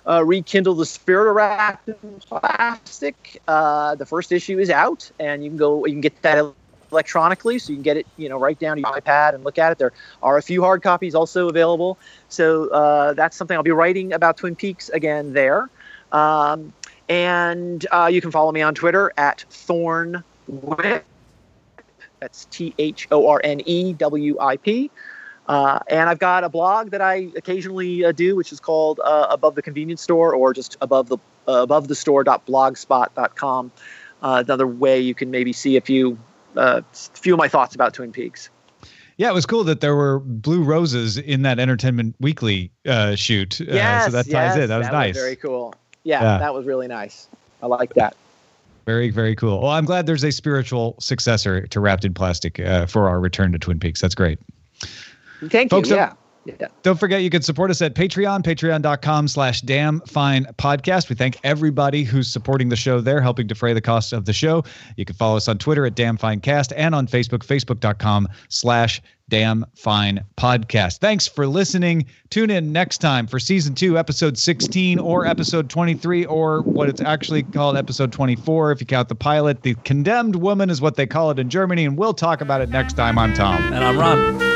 uh, 0.08 0.24
rekindle 0.24 0.74
the 0.74 0.86
spirit 0.86 1.28
of 1.28 1.36
wrapped 1.36 1.88
in 1.88 2.20
plastic. 2.26 3.40
Uh, 3.48 3.94
the 3.94 4.06
first 4.06 4.32
issue 4.32 4.58
is 4.58 4.70
out, 4.70 5.10
and 5.18 5.42
you 5.42 5.50
can 5.50 5.56
go. 5.56 5.84
You 5.86 5.92
can 5.92 6.00
get 6.00 6.22
that 6.22 6.54
electronically, 6.92 7.58
so 7.58 7.72
you 7.72 7.76
can 7.76 7.82
get 7.82 7.96
it, 7.96 8.06
you 8.16 8.28
know, 8.28 8.38
right 8.38 8.58
down 8.58 8.76
to 8.76 8.80
your 8.82 8.92
iPad 8.92 9.34
and 9.34 9.44
look 9.44 9.58
at 9.58 9.72
it. 9.72 9.78
There 9.78 9.92
are 10.22 10.36
a 10.36 10.42
few 10.42 10.62
hard 10.62 10.82
copies 10.82 11.14
also 11.14 11.48
available. 11.48 11.98
So 12.28 12.68
uh, 12.70 13.12
that's 13.14 13.36
something 13.36 13.56
I'll 13.56 13.62
be 13.62 13.70
writing 13.70 14.12
about 14.12 14.36
Twin 14.36 14.54
Peaks 14.54 14.88
again 14.90 15.32
there. 15.32 15.68
Um, 16.12 16.72
and 17.08 17.86
uh, 17.90 18.08
you 18.10 18.20
can 18.20 18.30
follow 18.30 18.52
me 18.52 18.62
on 18.62 18.74
Twitter 18.74 19.12
at 19.16 19.44
Thorne. 19.50 20.22
That's 22.20 22.46
T 22.46 22.74
H 22.78 23.08
O 23.10 23.28
R 23.28 23.40
N 23.44 23.60
E 23.66 23.92
W 23.92 24.36
I 24.40 24.56
P. 24.56 24.90
Uh, 25.48 25.78
and 25.88 26.08
I've 26.08 26.18
got 26.18 26.42
a 26.44 26.48
blog 26.48 26.90
that 26.90 27.00
I 27.00 27.28
occasionally 27.36 28.04
uh, 28.04 28.12
do, 28.12 28.34
which 28.34 28.52
is 28.52 28.58
called 28.58 29.00
uh, 29.04 29.28
Above 29.30 29.54
the 29.54 29.62
Convenience 29.62 30.02
Store, 30.02 30.34
or 30.34 30.52
just 30.52 30.76
above 30.80 31.08
the 31.08 31.18
uh, 31.48 31.62
above 31.62 31.88
the 31.88 31.94
store.blogspot.com. 31.94 33.70
Uh, 34.22 34.42
another 34.44 34.66
way 34.66 34.98
you 34.98 35.14
can 35.14 35.30
maybe 35.30 35.52
see 35.52 35.76
a 35.76 35.80
few 35.80 36.18
uh, 36.56 36.82
few 36.92 37.34
of 37.34 37.38
my 37.38 37.48
thoughts 37.48 37.74
about 37.74 37.94
Twin 37.94 38.12
Peaks. 38.12 38.50
Yeah, 39.18 39.30
it 39.30 39.34
was 39.34 39.46
cool 39.46 39.64
that 39.64 39.80
there 39.80 39.96
were 39.96 40.18
blue 40.18 40.62
roses 40.62 41.16
in 41.16 41.42
that 41.42 41.58
Entertainment 41.58 42.16
Weekly 42.20 42.70
uh, 42.86 43.14
shoot. 43.14 43.60
Yes, 43.60 44.02
uh, 44.02 44.10
so 44.10 44.16
that 44.16 44.24
ties 44.24 44.32
yes, 44.32 44.56
in. 44.56 44.68
That 44.68 44.78
was 44.78 44.88
nice. 44.88 45.16
very 45.16 45.36
cool. 45.36 45.74
Yeah, 46.04 46.22
Yeah. 46.22 46.38
that 46.38 46.52
was 46.54 46.66
really 46.66 46.86
nice. 46.86 47.28
I 47.62 47.66
like 47.66 47.94
that. 47.94 48.14
Very, 48.84 49.10
very 49.10 49.34
cool. 49.34 49.62
Well, 49.62 49.72
I'm 49.72 49.84
glad 49.84 50.06
there's 50.06 50.22
a 50.22 50.30
spiritual 50.30 50.96
successor 51.00 51.66
to 51.66 51.80
Wrapped 51.80 52.04
in 52.04 52.14
Plastic 52.14 52.60
uh, 52.60 52.86
for 52.86 53.08
our 53.08 53.18
return 53.18 53.52
to 53.52 53.58
Twin 53.58 53.80
Peaks. 53.80 54.00
That's 54.00 54.14
great. 54.14 54.38
Thank 55.48 55.70
Folks, 55.70 55.90
you. 55.90 55.96
Yeah. 55.96 56.14
Yeah. 56.46 56.68
Don't 56.82 56.98
forget 56.98 57.22
you 57.22 57.30
can 57.30 57.42
support 57.42 57.70
us 57.70 57.82
at 57.82 57.94
Patreon, 57.94 58.42
patreon.com 58.42 59.28
slash 59.28 59.62
damn 59.62 60.00
fine 60.02 60.44
podcast. 60.58 61.08
We 61.08 61.16
thank 61.16 61.38
everybody 61.42 62.04
who's 62.04 62.30
supporting 62.30 62.68
the 62.68 62.76
show 62.76 63.00
there, 63.00 63.20
helping 63.20 63.46
defray 63.46 63.72
the 63.72 63.80
cost 63.80 64.12
of 64.12 64.26
the 64.26 64.32
show. 64.32 64.64
You 64.96 65.04
can 65.04 65.16
follow 65.16 65.36
us 65.36 65.48
on 65.48 65.58
Twitter 65.58 65.86
at 65.86 65.96
damn 65.96 66.16
fine 66.16 66.40
cast 66.40 66.72
and 66.74 66.94
on 66.94 67.08
Facebook, 67.08 67.40
facebook.com 67.44 68.28
slash 68.48 69.02
damn 69.28 69.66
fine 69.74 70.24
podcast. 70.36 70.98
Thanks 70.98 71.26
for 71.26 71.48
listening. 71.48 72.06
Tune 72.30 72.50
in 72.50 72.72
next 72.72 72.98
time 72.98 73.26
for 73.26 73.40
season 73.40 73.74
two, 73.74 73.98
episode 73.98 74.38
16 74.38 75.00
or 75.00 75.26
episode 75.26 75.68
23, 75.68 76.26
or 76.26 76.62
what 76.62 76.88
it's 76.88 77.00
actually 77.00 77.42
called 77.42 77.76
episode 77.76 78.12
24 78.12 78.70
if 78.70 78.80
you 78.80 78.86
count 78.86 79.08
the 79.08 79.16
pilot. 79.16 79.62
The 79.62 79.74
condemned 79.82 80.36
woman 80.36 80.70
is 80.70 80.80
what 80.80 80.94
they 80.94 81.06
call 81.06 81.32
it 81.32 81.40
in 81.40 81.50
Germany, 81.50 81.86
and 81.86 81.98
we'll 81.98 82.14
talk 82.14 82.40
about 82.40 82.60
it 82.60 82.68
next 82.68 82.92
time. 82.92 83.18
I'm 83.18 83.34
Tom. 83.34 83.60
And 83.72 83.84
I'm 83.84 83.98
Ron. 83.98 84.55